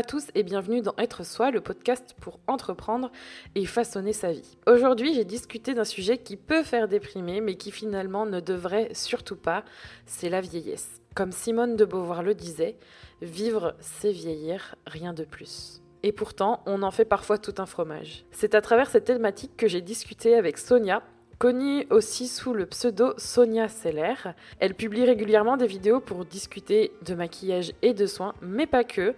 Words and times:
à 0.00 0.02
tous 0.02 0.28
et 0.34 0.42
bienvenue 0.44 0.80
dans 0.80 0.94
Être 0.96 1.26
Soi, 1.26 1.50
le 1.50 1.60
podcast 1.60 2.16
pour 2.18 2.40
entreprendre 2.46 3.12
et 3.54 3.66
façonner 3.66 4.14
sa 4.14 4.32
vie. 4.32 4.56
Aujourd'hui, 4.66 5.12
j'ai 5.12 5.26
discuté 5.26 5.74
d'un 5.74 5.84
sujet 5.84 6.16
qui 6.16 6.38
peut 6.38 6.62
faire 6.62 6.88
déprimer, 6.88 7.42
mais 7.42 7.56
qui 7.56 7.70
finalement 7.70 8.24
ne 8.24 8.40
devrait 8.40 8.88
surtout 8.94 9.36
pas, 9.36 9.62
c'est 10.06 10.30
la 10.30 10.40
vieillesse. 10.40 11.02
Comme 11.14 11.32
Simone 11.32 11.76
de 11.76 11.84
Beauvoir 11.84 12.22
le 12.22 12.34
disait, 12.34 12.78
vivre, 13.20 13.74
c'est 13.78 14.10
vieillir, 14.10 14.74
rien 14.86 15.12
de 15.12 15.24
plus. 15.24 15.82
Et 16.02 16.12
pourtant, 16.12 16.62
on 16.64 16.82
en 16.82 16.90
fait 16.90 17.04
parfois 17.04 17.36
tout 17.36 17.56
un 17.58 17.66
fromage. 17.66 18.24
C'est 18.30 18.54
à 18.54 18.62
travers 18.62 18.88
cette 18.88 19.04
thématique 19.04 19.54
que 19.54 19.68
j'ai 19.68 19.82
discuté 19.82 20.34
avec 20.34 20.56
Sonia, 20.56 21.02
Connue 21.40 21.86
aussi 21.88 22.28
sous 22.28 22.52
le 22.52 22.66
pseudo 22.66 23.14
Sonia 23.16 23.68
Seller, 23.68 24.12
elle 24.58 24.74
publie 24.74 25.06
régulièrement 25.06 25.56
des 25.56 25.66
vidéos 25.66 25.98
pour 25.98 26.26
discuter 26.26 26.92
de 27.00 27.14
maquillage 27.14 27.72
et 27.80 27.94
de 27.94 28.04
soins, 28.04 28.34
mais 28.42 28.66
pas 28.66 28.84
que. 28.84 29.14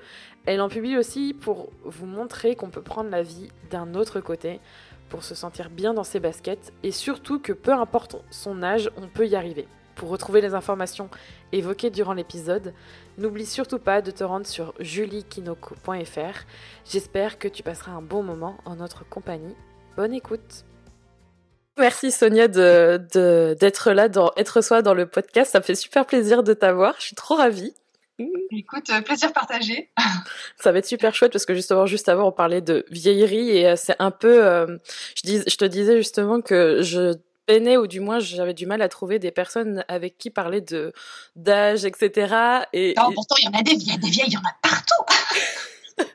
Elle 0.46 0.60
en 0.60 0.68
publie 0.68 0.96
aussi 0.96 1.34
pour 1.34 1.72
vous 1.82 2.06
montrer 2.06 2.54
qu'on 2.54 2.70
peut 2.70 2.80
prendre 2.80 3.10
la 3.10 3.24
vie 3.24 3.48
d'un 3.72 3.96
autre 3.96 4.20
côté, 4.20 4.60
pour 5.08 5.24
se 5.24 5.34
sentir 5.34 5.68
bien 5.68 5.94
dans 5.94 6.04
ses 6.04 6.20
baskets, 6.20 6.72
et 6.84 6.92
surtout 6.92 7.40
que 7.40 7.52
peu 7.52 7.72
importe 7.72 8.14
son 8.30 8.62
âge, 8.62 8.88
on 8.96 9.08
peut 9.08 9.26
y 9.26 9.34
arriver. 9.34 9.66
Pour 9.96 10.08
retrouver 10.08 10.40
les 10.40 10.54
informations 10.54 11.10
évoquées 11.50 11.90
durant 11.90 12.14
l'épisode, 12.14 12.72
n'oublie 13.18 13.46
surtout 13.46 13.80
pas 13.80 14.00
de 14.00 14.12
te 14.12 14.22
rendre 14.22 14.46
sur 14.46 14.74
juliekinoko.fr. 14.78 16.46
J'espère 16.88 17.40
que 17.40 17.48
tu 17.48 17.64
passeras 17.64 17.90
un 17.90 18.00
bon 18.00 18.22
moment 18.22 18.58
en 18.64 18.76
notre 18.76 19.04
compagnie. 19.08 19.56
Bonne 19.96 20.14
écoute 20.14 20.64
Merci 21.82 22.12
Sonia 22.12 22.46
de, 22.46 23.56
d'être 23.58 23.90
là, 23.90 24.08
dans 24.08 24.30
Être 24.36 24.60
Soi 24.60 24.82
dans 24.82 24.94
le 24.94 25.04
podcast. 25.04 25.50
Ça 25.50 25.58
me 25.58 25.64
fait 25.64 25.74
super 25.74 26.06
plaisir 26.06 26.44
de 26.44 26.54
t'avoir. 26.54 26.94
Je 27.00 27.06
suis 27.06 27.16
trop 27.16 27.34
ravie. 27.34 27.74
Écoute, 28.52 28.88
euh, 28.90 29.00
plaisir 29.00 29.32
partagé. 29.32 29.90
Ça 30.60 30.70
va 30.70 30.78
être 30.78 30.86
super 30.86 31.12
chouette 31.12 31.32
parce 31.32 31.44
que 31.44 31.54
justement, 31.54 31.86
juste 31.86 32.08
avant, 32.08 32.28
on 32.28 32.30
parlait 32.30 32.60
de 32.60 32.86
vieillerie 32.92 33.50
et 33.50 33.66
euh, 33.66 33.74
c'est 33.74 33.96
un 33.98 34.12
peu. 34.12 34.46
Euh, 34.46 34.78
je, 35.16 35.22
dis, 35.24 35.42
je 35.44 35.56
te 35.56 35.64
disais 35.64 35.96
justement 35.96 36.40
que 36.40 36.82
je 36.82 37.16
peinais 37.46 37.76
ou 37.76 37.88
du 37.88 37.98
moins 37.98 38.20
j'avais 38.20 38.54
du 38.54 38.66
mal 38.66 38.80
à 38.80 38.88
trouver 38.88 39.18
des 39.18 39.32
personnes 39.32 39.84
avec 39.88 40.18
qui 40.18 40.30
parler 40.30 40.60
de 40.60 40.92
d'âge, 41.34 41.84
etc. 41.84 42.62
Et, 42.72 42.94
non, 42.96 43.12
pourtant, 43.12 43.34
il 43.40 43.46
y 43.46 43.48
en 43.48 43.58
a 43.58 43.62
des 43.64 43.74
vieilles, 43.74 43.98
il 44.28 44.32
y 44.32 44.36
en 44.36 44.40
a 44.40 44.54
partout. 44.62 45.01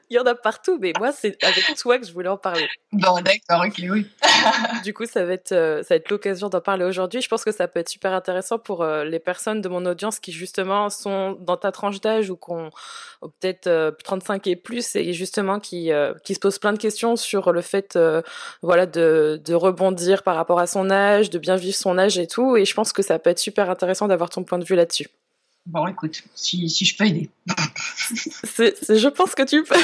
Il 0.10 0.16
y 0.16 0.20
en 0.20 0.24
a 0.24 0.36
partout, 0.36 0.78
mais 0.80 0.94
moi, 0.98 1.12
c'est 1.12 1.42
avec 1.44 1.76
toi 1.78 2.00
que 2.00 2.06
je 2.06 2.14
voulais 2.14 2.30
en 2.30 2.38
parler. 2.38 2.68
Bon, 2.94 3.20
d'accord, 3.22 3.66
ok, 3.66 3.82
oui. 3.90 4.08
du 4.84 4.94
coup, 4.94 5.06
ça 5.06 5.26
va 5.26 5.34
être, 5.34 5.52
euh, 5.52 5.84
ça 5.84 5.96
va 5.96 5.96
être 5.98 6.10
l'occasion 6.10 6.48
d'en 6.48 6.62
parler 6.62 6.86
aujourd'hui. 6.86 7.22
Je 7.22 7.28
pense 7.28 7.44
que 7.44 7.52
ça 7.52 7.68
peut 7.68 7.80
être 7.80 7.90
super 7.90 8.14
intéressant 8.14 8.58
pour 8.58 8.84
euh, 8.84 9.04
les 9.04 9.20
personnes 9.20 9.62
de 9.62 9.68
mon 9.68 9.86
audience 9.86 10.20
qui, 10.20 10.32
justement, 10.32 10.90
sont 10.90 11.38
dans 11.42 11.58
ta 11.58 11.72
tranche 11.72 12.00
d'âge 12.00 12.30
ou 12.30 12.38
qui 12.38 12.52
ont 12.52 12.72
peut-être 13.22 13.98
35 14.04 14.48
euh, 14.48 14.52
et 14.52 14.56
plus 14.56 14.96
et 14.96 15.12
justement 15.14 15.60
qui, 15.60 15.92
qui 16.24 16.36
se 16.36 16.40
posent 16.40 16.60
plein 16.60 16.74
de 16.74 16.78
questions 16.78 17.16
sur 17.16 17.52
le 17.52 17.62
fait, 17.62 18.00
voilà, 18.62 18.86
de, 18.86 19.42
de 19.44 19.54
rebondir 19.54 20.24
par 20.24 20.36
rapport 20.36 20.60
à 20.60 20.68
son 20.68 20.90
âge, 20.90 21.30
de 21.30 21.40
bien 21.40 21.56
vivre 21.58 21.76
son 21.76 21.98
âge 21.98 22.18
et 22.18 22.28
tout. 22.28 22.56
Et 22.56 22.66
je 22.66 22.74
pense 22.74 22.94
que 22.94 23.02
ça 23.02 23.20
peut 23.20 23.30
être 23.30 23.40
super 23.40 23.70
intéressant 23.70 24.08
d'avoir 24.08 24.30
ton 24.30 24.44
point 24.44 24.58
de 24.58 24.66
vue 24.66 24.76
là-dessus. 24.76 25.08
Bon, 25.68 25.86
écoute, 25.86 26.24
si, 26.34 26.70
si 26.70 26.86
je 26.86 26.96
peux 26.96 27.06
aider. 27.06 27.30
je 27.46 29.08
pense 29.10 29.36
que 29.36 29.44
tu 29.44 29.64
peux. 29.64 29.76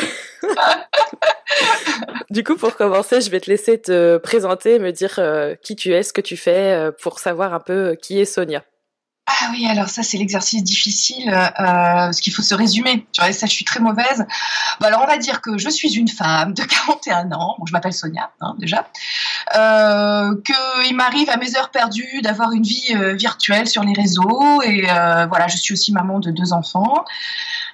du 2.29 2.45
coup, 2.45 2.55
pour 2.55 2.77
commencer, 2.77 3.19
je 3.19 3.29
vais 3.29 3.41
te 3.41 3.49
laisser 3.49 3.81
te 3.81 4.15
présenter, 4.15 4.79
me 4.79 4.91
dire 4.91 5.15
euh, 5.17 5.55
qui 5.61 5.75
tu 5.75 5.91
es, 5.91 6.03
ce 6.03 6.13
que 6.13 6.21
tu 6.21 6.37
fais, 6.37 6.71
euh, 6.71 6.91
pour 7.01 7.19
savoir 7.19 7.53
un 7.53 7.59
peu 7.59 7.97
qui 8.01 8.17
est 8.17 8.23
Sonia. 8.23 8.63
Ah 9.25 9.49
oui, 9.51 9.65
alors 9.67 9.87
ça 9.87 10.03
c'est 10.03 10.17
l'exercice 10.17 10.63
difficile, 10.63 11.29
euh, 11.29 11.49
parce 11.57 12.19
qu'il 12.19 12.33
faut 12.33 12.41
se 12.41 12.55
résumer. 12.55 13.05
Tu 13.13 13.21
vois, 13.21 13.31
ça 13.31 13.45
je 13.45 13.53
suis 13.53 13.63
très 13.63 13.79
mauvaise. 13.79 14.25
Bon, 14.81 14.87
alors 14.87 15.01
on 15.03 15.07
va 15.07 15.17
dire 15.17 15.41
que 15.41 15.57
je 15.57 15.69
suis 15.69 15.95
une 15.95 16.09
femme 16.09 16.53
de 16.53 16.63
41 16.63 17.31
ans, 17.31 17.55
bon, 17.57 17.65
je 17.65 17.71
m'appelle 17.71 17.93
Sonia 17.93 18.31
hein, 18.41 18.55
déjà, 18.57 18.89
euh, 19.55 20.35
qu'il 20.43 20.95
m'arrive 20.95 21.29
à 21.29 21.37
mes 21.37 21.55
heures 21.57 21.69
perdues 21.69 22.21
d'avoir 22.21 22.51
une 22.51 22.63
vie 22.63 22.93
euh, 22.95 23.13
virtuelle 23.13 23.67
sur 23.67 23.83
les 23.83 23.93
réseaux, 23.93 24.61
et 24.61 24.89
euh, 24.89 25.25
voilà, 25.27 25.47
je 25.47 25.57
suis 25.57 25.73
aussi 25.73 25.91
maman 25.91 26.19
de 26.19 26.31
deux 26.31 26.53
enfants, 26.53 27.05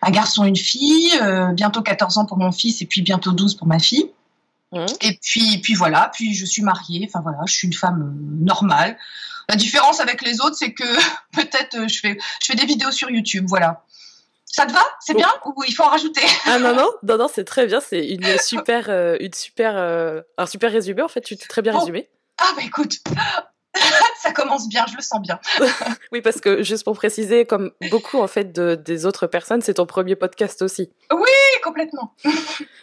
un 0.02 0.12
garçon 0.12 0.46
et 0.46 0.50
une 0.50 0.56
fille, 0.56 1.12
bientôt 1.54 1.82
14 1.82 2.18
ans 2.20 2.26
pour 2.26 2.38
mon 2.38 2.52
fils 2.52 2.82
et 2.82 2.86
puis 2.86 3.02
bientôt 3.02 3.32
12 3.32 3.56
pour 3.56 3.68
ma 3.68 3.80
fille. 3.80 4.12
Mmh. 4.72 4.86
Et 5.02 5.20
puis, 5.22 5.58
puis 5.58 5.74
voilà, 5.74 6.12
puis 6.14 6.34
je 6.36 6.46
suis 6.46 6.62
mariée, 6.62 7.10
enfin 7.10 7.22
voilà, 7.22 7.40
je 7.48 7.54
suis 7.54 7.68
une 7.68 7.74
femme 7.74 8.16
normale. 8.42 8.98
La 9.50 9.56
différence 9.56 10.00
avec 10.00 10.22
les 10.22 10.42
autres, 10.42 10.56
c'est 10.56 10.74
que 10.74 10.84
peut-être 11.34 11.76
euh, 11.76 11.88
je 11.88 12.00
fais, 12.00 12.18
je 12.42 12.46
fais 12.46 12.56
des 12.56 12.66
vidéos 12.66 12.92
sur 12.92 13.10
YouTube, 13.10 13.46
voilà. 13.48 13.84
Ça 14.52 14.66
te 14.66 14.74
va? 14.74 14.84
C'est 15.00 15.14
bien? 15.14 15.30
Ou 15.46 15.64
il 15.68 15.74
faut 15.74 15.84
en 15.84 15.90
rajouter? 15.90 16.22
Ah 16.46 16.60
non 16.60 16.74
non 16.74 16.90
non 17.04 17.18
non 17.18 17.28
c'est 17.32 17.44
très 17.44 17.68
bien 17.68 17.80
c'est 17.80 18.06
une 18.08 18.38
super 18.40 18.90
euh, 18.90 19.18
une 19.20 19.34
super 19.34 19.74
euh, 19.78 20.22
un 20.38 20.46
super 20.46 20.72
résumé 20.72 21.02
en 21.02 21.08
fait 21.08 21.22
tu 21.22 21.38
t'es 21.38 21.48
très 21.48 21.62
bien 21.62 21.78
résumé. 21.78 22.10
Ah 22.40 22.54
bah 22.56 22.64
écoute 22.66 22.96
ça 24.20 24.32
commence 24.32 24.68
bien, 24.68 24.86
je 24.90 24.96
le 24.96 25.02
sens 25.02 25.22
bien. 25.22 25.40
oui, 26.12 26.22
parce 26.22 26.42
que 26.42 26.64
juste 26.64 26.84
pour 26.84 26.96
préciser, 26.96 27.46
comme 27.46 27.72
beaucoup 27.90 28.20
en 28.20 28.28
fait 28.28 28.52
de, 28.52 28.76
des 28.76 29.06
autres 29.06 29.28
personnes, 29.28 29.62
c'est 29.62 29.76
ton 29.76 29.86
premier 29.86 30.16
podcast 30.16 30.62
aussi. 30.62 30.92
Oui, 31.14 31.62
complètement. 31.64 32.14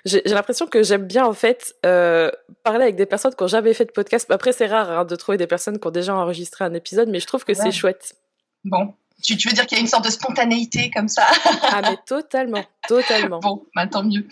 j'ai 0.05 0.23
l'impression 0.23 0.67
que 0.67 0.83
j'aime 0.83 1.05
bien 1.05 1.27
en 1.27 1.33
fait 1.33 1.75
euh, 1.85 2.31
parler 2.63 2.85
avec 2.85 2.97
des 2.97 3.07
personnes 3.07 3.35
qui 3.35 3.43
n'ont 3.43 3.49
jamais 3.49 3.75
fait 3.75 3.85
de 3.85 3.93
podcast. 3.93 4.31
Après, 4.31 4.53
c'est 4.53 4.67
rare 4.67 4.91
hein, 4.91 5.05
de 5.05 5.17
trouver 5.17 5.39
des 5.39 5.47
personnes 5.47 5.79
qui 5.79 5.87
ont 5.87 5.91
déjà 5.91 6.15
enregistré 6.15 6.65
un 6.65 6.75
épisode, 6.75 7.09
mais 7.09 7.21
je 7.21 7.27
trouve 7.27 7.45
que 7.45 7.55
c'est 7.55 7.73
chouette. 7.73 8.17
Bon, 8.65 8.95
tu, 9.23 9.49
veux 9.49 9.55
dire 9.55 9.67
qu'il 9.67 9.77
y 9.77 9.81
a 9.81 9.83
une 9.83 9.89
sorte 9.89 10.05
de 10.05 10.11
spontanéité 10.11 10.91
comme 10.91 11.09
ça 11.09 11.27
Ah 11.63 11.81
mais 11.83 11.97
totalement, 12.07 12.65
totalement. 12.87 13.41
Bon, 13.41 13.65
bah, 13.75 13.87
tant 13.87 14.05
mieux. 14.05 14.27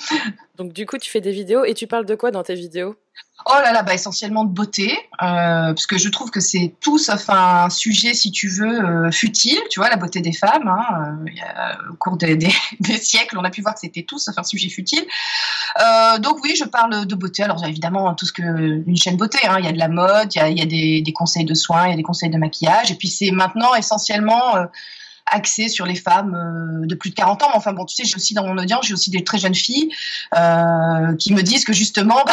Donc 0.56 0.72
du 0.72 0.86
coup, 0.86 0.98
tu 0.98 1.10
fais 1.10 1.20
des 1.20 1.32
vidéos 1.32 1.64
et 1.64 1.74
tu 1.74 1.86
parles 1.86 2.06
de 2.06 2.14
quoi 2.14 2.30
dans 2.30 2.42
tes 2.42 2.54
vidéos? 2.54 2.96
Oh 3.46 3.60
là 3.62 3.72
là, 3.72 3.82
bah 3.82 3.92
essentiellement 3.92 4.44
de 4.44 4.52
beauté, 4.54 4.96
euh, 5.20 5.74
parce 5.74 5.86
que 5.86 5.98
je 5.98 6.08
trouve 6.08 6.30
que 6.30 6.40
c'est 6.40 6.74
tout 6.80 6.96
sauf 6.96 7.28
un 7.28 7.68
sujet, 7.68 8.14
si 8.14 8.30
tu 8.30 8.48
veux, 8.48 8.80
euh, 8.80 9.10
futile. 9.10 9.58
Tu 9.70 9.80
vois, 9.80 9.90
la 9.90 9.96
beauté 9.96 10.22
des 10.22 10.32
femmes. 10.32 10.66
Hein, 10.66 11.18
euh, 11.26 11.92
au 11.92 11.94
cours 11.96 12.16
des, 12.16 12.38
siècles, 12.96 13.36
on 13.36 13.44
a 13.44 13.50
pu 13.50 13.60
voir 13.60 13.74
que 13.74 13.80
c'était 13.80 14.04
tout 14.04 14.18
sauf 14.18 14.38
un 14.38 14.44
sujet 14.44 14.70
futile. 14.70 15.04
donc 16.20 16.42
oui, 16.42 16.54
je 16.56 16.64
parle 16.64 17.06
de 17.06 17.14
beauté. 17.14 17.42
Alors 17.42 17.62
évidemment, 17.66 18.14
tout 18.14 18.24
ce 18.24 18.32
que 18.32 18.42
une 18.42 18.96
chaîne 18.96 19.18
beauté. 19.18 19.38
Hein, 19.46 19.56
il 19.58 19.66
y 19.66 19.68
a 19.68 19.72
de 19.72 19.78
la 19.78 19.88
mode, 19.88 20.34
il 20.34 20.58
y 20.58 20.62
a, 20.62 21.02
des, 21.02 21.12
conseils 21.12 21.44
de 21.44 21.54
soins, 21.54 21.88
il 21.88 21.90
y 21.90 21.94
a 21.94 21.96
des 21.96 22.02
conseils 22.02 22.30
de 22.30 22.38
maquillage, 22.38 22.92
et 22.92 22.94
puis 22.94 23.08
c'est 23.08 23.30
maintenant 23.30 23.74
essentiellement 23.74 24.54
axé 25.26 25.68
sur 25.68 25.86
les 25.86 25.94
femmes 25.94 26.34
euh, 26.34 26.86
de 26.86 26.94
plus 26.94 27.10
de 27.10 27.14
40 27.14 27.42
ans. 27.42 27.46
Mais 27.50 27.56
enfin 27.56 27.72
bon, 27.72 27.84
tu 27.84 27.94
sais, 27.94 28.04
j'ai 28.04 28.16
aussi 28.16 28.34
dans 28.34 28.46
mon 28.46 28.56
audience, 28.58 28.86
j'ai 28.86 28.94
aussi 28.94 29.10
des 29.10 29.24
très 29.24 29.38
jeunes 29.38 29.54
filles 29.54 29.90
euh, 30.36 31.14
qui 31.16 31.32
me 31.32 31.42
disent 31.42 31.64
que 31.64 31.72
justement, 31.72 32.24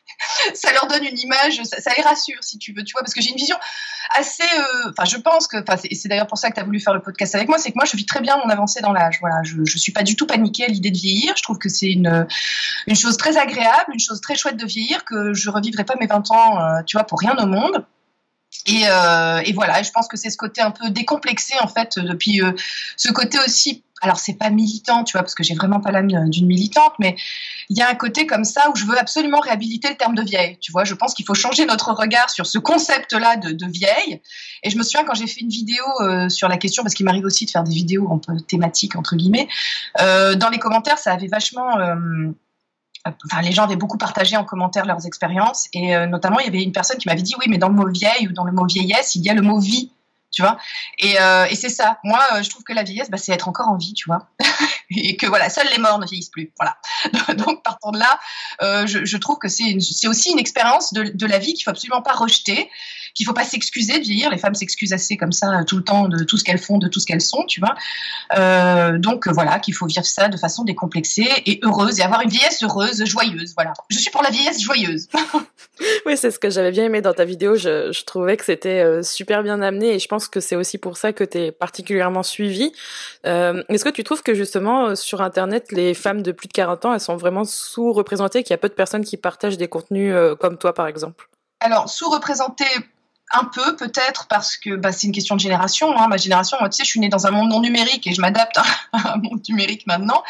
ça 0.54 0.72
leur 0.72 0.86
donne 0.86 1.04
une 1.04 1.18
image, 1.18 1.60
ça, 1.64 1.90
les 1.96 2.02
rassure 2.02 2.42
si 2.42 2.58
tu 2.58 2.72
veux, 2.72 2.84
tu 2.84 2.92
vois, 2.92 3.02
parce 3.02 3.14
que 3.14 3.20
j'ai 3.20 3.30
une 3.30 3.36
vision 3.36 3.56
assez, 4.16 4.42
euh, 4.42 4.90
enfin, 4.90 5.04
je 5.04 5.18
pense 5.18 5.46
que, 5.46 5.58
enfin, 5.58 5.76
c'est 5.76 6.08
d'ailleurs 6.08 6.26
pour 6.26 6.38
ça 6.38 6.48
que 6.48 6.54
tu 6.54 6.60
as 6.60 6.64
voulu 6.64 6.80
faire 6.80 6.94
le 6.94 7.02
podcast 7.02 7.34
avec 7.34 7.48
moi, 7.48 7.58
c'est 7.58 7.70
que 7.70 7.76
moi, 7.76 7.84
je 7.84 7.96
vis 7.96 8.06
très 8.06 8.20
bien 8.20 8.38
mon 8.38 8.50
avancée 8.50 8.80
dans 8.80 8.92
l'âge. 8.92 9.18
Voilà, 9.20 9.42
je, 9.42 9.56
je 9.64 9.78
suis 9.78 9.92
pas 9.92 10.02
du 10.02 10.16
tout 10.16 10.26
paniquée 10.26 10.64
à 10.64 10.68
l'idée 10.68 10.90
de 10.90 10.96
vieillir. 10.96 11.34
Je 11.36 11.42
trouve 11.42 11.58
que 11.58 11.68
c'est 11.68 11.90
une 11.90 12.26
une 12.86 12.96
chose 12.96 13.16
très 13.18 13.36
agréable, 13.36 13.92
une 13.92 14.00
chose 14.00 14.20
très 14.20 14.34
chouette 14.34 14.56
de 14.56 14.64
vieillir, 14.64 15.04
que 15.04 15.34
je 15.34 15.50
revivrai 15.50 15.84
pas 15.84 15.94
mes 16.00 16.06
20 16.06 16.30
ans, 16.30 16.82
tu 16.86 16.96
vois, 16.96 17.04
pour 17.04 17.20
rien 17.20 17.36
au 17.36 17.46
monde. 17.46 17.84
Et, 18.68 18.82
euh, 18.86 19.40
et, 19.44 19.52
voilà, 19.54 19.82
je 19.82 19.90
pense 19.90 20.08
que 20.08 20.16
c'est 20.18 20.28
ce 20.28 20.36
côté 20.36 20.60
un 20.60 20.70
peu 20.70 20.90
décomplexé 20.90 21.54
en 21.60 21.68
fait, 21.68 21.98
depuis 21.98 22.42
euh, 22.42 22.52
ce 22.96 23.10
côté 23.10 23.38
aussi. 23.44 23.82
Alors 24.00 24.18
c'est 24.18 24.34
pas 24.34 24.50
militant, 24.50 25.02
tu 25.02 25.12
vois, 25.12 25.22
parce 25.22 25.34
que 25.34 25.42
j'ai 25.42 25.54
vraiment 25.54 25.80
pas 25.80 25.90
l'âme 25.90 26.06
d'une 26.30 26.46
militante, 26.46 26.92
mais 27.00 27.16
il 27.68 27.76
y 27.76 27.82
a 27.82 27.88
un 27.88 27.94
côté 27.94 28.26
comme 28.26 28.44
ça 28.44 28.70
où 28.70 28.76
je 28.76 28.84
veux 28.84 28.96
absolument 28.96 29.40
réhabiliter 29.40 29.88
le 29.88 29.96
terme 29.96 30.14
de 30.14 30.22
vieille. 30.22 30.56
Tu 30.60 30.70
vois, 30.70 30.84
je 30.84 30.94
pense 30.94 31.14
qu'il 31.14 31.24
faut 31.24 31.34
changer 31.34 31.66
notre 31.66 31.92
regard 31.92 32.30
sur 32.30 32.46
ce 32.46 32.58
concept-là 32.58 33.36
de, 33.36 33.66
vieille. 33.66 34.20
Et 34.62 34.70
je 34.70 34.78
me 34.78 34.84
souviens 34.84 35.04
quand 35.04 35.14
j'ai 35.14 35.26
fait 35.26 35.40
une 35.40 35.48
vidéo 35.48 35.84
euh, 36.00 36.28
sur 36.28 36.48
la 36.48 36.58
question, 36.58 36.84
parce 36.84 36.94
qu'il 36.94 37.06
m'arrive 37.06 37.24
aussi 37.24 37.44
de 37.46 37.50
faire 37.50 37.64
des 37.64 37.74
vidéos 37.74 38.08
un 38.12 38.18
peu 38.18 38.38
thématiques 38.40 38.94
entre 38.94 39.16
guillemets, 39.16 39.48
euh, 40.00 40.36
dans 40.36 40.48
les 40.48 40.58
commentaires, 40.58 40.98
ça 40.98 41.12
avait 41.12 41.26
vachement 41.26 41.76
Les 43.42 43.52
gens 43.52 43.64
avaient 43.64 43.76
beaucoup 43.76 43.98
partagé 43.98 44.36
en 44.36 44.44
commentaire 44.44 44.84
leurs 44.84 45.06
expériences 45.06 45.68
et 45.72 45.96
euh, 45.96 46.06
notamment 46.06 46.40
il 46.40 46.46
y 46.46 46.48
avait 46.48 46.62
une 46.62 46.72
personne 46.72 46.98
qui 46.98 47.08
m'avait 47.08 47.22
dit 47.22 47.34
oui 47.38 47.46
mais 47.48 47.58
dans 47.58 47.68
le 47.68 47.74
mot 47.74 47.88
vieille 47.88 48.28
ou 48.28 48.32
dans 48.32 48.44
le 48.44 48.52
mot 48.52 48.66
vieillesse 48.66 49.14
il 49.14 49.22
y 49.22 49.30
a 49.30 49.34
le 49.34 49.42
mot 49.42 49.58
vie 49.58 49.92
tu 50.30 50.42
vois. 50.42 50.58
Et, 50.98 51.18
euh, 51.18 51.46
c'est 51.54 51.70
ça. 51.70 51.98
Moi 52.04 52.20
euh, 52.34 52.42
je 52.42 52.50
trouve 52.50 52.62
que 52.62 52.74
la 52.74 52.82
vieillesse 52.82 53.10
bah, 53.10 53.16
c'est 53.16 53.32
être 53.32 53.48
encore 53.48 53.68
en 53.68 53.76
vie 53.76 53.94
tu 53.94 54.08
vois. 54.08 54.28
Et 54.90 55.16
que 55.16 55.26
voilà 55.26 55.48
seuls 55.48 55.68
les 55.70 55.78
morts 55.78 55.98
ne 55.98 56.06
vieillissent 56.06 56.30
plus 56.30 56.52
voilà. 56.58 56.76
Donc 57.34 57.62
partant 57.62 57.92
de 57.92 57.98
là 57.98 58.18
je, 58.60 59.16
trouve 59.16 59.38
que 59.38 59.48
c'est 59.48 59.78
c'est 59.80 60.08
aussi 60.08 60.30
une 60.30 60.38
expérience 60.38 60.92
de, 60.92 61.04
de, 61.04 61.26
la 61.26 61.38
vie 61.38 61.54
qu'il 61.54 61.64
faut 61.64 61.70
absolument 61.70 62.02
pas 62.02 62.12
rejeter 62.12 62.70
qu'il 63.14 63.26
faut 63.26 63.32
pas 63.32 63.44
s'excuser 63.44 63.98
de 63.98 64.04
vieillir. 64.04 64.30
Les 64.30 64.38
femmes 64.38 64.54
s'excusent 64.54 64.92
assez 64.92 65.16
comme 65.16 65.32
ça 65.32 65.64
tout 65.64 65.76
le 65.76 65.84
temps 65.84 66.08
de 66.08 66.24
tout 66.24 66.36
ce 66.36 66.44
qu'elles 66.44 66.58
font, 66.58 66.78
de 66.78 66.88
tout 66.88 67.00
ce 67.00 67.06
qu'elles 67.06 67.20
sont, 67.20 67.44
tu 67.46 67.60
vois. 67.60 67.74
Euh, 68.36 68.98
donc 68.98 69.28
voilà, 69.28 69.58
qu'il 69.58 69.74
faut 69.74 69.86
vivre 69.86 70.04
ça 70.04 70.28
de 70.28 70.36
façon 70.36 70.64
décomplexée 70.64 71.28
et 71.46 71.60
heureuse 71.62 72.00
et 72.00 72.02
avoir 72.02 72.22
une 72.22 72.30
vieillesse 72.30 72.62
heureuse, 72.62 73.04
joyeuse. 73.04 73.54
Voilà. 73.56 73.72
Je 73.88 73.98
suis 73.98 74.10
pour 74.10 74.22
la 74.22 74.30
vieillesse 74.30 74.62
joyeuse. 74.62 75.08
oui, 76.06 76.16
c'est 76.16 76.30
ce 76.30 76.38
que 76.38 76.50
j'avais 76.50 76.70
bien 76.70 76.84
aimé 76.84 77.00
dans 77.00 77.14
ta 77.14 77.24
vidéo. 77.24 77.56
Je, 77.56 77.92
je 77.92 78.04
trouvais 78.04 78.36
que 78.36 78.44
c'était 78.44 78.80
euh, 78.80 79.02
super 79.02 79.42
bien 79.42 79.60
amené 79.62 79.94
et 79.94 79.98
je 79.98 80.08
pense 80.08 80.28
que 80.28 80.40
c'est 80.40 80.56
aussi 80.56 80.78
pour 80.78 80.96
ça 80.96 81.12
que 81.12 81.24
tu 81.24 81.38
es 81.38 81.52
particulièrement 81.52 82.22
suivie. 82.22 82.72
Euh, 83.26 83.62
Est-ce 83.68 83.84
que 83.84 83.90
tu 83.90 84.04
trouves 84.04 84.22
que 84.22 84.34
justement 84.34 84.94
sur 84.94 85.22
Internet, 85.22 85.72
les 85.72 85.94
femmes 85.94 86.22
de 86.22 86.32
plus 86.32 86.48
de 86.48 86.52
40 86.52 86.84
ans, 86.84 86.94
elles 86.94 87.00
sont 87.00 87.16
vraiment 87.16 87.44
sous-représentées, 87.44 88.42
qu'il 88.42 88.52
y 88.52 88.54
a 88.54 88.58
peu 88.58 88.68
de 88.68 88.74
personnes 88.74 89.04
qui 89.04 89.16
partagent 89.16 89.58
des 89.58 89.68
contenus 89.68 90.12
euh, 90.14 90.34
comme 90.34 90.58
toi, 90.58 90.74
par 90.74 90.86
exemple? 90.86 91.28
Alors, 91.60 91.88
sous-représentées 91.88 92.64
un 93.30 93.44
peu 93.44 93.76
peut-être 93.76 94.26
parce 94.28 94.56
que 94.56 94.76
bah, 94.76 94.92
c'est 94.92 95.06
une 95.06 95.12
question 95.12 95.34
de 95.34 95.40
génération. 95.40 95.96
Hein. 95.98 96.08
Ma 96.08 96.16
génération, 96.16 96.56
moi, 96.60 96.68
tu 96.68 96.76
sais, 96.76 96.84
je 96.84 96.88
suis 96.88 97.00
née 97.00 97.08
dans 97.08 97.26
un 97.26 97.30
monde 97.30 97.48
non 97.48 97.60
numérique 97.60 98.06
et 98.06 98.14
je 98.14 98.20
m'adapte 98.20 98.58
à 98.92 99.14
un 99.14 99.16
monde 99.16 99.40
numérique 99.48 99.86
maintenant. 99.86 100.22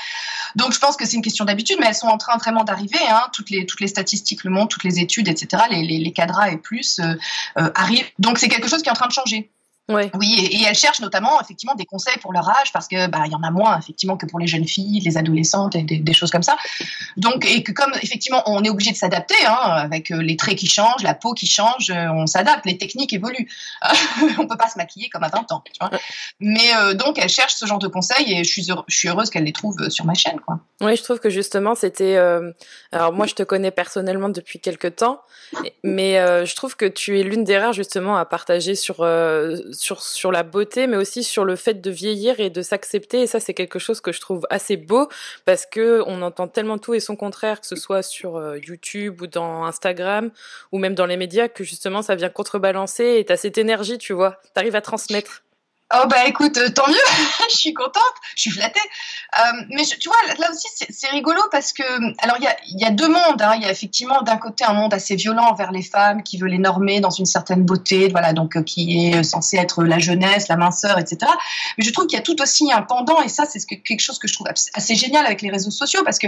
Donc 0.56 0.72
je 0.72 0.78
pense 0.78 0.96
que 0.96 1.06
c'est 1.06 1.16
une 1.16 1.22
question 1.22 1.44
d'habitude, 1.44 1.76
mais 1.80 1.86
elles 1.86 1.94
sont 1.94 2.08
en 2.08 2.18
train 2.18 2.36
vraiment 2.38 2.64
d'arriver. 2.64 2.98
Hein. 3.08 3.22
Toutes, 3.32 3.50
les, 3.50 3.66
toutes 3.66 3.80
les 3.80 3.88
statistiques 3.88 4.44
le 4.44 4.50
montrent, 4.50 4.68
toutes 4.68 4.84
les 4.84 5.00
études, 5.00 5.28
etc. 5.28 5.64
Les, 5.70 5.82
les, 5.84 6.12
cadras 6.12 6.50
et 6.50 6.56
plus 6.56 6.98
euh, 6.98 7.14
euh, 7.58 7.70
arrivent. 7.74 8.08
Donc 8.18 8.38
c'est 8.38 8.48
quelque 8.48 8.68
chose 8.68 8.82
qui 8.82 8.88
est 8.88 8.92
en 8.92 8.94
train 8.94 9.06
de 9.06 9.12
changer. 9.12 9.50
Ouais. 9.88 10.10
Oui, 10.14 10.34
et, 10.38 10.56
et 10.56 10.64
elles 10.64 10.74
cherchent 10.74 11.00
notamment 11.00 11.40
effectivement 11.40 11.74
des 11.74 11.86
conseils 11.86 12.18
pour 12.20 12.32
leur 12.32 12.46
âge 12.46 12.72
parce 12.72 12.88
que 12.88 13.06
bah 13.06 13.22
il 13.24 13.32
y 13.32 13.34
en 13.34 13.42
a 13.42 13.50
moins 13.50 13.78
effectivement 13.78 14.18
que 14.18 14.26
pour 14.26 14.38
les 14.38 14.46
jeunes 14.46 14.66
filles, 14.66 15.00
les 15.00 15.16
adolescentes 15.16 15.76
et 15.76 15.82
des, 15.82 15.98
des 15.98 16.12
choses 16.12 16.30
comme 16.30 16.42
ça. 16.42 16.56
Donc 17.16 17.46
et 17.46 17.62
que 17.62 17.72
comme 17.72 17.92
effectivement 18.02 18.42
on 18.44 18.62
est 18.62 18.68
obligé 18.68 18.90
de 18.90 18.96
s'adapter 18.96 19.34
hein, 19.46 19.54
avec 19.54 20.10
euh, 20.10 20.20
les 20.20 20.36
traits 20.36 20.58
qui 20.58 20.66
changent, 20.66 21.02
la 21.02 21.14
peau 21.14 21.32
qui 21.32 21.46
change, 21.46 21.90
euh, 21.90 22.08
on 22.12 22.26
s'adapte, 22.26 22.66
les 22.66 22.76
techniques 22.76 23.14
évoluent. 23.14 23.48
on 24.38 24.46
peut 24.46 24.58
pas 24.58 24.68
se 24.68 24.76
maquiller 24.76 25.08
comme 25.08 25.24
à 25.24 25.28
20 25.28 25.52
ans, 25.52 25.64
tu 25.64 25.72
vois. 25.80 25.98
Mais 26.38 26.74
euh, 26.76 26.92
donc 26.92 27.18
elles 27.18 27.30
cherchent 27.30 27.54
ce 27.54 27.64
genre 27.64 27.78
de 27.78 27.88
conseils 27.88 28.32
et 28.32 28.44
je 28.44 28.48
suis 28.50 28.70
heure, 28.70 28.84
je 28.88 28.96
suis 28.96 29.08
heureuse 29.08 29.30
qu'elles 29.30 29.44
les 29.44 29.54
trouvent 29.54 29.88
sur 29.88 30.04
ma 30.04 30.14
chaîne 30.14 30.38
quoi. 30.40 30.60
Oui, 30.82 30.96
je 30.96 31.02
trouve 31.02 31.18
que 31.18 31.30
justement 31.30 31.74
c'était 31.74 32.16
euh... 32.16 32.52
alors 32.92 33.14
moi 33.14 33.26
je 33.26 33.34
te 33.34 33.42
connais 33.42 33.70
personnellement 33.70 34.28
depuis 34.28 34.60
quelques 34.60 34.96
temps 34.96 35.22
mais 35.82 36.18
euh, 36.18 36.44
je 36.44 36.54
trouve 36.54 36.76
que 36.76 36.84
tu 36.84 37.18
es 37.18 37.22
l'une 37.22 37.44
des 37.44 37.58
rares 37.58 37.72
justement 37.72 38.16
à 38.16 38.24
partager 38.24 38.74
sur 38.74 38.96
sur, 39.78 40.02
sur 40.02 40.32
la 40.32 40.42
beauté, 40.42 40.86
mais 40.86 40.96
aussi 40.96 41.24
sur 41.24 41.44
le 41.44 41.56
fait 41.56 41.80
de 41.80 41.90
vieillir 41.90 42.40
et 42.40 42.50
de 42.50 42.62
s'accepter. 42.62 43.22
Et 43.22 43.26
ça, 43.26 43.40
c'est 43.40 43.54
quelque 43.54 43.78
chose 43.78 44.00
que 44.00 44.12
je 44.12 44.20
trouve 44.20 44.46
assez 44.50 44.76
beau 44.76 45.08
parce 45.44 45.66
que 45.66 46.02
on 46.06 46.22
entend 46.22 46.48
tellement 46.48 46.78
tout 46.78 46.94
et 46.94 47.00
son 47.00 47.16
contraire, 47.16 47.60
que 47.60 47.66
ce 47.66 47.76
soit 47.76 48.02
sur 48.02 48.36
euh, 48.36 48.58
YouTube 48.58 49.22
ou 49.22 49.26
dans 49.26 49.64
Instagram 49.64 50.30
ou 50.72 50.78
même 50.78 50.94
dans 50.94 51.06
les 51.06 51.16
médias, 51.16 51.48
que 51.48 51.64
justement, 51.64 52.02
ça 52.02 52.14
vient 52.14 52.28
contrebalancer 52.28 53.16
et 53.18 53.24
t'as 53.24 53.36
cette 53.36 53.58
énergie, 53.58 53.98
tu 53.98 54.12
vois, 54.12 54.40
t'arrives 54.54 54.76
à 54.76 54.82
transmettre. 54.82 55.42
Oh 55.94 56.06
bah 56.06 56.26
écoute, 56.26 56.58
euh, 56.58 56.68
tant 56.68 56.86
mieux, 56.86 56.94
je 57.50 57.56
suis 57.56 57.72
contente, 57.72 58.02
je 58.36 58.42
suis 58.42 58.50
flattée. 58.50 58.78
Euh, 59.38 59.62
mais 59.70 59.84
tu 59.84 60.10
vois, 60.10 60.18
là 60.38 60.50
aussi 60.50 60.68
c'est 60.90 61.08
rigolo 61.08 61.40
parce 61.50 61.72
que, 61.72 61.82
alors 62.22 62.36
il 62.38 62.44
y 62.44 62.46
a, 62.46 62.56
y 62.66 62.84
a, 62.84 62.90
deux 62.90 63.08
mondes. 63.08 63.40
Hein. 63.40 63.54
Il 63.56 63.62
y 63.62 63.64
a 63.64 63.70
effectivement 63.70 64.20
d'un 64.20 64.36
côté 64.36 64.64
un 64.64 64.74
monde 64.74 64.92
assez 64.92 65.16
violent 65.16 65.44
envers 65.44 65.72
les 65.72 65.82
femmes 65.82 66.22
qui 66.22 66.36
veut 66.36 66.48
les 66.48 66.58
normer 66.58 67.00
dans 67.00 67.08
une 67.08 67.24
certaine 67.24 67.64
beauté, 67.64 68.08
voilà, 68.10 68.34
donc 68.34 68.56
euh, 68.56 68.62
qui 68.62 69.08
est 69.08 69.22
censé 69.22 69.56
être 69.56 69.82
la 69.82 69.98
jeunesse, 69.98 70.48
la 70.48 70.56
minceur, 70.56 70.98
etc. 70.98 71.32
Mais 71.78 71.84
je 71.84 71.90
trouve 71.90 72.06
qu'il 72.06 72.18
y 72.18 72.20
a 72.20 72.24
tout 72.24 72.40
aussi 72.42 72.70
un 72.70 72.82
pendant 72.82 73.22
et 73.22 73.30
ça 73.30 73.46
c'est 73.46 73.64
quelque 73.64 74.00
chose 74.00 74.18
que 74.18 74.28
je 74.28 74.34
trouve 74.34 74.48
assez 74.74 74.94
génial 74.94 75.24
avec 75.24 75.40
les 75.40 75.50
réseaux 75.50 75.70
sociaux 75.70 76.02
parce 76.04 76.18
que 76.18 76.26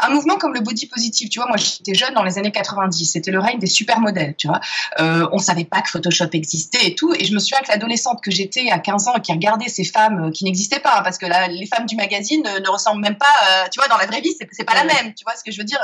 un 0.00 0.10
mouvement 0.10 0.38
comme 0.38 0.54
le 0.54 0.60
body 0.60 0.86
positive, 0.86 1.28
tu 1.28 1.38
vois, 1.38 1.46
moi 1.46 1.56
j'étais 1.56 1.94
jeune 1.94 2.14
dans 2.14 2.24
les 2.24 2.36
années 2.36 2.52
90, 2.52 3.04
c'était 3.06 3.30
le 3.30 3.38
règne 3.38 3.60
des 3.60 3.68
supermodèles, 3.68 4.34
tu 4.36 4.48
vois. 4.48 4.60
Euh, 4.98 5.28
on 5.30 5.38
savait 5.38 5.64
pas 5.64 5.82
que 5.82 5.90
Photoshop 5.90 6.30
existait 6.32 6.84
et 6.84 6.94
tout, 6.96 7.14
et 7.14 7.24
je 7.24 7.32
me 7.32 7.38
souviens 7.38 7.60
que 7.60 7.68
l'adolescente 7.68 8.20
que 8.22 8.32
j'étais 8.32 8.70
à 8.70 8.80
15 8.88 9.08
ans 9.08 9.14
et 9.16 9.20
qui 9.20 9.32
regardait 9.32 9.68
ces 9.68 9.84
femmes 9.84 10.32
qui 10.32 10.44
n'existaient 10.44 10.80
pas, 10.80 11.02
parce 11.02 11.18
que 11.18 11.26
là, 11.26 11.46
les 11.48 11.66
femmes 11.66 11.84
du 11.84 11.94
magazine 11.94 12.42
ne 12.42 12.68
ressemblent 12.70 13.02
même 13.02 13.18
pas, 13.18 13.26
euh, 13.26 13.66
tu 13.70 13.78
vois, 13.78 13.88
dans 13.88 13.98
la 13.98 14.06
vraie 14.06 14.22
vie, 14.22 14.34
c'est 14.50 14.64
pas 14.64 14.74
la 14.74 14.84
même, 14.84 15.12
tu 15.14 15.24
vois 15.24 15.36
ce 15.36 15.44
que 15.44 15.52
je 15.52 15.58
veux 15.58 15.64
dire. 15.64 15.80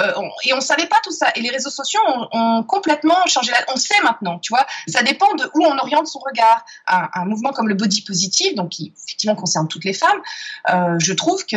Euh, 0.00 0.12
on, 0.16 0.28
et 0.44 0.52
on 0.52 0.60
savait 0.60 0.86
pas 0.86 0.98
tout 1.02 1.10
ça. 1.10 1.28
Et 1.36 1.40
les 1.40 1.48
réseaux 1.48 1.70
sociaux 1.70 2.00
ont, 2.06 2.28
ont, 2.32 2.62
complètement 2.64 3.26
changé 3.26 3.50
la. 3.50 3.64
On 3.72 3.76
sait 3.76 4.00
maintenant, 4.02 4.38
tu 4.38 4.52
vois. 4.52 4.66
Ça 4.86 5.02
dépend 5.02 5.32
de 5.34 5.50
où 5.54 5.64
on 5.64 5.78
oriente 5.78 6.06
son 6.06 6.18
regard. 6.18 6.64
Un, 6.86 7.08
un 7.14 7.24
mouvement 7.24 7.52
comme 7.52 7.68
le 7.68 7.74
body 7.74 8.02
positive, 8.02 8.54
donc 8.54 8.70
qui 8.70 8.92
effectivement 8.96 9.34
concerne 9.34 9.66
toutes 9.68 9.84
les 9.84 9.94
femmes, 9.94 10.20
euh, 10.70 10.98
je 10.98 11.12
trouve 11.14 11.46
que 11.46 11.56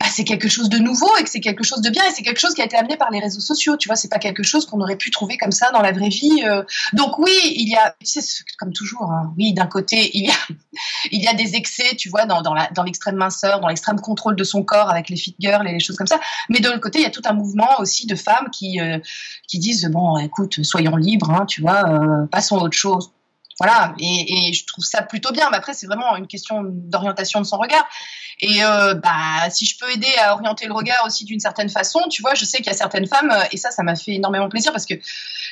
bah, 0.00 0.06
c'est 0.10 0.24
quelque 0.24 0.48
chose 0.48 0.68
de 0.68 0.78
nouveau 0.78 1.08
et 1.18 1.22
que 1.22 1.30
c'est 1.30 1.40
quelque 1.40 1.62
chose 1.62 1.80
de 1.80 1.88
bien 1.88 2.04
et 2.04 2.10
c'est 2.10 2.22
quelque 2.22 2.40
chose 2.40 2.54
qui 2.54 2.60
a 2.60 2.64
été 2.64 2.76
amené 2.76 2.96
par 2.96 3.10
les 3.10 3.20
réseaux 3.20 3.40
sociaux. 3.40 3.76
Tu 3.76 3.88
vois, 3.88 3.94
c'est 3.94 4.08
pas 4.08 4.18
quelque 4.18 4.42
chose 4.42 4.66
qu'on 4.66 4.80
aurait 4.80 4.96
pu 4.96 5.10
trouver 5.10 5.36
comme 5.36 5.52
ça 5.52 5.70
dans 5.70 5.82
la 5.82 5.92
vraie 5.92 6.08
vie. 6.08 6.42
Euh. 6.44 6.64
Donc 6.94 7.18
oui, 7.18 7.32
il 7.44 7.68
y 7.68 7.76
a, 7.76 7.94
tu 8.04 8.20
sais, 8.20 8.44
comme 8.58 8.72
toujours, 8.72 9.12
hein, 9.12 9.32
oui, 9.38 9.52
d'un 9.52 9.66
côté, 9.66 10.10
il 10.14 10.26
y 10.26 10.30
a, 10.30 10.34
il 11.12 11.22
y 11.22 11.28
a 11.28 11.34
des 11.34 11.54
excès, 11.54 11.94
tu 11.96 12.08
vois, 12.08 12.26
dans, 12.26 12.42
dans, 12.42 12.82
l'extrême 12.82 13.16
minceur, 13.16 13.60
dans 13.60 13.68
l'extrême 13.68 14.00
contrôle 14.00 14.34
de 14.34 14.44
son 14.44 14.64
corps 14.64 14.90
avec 14.90 15.08
les 15.08 15.16
fit 15.16 15.36
girls 15.38 15.66
et 15.68 15.72
les 15.72 15.80
choses 15.80 15.96
comme 15.96 16.08
ça. 16.08 16.18
Mais 16.48 16.58
de 16.58 16.68
l'autre 16.68 16.80
côté, 16.80 16.98
il 16.98 17.02
y 17.02 17.06
a 17.06 17.10
tout 17.10 17.22
un 17.24 17.34
mouvement 17.34 17.78
aussi 17.78 18.06
de 18.06 18.16
femmes 18.16 18.50
qui, 18.50 18.80
euh, 18.80 18.98
qui 19.46 19.60
disent, 19.60 19.88
bon, 19.92 20.18
écoute, 20.18 20.64
soyons 20.64 20.96
libres, 20.96 21.30
hein, 21.30 21.46
tu 21.46 21.60
vois, 21.60 21.88
euh, 21.88 22.26
passons 22.26 22.58
à 22.58 22.62
autre 22.62 22.76
chose 22.76 23.13
voilà, 23.60 23.94
et, 23.98 24.48
et, 24.48 24.52
je 24.52 24.66
trouve 24.66 24.84
ça 24.84 25.02
plutôt 25.02 25.32
bien. 25.32 25.48
Mais 25.50 25.56
après, 25.56 25.74
c'est 25.74 25.86
vraiment 25.86 26.16
une 26.16 26.26
question 26.26 26.62
d'orientation 26.64 27.40
de 27.40 27.46
son 27.46 27.58
regard. 27.58 27.86
Et 28.40 28.64
euh, 28.64 28.94
bah, 28.94 29.48
si 29.50 29.64
je 29.64 29.78
peux 29.78 29.90
aider 29.90 30.12
à 30.18 30.34
orienter 30.34 30.66
le 30.66 30.72
regard 30.72 31.04
aussi 31.06 31.24
d'une 31.24 31.40
certaine 31.40 31.68
façon, 31.68 32.00
tu 32.10 32.20
vois, 32.20 32.34
je 32.34 32.44
sais 32.44 32.58
qu'il 32.58 32.66
y 32.66 32.70
a 32.70 32.74
certaines 32.74 33.06
femmes, 33.06 33.32
et 33.52 33.56
ça, 33.56 33.70
ça 33.70 33.82
m'a 33.82 33.94
fait 33.94 34.14
énormément 34.14 34.48
plaisir 34.48 34.72
parce 34.72 34.86
que 34.86 34.94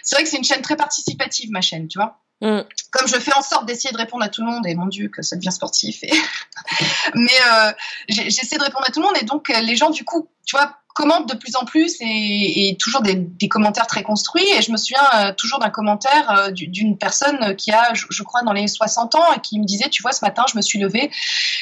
c'est 0.03 0.17
vrai 0.17 0.25
que 0.25 0.29
c'est 0.29 0.39
une 0.39 0.45
chaîne 0.45 0.63
très 0.63 0.77
participative, 0.77 1.51
ma 1.51 1.61
chaîne, 1.61 1.87
tu 1.87 1.99
vois. 1.99 2.19
Mm. 2.43 2.61
Comme 2.91 3.09
je 3.09 3.19
fais 3.19 3.35
en 3.35 3.41
sorte 3.41 3.67
d'essayer 3.67 3.93
de 3.93 3.97
répondre 3.97 4.25
à 4.25 4.29
tout 4.29 4.43
le 4.43 4.51
monde, 4.51 4.67
et 4.67 4.75
mon 4.75 4.87
Dieu, 4.87 5.09
que 5.09 5.23
ça 5.23 5.37
devient 5.37 5.53
sportif. 5.53 6.03
Mais 7.15 7.31
euh, 7.53 7.73
j'essaie 8.09 8.59
de 8.59 8.63
répondre 8.63 8.85
à 8.87 8.93
tout 8.93 9.01
le 9.01 9.07
monde, 9.07 9.17
et 9.21 9.25
donc 9.25 9.49
les 9.49 9.77
gens, 9.77 9.91
du 9.91 10.05
coup, 10.05 10.29
tu 10.45 10.57
vois, 10.57 10.77
commentent 10.95 11.29
de 11.29 11.37
plus 11.37 11.57
en 11.57 11.65
plus 11.65 11.97
et, 12.01 12.77
toujours 12.79 13.03
des, 13.03 13.49
commentaires 13.49 13.87
très 13.87 14.03
construits. 14.03 14.47
Et 14.57 14.63
je 14.63 14.71
me 14.73 14.77
souviens 14.77 15.05
euh, 15.15 15.33
toujours 15.37 15.59
d'un 15.59 15.71
commentaire 15.71 16.31
euh, 16.31 16.51
d'une 16.51 16.99
personne 16.99 17.57
qui 17.57 17.71
a, 17.71 17.95
je, 17.95 18.07
je, 18.11 18.23
crois, 18.23 18.43
dans 18.43 18.53
les 18.53 18.69
60 18.69 19.15
ans 19.15 19.33
et 19.35 19.41
qui 19.41 19.59
me 19.59 19.65
disait, 19.65 19.89
tu 19.89 20.03
vois, 20.03 20.13
ce 20.13 20.25
matin, 20.25 20.45
je 20.51 20.57
me 20.57 20.63
suis 20.63 20.79
levée 20.79 21.11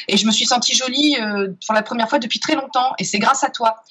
et 0.07 0.17
je 0.17 0.25
me 0.25 0.31
suis 0.31 0.45
sentie 0.45 0.75
jolie 0.75 1.17
euh, 1.19 1.49
pour 1.65 1.75
la 1.75 1.83
première 1.83 2.09
fois 2.09 2.19
depuis 2.19 2.39
très 2.39 2.55
longtemps. 2.55 2.93
Et 2.99 3.03
c'est 3.03 3.19
grâce 3.19 3.43
à 3.43 3.49
toi. 3.49 3.83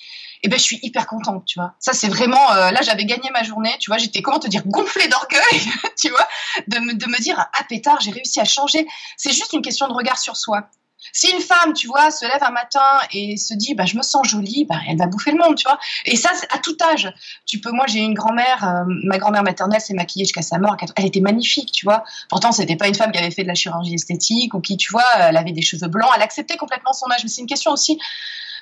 Et 0.42 0.48
ben 0.48 0.58
je 0.58 0.64
suis 0.64 0.78
hyper 0.82 1.06
contente, 1.06 1.44
tu 1.46 1.58
vois. 1.58 1.74
Ça 1.78 1.92
c'est 1.92 2.08
vraiment 2.08 2.52
euh, 2.52 2.70
là 2.70 2.80
j'avais 2.82 3.04
gagné 3.04 3.30
ma 3.30 3.42
journée, 3.42 3.74
tu 3.78 3.90
vois, 3.90 3.98
j'étais 3.98 4.22
comment 4.22 4.38
te 4.38 4.48
dire 4.48 4.62
gonflée 4.66 5.08
d'orgueil, 5.08 5.60
tu 5.98 6.08
vois, 6.10 6.26
de 6.68 6.78
me, 6.78 6.94
de 6.94 7.06
me 7.06 7.20
dire 7.20 7.38
ah 7.38 7.64
pétard, 7.68 8.00
j'ai 8.00 8.10
réussi 8.10 8.40
à 8.40 8.44
changer. 8.44 8.86
C'est 9.16 9.32
juste 9.32 9.52
une 9.52 9.62
question 9.62 9.88
de 9.88 9.92
regard 9.92 10.18
sur 10.18 10.36
soi. 10.36 10.70
Si 11.12 11.30
une 11.30 11.40
femme, 11.40 11.72
tu 11.72 11.86
vois, 11.86 12.10
se 12.10 12.24
lève 12.24 12.42
un 12.42 12.50
matin 12.50 13.00
et 13.12 13.36
se 13.36 13.54
dit, 13.54 13.74
bah, 13.74 13.84
je 13.86 13.96
me 13.96 14.02
sens 14.02 14.28
jolie, 14.28 14.66
bah, 14.68 14.76
elle 14.88 14.98
va 14.98 15.06
bouffer 15.06 15.32
le 15.32 15.38
monde, 15.38 15.56
tu 15.56 15.64
vois. 15.64 15.78
Et 16.04 16.16
ça, 16.16 16.30
à 16.50 16.58
tout 16.58 16.76
âge. 16.92 17.12
Tu 17.46 17.60
peux, 17.60 17.72
moi, 17.72 17.86
j'ai 17.88 18.00
une 18.00 18.14
grand-mère, 18.14 18.64
euh, 18.64 18.84
ma 19.04 19.18
grand-mère 19.18 19.42
maternelle 19.42 19.80
s'est 19.80 19.94
maquillée 19.94 20.24
jusqu'à 20.24 20.42
sa 20.42 20.58
mort. 20.58 20.76
Elle 20.96 21.06
était 21.06 21.20
magnifique, 21.20 21.72
tu 21.72 21.84
vois. 21.86 22.04
Pourtant, 22.28 22.52
c'était 22.52 22.76
pas 22.76 22.86
une 22.86 22.94
femme 22.94 23.12
qui 23.12 23.18
avait 23.18 23.30
fait 23.30 23.42
de 23.42 23.48
la 23.48 23.54
chirurgie 23.54 23.94
esthétique 23.94 24.54
ou 24.54 24.60
qui, 24.60 24.76
tu 24.76 24.92
vois, 24.92 25.04
elle 25.18 25.36
avait 25.36 25.52
des 25.52 25.62
cheveux 25.62 25.88
blancs. 25.88 26.10
Elle 26.14 26.22
acceptait 26.22 26.56
complètement 26.56 26.92
son 26.92 27.10
âge. 27.10 27.20
Mais 27.22 27.28
c'est 27.30 27.40
une 27.40 27.48
question 27.48 27.72
aussi 27.72 27.98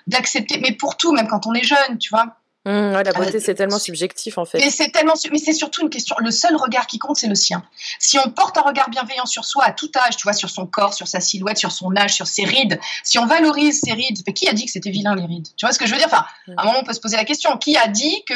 d'accepter, 0.09 0.59
mais 0.61 0.73
pour 0.73 0.97
tout, 0.97 1.13
même 1.13 1.29
quand 1.29 1.47
on 1.47 1.55
est 1.55 1.63
jeune, 1.63 1.99
tu 1.99 2.11
vois. 2.11 2.27
Mmh, 2.65 2.95
ouais, 2.95 3.05
la 3.05 3.13
beauté, 3.13 3.37
euh, 3.37 3.41
c'est 3.43 3.55
tellement 3.55 3.79
subjectif 3.79 4.37
en 4.37 4.45
fait. 4.45 4.59
Mais 4.59 4.71
c'est 4.71 4.91
tellement, 4.91 5.15
mais 5.31 5.39
c'est 5.39 5.53
surtout 5.53 5.83
une 5.83 5.91
question. 5.91 6.17
Le 6.19 6.31
seul 6.31 6.57
regard 6.57 6.87
qui 6.87 6.99
compte, 6.99 7.17
c'est 7.17 7.29
le 7.29 7.35
sien. 7.35 7.63
Si 7.99 8.19
on 8.19 8.31
porte 8.31 8.59
un 8.59 8.63
regard 8.63 8.91
bienveillant 8.91 9.27
sur 9.27 9.45
soi 9.45 9.65
à 9.65 9.73
tout 9.73 9.91
âge, 9.97 10.17
tu 10.17 10.25
vois, 10.25 10.33
sur 10.33 10.51
son 10.51 10.67
corps, 10.67 10.93
sur 10.93 11.07
sa 11.09 11.21
silhouette, 11.21 11.57
sur 11.57 11.73
son 11.73 11.97
âge, 11.97 12.13
sur 12.15 12.27
ses 12.27 12.45
rides, 12.45 12.79
si 13.05 13.19
on 13.19 13.27
valorise 13.27 13.81
ses 13.81 13.93
rides, 13.93 14.19
mais 14.27 14.33
qui 14.33 14.49
a 14.49 14.53
dit 14.53 14.67
que 14.67 14.73
c'était 14.73 14.91
vilain 14.91 15.15
les 15.15 15.25
rides? 15.25 15.47
Tu 15.57 15.65
vois 15.65 15.73
ce 15.73 15.79
que 15.79 15.87
je 15.87 15.93
veux 15.93 15.99
dire? 15.99 16.09
Enfin, 16.09 16.27
mmh. 16.49 16.53
à 16.57 16.63
un 16.63 16.65
moment, 16.67 16.79
on 16.81 16.85
peut 16.85 16.93
se 16.93 17.01
poser 17.01 17.17
la 17.17 17.25
question 17.25 17.57
qui 17.57 17.77
a 17.77 17.87
dit 17.87 18.25
que 18.27 18.35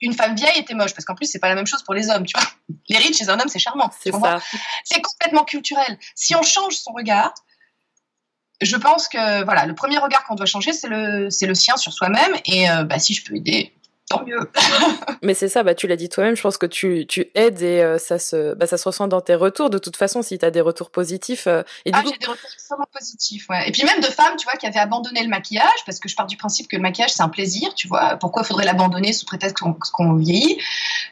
une 0.00 0.14
femme 0.14 0.34
vieille 0.36 0.58
était 0.58 0.74
moche? 0.74 0.94
Parce 0.94 1.04
qu'en 1.04 1.14
plus 1.14 1.26
c'est 1.26 1.40
pas 1.40 1.48
la 1.48 1.54
même 1.56 1.66
chose 1.66 1.82
pour 1.82 1.94
les 1.94 2.08
hommes 2.08 2.24
tu 2.24 2.38
vois 2.38 2.48
les 2.88 2.98
rides 2.98 3.16
chez 3.16 3.28
un 3.28 3.40
homme 3.40 3.48
c'est 3.48 3.58
charmant 3.58 3.90
c'est 4.00 4.12
ça 4.12 4.38
c'est 4.84 5.00
complètement 5.00 5.44
culturel 5.44 5.98
si 6.14 6.36
on 6.36 6.42
change 6.42 6.76
son 6.76 6.92
regard 6.92 7.34
je 8.60 8.76
pense 8.76 9.08
que 9.08 9.44
voilà, 9.44 9.66
le 9.66 9.74
premier 9.74 9.98
regard 9.98 10.24
qu'on 10.24 10.34
doit 10.34 10.46
changer, 10.46 10.72
c'est 10.72 10.88
le, 10.88 11.28
le 11.28 11.54
sien 11.54 11.76
sur 11.76 11.92
soi-même. 11.92 12.34
Et 12.46 12.70
euh, 12.70 12.84
bah, 12.84 12.98
si 12.98 13.14
je 13.14 13.24
peux 13.24 13.36
aider, 13.36 13.72
tant 14.08 14.24
mieux. 14.24 14.50
Mais 15.22 15.34
c'est 15.34 15.48
ça, 15.48 15.62
bah, 15.62 15.74
tu 15.74 15.86
l'as 15.86 15.96
dit 15.96 16.08
toi-même, 16.08 16.36
je 16.36 16.42
pense 16.42 16.58
que 16.58 16.66
tu, 16.66 17.06
tu 17.06 17.30
aides 17.34 17.62
et 17.62 17.82
euh, 17.82 17.98
ça, 17.98 18.18
se, 18.18 18.54
bah, 18.54 18.66
ça 18.66 18.78
se 18.78 18.84
ressent 18.84 19.08
dans 19.08 19.20
tes 19.20 19.34
retours. 19.34 19.70
De 19.70 19.78
toute 19.78 19.96
façon, 19.96 20.22
si 20.22 20.38
tu 20.38 20.44
as 20.44 20.50
des 20.50 20.60
retours 20.60 20.90
positifs. 20.90 21.46
Euh, 21.46 21.62
et 21.84 21.90
ah, 21.92 22.02
coup... 22.02 22.10
j'ai 22.10 22.18
des 22.18 22.26
retours 22.26 22.50
extrêmement 22.52 22.88
positifs, 22.92 23.48
ouais. 23.48 23.68
Et 23.68 23.72
puis 23.72 23.84
même 23.84 24.00
de 24.00 24.06
femmes, 24.06 24.36
tu 24.36 24.44
vois, 24.44 24.54
qui 24.54 24.66
avaient 24.66 24.78
abandonné 24.78 25.22
le 25.22 25.28
maquillage, 25.28 25.84
parce 25.86 25.98
que 25.98 26.08
je 26.08 26.16
pars 26.16 26.26
du 26.26 26.36
principe 26.36 26.68
que 26.68 26.76
le 26.76 26.82
maquillage, 26.82 27.10
c'est 27.10 27.22
un 27.22 27.28
plaisir, 27.28 27.74
tu 27.74 27.88
vois. 27.88 28.16
Pourquoi 28.16 28.44
faudrait 28.44 28.64
l'abandonner 28.64 29.12
sous 29.12 29.26
prétexte 29.26 29.58
qu'on, 29.58 29.74
qu'on 29.92 30.14
vieillit? 30.14 30.58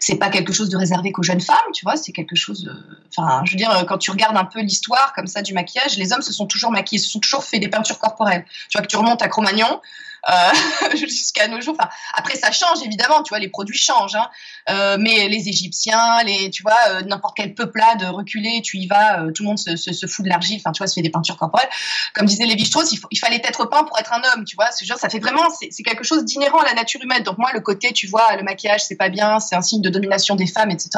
C'est 0.01 0.17
pas 0.17 0.31
quelque 0.31 0.53
chose 0.53 0.69
de 0.69 0.77
réservé 0.77 1.13
qu'aux 1.13 1.23
jeunes 1.23 1.41
femmes, 1.41 1.57
tu 1.73 1.85
vois, 1.85 1.97
c'est 1.97 2.13
quelque 2.13 2.37
chose. 2.37 2.71
Enfin, 3.17 3.43
je 3.45 3.53
veux 3.53 3.57
dire, 3.57 3.85
quand 3.89 3.99
tu 3.99 4.11
regardes 4.11 4.37
un 4.37 4.45
peu 4.45 4.61
l'histoire 4.61 5.13
comme 5.15 5.27
ça 5.27 5.43
du 5.43 5.55
maquillage, 5.55 5.97
les 5.97 6.13
hommes 6.13 6.23
se 6.23 6.33
sont 6.33 6.47
toujours 6.47 6.71
maquillés, 6.71 7.01
se 7.01 7.11
sont 7.11 7.21
toujours 7.21 7.45
fait 7.45 7.59
des 7.59 7.69
peintures 7.69 7.99
corporelles. 7.99 8.45
Tu 8.69 8.79
vois, 8.79 8.83
que 8.83 8.91
tu 8.91 8.97
remontes 8.97 9.23
à 9.23 9.29
Cro-Magnon. 9.29 9.81
jusqu'à 10.95 11.49
nos 11.49 11.61
jours. 11.61 11.77
Enfin, 11.79 11.89
après, 12.15 12.37
ça 12.37 12.51
change 12.51 12.83
évidemment, 12.85 13.23
tu 13.23 13.31
vois, 13.31 13.39
les 13.39 13.49
produits 13.49 13.79
changent, 13.79 14.17
hein. 14.17 14.97
mais 14.99 15.29
les 15.29 15.49
Égyptiens, 15.49 16.23
les, 16.25 16.51
tu 16.51 16.63
vois, 16.63 17.03
n'importe 17.03 17.37
quelle 17.37 17.55
peuplade 17.55 18.03
reculée, 18.03 18.61
tu 18.63 18.79
y 18.79 18.87
vas, 18.87 19.27
tout 19.35 19.43
le 19.43 19.49
monde 19.49 19.59
se, 19.59 19.77
se, 19.77 20.07
fout 20.07 20.25
de 20.25 20.31
l'argile, 20.31 20.59
enfin, 20.59 20.73
tu 20.73 20.79
vois, 20.79 20.87
se 20.87 20.95
fait 20.95 21.03
des 21.03 21.11
peintures 21.11 21.37
corporelles. 21.37 21.69
Comme 22.15 22.27
disait 22.27 22.47
Lévi-Strauss, 22.47 22.93
il, 22.93 22.99
il, 23.11 23.19
fallait 23.19 23.41
être 23.45 23.67
peint 23.67 23.85
pour 23.85 23.99
être 23.99 24.13
un 24.13 24.23
homme, 24.33 24.45
tu 24.45 24.57
vois. 24.57 24.69
Genre, 24.83 24.99
ça 24.99 25.09
fait 25.09 25.19
vraiment, 25.19 25.45
c'est 25.71 25.83
quelque 25.83 26.05
chose 26.05 26.25
d'inhérent 26.25 26.59
à 26.59 26.65
la 26.65 26.75
nature 26.75 27.03
humaine. 27.03 27.23
Donc 27.23 27.39
moi, 27.39 27.51
le 27.53 27.61
côté, 27.61 27.93
tu 27.93 28.07
vois, 28.07 28.37
le 28.37 28.43
maquillage, 28.43 28.85
c'est 28.85 28.97
pas 28.97 29.09
bien, 29.09 29.41
c'est 29.41 29.57
un 29.57 29.63
signe 29.63 29.83
de 29.83 29.91
domination 29.91 30.37
des 30.37 30.47
femmes, 30.47 30.71
etc. 30.71 30.91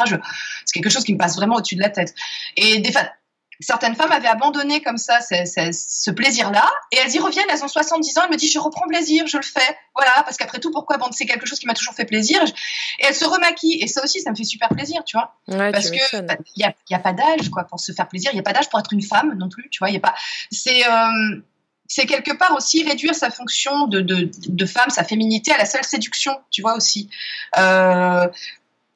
C'est 0.64 0.72
quelque 0.74 0.90
chose 0.90 1.04
qui 1.04 1.12
me 1.12 1.18
passe 1.18 1.36
vraiment 1.36 1.56
au-dessus 1.56 1.76
de 1.76 1.82
la 1.82 1.90
tête. 1.90 2.14
Et 2.56 2.78
des, 2.78 2.92
certaines 3.60 3.94
femmes 3.94 4.12
avaient 4.12 4.28
abandonné 4.28 4.82
comme 4.82 4.98
ça 4.98 5.20
ce, 5.20 6.10
plaisir-là, 6.10 6.68
et 6.92 6.98
elles 6.98 7.14
y 7.14 7.18
reviennent, 7.18 7.46
elles 7.50 7.64
ont 7.64 7.68
70 7.68 8.18
ans, 8.18 8.22
elles 8.24 8.30
me 8.30 8.36
disent 8.36 8.52
je 8.52 8.58
reprends 8.58 8.86
plaisir, 8.86 9.26
je 9.26 9.36
le 9.36 9.42
fais, 9.42 9.76
voilà, 9.94 10.22
parce 10.24 10.36
qu'après 10.36 10.58
tout, 10.58 10.70
pourquoi 10.70 10.96
bon, 10.96 11.06
c'est 11.12 11.26
quelque 11.26 11.46
chose 11.46 11.58
qui 11.58 11.66
m'a 11.66 11.74
toujours 11.74 11.94
fait 11.94 12.04
plaisir, 12.04 12.42
et 12.98 13.04
elles 13.06 13.14
se 13.14 13.24
remaquillent, 13.24 13.82
et 13.82 13.86
ça 13.86 14.02
aussi, 14.02 14.20
ça 14.20 14.30
me 14.30 14.36
fait 14.36 14.44
super 14.44 14.68
plaisir, 14.68 15.02
tu 15.04 15.16
vois, 15.16 15.34
parce 15.46 15.90
que 15.90 16.16
il 16.16 16.22
bah, 16.22 16.36
n'y 16.56 16.64
a, 16.64 16.74
y 16.90 16.94
a, 16.94 16.98
pas 16.98 17.12
d'âge 17.12 17.48
quoi 17.50 17.64
pour 17.64 17.80
se 17.80 17.92
faire 17.92 18.08
plaisir, 18.08 18.30
il 18.32 18.36
n'y 18.36 18.40
a 18.40 18.44
pas 18.44 18.52
d'âge 18.52 18.68
pour 18.68 18.78
être 18.78 18.92
une 18.92 19.02
femme 19.02 19.34
non 19.36 19.48
plus, 19.48 19.68
tu 19.70 19.78
vois, 19.78 19.90
il 19.90 19.94
y 19.94 19.98
a 19.98 20.00
pas, 20.00 20.14
c'est 20.50 20.86
euh, 20.86 21.42
c'est 21.88 22.04
quelque 22.04 22.36
part 22.36 22.54
aussi 22.54 22.84
réduire 22.84 23.14
sa 23.14 23.30
fonction 23.30 23.86
de, 23.86 24.02
de, 24.02 24.30
de, 24.46 24.66
femme, 24.66 24.90
sa 24.90 25.04
féminité 25.04 25.52
à 25.52 25.56
la 25.56 25.64
seule 25.64 25.84
séduction, 25.84 26.38
tu 26.50 26.60
vois 26.60 26.76
aussi. 26.76 27.08
Euh, 27.56 28.28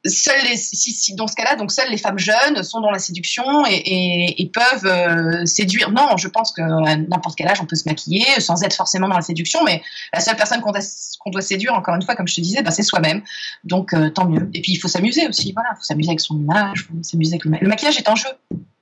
seules 0.04 0.42
les, 0.49 0.56
si, 0.56 0.76
si, 0.76 1.14
dans 1.14 1.26
ce 1.26 1.35
cas-là, 1.37 1.56
donc 1.56 1.71
seules 1.71 1.90
les 1.90 1.97
femmes 1.97 2.18
jeunes 2.18 2.62
sont 2.62 2.80
dans 2.80 2.90
la 2.90 2.99
séduction 2.99 3.64
et, 3.66 3.75
et, 3.75 4.42
et 4.42 4.47
peuvent 4.49 4.87
euh, 4.87 5.47
séduire. 5.47 5.90
Non, 5.90 6.16
je 6.16 6.28
pense 6.28 6.52
qu'à 6.52 6.66
n'importe 6.97 7.37
quel 7.37 7.49
âge, 7.49 7.61
on 7.61 7.66
peut 7.66 7.76
se 7.76 7.88
maquiller 7.88 8.25
sans 8.40 8.62
être 8.62 8.75
forcément 8.75 9.09
dans 9.09 9.16
la 9.16 9.23
séduction, 9.23 9.62
mais 9.64 9.82
la 10.12 10.21
seule 10.21 10.37
personne 10.37 10.61
qu'on 10.61 10.73
doit, 10.73 10.80
doit, 11.26 11.42
séduire, 11.42 11.75
encore 11.75 11.94
une 11.94 12.02
fois, 12.02 12.16
comme 12.16 12.26
je 12.26 12.35
te 12.35 12.40
disais, 12.40 12.62
bah, 12.62 12.71
c'est 12.71 12.82
soi-même. 12.82 13.23
Donc 13.64 13.94
euh, 13.94 14.11
tant 14.11 14.26
mieux. 14.26 14.50
Et 14.54 14.61
puis 14.61 14.73
il 14.73 14.78
faut 14.78 14.88
s'amuser 14.88 15.28
aussi. 15.28 15.52
Voilà, 15.52 15.71
il 15.73 15.76
faut 15.76 15.85
s'amuser 15.85 16.11
avec 16.11 16.21
son 16.21 16.37
image, 16.37 16.88
faut 16.88 17.02
s'amuser 17.02 17.35
avec 17.35 17.44
le, 17.44 17.59
le 17.61 17.68
maquillage 17.68 17.99
est 17.99 18.09
en 18.09 18.16
jeu. 18.16 18.28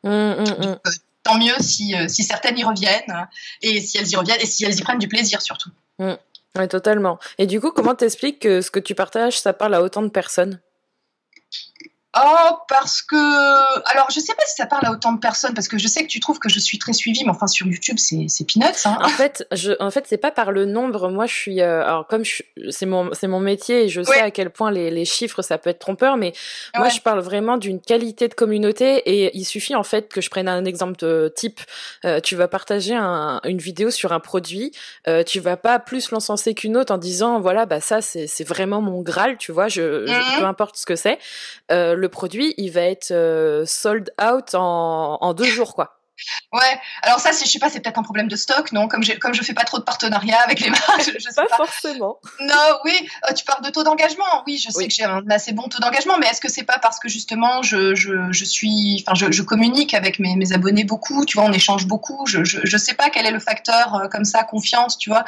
Mmh, 0.02 0.08
mmh, 0.08 0.44
mmh. 0.44 0.64
Euh, 0.64 0.90
tant 1.22 1.38
mieux 1.38 1.54
si, 1.60 1.94
si 2.08 2.24
certaines 2.24 2.58
y 2.58 2.64
reviennent 2.64 3.28
et 3.60 3.80
si 3.82 3.98
elles 3.98 4.08
y 4.08 4.16
reviennent 4.16 4.40
et 4.40 4.46
si 4.46 4.64
elles 4.64 4.78
y 4.78 4.82
prennent 4.82 4.98
du 4.98 5.08
plaisir 5.08 5.42
surtout. 5.42 5.70
Oui, 5.98 6.66
totalement. 6.68 7.18
Et 7.38 7.46
du 7.46 7.60
coup, 7.60 7.70
comment 7.70 7.94
t'expliques 7.94 8.40
que 8.40 8.62
ce 8.62 8.70
que 8.70 8.80
tu 8.80 8.94
partages, 8.94 9.38
ça 9.38 9.52
parle 9.52 9.74
à 9.74 9.82
autant 9.82 10.02
de 10.02 10.08
personnes? 10.08 10.60
Oh, 12.16 12.56
parce 12.68 13.02
que. 13.02 13.16
Alors, 13.92 14.10
je 14.10 14.18
sais 14.18 14.34
pas 14.34 14.42
si 14.46 14.56
ça 14.56 14.66
parle 14.66 14.86
à 14.86 14.90
autant 14.90 15.12
de 15.12 15.20
personnes, 15.20 15.54
parce 15.54 15.68
que 15.68 15.78
je 15.78 15.86
sais 15.86 16.02
que 16.02 16.08
tu 16.08 16.18
trouves 16.18 16.40
que 16.40 16.48
je 16.48 16.58
suis 16.58 16.78
très 16.78 16.92
suivie, 16.92 17.22
mais 17.24 17.30
enfin, 17.30 17.46
sur 17.46 17.66
YouTube, 17.68 17.98
c'est, 17.98 18.26
c'est 18.28 18.44
peanuts. 18.44 18.66
Hein. 18.84 18.98
En 19.00 19.08
fait, 19.08 19.46
je, 19.52 19.72
en 19.78 19.90
fait, 19.92 20.06
c'est 20.08 20.18
pas 20.18 20.32
par 20.32 20.50
le 20.50 20.64
nombre. 20.64 21.08
Moi, 21.10 21.26
je 21.26 21.34
suis. 21.34 21.60
Euh, 21.60 21.84
alors, 21.84 22.06
comme 22.08 22.24
c'est 22.70 22.86
mon, 22.86 23.10
c'est 23.12 23.28
mon 23.28 23.38
métier 23.38 23.84
et 23.84 23.88
je 23.88 24.02
sais 24.02 24.20
à 24.20 24.32
quel 24.32 24.50
point 24.50 24.72
les, 24.72 24.90
les 24.90 25.04
chiffres, 25.04 25.42
ça 25.42 25.56
peut 25.56 25.70
être 25.70 25.78
trompeur, 25.78 26.16
mais 26.16 26.32
moi, 26.74 26.88
je 26.88 27.00
parle 27.00 27.20
vraiment 27.20 27.58
d'une 27.58 27.80
qualité 27.80 28.26
de 28.26 28.34
communauté 28.34 28.96
et 29.06 29.36
il 29.36 29.44
suffit, 29.44 29.76
en 29.76 29.84
fait, 29.84 30.08
que 30.12 30.20
je 30.20 30.30
prenne 30.30 30.48
un 30.48 30.64
exemple 30.64 30.96
de 30.98 31.32
type. 31.34 31.60
Euh, 32.04 32.20
tu 32.20 32.34
vas 32.34 32.48
partager 32.48 32.94
un, 32.94 33.40
une 33.44 33.58
vidéo 33.58 33.90
sur 33.90 34.12
un 34.12 34.20
produit, 34.20 34.72
euh, 35.06 35.22
tu 35.22 35.38
vas 35.38 35.56
pas 35.56 35.78
plus 35.78 36.10
l'encenser 36.10 36.54
qu'une 36.54 36.76
autre 36.76 36.92
en 36.92 36.98
disant, 36.98 37.40
voilà, 37.40 37.66
bah, 37.66 37.80
ça, 37.80 38.00
c'est, 38.00 38.26
c'est 38.26 38.44
vraiment 38.44 38.80
mon 38.80 39.00
Graal, 39.00 39.36
tu 39.36 39.52
vois, 39.52 39.68
je, 39.68 40.06
je 40.06 40.12
mmh 40.12 40.40
peu 40.40 40.44
importe 40.44 40.76
ce 40.76 40.86
que 40.86 40.96
c'est. 40.96 41.18
Euh, 41.70 41.94
le 42.00 42.09
produit, 42.09 42.54
il 42.57 42.71
va 42.71 42.83
être 42.83 43.12
euh, 43.12 43.64
sold 43.66 44.12
out 44.21 44.54
en, 44.54 45.19
en 45.21 45.35
deux 45.35 45.45
jours, 45.45 45.75
quoi. 45.75 46.00
Ouais, 46.52 46.80
alors 47.02 47.20
ça, 47.20 47.30
je 47.32 47.48
sais 47.48 47.58
pas, 47.58 47.70
c'est 47.70 47.80
peut-être 47.80 47.98
un 47.98 48.02
problème 48.02 48.28
de 48.28 48.36
stock, 48.36 48.72
non? 48.72 48.88
Comme, 48.88 49.02
comme 49.20 49.34
je 49.34 49.42
fais 49.42 49.54
pas 49.54 49.64
trop 49.64 49.78
de 49.78 49.84
partenariats 49.84 50.40
avec 50.40 50.60
les 50.60 50.70
marques, 50.70 51.12
je, 51.14 51.18
sais 51.18 51.34
pas, 51.34 51.46
pas. 51.46 51.56
forcément. 51.56 52.18
Non, 52.40 52.78
oui, 52.84 53.08
euh, 53.28 53.34
tu 53.34 53.44
parles 53.44 53.62
de 53.64 53.70
taux 53.70 53.84
d'engagement. 53.84 54.42
Oui, 54.46 54.58
je 54.58 54.70
sais 54.70 54.88
que 54.88 54.92
j'ai 54.92 55.04
un 55.04 55.28
assez 55.30 55.52
bon 55.52 55.68
taux 55.68 55.78
d'engagement, 55.78 56.18
mais 56.18 56.26
est-ce 56.26 56.40
que 56.40 56.50
c'est 56.50 56.64
pas 56.64 56.78
parce 56.78 56.98
que 56.98 57.08
justement 57.08 57.62
je, 57.62 57.94
je, 57.94 58.32
je 58.32 58.44
suis, 58.44 59.04
enfin, 59.06 59.14
je, 59.14 59.30
je, 59.30 59.42
communique 59.42 59.94
avec 59.94 60.18
mes, 60.18 60.36
mes, 60.36 60.52
abonnés 60.52 60.84
beaucoup, 60.84 61.24
tu 61.24 61.38
vois, 61.38 61.46
on 61.46 61.52
échange 61.52 61.86
beaucoup. 61.86 62.26
Je, 62.26 62.44
je, 62.44 62.58
je 62.64 62.76
sais 62.76 62.94
pas 62.94 63.10
quel 63.10 63.26
est 63.26 63.30
le 63.30 63.40
facteur 63.40 63.94
euh, 63.94 64.08
comme 64.08 64.24
ça, 64.24 64.44
confiance, 64.44 64.98
tu 64.98 65.10
vois. 65.10 65.24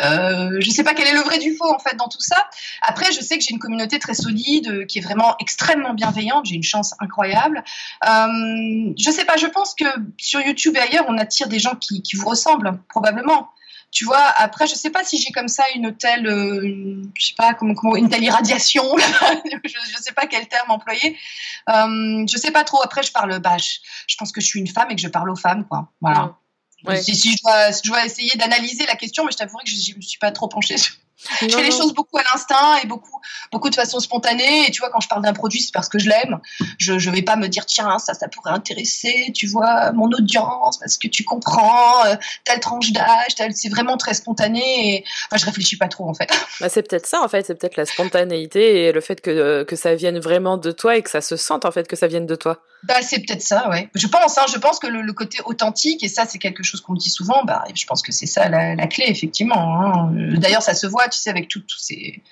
Euh, 0.00 0.56
je 0.60 0.70
sais 0.70 0.84
pas 0.84 0.94
quel 0.94 1.08
est 1.08 1.14
le 1.14 1.20
vrai 1.20 1.38
du 1.38 1.54
faux 1.54 1.72
en 1.72 1.78
fait 1.78 1.96
dans 1.96 2.08
tout 2.08 2.20
ça. 2.20 2.48
Après, 2.82 3.12
je 3.12 3.20
sais 3.20 3.38
que 3.38 3.44
j'ai 3.44 3.52
une 3.52 3.58
communauté 3.58 3.98
très 3.98 4.14
solide, 4.14 4.68
euh, 4.68 4.84
qui 4.84 4.98
est 4.98 5.02
vraiment 5.02 5.36
extrêmement 5.40 5.94
bienveillante. 5.94 6.46
J'ai 6.46 6.56
une 6.56 6.62
chance 6.62 6.94
incroyable. 7.00 7.62
Je 8.02 9.10
sais 9.10 9.24
pas, 9.24 9.36
je 9.36 9.46
pense 9.46 9.74
que 9.74 9.84
sur 10.18 10.40
YouTube 10.40 10.76
et 10.76 10.80
ailleurs, 10.80 11.04
on 11.08 11.18
attire 11.18 11.48
des 11.48 11.58
gens 11.58 11.74
qui, 11.74 12.02
vous 12.14 12.28
ressemblent, 12.28 12.78
probablement. 12.88 13.50
Tu 13.92 14.04
vois, 14.04 14.22
après, 14.36 14.66
je 14.66 14.74
sais 14.74 14.90
pas 14.90 15.04
si 15.04 15.18
j'ai 15.18 15.30
comme 15.30 15.48
ça 15.48 15.64
une 15.74 15.96
telle, 15.96 16.26
euh, 16.26 17.02
je 17.14 17.26
sais 17.26 17.34
pas 17.36 17.54
comment, 17.54 17.74
comment 17.74 17.96
une 17.96 18.08
telle 18.08 18.24
irradiation. 18.24 18.84
je, 18.98 19.96
ne 19.96 20.02
sais 20.02 20.12
pas 20.12 20.26
quel 20.26 20.48
terme 20.48 20.70
employer. 20.70 21.16
Euh, 21.70 22.26
je 22.30 22.36
sais 22.36 22.50
pas 22.50 22.64
trop. 22.64 22.82
Après, 22.82 23.02
je 23.02 23.12
parle, 23.12 23.38
bah, 23.38 23.56
je, 23.58 24.16
pense 24.16 24.32
que 24.32 24.40
je 24.40 24.46
suis 24.46 24.60
une 24.60 24.66
femme 24.66 24.90
et 24.90 24.96
que 24.96 25.00
je 25.00 25.08
parle 25.08 25.30
aux 25.30 25.36
femmes, 25.36 25.66
quoi. 25.66 25.92
Voilà. 26.00 26.36
Si, 27.00 27.14
je 27.14 27.42
dois, 27.42 27.70
je 27.70 27.82
dois 27.88 28.04
essayer 28.04 28.36
d'analyser 28.36 28.86
la 28.86 28.96
question, 28.96 29.24
mais 29.24 29.32
je 29.32 29.38
t'avouerai 29.38 29.64
que 29.64 29.70
je 29.70 29.92
ne 29.92 29.96
me 29.96 30.02
suis 30.02 30.18
pas 30.18 30.30
trop 30.30 30.48
penchée 30.48 30.76
je 31.40 31.48
fais 31.48 31.62
les 31.62 31.70
choses 31.70 31.94
beaucoup 31.94 32.18
à 32.18 32.22
l'instinct 32.22 32.76
et 32.82 32.86
beaucoup, 32.86 33.20
beaucoup 33.52 33.70
de 33.70 33.74
façon 33.74 34.00
spontanée. 34.00 34.66
Et 34.68 34.70
tu 34.70 34.80
vois, 34.80 34.90
quand 34.90 35.00
je 35.00 35.08
parle 35.08 35.22
d'un 35.22 35.32
produit, 35.32 35.60
c'est 35.60 35.72
parce 35.72 35.88
que 35.88 35.98
je 35.98 36.08
l'aime. 36.08 36.38
Je 36.78 36.92
ne 36.92 37.14
vais 37.14 37.22
pas 37.22 37.36
me 37.36 37.48
dire, 37.48 37.66
tiens, 37.66 37.98
ça, 37.98 38.14
ça 38.14 38.28
pourrait 38.28 38.50
intéresser, 38.52 39.32
tu 39.34 39.46
vois, 39.46 39.92
mon 39.92 40.06
audience, 40.06 40.78
parce 40.78 40.98
que 40.98 41.08
tu 41.08 41.24
comprends, 41.24 42.04
euh, 42.06 42.16
telle 42.44 42.60
tranche 42.60 42.92
d'âge, 42.92 43.34
c'est 43.54 43.68
vraiment 43.68 43.96
très 43.96 44.14
spontané. 44.14 44.96
Et 44.96 45.04
enfin, 45.26 45.36
je 45.36 45.46
réfléchis 45.46 45.76
pas 45.76 45.88
trop, 45.88 46.08
en 46.08 46.14
fait. 46.14 46.30
Bah, 46.60 46.68
c'est 46.70 46.82
peut-être 46.82 47.06
ça, 47.06 47.22
en 47.22 47.28
fait. 47.28 47.46
C'est 47.46 47.54
peut-être 47.54 47.76
la 47.76 47.84
spontanéité 47.84 48.84
et 48.84 48.92
le 48.92 49.00
fait 49.00 49.20
que, 49.20 49.30
euh, 49.30 49.64
que 49.64 49.76
ça 49.76 49.94
vienne 49.94 50.18
vraiment 50.18 50.56
de 50.56 50.70
toi 50.70 50.96
et 50.96 51.02
que 51.02 51.10
ça 51.10 51.20
se 51.20 51.36
sente, 51.36 51.64
en 51.64 51.70
fait, 51.70 51.86
que 51.86 51.96
ça 51.96 52.06
vienne 52.06 52.26
de 52.26 52.34
toi. 52.34 52.62
Bah, 52.86 53.02
c'est 53.02 53.18
peut-être 53.18 53.42
ça, 53.42 53.68
ouais. 53.68 53.88
Je 53.94 54.06
pense, 54.06 54.38
hein, 54.38 54.44
je 54.52 54.58
pense 54.58 54.78
que 54.78 54.86
le, 54.86 55.12
côté 55.12 55.38
authentique, 55.44 56.04
et 56.04 56.08
ça, 56.08 56.24
c'est 56.26 56.38
quelque 56.38 56.62
chose 56.62 56.80
qu'on 56.80 56.92
me 56.92 56.98
dit 56.98 57.10
souvent, 57.10 57.44
bah, 57.44 57.64
je 57.74 57.84
pense 57.84 58.02
que 58.02 58.12
c'est 58.12 58.26
ça 58.26 58.48
la, 58.48 58.74
la, 58.74 58.86
clé, 58.86 59.06
effectivement. 59.08 59.80
Hein. 59.82 60.10
D'ailleurs, 60.36 60.62
ça 60.62 60.74
se 60.74 60.86
voit, 60.86 61.08
tu 61.08 61.18
sais, 61.18 61.30
avec 61.30 61.48
tous 61.48 61.64
ces 61.78 62.22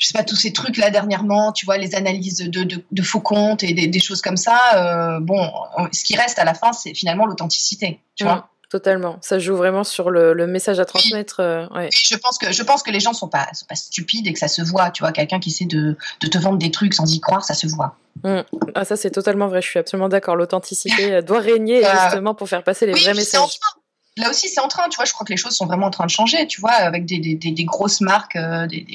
je 0.00 0.06
sais 0.06 0.14
pas 0.14 0.24
tous 0.24 0.36
ces 0.36 0.52
trucs 0.52 0.78
là 0.78 0.90
dernièrement, 0.90 1.52
tu 1.52 1.66
vois 1.66 1.76
les 1.76 1.94
analyses 1.94 2.38
de, 2.38 2.64
de, 2.64 3.02
faux 3.02 3.20
comptes 3.20 3.62
et 3.62 3.74
des, 3.74 4.00
choses 4.00 4.22
comme 4.22 4.38
ça. 4.38 4.58
Euh, 4.76 5.20
bon, 5.20 5.52
ce 5.92 6.04
qui 6.04 6.16
reste 6.16 6.38
à 6.38 6.44
la 6.44 6.54
fin, 6.54 6.72
c'est 6.72 6.94
finalement 6.94 7.26
l'authenticité, 7.26 8.00
tu 8.16 8.24
vois. 8.24 8.48
Totalement, 8.70 9.18
ça 9.20 9.40
joue 9.40 9.56
vraiment 9.56 9.82
sur 9.82 10.10
le, 10.10 10.46
message 10.46 10.78
à 10.78 10.84
transmettre. 10.84 11.40
Euh, 11.40 11.66
je 11.90 12.16
pense 12.16 12.38
que 12.38 12.52
je 12.52 12.62
pense 12.62 12.84
que 12.84 12.92
les 12.92 13.00
gens 13.00 13.12
sont 13.12 13.26
pas 13.28 13.48
sont 13.52 13.66
pas 13.66 13.74
stupides 13.74 14.28
et 14.28 14.32
que 14.32 14.38
ça 14.38 14.46
se 14.46 14.62
voit, 14.62 14.90
tu 14.92 15.02
vois. 15.02 15.10
Quelqu'un 15.10 15.40
qui 15.40 15.50
essaie 15.50 15.64
de, 15.64 15.96
de, 16.20 16.28
te 16.28 16.38
vendre 16.38 16.58
des 16.58 16.70
trucs 16.70 16.94
sans 16.94 17.12
y 17.12 17.20
croire, 17.20 17.44
ça 17.44 17.54
se 17.54 17.66
voit. 17.66 17.96
Mmh. 18.22 18.40
Ah 18.76 18.84
ça 18.84 18.96
c'est 18.96 19.10
totalement 19.10 19.48
vrai. 19.48 19.60
Je 19.60 19.66
suis 19.66 19.80
absolument 19.80 20.08
d'accord. 20.08 20.36
L'authenticité 20.36 21.20
doit 21.26 21.40
régner 21.40 21.84
euh, 21.84 21.90
justement 22.04 22.34
pour 22.34 22.48
faire 22.48 22.62
passer 22.62 22.86
les 22.86 22.92
vrais 22.92 23.14
messages 23.14 23.58
là 24.16 24.30
aussi, 24.30 24.48
c'est 24.48 24.60
en 24.60 24.68
train, 24.68 24.88
tu 24.88 24.96
vois, 24.96 25.04
je 25.04 25.12
crois 25.12 25.24
que 25.24 25.32
les 25.32 25.36
choses 25.36 25.54
sont 25.54 25.66
vraiment 25.66 25.86
en 25.86 25.90
train 25.90 26.06
de 26.06 26.10
changer, 26.10 26.46
tu 26.46 26.60
vois, 26.60 26.72
avec 26.72 27.06
des, 27.06 27.18
des, 27.18 27.34
des, 27.34 27.64
grosses 27.64 28.00
marques 28.00 28.36
euh, 28.36 28.66
des, 28.66 28.86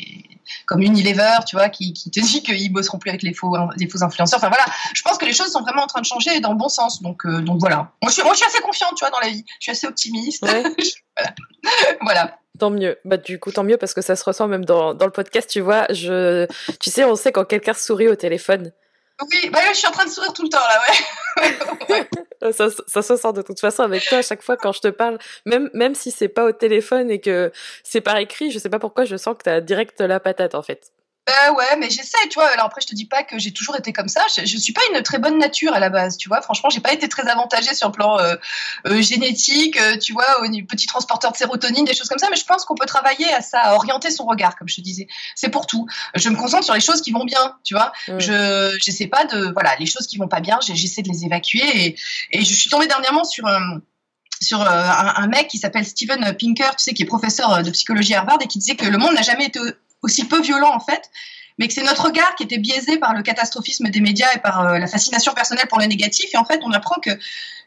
comme 0.66 0.82
Unilever, 0.82 1.38
tu 1.48 1.56
vois, 1.56 1.70
qui, 1.70 1.94
qui 1.94 2.12
te 2.12 2.20
dit 2.20 2.44
qu'ils 2.44 2.72
bosseront 2.72 3.00
plus 3.00 3.10
avec 3.10 3.24
les 3.24 3.34
faux, 3.34 3.56
les 3.78 3.88
faux 3.88 4.04
influenceurs. 4.04 4.40
Enfin 4.40 4.50
voilà, 4.50 4.66
je 4.94 5.02
pense 5.02 5.18
que 5.18 5.26
les 5.26 5.34
choses 5.34 5.52
sont 5.52 5.62
vraiment 5.62 5.84
en 5.84 5.88
train 5.88 6.02
de 6.02 6.06
changer 6.06 6.40
dans 6.40 6.52
le 6.52 6.58
bon 6.58 6.70
sens. 6.70 7.02
Donc, 7.02 7.26
euh, 7.26 7.42
donc 7.42 7.60
voilà. 7.60 7.92
Moi 8.02 8.10
je, 8.10 8.12
suis, 8.12 8.24
moi, 8.24 8.34
je 8.34 8.38
suis 8.38 8.48
assez 8.48 8.62
confiante, 8.62 8.94
tu 8.96 9.06
vois, 9.06 9.12
dans 9.12 9.20
la 9.20 9.30
vie. 9.30 9.44
Je 9.60 9.64
suis 9.64 9.72
assez 9.72 9.88
optimiste. 9.88 10.46
voilà. 10.46 11.34
voilà. 12.02 12.40
Tant 12.60 12.70
mieux. 12.70 12.98
Bah, 13.06 13.18
du 13.18 13.40
coup, 13.40 13.52
tant 13.52 13.64
mieux 13.64 13.78
parce 13.78 13.94
que 13.94 14.02
ça 14.02 14.16
se 14.16 14.24
ressent 14.24 14.48
même 14.48 14.66
dans, 14.66 14.94
dans 14.94 15.06
le 15.06 15.12
podcast, 15.12 15.50
tu 15.50 15.62
vois. 15.62 15.88
Je, 15.90 16.48
tu 16.80 16.90
sais, 16.90 17.04
on 17.04 17.16
sait 17.16 17.32
quand 17.32 17.46
quelqu'un 17.46 17.74
sourit 17.74 18.08
au 18.08 18.16
téléphone. 18.16 18.72
Oui, 19.22 19.50
bah, 19.50 19.60
je 19.70 19.78
suis 19.78 19.88
en 19.88 19.92
train 19.92 20.06
de 20.06 20.10
sourire 20.10 20.34
tout 20.34 20.44
le 20.44 20.50
temps 20.50 20.58
là, 20.58 20.82
ouais. 21.90 22.52
ça, 22.52 22.68
ça 22.86 23.02
se 23.02 23.16
sent 23.16 23.34
de 23.34 23.42
toute 23.42 23.60
façon 23.60 23.84
avec 23.84 24.06
toi 24.06 24.18
à 24.18 24.22
chaque 24.22 24.42
fois 24.42 24.58
quand 24.58 24.74
je 24.74 24.82
te 24.82 24.88
parle, 24.90 25.18
même 25.46 25.70
même 25.74 25.96
si 25.96 26.12
c'est 26.12 26.28
pas 26.28 26.46
au 26.46 26.52
téléphone 26.52 27.10
et 27.10 27.22
que 27.22 27.52
c'est 27.84 28.02
par 28.02 28.18
écrit, 28.18 28.52
je 28.52 28.60
sais 28.60 28.70
pas 28.70 28.80
pourquoi 28.80 29.06
je 29.06 29.16
sens 29.16 29.38
que 29.38 29.44
t'as 29.44 29.62
direct 29.62 30.02
la 30.02 30.20
patate 30.20 30.54
en 30.54 30.62
fait. 30.62 30.92
Bah 31.28 31.54
ouais, 31.54 31.76
mais 31.80 31.90
j'essaie, 31.90 32.28
tu 32.30 32.36
vois. 32.36 32.48
Alors 32.50 32.68
après, 32.68 32.82
je 32.82 32.88
te 32.88 32.94
dis 32.94 33.06
pas 33.06 33.24
que 33.24 33.40
j'ai 33.40 33.52
toujours 33.52 33.76
été 33.76 33.92
comme 33.92 34.08
ça. 34.08 34.22
Je, 34.36 34.46
je, 34.46 34.58
suis 34.58 34.74
pas 34.74 34.82
une 34.94 35.02
très 35.02 35.18
bonne 35.18 35.40
nature 35.40 35.74
à 35.74 35.80
la 35.80 35.90
base, 35.90 36.18
tu 36.18 36.30
vois. 36.30 36.40
Franchement, 36.44 36.70
j'ai 36.70 36.82
pas 36.82 36.94
été 36.94 37.10
très 37.10 37.28
avantagée 37.28 37.74
sur 37.74 37.88
le 37.88 37.94
plan 37.94 38.20
euh, 38.20 38.36
euh, 38.86 39.02
génétique, 39.02 39.80
euh, 39.80 39.98
tu 39.98 40.14
vois, 40.14 40.42
au 40.42 40.48
petit 40.68 40.86
transporteur 40.86 41.32
de 41.32 41.38
sérotonine, 41.38 41.84
des 41.84 41.96
choses 41.96 42.10
comme 42.10 42.20
ça. 42.20 42.28
Mais 42.30 42.38
je 42.38 42.46
pense 42.46 42.64
qu'on 42.66 42.76
peut 42.76 42.86
travailler 42.86 43.34
à 43.34 43.42
ça, 43.42 43.60
à 43.60 43.74
orienter 43.74 44.12
son 44.12 44.26
regard, 44.26 44.56
comme 44.56 44.70
je 44.70 44.76
te 44.76 44.82
disais. 44.82 45.08
C'est 45.36 45.50
pour 45.50 45.66
tout. 45.66 45.88
Je 46.14 46.30
me 46.30 46.36
concentre 46.36 46.64
sur 46.64 46.76
les 46.76 46.80
choses 46.80 47.02
qui 47.02 47.12
vont 47.12 47.26
bien, 47.26 47.58
tu 47.64 47.74
vois. 47.74 47.92
Mm. 48.08 48.20
Je 48.20 48.78
j'essaie 48.80 49.08
pas 49.08 49.26
de 49.26 49.52
voilà 49.52 49.76
les 49.80 49.88
choses 49.88 50.06
qui 50.06 50.18
vont 50.18 50.28
pas 50.28 50.42
bien. 50.42 50.60
J'essaie 50.62 51.02
de 51.02 51.10
les 51.10 51.26
évacuer 51.26 51.64
et, 51.88 51.96
et 52.32 52.46
je 52.46 52.54
suis 52.54 52.70
tombée 52.70 52.88
dernièrement 52.88 53.24
sur 53.24 53.48
un 53.48 53.82
sur 54.42 54.62
un, 54.62 55.14
un, 55.16 55.28
mec 55.28 55.48
qui 55.48 55.58
s'appelle 55.58 55.86
Steven 55.86 56.36
Pinker, 56.38 56.76
tu 56.76 56.84
sais, 56.84 56.94
qui 56.94 57.04
est 57.04 57.06
professeur 57.06 57.64
de 57.64 57.72
psychologie 57.72 58.14
à 58.14 58.20
Harvard 58.20 58.38
et 58.42 58.48
qui 58.48 58.60
disait 58.60 58.76
que 58.76 58.86
le 58.86 58.98
monde 58.98 59.14
n'a 59.14 59.22
jamais 59.22 59.46
été 59.46 59.62
aussi 60.02 60.26
peu 60.26 60.42
violent 60.42 60.74
en 60.74 60.80
fait, 60.80 61.10
mais 61.58 61.68
que 61.68 61.74
c'est 61.74 61.84
notre 61.84 62.06
regard 62.06 62.36
qui 62.36 62.44
était 62.44 62.58
biaisé 62.58 62.98
par 62.98 63.14
le 63.14 63.24
catastrophisme 63.24 63.90
des 63.90 64.02
médias 64.02 64.34
et 64.36 64.40
par 64.40 64.62
euh, 64.62 64.78
la 64.78 64.88
fascination 64.88 65.34
personnelle 65.34 65.68
pour 65.68 65.80
le 65.80 65.86
négatif. 65.86 66.30
Et 66.34 66.38
en 66.38 66.46
fait, 66.46 66.60
on 66.64 66.72
apprend 66.72 67.00
que 67.02 67.12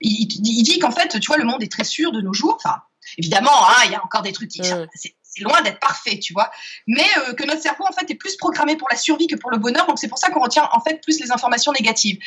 il, 0.00 0.26
dit 0.26 0.78
qu'en 0.78 0.90
fait, 0.90 1.18
tu 1.20 1.26
vois, 1.26 1.38
le 1.38 1.44
monde 1.44 1.62
est 1.62 1.72
très 1.72 1.84
sûr 1.84 2.12
de 2.12 2.20
nos 2.20 2.32
jours. 2.32 2.56
Enfin, 2.62 2.76
évidemment, 3.16 3.68
hein, 3.68 3.82
il 3.86 3.92
y 3.92 3.94
a 3.94 4.04
encore 4.04 4.22
des 4.22 4.32
trucs 4.32 4.50
qui, 4.50 4.62
c'est 4.94 5.14
loin 5.44 5.60
d'être 5.62 5.80
parfait, 5.80 6.18
tu 6.18 6.32
vois. 6.32 6.50
Mais 6.86 7.06
euh, 7.18 7.34
que 7.34 7.44
notre 7.44 7.62
cerveau, 7.62 7.84
en 7.88 7.92
fait, 7.92 8.10
est 8.10 8.14
plus 8.14 8.36
programmé 8.36 8.76
pour 8.76 8.88
la 8.90 8.96
survie 8.96 9.26
que 9.26 9.36
pour 9.36 9.50
le 9.50 9.58
bonheur. 9.58 9.86
Donc, 9.86 9.98
c'est 9.98 10.08
pour 10.08 10.18
ça 10.18 10.30
qu'on 10.30 10.40
retient, 10.40 10.68
en 10.72 10.80
fait, 10.80 11.00
plus 11.02 11.20
les 11.20 11.32
informations 11.32 11.72
négatives. 11.72 12.18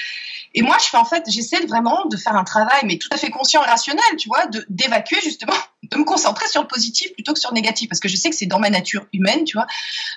Et 0.53 0.62
moi, 0.62 0.77
je 0.80 0.86
fais, 0.89 0.98
en 0.98 1.06
fait, 1.06 1.24
j'essaie 1.30 1.65
vraiment 1.65 2.06
de 2.06 2.18
faire 2.18 2.36
un 2.36 2.44
travail, 2.44 2.82
mais 2.86 2.98
tout 2.98 3.10
à 3.12 3.18
fait 3.18 3.30
conscient 3.30 3.63
et 3.63 3.68
rationnel, 3.68 4.03
tu 4.18 4.27
vois, 4.27 4.46
d'évacuer, 4.70 5.20
justement, 5.24 5.56
de 5.84 5.98
me 5.98 6.03
concentrer 6.03 6.48
sur 6.48 6.62
le 6.62 6.68
positif 6.68 7.13
plutôt 7.13 7.34
que 7.34 7.39
sur 7.39 7.51
le 7.51 7.56
négatif. 7.56 7.89
Parce 7.89 8.00
que 8.00 8.10
je 8.10 8.15
sais 8.15 8.30
que 8.30 8.36
c'est 8.36 8.46
dans 8.46 8.60
ma 8.60 8.70
nature 8.70 9.06
humaine, 9.13 9.44
tu 9.44 9.58
vois, 9.58 9.68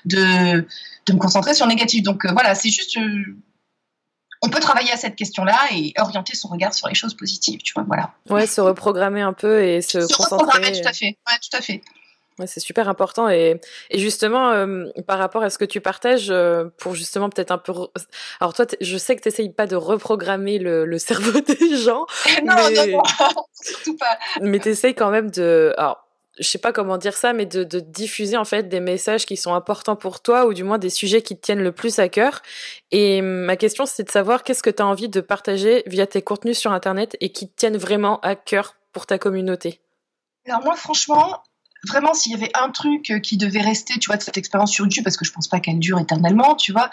de, 0.05 0.67
de 1.07 1.13
me 1.13 1.19
concentrer 1.19 1.55
sur 1.55 1.67
le 1.67 1.73
négatif. 1.73 2.03
Donc, 2.03 2.25
euh, 2.25 2.33
voilà, 2.33 2.55
c'est 2.55 2.71
juste. 2.71 2.97
Euh, 2.97 3.37
on 4.45 4.51
peut 4.51 4.61
travailler 4.61 4.93
à 4.93 4.97
cette 4.99 5.17
question-là 5.17 5.59
et 5.73 5.95
orienter 5.97 6.37
son 6.37 6.49
regard 6.49 6.75
sur 6.75 6.87
les 6.89 6.95
choses 6.95 7.15
positives, 7.15 7.63
tu 7.63 7.73
vois, 7.73 7.85
voilà. 7.85 8.13
Ouais, 8.29 8.47
se 8.47 8.61
reprogrammer 8.61 9.23
un 9.23 9.33
peu 9.33 9.65
et 9.65 9.81
se, 9.81 10.07
se 10.07 10.15
concentrer. 10.15 10.83
tout 10.83 10.89
à 10.89 10.93
fait, 10.93 11.07
ouais, 11.27 11.39
tout 11.41 11.57
à 11.57 11.63
fait. 11.63 11.81
Ouais, 12.41 12.49
c'est 12.49 12.59
super 12.59 12.89
important 12.89 13.29
et, 13.29 13.61
et 13.91 13.99
justement 14.01 14.51
euh, 14.51 14.87
par 15.07 15.21
rapport 15.21 15.45
à 15.45 15.51
ce 15.51 15.59
que 15.59 15.65
tu 15.65 15.81
partages 15.81 16.31
euh, 16.31 16.65
pour 16.79 16.97
justement 16.97 17.31
peut-être 17.31 17.53
un 17.53 17.59
peu 17.59 17.73
alors 18.41 18.55
toi 18.55 18.67
je 18.81 18.97
sais 18.97 19.15
que 19.15 19.23
tu 19.23 19.29
n'essayes 19.29 19.53
pas 19.53 19.69
de 19.69 19.77
reprogrammer 19.77 20.59
le, 20.59 20.85
le, 20.85 20.99
cerveau 20.99 21.39
des 21.41 21.77
gens 21.77 22.07
non, 22.45 22.55
mais... 22.69 22.87
non, 22.87 22.97
non, 22.97 23.03
surtout 23.53 23.97
pas 23.97 24.19
mais 24.41 24.59
tu 24.59 24.71
essayes 24.71 24.97
quand 24.97 25.11
même 25.11 25.31
de 25.31 25.75
alors 25.79 26.05
je 26.39 26.49
sais 26.49 26.59
pas 26.59 26.73
comment 26.73 26.99
dire 26.99 27.17
ça, 27.17 27.33
mais 27.33 27.47
de, 27.47 27.63
de, 27.63 27.79
diffuser 27.79 28.37
en 28.37 28.45
fait 28.45 28.65
des 28.69 28.81
messages 28.81 29.25
qui 29.25 29.37
sont 29.37 29.55
importants 29.55 29.95
pour 29.95 30.21
toi 30.21 30.47
ou 30.47 30.55
du 30.55 30.65
moins 30.65 30.79
des 30.79 30.91
sujets 30.91 31.23
qui 31.23 31.37
te 31.37 31.43
tiennent 31.43 31.63
le 31.63 31.71
plus 31.71 31.99
à 32.01 32.09
cœur. 32.09 32.43
Et 32.91 33.23
ma 33.23 33.57
question 33.57 33.87
c'est 33.87 34.03
de 34.03 34.11
savoir 34.11 34.43
qu'est-ce 34.43 34.63
que 34.63 34.71
tu 34.71 34.83
as 34.83 34.87
envie 34.87 35.09
de 35.09 35.21
partager 35.21 35.85
via 35.87 36.07
tes 36.07 36.23
contenus 36.23 36.59
sur 36.59 36.73
internet 36.73 37.17
et 37.21 37.31
qui 37.31 37.49
te 37.49 37.55
tiennent 37.55 37.77
vraiment 37.77 38.19
à 38.21 38.35
cœur 38.35 38.75
pour 38.93 39.07
ta 39.07 39.19
communauté? 39.19 39.81
Alors 40.47 40.63
moi 40.65 40.75
franchement, 40.75 41.41
vraiment, 41.87 42.15
s'il 42.15 42.33
y 42.33 42.35
avait 42.35 42.51
un 42.55 42.71
truc 42.71 43.11
euh, 43.11 43.19
qui 43.19 43.37
devait 43.37 43.61
rester, 43.61 43.99
tu 43.99 44.07
vois, 44.07 44.17
de 44.17 44.23
cette 44.23 44.37
expérience 44.37 44.71
sur 44.71 44.85
YouTube, 44.85 45.05
parce 45.05 45.17
que 45.17 45.25
je 45.25 45.33
pense 45.33 45.49
pas 45.49 45.61
qu'elle 45.61 45.79
dure 45.79 45.99
éternellement, 45.99 46.55
tu 46.55 46.73
vois, 46.73 46.91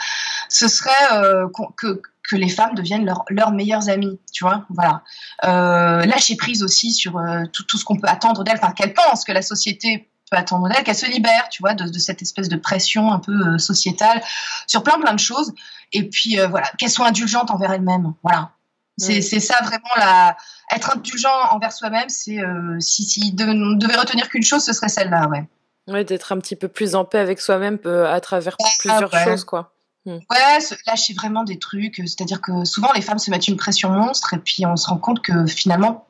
ce 0.50 0.68
serait 0.68 1.14
euh, 1.14 1.48
que, 1.78 2.02
que 2.30 2.36
les 2.36 2.50
femmes 2.50 2.76
deviennent 2.76 3.06
leurs 3.06 3.24
leurs 3.30 3.52
meilleures 3.52 3.90
amies, 3.90 4.20
tu 4.34 4.44
vois, 4.44 4.66
voilà. 4.70 5.04
Euh, 5.46 6.06
lâcher 6.06 6.36
prise 6.36 6.64
aussi 6.64 6.92
sur 6.94 7.18
euh, 7.18 7.44
tout, 7.52 7.64
tout 7.64 7.78
ce 7.78 7.86
qu'on 7.86 7.98
peut 7.98 8.08
attendre 8.08 8.44
d'elles, 8.44 8.60
enfin 8.62 8.74
qu'elles 8.74 8.94
pensent 8.94 9.24
que 9.24 9.32
la 9.32 9.42
société 9.42 10.10
peut 10.30 10.38
attendre 10.38 10.70
d'elles, 10.70 10.84
qu'elles 10.84 10.96
se 10.96 11.10
libèrent, 11.10 11.50
tu 11.50 11.62
vois, 11.62 11.74
de, 11.74 11.86
de, 11.86 12.00
cette 12.00 12.22
espèce 12.22 12.50
de 12.50 12.58
pression 12.58 13.12
un 13.12 13.20
peu 13.20 13.58
sociétale 13.58 14.22
sur 14.68 14.84
plein 14.84 15.00
plein 15.00 15.14
de 15.14 15.20
choses, 15.20 15.54
et 15.92 16.08
puis 16.10 16.38
voilà, 16.50 16.70
qu'elles 16.78 16.92
soient 16.92 17.08
indulgentes 17.08 17.52
envers 17.52 17.72
elles-mêmes, 17.72 18.14
voilà. 18.24 18.52
C'est 18.98 19.20
mm. 19.20 19.40
ça 19.40 19.58
vraiment 19.64 19.90
la 19.98 20.38
être 20.76 20.96
indulgent 20.96 21.30
envers 21.52 21.72
soi-même. 21.72 22.10
C'est 22.10 22.40
euh, 22.40 22.80
si, 22.80 23.04
si 23.04 23.32
de, 23.32 23.78
devait 23.78 23.98
retenir 23.98 24.30
qu'une 24.30 24.44
chose, 24.44 24.64
ce 24.64 24.74
serait 24.74 24.90
celle-là, 24.90 25.28
ouais. 25.28 25.48
Ouais, 25.88 26.04
d'être 26.04 26.32
un 26.32 26.38
petit 26.40 26.56
peu 26.56 26.68
plus 26.68 26.96
en 26.96 27.06
paix 27.06 27.20
avec 27.20 27.42
soi-même 27.42 27.80
euh, 27.86 28.12
à 28.12 28.22
travers 28.22 28.56
plusieurs 28.80 29.12
choses, 29.24 29.44
quoi. 29.44 29.74
Mm. 30.06 30.18
Ouais, 30.30 30.60
lâcher 30.88 31.14
vraiment 31.14 31.44
des 31.44 31.60
trucs. 31.60 31.96
C'est-à-dire 31.96 32.42
que 32.42 32.66
souvent 32.66 32.92
les 32.94 33.02
femmes 33.02 33.20
se 33.20 33.30
mettent 33.32 33.48
une 33.48 33.58
pression 33.58 33.90
monstre 33.90 34.34
et 34.34 34.40
puis 34.40 34.66
on 34.66 34.76
se 34.76 34.88
rend 34.88 34.98
compte 34.98 35.22
que 35.22 35.46
finalement, 35.46 36.08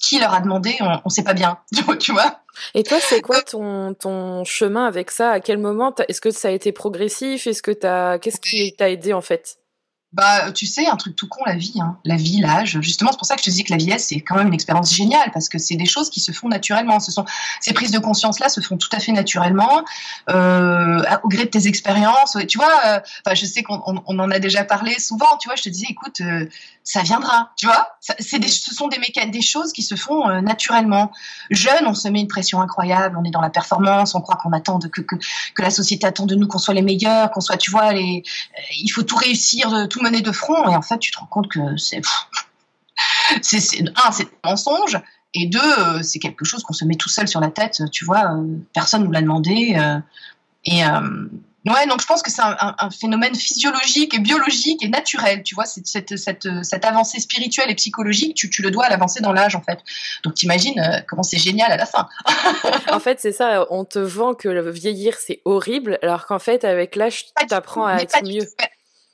qui 0.00 0.18
leur 0.18 0.32
a 0.32 0.40
demandé, 0.40 0.76
on 0.80 1.00
ne 1.04 1.10
sait 1.10 1.24
pas 1.24 1.34
bien, 1.34 1.58
tu 2.00 2.12
vois. 2.12 2.40
Et 2.74 2.82
toi, 2.82 2.98
c'est 3.00 3.20
quoi 3.20 3.42
ton, 3.42 3.94
ton 3.94 4.44
chemin 4.44 4.86
avec 4.86 5.10
ça? 5.10 5.32
À 5.32 5.40
quel 5.40 5.58
moment 5.58 5.94
Est-ce 6.08 6.20
que 6.20 6.30
ça 6.30 6.48
a 6.48 6.50
été 6.50 6.72
progressif? 6.72 7.46
Est-ce 7.46 7.62
que 7.62 7.70
t'as 7.70 8.18
Qu'est-ce 8.18 8.40
qui 8.40 8.74
t'a 8.74 8.90
aidé 8.90 9.12
en 9.12 9.20
fait? 9.20 9.58
Bah, 10.12 10.52
tu 10.52 10.66
sais, 10.66 10.86
un 10.86 10.96
truc 10.96 11.16
tout 11.16 11.28
con, 11.28 11.42
la 11.44 11.54
vie, 11.54 11.74
hein. 11.80 11.98
la 12.04 12.16
vie, 12.16 12.40
l'âge. 12.40 12.80
Justement, 12.80 13.10
c'est 13.12 13.18
pour 13.18 13.26
ça 13.26 13.36
que 13.36 13.42
je 13.42 13.50
te 13.50 13.54
dis 13.54 13.62
que 13.62 13.70
la 13.70 13.76
vieillesse, 13.76 14.06
c'est 14.06 14.20
quand 14.20 14.36
même 14.36 14.48
une 14.48 14.54
expérience 14.54 14.94
géniale 14.94 15.30
parce 15.34 15.50
que 15.50 15.58
c'est 15.58 15.76
des 15.76 15.84
choses 15.84 16.08
qui 16.08 16.20
se 16.20 16.32
font 16.32 16.48
naturellement. 16.48 16.98
Ce 16.98 17.12
sont 17.12 17.26
ces 17.60 17.74
prises 17.74 17.90
de 17.90 17.98
conscience-là 17.98 18.48
se 18.48 18.62
font 18.62 18.78
tout 18.78 18.88
à 18.92 19.00
fait 19.00 19.12
naturellement, 19.12 19.84
euh, 20.30 21.02
au 21.22 21.28
gré 21.28 21.44
de 21.44 21.50
tes 21.50 21.66
expériences. 21.66 22.38
Tu 22.48 22.56
vois, 22.56 22.72
euh, 22.86 23.00
je 23.34 23.44
sais 23.44 23.62
qu'on 23.62 23.82
on, 23.84 24.18
en 24.18 24.30
a 24.30 24.38
déjà 24.38 24.64
parlé 24.64 24.98
souvent. 24.98 25.36
Tu 25.40 25.48
vois, 25.48 25.56
je 25.56 25.62
te 25.62 25.68
disais, 25.68 25.88
écoute, 25.90 26.22
euh, 26.22 26.46
ça 26.88 27.02
viendra. 27.02 27.50
Tu 27.56 27.66
vois, 27.66 27.98
des, 28.32 28.48
ce 28.48 28.74
sont 28.74 28.88
des 28.88 28.98
des 29.30 29.42
choses 29.42 29.72
qui 29.72 29.82
se 29.82 29.94
font 29.94 30.26
euh, 30.26 30.40
naturellement. 30.40 31.12
Jeune, 31.50 31.86
on 31.86 31.92
se 31.92 32.08
met 32.08 32.20
une 32.20 32.28
pression 32.28 32.62
incroyable. 32.62 33.18
On 33.20 33.24
est 33.24 33.30
dans 33.30 33.42
la 33.42 33.50
performance. 33.50 34.14
On 34.14 34.22
croit 34.22 34.36
qu'on 34.36 34.52
attend 34.52 34.78
de, 34.78 34.88
que, 34.88 35.02
que, 35.02 35.16
la 35.58 35.68
société 35.68 36.06
attend 36.06 36.24
de 36.24 36.34
nous 36.34 36.46
qu'on 36.46 36.58
soit 36.58 36.72
les 36.72 36.82
meilleurs, 36.82 37.30
qu'on 37.30 37.42
soit, 37.42 37.58
tu 37.58 37.70
vois, 37.70 37.92
les. 37.92 38.22
Euh, 38.56 38.60
il 38.80 38.88
faut 38.88 39.02
tout 39.02 39.16
réussir, 39.16 39.86
tout 39.90 39.97
mener 40.02 40.20
de 40.20 40.32
front. 40.32 40.68
Et 40.68 40.76
en 40.76 40.82
fait, 40.82 40.98
tu 40.98 41.10
te 41.10 41.18
rends 41.18 41.26
compte 41.26 41.48
que 41.48 41.76
c'est. 41.76 42.00
c'est 43.42 43.82
un, 44.04 44.12
c'est 44.12 44.28
un 44.42 44.50
mensonge. 44.50 44.98
Et 45.34 45.46
deux, 45.46 45.60
euh, 45.60 46.02
c'est 46.02 46.18
quelque 46.18 46.44
chose 46.44 46.62
qu'on 46.62 46.72
se 46.72 46.84
met 46.84 46.96
tout 46.96 47.08
seul 47.08 47.28
sur 47.28 47.40
la 47.40 47.50
tête. 47.50 47.82
Tu 47.92 48.04
vois, 48.04 48.32
euh, 48.32 48.46
personne 48.72 49.04
nous 49.04 49.12
l'a 49.12 49.22
demandé. 49.22 49.76
Euh, 49.78 49.98
et. 50.64 50.82
Ouais, 51.68 51.86
donc 51.86 52.00
je 52.00 52.06
pense 52.06 52.22
que 52.22 52.30
c'est 52.30 52.40
un, 52.40 52.56
un, 52.60 52.74
un, 52.78 52.90
phénomène 52.90 53.34
physiologique 53.34 54.14
et 54.14 54.20
biologique 54.20 54.82
et 54.82 54.88
naturel, 54.88 55.42
tu 55.42 55.54
vois, 55.54 55.66
cette, 55.66 55.86
cette, 55.86 56.16
cette, 56.16 56.48
cette 56.62 56.84
avancée 56.84 57.20
spirituelle 57.20 57.70
et 57.70 57.74
psychologique, 57.74 58.34
tu, 58.34 58.48
tu 58.48 58.62
le 58.62 58.70
dois 58.70 58.86
à 58.86 58.88
l'avancée 58.88 59.20
dans 59.20 59.32
l'âge, 59.32 59.54
en 59.54 59.60
fait. 59.60 59.80
Donc 60.24 60.34
t'imagines 60.34 60.78
euh, 60.78 61.00
comment 61.06 61.22
c'est 61.22 61.38
génial 61.38 61.70
à 61.70 61.76
la 61.76 61.84
fin. 61.84 62.08
en 62.92 63.00
fait, 63.00 63.20
c'est 63.20 63.32
ça, 63.32 63.66
on 63.70 63.84
te 63.84 63.98
vend 63.98 64.34
que 64.34 64.48
le 64.48 64.70
vieillir, 64.70 65.16
c'est 65.18 65.42
horrible, 65.44 65.98
alors 66.02 66.26
qu'en 66.26 66.38
fait, 66.38 66.64
avec 66.64 66.96
l'âge, 66.96 67.26
tu 67.26 67.54
apprends 67.54 67.86
à 67.86 67.96
être 67.98 68.22
mieux 68.24 68.46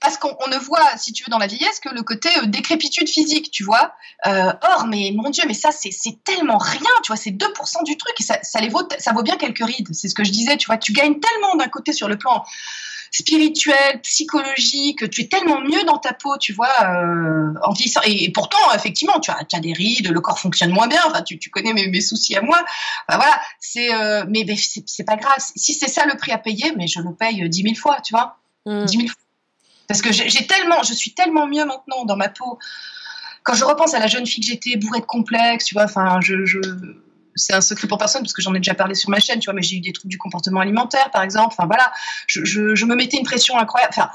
parce 0.04 0.18
qu'on 0.18 0.48
ne 0.48 0.58
voit, 0.58 0.86
si 0.98 1.12
tu 1.12 1.24
veux, 1.24 1.30
dans 1.30 1.38
la 1.38 1.46
vieillesse 1.46 1.80
que 1.80 1.88
le 1.88 2.02
côté 2.02 2.28
euh, 2.38 2.46
décrépitude 2.46 3.08
physique, 3.08 3.50
tu 3.50 3.64
vois. 3.64 3.94
Euh, 4.26 4.52
or, 4.62 4.86
mais 4.86 5.12
mon 5.14 5.30
Dieu, 5.30 5.44
mais 5.46 5.54
ça, 5.54 5.70
c'est 5.72 5.90
tellement 6.24 6.58
rien, 6.58 6.90
tu 7.02 7.08
vois, 7.08 7.16
c'est 7.16 7.30
2% 7.30 7.84
du 7.84 7.96
truc 7.96 8.20
et 8.20 8.22
ça, 8.22 8.38
ça, 8.42 8.60
les 8.60 8.68
vaut, 8.68 8.86
ça 8.98 9.12
vaut 9.12 9.22
bien 9.22 9.36
quelques 9.36 9.64
rides. 9.64 9.88
C'est 9.92 10.08
ce 10.08 10.14
que 10.14 10.22
je 10.22 10.30
disais, 10.30 10.58
tu 10.58 10.66
vois. 10.66 10.76
Tu 10.76 10.92
gagnes 10.92 11.18
tellement 11.18 11.56
d'un 11.56 11.68
côté 11.68 11.92
sur 11.94 12.06
le 12.06 12.18
plan 12.18 12.44
spirituel, 13.10 14.00
psychologique, 14.02 15.08
tu 15.08 15.22
es 15.22 15.28
tellement 15.28 15.60
mieux 15.60 15.84
dans 15.84 15.98
ta 15.98 16.12
peau, 16.12 16.36
tu 16.36 16.52
vois, 16.52 16.74
euh, 16.82 17.54
en 17.62 17.72
vieillissant. 17.72 18.00
Et, 18.04 18.30
pourtant, 18.32 18.58
effectivement, 18.74 19.20
tu 19.20 19.30
as, 19.30 19.44
tu 19.44 19.56
as, 19.56 19.60
des 19.60 19.72
rides, 19.72 20.08
le 20.08 20.20
corps 20.20 20.38
fonctionne 20.38 20.72
moins 20.72 20.88
bien, 20.88 21.00
enfin, 21.06 21.22
tu, 21.22 21.38
tu 21.38 21.48
connais 21.48 21.72
mes, 21.72 21.86
mes, 21.86 22.00
soucis 22.00 22.36
à 22.36 22.42
moi. 22.42 22.58
Enfin, 23.08 23.18
voilà, 23.18 23.40
c'est, 23.60 23.94
euh, 23.94 24.24
mais, 24.28 24.44
mais 24.46 24.56
c'est 24.56 25.04
pas 25.04 25.16
grave. 25.16 25.38
Si 25.38 25.74
c'est 25.74 25.88
ça 25.88 26.04
le 26.06 26.16
prix 26.16 26.32
à 26.32 26.38
payer, 26.38 26.72
mais 26.76 26.88
je 26.88 27.00
le 27.00 27.14
paye 27.14 27.48
10 27.48 27.62
000 27.62 27.74
fois, 27.76 28.00
tu 28.02 28.12
vois. 28.12 28.36
Mmh. 28.66 28.84
10 28.84 28.96
000 28.96 29.08
fois. 29.08 29.23
Parce 29.88 30.02
que 30.02 30.12
j'ai 30.12 30.46
tellement, 30.46 30.82
je 30.82 30.94
suis 30.94 31.12
tellement 31.12 31.46
mieux 31.46 31.64
maintenant 31.64 32.04
dans 32.04 32.16
ma 32.16 32.28
peau. 32.28 32.58
Quand 33.42 33.54
je 33.54 33.64
repense 33.64 33.92
à 33.94 33.98
la 33.98 34.06
jeune 34.06 34.26
fille 34.26 34.42
que 34.42 34.50
j'étais, 34.50 34.76
bourrée 34.76 35.00
de 35.00 35.04
complexes, 35.04 35.66
tu 35.66 35.74
vois, 35.74 35.84
enfin, 35.84 36.20
je, 36.22 36.46
je 36.46 36.58
c'est 37.36 37.52
un 37.52 37.60
secret 37.60 37.88
pour 37.88 37.98
personne 37.98 38.22
parce 38.22 38.32
que 38.32 38.42
j'en 38.42 38.54
ai 38.54 38.58
déjà 38.58 38.74
parlé 38.74 38.94
sur 38.94 39.10
ma 39.10 39.20
chaîne, 39.20 39.40
tu 39.40 39.46
vois, 39.46 39.54
mais 39.54 39.62
j'ai 39.62 39.76
eu 39.76 39.80
des 39.80 39.92
troubles 39.92 40.10
du 40.10 40.18
comportement 40.18 40.60
alimentaire, 40.60 41.10
par 41.10 41.22
exemple. 41.22 41.54
Enfin, 41.56 41.66
voilà, 41.66 41.92
je, 42.26 42.44
je, 42.44 42.84
me 42.84 42.94
mettais 42.94 43.16
une 43.16 43.24
pression 43.24 43.58
incroyable. 43.58 43.92
Enfin, 43.96 44.10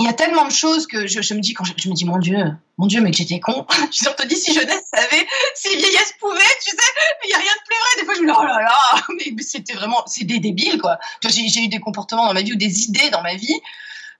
il 0.00 0.06
y 0.06 0.08
a 0.08 0.12
tellement 0.12 0.46
de 0.46 0.52
choses 0.52 0.86
que 0.86 1.06
je, 1.06 1.22
je 1.22 1.34
me 1.34 1.40
dis 1.40 1.54
quand 1.54 1.64
je, 1.64 1.88
me 1.88 1.94
dis 1.94 2.04
mon 2.04 2.18
Dieu, 2.18 2.38
mon 2.78 2.86
Dieu, 2.86 3.00
mais 3.00 3.10
que 3.10 3.16
j'étais 3.16 3.38
con. 3.38 3.66
je 3.92 4.10
te 4.10 4.26
dis 4.26 4.36
si 4.36 4.52
jeunesse 4.52 4.84
savait, 4.92 5.26
si 5.54 5.68
vieillesse 5.76 6.14
pouvait, 6.18 6.40
tu 6.64 6.70
sais, 6.70 6.82
il 7.24 7.30
y 7.30 7.34
a 7.34 7.38
rien 7.38 7.52
de 7.52 7.64
plus 7.66 7.76
vrai. 7.76 8.00
Des 8.00 8.04
fois 8.04 8.14
je 8.14 8.20
me 8.22 8.26
dis 8.26 8.34
oh 8.36 8.44
là 8.44 8.60
là, 8.62 9.04
mais, 9.16 9.32
mais 9.36 9.42
c'était 9.42 9.74
vraiment, 9.74 10.02
c'est 10.06 10.24
des 10.24 10.40
débiles 10.40 10.80
quoi. 10.80 10.98
J'ai 11.28 11.62
eu 11.62 11.68
des 11.68 11.80
comportements 11.80 12.26
dans 12.26 12.34
ma 12.34 12.42
vie 12.42 12.54
ou 12.54 12.56
des 12.56 12.84
idées 12.84 13.10
dans 13.10 13.22
ma 13.22 13.36
vie 13.36 13.60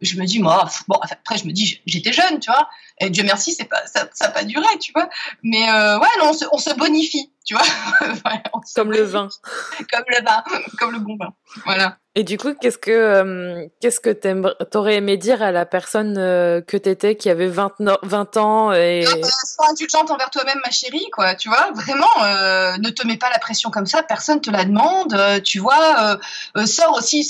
je 0.05 0.19
me 0.19 0.25
dis, 0.25 0.39
moi, 0.39 0.69
bon, 0.89 0.99
après, 1.03 1.39
je 1.39 1.47
me 1.47 1.53
dis, 1.53 1.81
j'étais 1.87 2.13
jeune, 2.13 2.41
tu 2.41 2.51
vois. 2.51 2.69
Et 3.01 3.11
Dieu 3.11 3.25
merci, 3.25 3.53
c'est 3.53 3.65
pas, 3.65 3.83
ça 3.87 4.09
n'a 4.21 4.31
pas 4.31 4.45
duré, 4.45 4.67
tu 4.81 4.93
vois. 4.93 5.09
Mais 5.43 5.69
euh, 5.69 5.99
ouais, 5.99 6.09
non, 6.19 6.31
on 6.31 6.33
se, 6.33 6.45
on 6.53 6.59
se, 6.59 6.75
bonifie, 6.75 7.31
tu 7.45 7.55
vois. 7.55 7.65
comme 8.75 8.93
le 8.93 9.03
vin. 9.03 9.29
comme 9.93 10.05
le 10.09 10.25
vin, 10.25 10.43
comme 10.79 10.93
le 10.93 10.99
bon 10.99 11.17
vin. 11.17 11.35
Voilà. 11.65 11.99
Et 12.17 12.23
du 12.23 12.39
coup, 12.39 12.55
qu'est-ce 12.55 12.79
que 12.79 12.93
euh, 12.93 13.67
qu'est-ce 13.81 13.99
que 13.99 14.11
t'aurais 14.11 14.95
aimé 14.95 15.17
dire 15.17 15.43
à 15.43 15.51
la 15.51 15.67
personne 15.67 16.17
euh, 16.17 16.61
que 16.61 16.77
t'étais 16.77 17.17
qui 17.17 17.29
avait 17.29 17.49
20, 17.49 17.73
20 18.03 18.37
ans 18.37 18.73
et 18.73 19.05
ah, 19.05 19.17
bah, 19.21 19.29
sois 19.45 19.71
indulgente 19.71 20.13
envers 20.13 20.31
toi-même, 20.31 20.61
ma 20.65 20.71
chérie, 20.71 21.09
quoi. 21.13 21.35
Tu 21.35 21.49
vois, 21.49 21.73
vraiment, 21.75 22.07
euh, 22.23 22.77
ne 22.79 22.91
te 22.91 23.05
mets 23.05 23.17
pas 23.17 23.31
la 23.31 23.41
pression 23.41 23.71
comme 23.71 23.87
ça. 23.87 24.05
Personne 24.05 24.41
te 24.41 24.51
la 24.51 24.65
demande. 24.65 25.13
Euh, 25.13 25.41
tu 25.41 25.59
vois, 25.59 26.17
euh, 26.57 26.67
sors 26.67 26.97
aussi. 26.97 27.29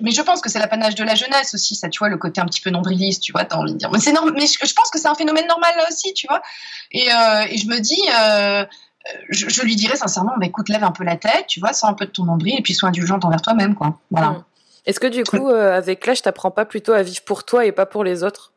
mais 0.00 0.10
je 0.10 0.22
pense 0.22 0.40
que 0.40 0.50
c'est 0.50 0.58
l'apanage 0.58 0.96
de 0.96 1.04
la 1.04 1.14
jeunesse 1.14 1.54
aussi, 1.54 1.76
ça. 1.76 1.88
Tu 1.88 2.00
vois, 2.00 2.08
le 2.08 2.18
côté 2.18 2.40
un 2.40 2.46
petit 2.46 2.60
peu 2.60 2.70
nombriliste. 2.70 3.22
Tu 3.22 3.30
vois, 3.30 3.44
t'as 3.44 3.58
envie 3.58 3.74
de 3.74 3.78
dire. 3.78 3.92
Mais 3.92 4.00
c'est 4.00 4.12
normal. 4.12 4.34
Mais 4.36 4.48
je, 4.48 4.66
je, 4.66 4.74
pense 4.74 4.90
que 4.90 4.98
c'est 4.98 5.08
un 5.08 5.14
phénomène 5.14 5.46
normal 5.46 5.72
là 5.76 5.84
aussi, 5.88 6.14
tu 6.14 6.26
vois. 6.28 6.42
Et, 6.90 7.06
et 7.06 7.56
je 7.58 7.68
me 7.68 7.78
dis 7.78 8.02
je, 9.30 9.48
je, 9.48 9.62
lui 9.62 9.76
dirais 9.76 9.96
sincèrement, 9.96 10.32
bah, 10.38 10.46
écoute, 10.46 10.68
lève 10.68 10.84
un 10.84 10.92
peu 10.92 11.04
la 11.04 11.16
tête, 11.16 11.46
tu 11.48 11.60
vois, 11.60 11.72
sors 11.72 11.88
un 11.88 11.94
peu 11.94 12.06
de 12.06 12.10
ton 12.10 12.24
nombril 12.24 12.58
et 12.58 12.62
puis 12.62 12.74
sois 12.74 12.88
indulgente 12.88 13.24
envers 13.24 13.42
toi-même, 13.42 13.74
quoi. 13.74 13.98
Voilà. 14.10 14.30
Mmh. 14.30 14.44
Est-ce 14.86 15.00
que 15.00 15.06
du 15.06 15.24
coup, 15.24 15.48
euh, 15.48 15.76
avec 15.76 16.06
l'âge, 16.06 16.22
t'apprends 16.22 16.50
pas 16.50 16.64
plutôt 16.64 16.92
à 16.92 17.02
vivre 17.02 17.22
pour 17.22 17.44
toi 17.44 17.66
et 17.66 17.72
pas 17.72 17.86
pour 17.86 18.04
les 18.04 18.22
autres? 18.22 18.52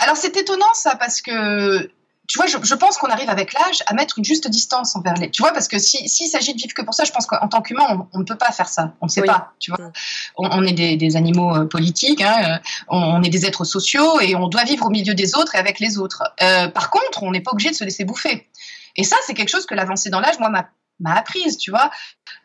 Alors 0.00 0.16
c'est 0.16 0.36
étonnant 0.36 0.72
ça 0.74 0.96
parce 0.96 1.20
que 1.20 1.90
tu 2.28 2.38
vois, 2.38 2.46
je, 2.46 2.56
je 2.62 2.74
pense 2.74 2.98
qu'on 2.98 3.08
arrive 3.08 3.30
avec 3.30 3.52
l'âge 3.52 3.82
à 3.86 3.94
mettre 3.94 4.18
une 4.18 4.24
juste 4.24 4.48
distance 4.48 4.96
envers 4.96 5.14
les. 5.14 5.30
Tu 5.30 5.42
vois, 5.42 5.52
parce 5.52 5.68
que 5.68 5.78
s'il 5.78 6.08
si, 6.08 6.28
s'agit 6.28 6.54
de 6.54 6.58
vivre 6.58 6.74
que 6.74 6.82
pour 6.82 6.94
ça, 6.94 7.04
je 7.04 7.12
pense 7.12 7.26
qu'en 7.26 7.46
tant 7.46 7.62
qu'humain, 7.62 8.08
on, 8.12 8.18
ne 8.18 8.24
peut 8.24 8.36
pas 8.36 8.50
faire 8.50 8.68
ça. 8.68 8.94
On 9.00 9.06
ne 9.06 9.10
sait 9.10 9.20
oui. 9.20 9.28
pas. 9.28 9.52
Tu 9.60 9.70
vois, 9.70 9.86
mmh. 9.86 9.92
on, 10.38 10.48
on, 10.50 10.62
est 10.64 10.72
des, 10.72 10.96
des 10.96 11.16
animaux 11.16 11.54
euh, 11.54 11.66
politiques, 11.66 12.22
hein, 12.22 12.60
on, 12.88 12.98
on, 12.98 13.22
est 13.22 13.28
des 13.28 13.46
êtres 13.46 13.64
sociaux 13.64 14.18
et 14.20 14.34
on 14.34 14.48
doit 14.48 14.64
vivre 14.64 14.86
au 14.86 14.90
milieu 14.90 15.14
des 15.14 15.36
autres 15.36 15.54
et 15.54 15.58
avec 15.58 15.78
les 15.78 15.98
autres. 15.98 16.24
Euh, 16.42 16.68
par 16.68 16.90
contre, 16.90 17.22
on 17.22 17.30
n'est 17.30 17.40
pas 17.40 17.52
obligé 17.52 17.70
de 17.70 17.76
se 17.76 17.84
laisser 17.84 18.04
bouffer. 18.04 18.48
Et 18.96 19.04
ça, 19.04 19.16
c'est 19.26 19.34
quelque 19.34 19.50
chose 19.50 19.66
que 19.66 19.74
l'avancée 19.74 20.10
dans 20.10 20.20
l'âge, 20.20 20.38
moi, 20.38 20.50
m'a 20.50 20.68
m'a 21.00 21.14
apprise, 21.14 21.58
tu 21.58 21.70
vois, 21.70 21.90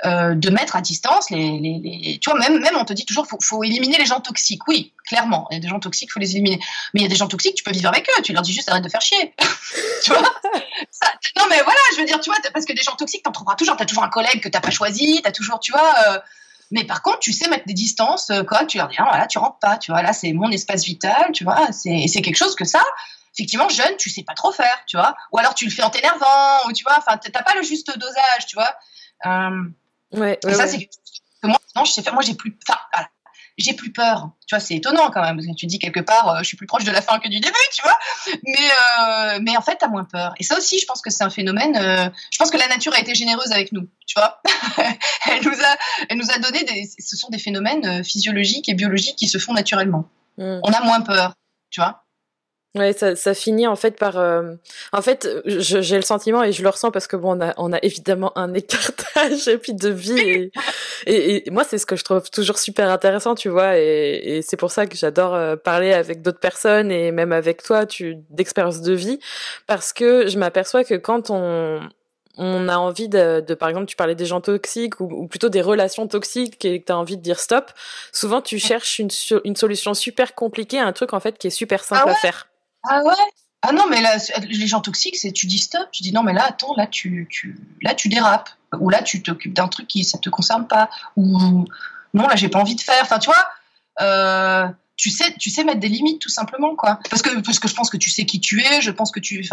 euh, 0.05 0.35
de 0.35 0.49
mettre 0.49 0.75
à 0.75 0.81
distance 0.81 1.29
les, 1.29 2.19
tu 2.21 2.29
vois, 2.29 2.39
même, 2.39 2.59
même 2.59 2.75
on 2.75 2.85
te 2.85 2.93
dit 2.93 3.05
toujours, 3.05 3.25
faut, 3.25 3.37
faut 3.41 3.63
éliminer 3.63 3.97
les 3.97 4.05
gens 4.05 4.19
toxiques. 4.19 4.67
Oui, 4.67 4.93
clairement, 5.05 5.47
il 5.51 5.55
y 5.55 5.57
a 5.57 5.59
des 5.61 5.67
gens 5.67 5.79
toxiques, 5.79 6.11
faut 6.11 6.19
les 6.19 6.31
éliminer. 6.31 6.59
Mais 6.93 7.01
il 7.01 7.03
y 7.03 7.05
a 7.05 7.09
des 7.09 7.15
gens 7.15 7.27
toxiques, 7.27 7.55
tu 7.55 7.63
peux 7.63 7.71
vivre 7.71 7.89
avec 7.89 8.07
eux. 8.09 8.21
Tu 8.21 8.33
leur 8.33 8.41
dis 8.41 8.53
juste 8.53 8.69
arrête 8.69 8.83
de 8.83 8.89
faire 8.89 9.01
chier, 9.01 9.33
tu 10.03 10.11
vois? 10.11 10.21
non 11.37 11.45
mais 11.49 11.61
voilà, 11.63 11.79
je 11.95 11.99
veux 11.99 12.05
dire, 12.05 12.19
tu 12.19 12.29
vois, 12.29 12.39
parce 12.53 12.65
que 12.65 12.73
des 12.73 12.81
gens 12.81 12.95
toxiques, 12.95 13.23
t'en 13.23 13.31
trouveras 13.31 13.55
toujours. 13.55 13.77
T'as 13.77 13.85
toujours 13.85 14.03
un 14.03 14.09
collègue 14.09 14.41
que 14.41 14.49
t'as 14.49 14.61
pas 14.61 14.71
choisi, 14.71 15.21
t'as 15.23 15.31
toujours, 15.31 15.59
tu 15.59 15.71
vois. 15.71 15.93
Euh, 16.07 16.19
mais 16.71 16.85
par 16.85 17.01
contre, 17.01 17.19
tu 17.19 17.33
sais 17.33 17.49
mettre 17.49 17.67
des 17.67 17.73
distances, 17.73 18.29
euh, 18.31 18.43
quoi. 18.43 18.65
Tu 18.65 18.77
leur 18.77 18.87
dis, 18.87 18.95
ah, 18.99 19.05
voilà, 19.09 19.27
tu 19.27 19.37
rentres 19.37 19.59
pas, 19.59 19.77
tu 19.77 19.91
vois. 19.91 20.01
Là, 20.01 20.13
c'est 20.13 20.33
mon 20.33 20.49
espace 20.49 20.83
vital, 20.83 21.31
tu 21.33 21.43
vois. 21.43 21.71
C'est 21.71 22.21
quelque 22.21 22.37
chose 22.37 22.55
que 22.55 22.65
ça 22.65 22.81
effectivement, 23.41 23.69
jeune, 23.69 23.97
tu 23.97 24.09
sais 24.09 24.23
pas 24.23 24.35
trop 24.35 24.51
faire, 24.51 24.83
tu 24.85 24.97
vois. 24.97 25.15
Ou 25.31 25.39
alors 25.39 25.55
tu 25.55 25.65
le 25.65 25.71
fais 25.71 25.81
en 25.81 25.89
t'énervant, 25.89 26.67
ou 26.67 26.73
tu 26.73 26.83
vois, 26.83 26.97
enfin, 26.97 27.17
t'as 27.17 27.41
pas 27.41 27.55
le 27.55 27.63
juste 27.63 27.97
dosage, 27.97 28.45
tu 28.47 28.55
vois. 28.55 28.75
Euh, 29.25 30.19
ouais, 30.19 30.39
et 30.47 30.53
ça, 30.53 30.67
c'est 30.67 30.85
que 30.85 31.47
moi, 31.47 31.57
non, 31.75 31.83
je 31.85 31.91
sais 31.91 32.03
faire. 32.03 32.13
Moi, 32.13 32.21
j'ai 32.21 32.35
plus, 32.35 32.55
enfin, 32.67 32.79
voilà. 32.93 33.09
J'ai 33.57 33.73
plus 33.73 33.91
peur. 33.91 34.29
Tu 34.47 34.55
vois, 34.55 34.59
c'est 34.59 34.75
étonnant 34.75 35.11
quand 35.11 35.21
même, 35.21 35.35
parce 35.35 35.45
que 35.45 35.53
tu 35.53 35.65
dis 35.65 35.77
quelque 35.77 35.99
part, 35.99 36.29
euh, 36.29 36.39
je 36.39 36.45
suis 36.45 36.57
plus 36.57 36.67
proche 36.67 36.83
de 36.83 36.91
la 36.91 37.01
fin 37.01 37.19
que 37.19 37.27
du 37.27 37.39
début, 37.39 37.53
tu 37.73 37.81
vois. 37.81 37.97
Mais, 38.45 38.57
euh, 38.57 39.39
mais 39.41 39.57
en 39.57 39.61
fait, 39.61 39.75
t'as 39.79 39.87
moins 39.87 40.05
peur. 40.05 40.33
Et 40.39 40.43
ça 40.43 40.57
aussi, 40.57 40.79
je 40.79 40.85
pense 40.85 41.01
que 41.01 41.09
c'est 41.09 41.23
un 41.23 41.29
phénomène. 41.29 41.75
Euh, 41.75 42.09
je 42.31 42.37
pense 42.37 42.49
que 42.49 42.57
la 42.57 42.67
nature 42.67 42.93
a 42.93 42.99
été 42.99 43.13
généreuse 43.13 43.51
avec 43.51 43.71
nous, 43.71 43.87
tu 44.05 44.17
vois. 44.17 44.41
elle 45.29 45.43
nous 45.43 45.51
a, 45.51 45.77
elle 46.09 46.17
nous 46.17 46.31
a 46.31 46.37
donné 46.37 46.63
des. 46.63 46.89
Ce 46.99 47.17
sont 47.17 47.29
des 47.29 47.39
phénomènes 47.39 48.03
physiologiques 48.03 48.69
et 48.69 48.73
biologiques 48.73 49.15
qui 49.15 49.27
se 49.27 49.37
font 49.37 49.53
naturellement. 49.53 50.05
Mm. 50.37 50.59
On 50.63 50.71
a 50.71 50.81
moins 50.81 51.01
peur, 51.01 51.33
tu 51.69 51.81
vois. 51.81 52.03
Ouais, 52.73 52.93
ça, 52.93 53.17
ça 53.17 53.33
finit 53.33 53.67
en 53.67 53.75
fait 53.75 53.97
par. 53.97 54.17
Euh... 54.17 54.53
En 54.93 55.01
fait, 55.01 55.27
j'ai 55.45 55.97
le 55.97 56.03
sentiment 56.03 56.41
et 56.41 56.53
je 56.53 56.63
le 56.63 56.69
ressens 56.69 56.89
parce 56.91 57.05
que 57.05 57.17
bon, 57.17 57.37
on 57.37 57.41
a, 57.41 57.53
on 57.57 57.73
a 57.73 57.79
évidemment 57.81 58.31
un 58.37 58.53
écartage 58.53 59.47
et 59.49 59.57
puis 59.57 59.73
de 59.73 59.89
vie 59.89 60.19
et, 60.19 60.51
et, 61.05 61.47
et 61.47 61.51
moi 61.51 61.65
c'est 61.65 61.77
ce 61.77 61.85
que 61.85 61.97
je 61.97 62.05
trouve 62.05 62.29
toujours 62.29 62.57
super 62.57 62.89
intéressant, 62.89 63.35
tu 63.35 63.49
vois, 63.49 63.77
et, 63.77 64.37
et 64.37 64.41
c'est 64.41 64.55
pour 64.55 64.71
ça 64.71 64.87
que 64.87 64.95
j'adore 64.95 65.35
euh, 65.35 65.57
parler 65.57 65.91
avec 65.91 66.21
d'autres 66.21 66.39
personnes 66.39 66.91
et 66.91 67.11
même 67.11 67.33
avec 67.33 67.61
toi, 67.61 67.85
tu 67.85 68.19
d'expérience 68.29 68.79
de 68.79 68.93
vie, 68.93 69.19
parce 69.67 69.91
que 69.91 70.27
je 70.27 70.39
m'aperçois 70.39 70.85
que 70.85 70.95
quand 70.95 71.29
on 71.29 71.81
on 72.37 72.69
a 72.69 72.77
envie 72.77 73.09
de, 73.09 73.41
de, 73.41 73.53
par 73.53 73.67
exemple, 73.67 73.87
tu 73.87 73.97
parlais 73.97 74.15
des 74.15 74.25
gens 74.25 74.39
toxiques 74.39 75.01
ou, 75.01 75.09
ou 75.11 75.27
plutôt 75.27 75.49
des 75.49 75.61
relations 75.61 76.07
toxiques 76.07 76.63
et 76.63 76.79
que 76.79 76.85
tu 76.85 76.91
as 76.91 76.97
envie 76.97 77.17
de 77.17 77.21
dire 77.21 77.39
stop, 77.39 77.71
souvent 78.13 78.41
tu 78.41 78.57
cherches 78.57 78.99
une, 78.99 79.09
une 79.43 79.55
solution 79.57 79.93
super 79.93 80.33
compliquée 80.33 80.79
à 80.79 80.85
un 80.87 80.93
truc 80.93 81.13
en 81.13 81.19
fait 81.19 81.37
qui 81.37 81.47
est 81.47 81.51
super 81.51 81.83
simple 81.83 82.03
ah 82.05 82.07
ouais? 82.07 82.13
à 82.13 82.15
faire. 82.15 82.50
Ah 82.83 83.01
ouais? 83.03 83.13
Ah 83.63 83.73
non, 83.73 83.87
mais 83.87 84.01
là, 84.01 84.17
les 84.49 84.67
gens 84.67 84.81
toxiques, 84.81 85.17
c'est 85.17 85.31
tu 85.31 85.45
dis 85.45 85.59
stop, 85.59 85.87
tu 85.91 86.01
dis 86.01 86.11
non, 86.11 86.23
mais 86.23 86.33
là, 86.33 86.45
attends, 86.45 86.73
là, 86.75 86.87
tu, 86.87 87.27
tu, 87.29 87.59
là, 87.81 87.93
tu 87.93 88.09
dérapes. 88.09 88.49
Ou 88.79 88.89
là, 88.89 89.03
tu 89.03 89.21
t'occupes 89.21 89.53
d'un 89.53 89.67
truc 89.67 89.87
qui 89.87 90.03
ça 90.03 90.17
te 90.17 90.29
concerne 90.29 90.67
pas. 90.67 90.89
Ou 91.15 91.65
non, 92.13 92.27
là, 92.27 92.35
j'ai 92.35 92.49
pas 92.49 92.59
envie 92.59 92.75
de 92.75 92.81
faire. 92.81 93.01
Enfin, 93.03 93.19
tu 93.19 93.29
vois, 93.29 93.47
euh, 94.01 94.67
tu 94.97 95.09
sais, 95.11 95.35
tu 95.37 95.49
sais 95.49 95.63
mettre 95.63 95.79
des 95.79 95.89
limites 95.89 96.19
tout 96.19 96.29
simplement, 96.29 96.75
quoi. 96.75 96.99
Parce 97.09 97.21
que, 97.21 97.39
parce 97.41 97.59
que 97.59 97.67
je 97.67 97.75
pense 97.75 97.89
que 97.89 97.97
tu 97.97 98.09
sais 98.09 98.25
qui 98.25 98.39
tu 98.39 98.63
es. 98.63 98.81
Je 98.81 98.91
pense 98.91 99.11
que 99.11 99.19
tu, 99.19 99.47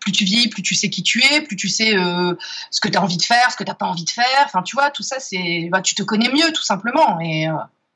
plus 0.00 0.12
tu 0.12 0.24
vieillis, 0.24 0.48
plus 0.48 0.62
tu 0.62 0.74
sais 0.74 0.90
qui 0.90 1.02
tu 1.02 1.22
es, 1.24 1.40
plus 1.40 1.56
tu 1.56 1.68
sais 1.68 1.96
euh, 1.96 2.34
ce 2.70 2.80
que 2.80 2.88
tu 2.88 2.98
as 2.98 3.02
envie 3.02 3.16
de 3.16 3.22
faire, 3.22 3.50
ce 3.50 3.56
que 3.56 3.64
t'as 3.64 3.74
pas 3.74 3.86
envie 3.86 4.04
de 4.04 4.10
faire. 4.10 4.44
Enfin, 4.44 4.62
tu 4.62 4.76
vois, 4.76 4.90
tout 4.90 5.02
ça, 5.02 5.20
c'est, 5.20 5.68
bah, 5.70 5.80
tu 5.80 5.94
te 5.94 6.02
connais 6.02 6.28
mieux, 6.28 6.52
tout 6.52 6.62
simplement. 6.64 7.18
Et 7.20 7.48
euh, 7.48 7.54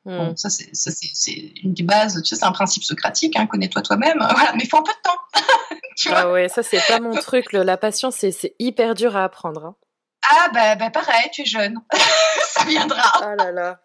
Bon, 0.09 0.35
ça, 0.37 0.49
c'est 0.49 1.53
une 1.63 1.75
des 1.75 1.83
bases, 1.83 2.23
tu 2.23 2.29
sais, 2.29 2.37
c'est 2.37 2.47
un 2.47 2.53
principe 2.53 2.83
socratique, 2.83 3.37
hein, 3.37 3.47
connais-toi 3.47 3.83
toi-même, 3.83 4.17
voilà, 4.31 4.53
mais 4.55 4.65
il 4.65 4.69
faut 4.69 4.79
un 4.79 4.83
peu 4.83 4.93
de 4.93 5.03
temps. 5.03 5.77
tu 5.97 6.09
vois? 6.09 6.19
Ah 6.19 6.33
ouais, 6.33 6.49
ça, 6.49 6.63
c'est 6.63 6.81
pas 6.87 6.99
mon 6.99 7.15
truc, 7.15 7.53
le, 7.53 7.63
la 7.63 7.77
patience, 7.77 8.17
c'est 8.17 8.55
hyper 8.59 8.95
dur 8.95 9.17
à 9.17 9.25
apprendre. 9.25 9.67
Hein. 9.67 9.77
Ah, 10.31 10.49
bah, 10.55 10.77
bah, 10.77 10.89
pareil, 10.89 11.29
tu 11.31 11.43
es 11.43 11.45
jeune. 11.45 11.77
ça 12.49 12.65
viendra. 12.65 13.03
Ah 13.23 13.37
là 13.37 13.53
là, 13.53 13.81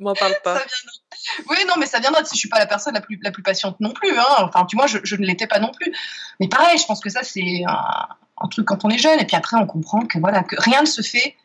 m'en 0.00 0.14
parle 0.14 0.34
pas. 0.42 0.58
Ça 0.58 0.64
viendra. 0.64 1.50
Oui, 1.50 1.56
non, 1.68 1.74
mais 1.78 1.86
ça 1.86 2.00
viendra, 2.00 2.22
je 2.22 2.36
suis 2.36 2.48
pas 2.48 2.58
la 2.58 2.66
personne 2.66 2.94
la 2.94 3.00
plus, 3.00 3.20
la 3.22 3.30
plus 3.30 3.44
patiente 3.44 3.78
non 3.78 3.92
plus, 3.92 4.18
hein. 4.18 4.24
enfin, 4.38 4.64
tu 4.66 4.76
vois, 4.76 4.88
je, 4.88 4.98
je 5.04 5.14
ne 5.14 5.24
l'étais 5.24 5.46
pas 5.46 5.60
non 5.60 5.70
plus. 5.70 5.94
Mais 6.40 6.48
pareil, 6.48 6.76
je 6.76 6.86
pense 6.86 7.00
que 7.00 7.10
ça, 7.10 7.22
c'est 7.22 7.62
un, 7.68 8.08
un 8.40 8.48
truc 8.48 8.66
quand 8.66 8.84
on 8.84 8.90
est 8.90 8.98
jeune, 8.98 9.20
et 9.20 9.26
puis 9.26 9.36
après, 9.36 9.56
on 9.56 9.66
comprend 9.66 10.00
que, 10.00 10.18
voilà, 10.18 10.42
que 10.42 10.56
rien 10.58 10.80
ne 10.80 10.86
se 10.86 11.02
fait 11.02 11.36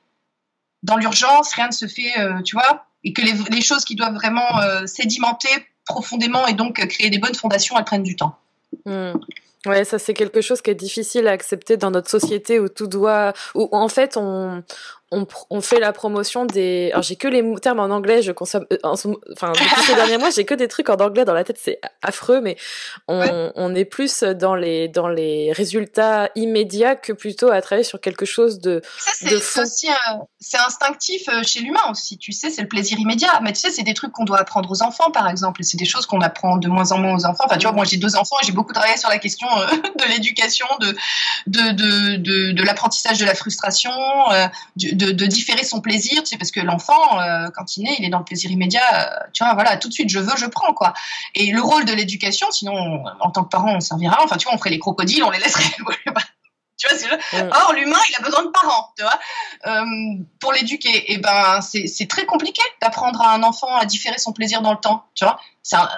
dans 0.81 0.97
l'urgence, 0.97 1.53
rien 1.53 1.67
ne 1.67 1.73
se 1.73 1.87
fait, 1.87 2.19
euh, 2.19 2.41
tu 2.41 2.55
vois, 2.55 2.87
et 3.03 3.13
que 3.13 3.21
les, 3.21 3.61
choses 3.61 3.83
qui 3.83 3.95
doivent 3.95 4.15
vraiment 4.15 4.59
euh, 4.61 4.85
sédimenter 4.85 5.49
profondément 5.85 6.47
et 6.47 6.53
donc 6.53 6.75
créer 6.87 7.09
des 7.09 7.17
bonnes 7.17 7.35
fondations, 7.35 7.77
elles 7.77 7.85
prennent 7.85 8.03
du 8.03 8.15
temps. 8.15 8.37
Mmh. 8.85 9.13
Ouais, 9.65 9.85
ça 9.85 9.97
c'est 9.97 10.13
quelque 10.13 10.41
chose 10.41 10.61
qui 10.61 10.71
est 10.71 10.75
difficile 10.75 11.27
à 11.27 11.31
accepter 11.31 11.77
dans 11.77 11.89
notre 11.89 12.09
société 12.09 12.59
où 12.59 12.67
tout 12.67 12.87
doit, 12.87 13.33
où 13.55 13.69
en 13.71 13.87
fait 13.87 14.17
on 14.17 14.61
on, 15.13 15.27
on 15.49 15.61
fait 15.61 15.79
la 15.79 15.93
promotion 15.93 16.45
des. 16.45 16.89
Alors 16.91 17.03
j'ai 17.03 17.15
que 17.15 17.27
les 17.27 17.43
termes 17.61 17.79
en 17.79 17.89
anglais, 17.89 18.21
je 18.21 18.31
consomme. 18.31 18.65
Euh, 18.73 18.77
en, 18.83 18.93
enfin 18.93 19.51
depuis 19.53 19.81
ces 19.85 19.95
derniers 19.95 20.17
mois, 20.17 20.29
j'ai 20.31 20.45
que 20.45 20.53
des 20.53 20.67
trucs 20.67 20.89
en 20.89 20.95
anglais 20.95 21.25
dans 21.25 21.33
la 21.33 21.43
tête, 21.43 21.59
c'est 21.61 21.79
affreux, 22.01 22.41
mais 22.41 22.57
on, 23.07 23.19
ouais. 23.19 23.51
on 23.55 23.75
est 23.75 23.85
plus 23.85 24.23
dans 24.23 24.55
les 24.55 24.87
dans 24.87 25.07
les 25.07 25.51
résultats 25.51 26.29
immédiats 26.35 26.95
que 26.95 27.13
plutôt 27.13 27.49
à 27.49 27.61
travailler 27.61 27.83
sur 27.83 28.01
quelque 28.01 28.25
chose 28.25 28.59
de 28.59 28.81
ça, 28.97 29.29
de 29.29 29.37
fond. 29.37 29.63
C'est 29.65 29.87
c'est 30.39 30.57
instinctif 30.57 31.29
euh, 31.29 31.41
chez 31.43 31.61
l'humain 31.61 31.79
aussi. 31.89 32.17
Tu 32.17 32.31
sais, 32.31 32.49
c'est 32.49 32.61
le 32.61 32.67
plaisir 32.67 32.99
immédiat. 32.99 33.39
Mais 33.41 33.53
tu 33.53 33.61
sais, 33.61 33.71
c'est 33.71 33.83
des 33.83 33.93
trucs 33.93 34.11
qu'on 34.11 34.25
doit 34.25 34.39
apprendre 34.39 34.69
aux 34.69 34.83
enfants, 34.83 35.11
par 35.11 35.29
exemple. 35.29 35.61
Et 35.61 35.63
c'est 35.63 35.77
des 35.77 35.85
choses 35.85 36.05
qu'on 36.05 36.21
apprend 36.21 36.57
de 36.57 36.67
moins 36.67 36.91
en 36.91 36.97
moins 36.97 37.15
aux 37.15 37.25
enfants. 37.25 37.45
Enfin, 37.45 37.57
tu 37.57 37.65
vois, 37.65 37.75
moi 37.75 37.85
j'ai 37.85 37.97
deux 37.97 38.15
enfants 38.15 38.35
et 38.41 38.45
j'ai 38.45 38.51
beaucoup 38.51 38.73
travaillé 38.73 38.97
sur 38.97 39.09
la 39.09 39.19
question 39.19 39.47
euh, 39.57 39.67
de 39.99 40.05
l'éducation, 40.09 40.67
de 40.81 40.95
de 41.47 41.71
de 41.71 42.15
de, 42.17 42.51
de 42.51 42.63
l'apprentissage 42.63 43.19
de 43.19 43.25
la 43.25 43.35
frustration, 43.35 43.91
euh, 44.31 44.47
de, 44.75 45.02
de, 45.05 45.11
de, 45.11 45.25
différer 45.25 45.63
son 45.63 45.81
plaisir, 45.81 46.23
tu 46.23 46.29
sais, 46.29 46.37
parce 46.37 46.51
que 46.51 46.59
l'enfant, 46.59 47.19
euh, 47.19 47.49
quand 47.55 47.77
il 47.77 47.83
naît, 47.83 47.95
il 47.99 48.05
est 48.05 48.09
dans 48.09 48.19
le 48.19 48.23
plaisir 48.23 48.51
immédiat, 48.51 48.81
euh, 48.93 49.27
tu 49.33 49.43
vois, 49.43 49.53
voilà, 49.53 49.77
tout 49.77 49.87
de 49.87 49.93
suite, 49.93 50.09
je 50.09 50.19
veux, 50.19 50.35
je 50.37 50.45
prends, 50.45 50.73
quoi. 50.73 50.93
Et 51.35 51.51
le 51.51 51.61
rôle 51.61 51.85
de 51.85 51.93
l'éducation, 51.93 52.49
sinon, 52.51 53.03
en 53.19 53.31
tant 53.31 53.43
que 53.43 53.49
parent, 53.49 53.75
on 53.75 53.79
servira, 53.79 54.19
enfin, 54.23 54.37
tu 54.37 54.45
vois, 54.45 54.53
on 54.53 54.57
ferait 54.57 54.69
les 54.69 54.79
crocodiles, 54.79 55.23
on 55.23 55.31
les 55.31 55.39
laisserait. 55.39 55.63
tu 56.77 56.87
vois, 56.87 57.43
mm. 57.43 57.49
Or, 57.51 57.73
l'humain, 57.73 57.99
il 58.09 58.15
a 58.17 58.23
besoin 58.23 58.43
de 58.43 58.49
parents, 58.49 58.93
tu 58.97 59.03
vois, 59.03 59.19
euh, 59.67 59.85
pour 60.39 60.53
l'éduquer. 60.53 61.13
Et 61.13 61.17
ben, 61.17 61.61
c'est 61.61 62.07
très 62.07 62.25
compliqué 62.25 62.61
d'apprendre 62.81 63.21
à 63.21 63.33
un 63.33 63.43
enfant 63.43 63.75
à 63.75 63.85
différer 63.85 64.17
son 64.17 64.33
plaisir 64.33 64.61
dans 64.61 64.71
le 64.71 64.79
temps, 64.79 65.05
tu 65.15 65.25
vois. 65.25 65.39
C'est 65.61 65.75
un, 65.75 65.89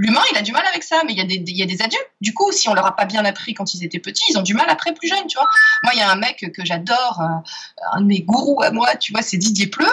L'humain, 0.00 0.22
il 0.32 0.38
a 0.38 0.42
du 0.42 0.52
mal 0.52 0.64
avec 0.66 0.82
ça, 0.82 1.02
mais 1.06 1.12
il 1.12 1.18
y, 1.18 1.62
a 1.62 1.66
des, 1.66 1.82
adultes. 1.82 2.10
Du 2.22 2.32
coup, 2.32 2.50
si 2.52 2.68
on 2.68 2.74
leur 2.74 2.86
a 2.86 2.96
pas 2.96 3.04
bien 3.04 3.22
appris 3.24 3.52
quand 3.52 3.74
ils 3.74 3.84
étaient 3.84 3.98
petits, 3.98 4.24
ils 4.30 4.38
ont 4.38 4.42
du 4.42 4.54
mal 4.54 4.66
après 4.68 4.94
plus 4.94 5.08
jeunes, 5.08 5.26
tu 5.28 5.36
vois. 5.36 5.46
Moi, 5.82 5.92
il 5.94 5.98
y 5.98 6.02
a 6.02 6.10
un 6.10 6.16
mec 6.16 6.50
que 6.54 6.64
j'adore, 6.64 7.20
euh, 7.20 7.50
un 7.92 8.00
de 8.00 8.06
mes 8.06 8.22
gourous 8.22 8.62
à 8.62 8.70
moi, 8.70 8.96
tu 8.96 9.12
vois, 9.12 9.20
c'est 9.20 9.36
Didier 9.36 9.66
Pleu. 9.66 9.86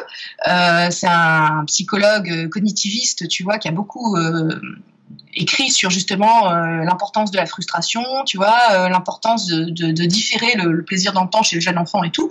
Euh, 0.47 0.89
c'est 0.91 1.07
un 1.07 1.65
psychologue 1.67 2.47
cognitiviste, 2.49 3.27
tu 3.27 3.43
vois, 3.43 3.57
qui 3.57 3.67
a 3.67 3.71
beaucoup 3.71 4.15
euh, 4.15 4.49
écrit 5.35 5.69
sur 5.69 5.89
justement 5.89 6.51
euh, 6.51 6.83
l'importance 6.83 7.31
de 7.31 7.37
la 7.37 7.45
frustration, 7.45 8.03
tu 8.25 8.37
vois, 8.37 8.57
euh, 8.71 8.89
l'importance 8.89 9.47
de, 9.47 10.05
différer 10.05 10.55
le, 10.55 10.83
plaisir 10.83 11.13
dans 11.13 11.23
le 11.23 11.29
temps 11.29 11.43
chez 11.43 11.55
le 11.55 11.61
jeune 11.61 11.77
enfant 11.77 12.03
et 12.03 12.11
tout. 12.11 12.29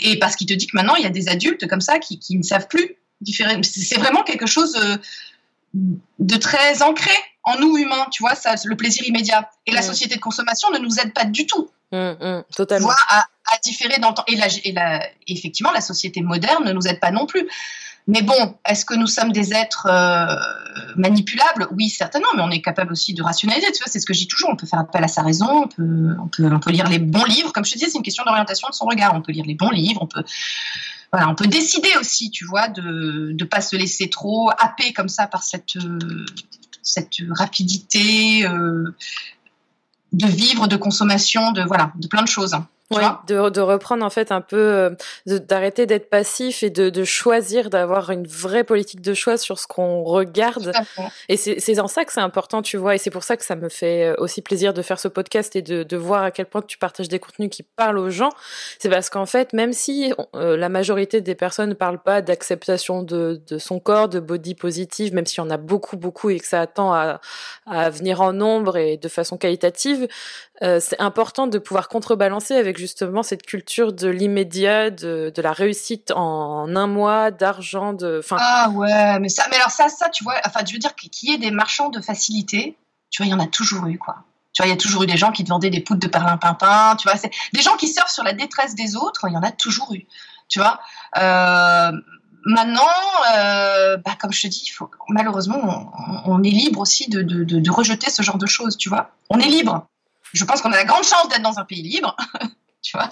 Et 0.00 0.18
parce 0.18 0.36
qu'il 0.36 0.46
te 0.46 0.54
dit 0.54 0.66
que 0.66 0.76
maintenant, 0.76 0.94
il 0.96 1.02
y 1.02 1.06
a 1.06 1.10
des 1.10 1.28
adultes 1.28 1.66
comme 1.66 1.80
ça 1.80 1.98
qui, 1.98 2.18
qui 2.18 2.36
ne 2.36 2.42
savent 2.42 2.68
plus 2.68 2.96
différer. 3.20 3.56
C'est 3.62 3.98
vraiment 3.98 4.22
quelque 4.22 4.46
chose 4.46 4.76
euh, 4.76 4.96
de 5.74 6.36
très 6.36 6.82
ancré 6.82 7.12
en 7.44 7.58
nous 7.58 7.76
humains, 7.76 8.06
tu 8.10 8.22
vois, 8.22 8.34
ça, 8.34 8.54
le 8.64 8.76
plaisir 8.76 9.06
immédiat. 9.06 9.50
Et 9.66 9.72
mmh. 9.72 9.74
la 9.74 9.82
société 9.82 10.16
de 10.16 10.20
consommation 10.20 10.70
ne 10.70 10.78
nous 10.78 10.98
aide 11.00 11.12
pas 11.12 11.24
du 11.24 11.46
tout. 11.46 11.70
Mmh, 11.90 11.96
mmh, 11.96 12.44
totalement. 12.54 12.88
Tu 12.88 12.94
vois, 12.94 13.02
à, 13.08 13.26
à, 13.52 13.58
différer 13.64 13.98
dans 13.98 14.10
le 14.10 14.14
temps. 14.14 14.24
Et, 14.28 14.36
la, 14.36 14.46
et 14.64 14.72
la, 14.72 15.06
effectivement, 15.26 15.72
la 15.72 15.80
société 15.80 16.22
moderne 16.22 16.64
ne 16.64 16.72
nous 16.72 16.86
aide 16.86 17.00
pas 17.00 17.10
non 17.10 17.26
plus. 17.26 17.48
Mais 18.08 18.22
bon, 18.22 18.56
est-ce 18.66 18.84
que 18.84 18.94
nous 18.94 19.06
sommes 19.06 19.30
des 19.30 19.52
êtres 19.54 19.86
euh, 19.86 20.34
manipulables? 20.96 21.68
Oui, 21.76 21.88
certainement, 21.88 22.28
mais 22.34 22.42
on 22.42 22.50
est 22.50 22.60
capable 22.60 22.92
aussi 22.92 23.14
de 23.14 23.22
rationaliser. 23.22 23.66
Tu 23.72 23.78
vois, 23.78 23.90
c'est 23.90 24.00
ce 24.00 24.06
que 24.06 24.12
je 24.12 24.20
dis 24.20 24.26
toujours. 24.26 24.50
On 24.50 24.56
peut 24.56 24.66
faire 24.66 24.80
appel 24.80 25.04
à 25.04 25.08
sa 25.08 25.22
raison, 25.22 25.64
on 25.64 25.68
peut, 25.68 26.16
on 26.20 26.28
peut, 26.28 26.44
on 26.52 26.58
peut 26.58 26.70
lire 26.70 26.88
les 26.88 26.98
bons 26.98 27.24
livres. 27.24 27.52
Comme 27.52 27.64
je 27.64 27.72
te 27.72 27.78
disais, 27.78 27.90
c'est 27.90 27.98
une 27.98 28.04
question 28.04 28.24
d'orientation 28.24 28.68
de 28.68 28.74
son 28.74 28.86
regard. 28.86 29.14
On 29.14 29.22
peut 29.22 29.32
lire 29.32 29.44
les 29.46 29.54
bons 29.54 29.70
livres, 29.70 30.02
on 30.02 30.06
peut, 30.06 30.24
voilà, 31.12 31.28
on 31.28 31.34
peut 31.34 31.46
décider 31.46 31.90
aussi, 32.00 32.30
tu 32.30 32.44
vois, 32.44 32.68
de 32.68 33.34
ne 33.38 33.44
pas 33.44 33.60
se 33.60 33.76
laisser 33.76 34.08
trop 34.08 34.50
happer 34.58 34.92
comme 34.92 35.08
ça 35.08 35.26
par 35.26 35.42
cette, 35.42 35.76
euh, 35.76 36.26
cette 36.82 37.16
rapidité 37.30 38.46
euh, 38.46 38.96
de 40.12 40.26
vivre, 40.26 40.66
de 40.66 40.76
consommation, 40.76 41.52
de 41.52 41.62
voilà, 41.62 41.92
de 41.96 42.08
plein 42.08 42.22
de 42.22 42.28
choses. 42.28 42.56
Oui, 42.96 43.04
de, 43.26 43.48
de, 43.50 43.60
reprendre 43.60 44.04
en 44.04 44.10
fait 44.10 44.32
un 44.32 44.40
peu, 44.40 44.56
euh, 44.56 44.90
d'arrêter 45.26 45.86
d'être 45.86 46.10
passif 46.10 46.62
et 46.62 46.70
de, 46.70 46.90
de 46.90 47.04
choisir, 47.04 47.70
d'avoir 47.70 48.10
une 48.10 48.26
vraie 48.26 48.64
politique 48.64 49.00
de 49.00 49.14
choix 49.14 49.36
sur 49.36 49.58
ce 49.58 49.66
qu'on 49.66 50.02
regarde. 50.02 50.72
Et 51.28 51.36
c'est 51.36 51.78
en 51.78 51.88
ça 51.88 52.04
que 52.04 52.12
c'est 52.12 52.20
important, 52.20 52.62
tu 52.62 52.76
vois, 52.76 52.94
et 52.94 52.98
c'est 52.98 53.10
pour 53.10 53.24
ça 53.24 53.36
que 53.36 53.44
ça 53.44 53.56
me 53.56 53.68
fait 53.68 54.08
euh, 54.08 54.14
aussi 54.18 54.42
plaisir 54.42 54.74
de 54.74 54.82
faire 54.82 54.98
ce 54.98 55.08
podcast 55.08 55.56
et 55.56 55.62
de, 55.62 55.82
de 55.82 55.96
voir 55.96 56.22
à 56.22 56.30
quel 56.30 56.46
point 56.46 56.62
tu 56.62 56.78
partages 56.78 57.08
des 57.08 57.18
contenus 57.18 57.50
qui 57.50 57.62
parlent 57.62 57.98
aux 57.98 58.10
gens. 58.10 58.30
C'est 58.78 58.88
parce 58.88 59.10
qu'en 59.10 59.26
fait, 59.26 59.52
même 59.52 59.72
si 59.72 60.12
euh, 60.34 60.56
la 60.56 60.68
majorité 60.68 61.20
des 61.20 61.34
personnes 61.34 61.70
ne 61.70 61.74
parlent 61.74 62.02
pas 62.02 62.22
d'acceptation 62.22 63.02
de, 63.02 63.40
de 63.46 63.58
son 63.58 63.80
corps, 63.80 64.08
de 64.08 64.20
body 64.20 64.54
positive, 64.54 65.14
même 65.14 65.26
s'il 65.26 65.38
y 65.38 65.46
en 65.46 65.50
a 65.50 65.56
beaucoup, 65.56 65.96
beaucoup 65.96 66.30
et 66.30 66.38
que 66.38 66.46
ça 66.46 66.60
attend 66.60 66.92
à, 66.92 67.20
à 67.66 67.90
venir 67.90 68.20
en 68.20 68.32
nombre 68.32 68.76
et 68.76 68.96
de 68.96 69.08
façon 69.08 69.36
qualitative, 69.36 70.08
euh, 70.62 70.78
c'est 70.80 71.00
important 71.00 71.46
de 71.46 71.58
pouvoir 71.58 71.88
contrebalancer 71.88 72.54
avec 72.54 72.78
justement 72.82 73.22
cette 73.22 73.46
culture 73.46 73.92
de 73.92 74.08
l'immédiat, 74.08 74.90
de, 74.90 75.32
de, 75.32 75.42
la 75.42 75.52
réussite 75.52 76.10
en 76.10 76.74
un 76.74 76.88
mois, 76.88 77.30
d'argent, 77.30 77.92
de. 77.92 78.20
Fin... 78.20 78.36
Ah 78.40 78.70
ouais, 78.70 79.20
mais 79.20 79.28
ça, 79.28 79.44
mais 79.50 79.56
alors 79.56 79.70
ça, 79.70 79.88
ça, 79.88 80.08
tu 80.08 80.24
vois, 80.24 80.34
enfin, 80.44 80.60
je 80.66 80.72
veux 80.72 80.80
dire 80.80 80.96
qu'il 80.96 81.30
y 81.30 81.32
ait 81.32 81.38
des 81.38 81.52
marchands 81.52 81.90
de 81.90 82.00
facilité, 82.00 82.76
tu 83.10 83.22
vois, 83.22 83.28
il 83.28 83.30
y 83.30 83.34
en 83.34 83.38
a 83.38 83.46
toujours 83.46 83.86
eu, 83.86 83.98
quoi. 83.98 84.16
Tu 84.52 84.62
vois, 84.62 84.66
il 84.66 84.70
y 84.70 84.74
a 84.74 84.76
toujours 84.76 85.04
eu 85.04 85.06
des 85.06 85.16
gens 85.16 85.30
qui 85.30 85.44
te 85.44 85.50
vendaient 85.50 85.70
des 85.70 85.80
poudres 85.80 86.00
de 86.00 86.08
perlimpinpin, 86.08 86.96
tu 86.96 87.08
vois, 87.08 87.16
c'est 87.16 87.30
des 87.52 87.62
gens 87.62 87.76
qui 87.76 87.86
surfent 87.86 88.10
sur 88.10 88.24
la 88.24 88.32
détresse 88.32 88.74
des 88.74 88.96
autres, 88.96 89.26
il 89.28 89.34
y 89.34 89.36
en 89.36 89.44
a 89.44 89.52
toujours 89.52 89.94
eu, 89.94 90.04
tu 90.48 90.58
vois. 90.58 90.80
Euh, 91.18 91.92
maintenant, 92.44 92.82
euh, 93.36 93.96
bah, 93.98 94.16
comme 94.18 94.32
je 94.32 94.42
te 94.42 94.48
dis, 94.48 94.72
malheureusement, 95.08 95.92
on, 96.26 96.42
est 96.42 96.50
libre 96.50 96.80
aussi 96.80 97.08
de, 97.08 97.22
de, 97.22 97.44
de, 97.44 97.70
rejeter 97.70 98.10
ce 98.10 98.22
genre 98.22 98.38
de 98.38 98.46
choses, 98.46 98.76
tu 98.76 98.88
vois. 98.88 99.12
On 99.30 99.38
est 99.38 99.48
libre. 99.48 99.86
Je 100.32 100.44
pense 100.44 100.62
qu'on 100.62 100.72
a 100.72 100.76
la 100.76 100.84
grande 100.84 101.04
chance 101.04 101.28
d'être 101.28 101.42
dans 101.42 101.58
un 101.58 101.64
pays 101.64 101.82
libre, 101.82 102.16
tu 102.92 102.98
vois. 102.98 103.10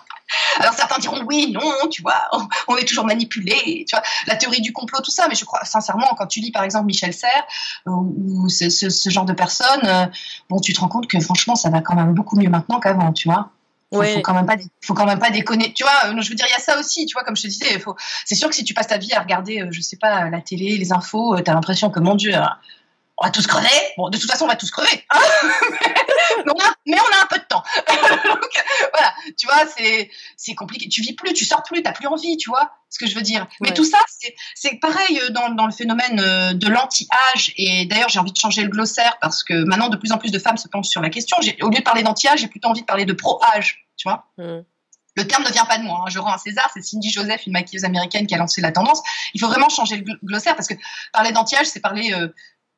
Alors 0.58 0.74
certains 0.74 0.98
diront 0.98 1.22
oui, 1.26 1.50
non, 1.52 1.88
tu 1.90 2.02
vois, 2.02 2.28
on, 2.68 2.76
est 2.76 2.84
toujours 2.84 3.04
manipulé, 3.04 3.84
tu 3.88 3.96
vois, 3.96 4.02
la 4.26 4.36
théorie 4.36 4.60
du 4.60 4.72
complot, 4.72 5.00
tout 5.00 5.10
ça. 5.10 5.26
Mais 5.28 5.34
je 5.34 5.44
crois 5.44 5.64
sincèrement, 5.64 6.08
quand 6.16 6.26
tu 6.26 6.40
lis 6.40 6.52
par 6.52 6.62
exemple 6.62 6.86
Michel 6.86 7.12
Serres 7.12 7.46
euh, 7.86 7.90
ou 7.90 8.48
ce, 8.48 8.68
ce, 8.68 9.10
genre 9.10 9.24
de 9.24 9.32
personnes, 9.32 9.84
euh, 9.84 10.06
bon, 10.48 10.60
tu 10.60 10.72
te 10.72 10.80
rends 10.80 10.88
compte 10.88 11.08
que 11.08 11.18
franchement, 11.20 11.54
ça 11.54 11.70
va 11.70 11.80
quand 11.80 11.94
même 11.94 12.14
beaucoup 12.14 12.36
mieux 12.36 12.50
maintenant 12.50 12.78
qu'avant, 12.78 13.12
tu 13.12 13.28
vois. 13.28 13.50
Faut, 13.92 14.04
faut 14.04 14.20
quand 14.20 14.34
même 14.34 14.46
pas, 14.46 14.54
faut 14.82 14.94
quand 14.94 15.06
même 15.06 15.18
pas 15.18 15.30
déconner. 15.30 15.72
Tu 15.72 15.82
vois, 15.82 16.12
euh, 16.12 16.20
je 16.20 16.28
veux 16.28 16.36
dire, 16.36 16.46
il 16.48 16.52
y 16.52 16.54
a 16.54 16.60
ça 16.60 16.78
aussi, 16.78 17.06
tu 17.06 17.14
vois, 17.14 17.24
comme 17.24 17.34
je 17.34 17.42
te 17.42 17.48
disais, 17.48 17.78
faut, 17.80 17.96
c'est 18.24 18.36
sûr 18.36 18.48
que 18.48 18.54
si 18.54 18.62
tu 18.62 18.72
passes 18.72 18.86
ta 18.86 18.98
vie 18.98 19.12
à 19.14 19.20
regarder, 19.20 19.66
je 19.72 19.80
sais 19.80 19.96
pas, 19.96 20.30
la 20.30 20.40
télé, 20.40 20.76
les 20.76 20.92
infos, 20.92 21.40
tu 21.42 21.50
as 21.50 21.54
l'impression 21.54 21.90
que 21.90 21.98
mon 21.98 22.14
Dieu, 22.14 22.34
on 23.20 23.26
va 23.26 23.30
tous 23.30 23.46
crever. 23.46 23.68
Bon, 23.98 24.08
de 24.08 24.16
toute 24.16 24.30
façon, 24.30 24.46
on 24.46 24.48
va 24.48 24.56
tous 24.56 24.70
crever. 24.70 25.04
Hein 25.10 25.18
mais, 26.38 26.52
on 26.56 26.58
a, 26.58 26.74
mais, 26.86 26.96
on 26.98 27.18
a, 27.18 27.22
un 27.22 27.26
peu 27.26 27.38
de 27.38 27.44
temps. 27.44 27.62
Donc, 28.24 28.64
voilà, 28.92 29.14
tu 29.36 29.46
vois, 29.46 29.66
c'est, 30.36 30.54
compliqué. 30.54 30.88
Tu 30.88 31.02
vis 31.02 31.12
plus, 31.12 31.34
tu 31.34 31.44
sors 31.44 31.62
plus, 31.62 31.82
t'as 31.82 31.92
plus 31.92 32.06
envie, 32.06 32.38
tu 32.38 32.48
vois 32.48 32.72
ce 32.88 32.98
que 32.98 33.06
je 33.06 33.14
veux 33.14 33.22
dire. 33.22 33.46
Mais 33.60 33.74
tout 33.74 33.84
ça, 33.84 33.98
c'est, 34.54 34.80
pareil 34.80 35.20
euh, 35.20 35.30
dans, 35.30 35.50
dans, 35.50 35.66
le 35.66 35.72
phénomène 35.72 36.18
euh, 36.18 36.54
de 36.54 36.66
l'anti-âge. 36.66 37.52
Et 37.56 37.84
d'ailleurs, 37.86 38.08
j'ai 38.08 38.18
envie 38.18 38.32
de 38.32 38.38
changer 38.38 38.62
le 38.62 38.68
glossaire 38.68 39.18
parce 39.20 39.44
que 39.44 39.54
maintenant, 39.64 39.90
de 39.90 39.96
plus 39.96 40.12
en 40.12 40.18
plus 40.18 40.32
de 40.32 40.38
femmes 40.38 40.56
se 40.56 40.68
penchent 40.68 40.88
sur 40.88 41.02
la 41.02 41.10
question. 41.10 41.36
Au 41.60 41.68
lieu 41.68 41.78
de 41.78 41.84
parler 41.84 42.02
d'anti-âge, 42.02 42.40
j'ai 42.40 42.48
plutôt 42.48 42.68
envie 42.68 42.80
de 42.80 42.86
parler 42.86 43.04
de 43.04 43.12
pro-âge, 43.12 43.86
tu 43.96 44.08
vois. 44.08 44.24
Mm. 44.38 44.64
Le 45.16 45.26
terme 45.26 45.44
ne 45.44 45.50
vient 45.50 45.66
pas 45.66 45.76
de 45.78 45.82
moi. 45.82 46.04
Hein. 46.04 46.10
Je 46.10 46.18
rends 46.18 46.32
à 46.32 46.38
César, 46.38 46.70
c'est 46.72 46.82
Cindy 46.82 47.10
Joseph, 47.10 47.46
une 47.46 47.52
maquilleuse 47.52 47.84
américaine 47.84 48.26
qui 48.26 48.34
a 48.34 48.38
lancé 48.38 48.60
la 48.60 48.72
tendance. 48.72 49.02
Il 49.34 49.40
faut 49.40 49.48
vraiment 49.48 49.68
changer 49.68 49.96
le 49.96 50.04
glossaire 50.24 50.56
parce 50.56 50.68
que 50.68 50.74
parler 51.12 51.32
d'anti-âge, 51.32 51.66
c'est 51.66 51.80
parler 51.80 52.12
euh, 52.14 52.28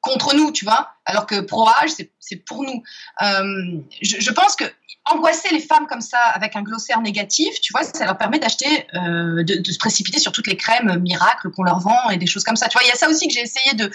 contre 0.02 0.34
nous, 0.34 0.50
tu 0.50 0.64
vois, 0.64 0.90
alors 1.06 1.26
que 1.26 1.40
pro-âge, 1.40 1.90
c'est 2.18 2.36
pour 2.36 2.64
nous. 2.64 2.82
Euh, 3.22 3.80
je, 4.02 4.30
pense 4.32 4.56
que 4.56 4.64
angoisser 5.04 5.48
les 5.52 5.60
femmes 5.60 5.86
comme 5.86 6.00
ça 6.00 6.18
avec 6.18 6.56
un 6.56 6.62
glossaire 6.62 7.00
négatif, 7.00 7.60
tu 7.60 7.72
vois, 7.72 7.84
ça 7.84 8.04
leur 8.04 8.18
permet 8.18 8.40
d'acheter, 8.40 8.86
euh, 8.94 9.44
de, 9.44 9.72
se 9.72 9.78
précipiter 9.78 10.18
sur 10.18 10.32
toutes 10.32 10.48
les 10.48 10.56
crèmes 10.56 10.98
miracles 10.98 11.52
qu'on 11.52 11.62
leur 11.62 11.78
vend 11.78 12.10
et 12.10 12.16
des 12.16 12.26
choses 12.26 12.42
comme 12.42 12.56
ça. 12.56 12.68
Tu 12.68 12.76
vois, 12.76 12.84
il 12.84 12.88
y 12.88 12.92
a 12.92 12.96
ça 12.96 13.08
aussi 13.08 13.28
que 13.28 13.32
j'ai 13.32 13.42
essayé 13.42 13.74
de, 13.74 13.90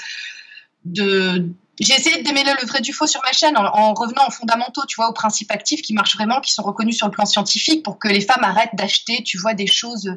de 0.86 1.50
j'ai 1.80 1.94
essayé 1.94 2.20
de 2.20 2.24
démêler 2.24 2.54
le 2.60 2.66
vrai 2.66 2.80
du 2.80 2.94
faux 2.94 3.06
sur 3.06 3.22
ma 3.24 3.34
chaîne 3.34 3.58
en, 3.58 3.66
en, 3.66 3.94
revenant 3.94 4.28
aux 4.28 4.32
fondamentaux, 4.32 4.86
tu 4.88 4.96
vois, 4.96 5.10
aux 5.10 5.14
principes 5.14 5.52
actifs 5.52 5.82
qui 5.82 5.94
marchent 5.94 6.16
vraiment, 6.16 6.40
qui 6.40 6.54
sont 6.54 6.64
reconnus 6.64 6.96
sur 6.96 7.06
le 7.06 7.12
plan 7.12 7.26
scientifique 7.26 7.84
pour 7.84 8.00
que 8.00 8.08
les 8.08 8.22
femmes 8.22 8.44
arrêtent 8.44 8.76
d'acheter, 8.76 9.24
tu 9.24 9.38
vois, 9.38 9.54
des 9.54 9.68
choses 9.68 10.10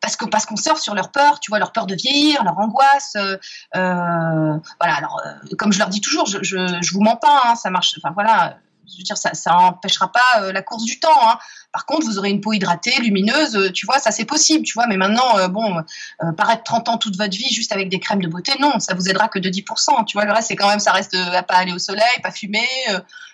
parce 0.00 0.16
que 0.16 0.24
parce 0.26 0.46
qu'on 0.46 0.56
sur 0.56 0.94
leur 0.94 1.10
peur, 1.10 1.40
tu 1.40 1.50
vois, 1.50 1.58
leur 1.58 1.72
peur 1.72 1.86
de 1.86 1.94
vieillir, 1.94 2.44
leur 2.44 2.58
angoisse. 2.58 3.14
Euh, 3.16 3.36
euh 3.76 4.58
voilà. 4.80 4.96
Alors, 4.96 5.20
euh, 5.24 5.54
comme 5.56 5.72
je 5.72 5.78
leur 5.78 5.88
dis 5.88 6.00
toujours, 6.00 6.26
je, 6.26 6.38
je, 6.42 6.78
je 6.80 6.92
vous 6.92 7.00
mens 7.00 7.16
pas, 7.16 7.42
hein, 7.46 7.54
ça 7.54 7.70
marche. 7.70 7.94
Enfin 7.98 8.12
voilà, 8.14 8.58
je 8.86 8.98
veux 8.98 9.02
dire, 9.02 9.16
ça, 9.16 9.34
ça 9.34 9.56
empêchera 9.56 10.12
pas 10.12 10.42
euh, 10.42 10.52
la 10.52 10.62
course 10.62 10.84
du 10.84 11.00
temps. 11.00 11.28
Hein. 11.28 11.38
Par 11.72 11.84
contre, 11.84 12.06
vous 12.06 12.18
aurez 12.18 12.30
une 12.30 12.40
peau 12.40 12.52
hydratée, 12.52 12.94
lumineuse, 13.00 13.72
tu 13.72 13.86
vois, 13.86 13.98
ça 13.98 14.10
c'est 14.10 14.24
possible, 14.24 14.64
tu 14.64 14.74
vois. 14.74 14.86
Mais 14.86 14.96
maintenant, 14.96 15.48
bon, 15.48 15.82
paraître 16.36 16.62
30 16.64 16.88
ans 16.88 16.98
toute 16.98 17.16
votre 17.16 17.36
vie 17.36 17.52
juste 17.52 17.72
avec 17.72 17.88
des 17.88 18.00
crèmes 18.00 18.22
de 18.22 18.28
beauté, 18.28 18.52
non, 18.60 18.78
ça 18.78 18.94
vous 18.94 19.08
aidera 19.08 19.28
que 19.28 19.38
de 19.38 19.50
10%. 19.50 20.04
Tu 20.06 20.16
vois, 20.16 20.24
le 20.24 20.32
reste, 20.32 20.48
c'est 20.48 20.56
quand 20.56 20.68
même, 20.68 20.80
ça 20.80 20.92
reste 20.92 21.14
à 21.14 21.42
pas 21.42 21.56
aller 21.56 21.72
au 21.72 21.78
soleil, 21.78 22.04
pas 22.22 22.30
fumer, 22.30 22.66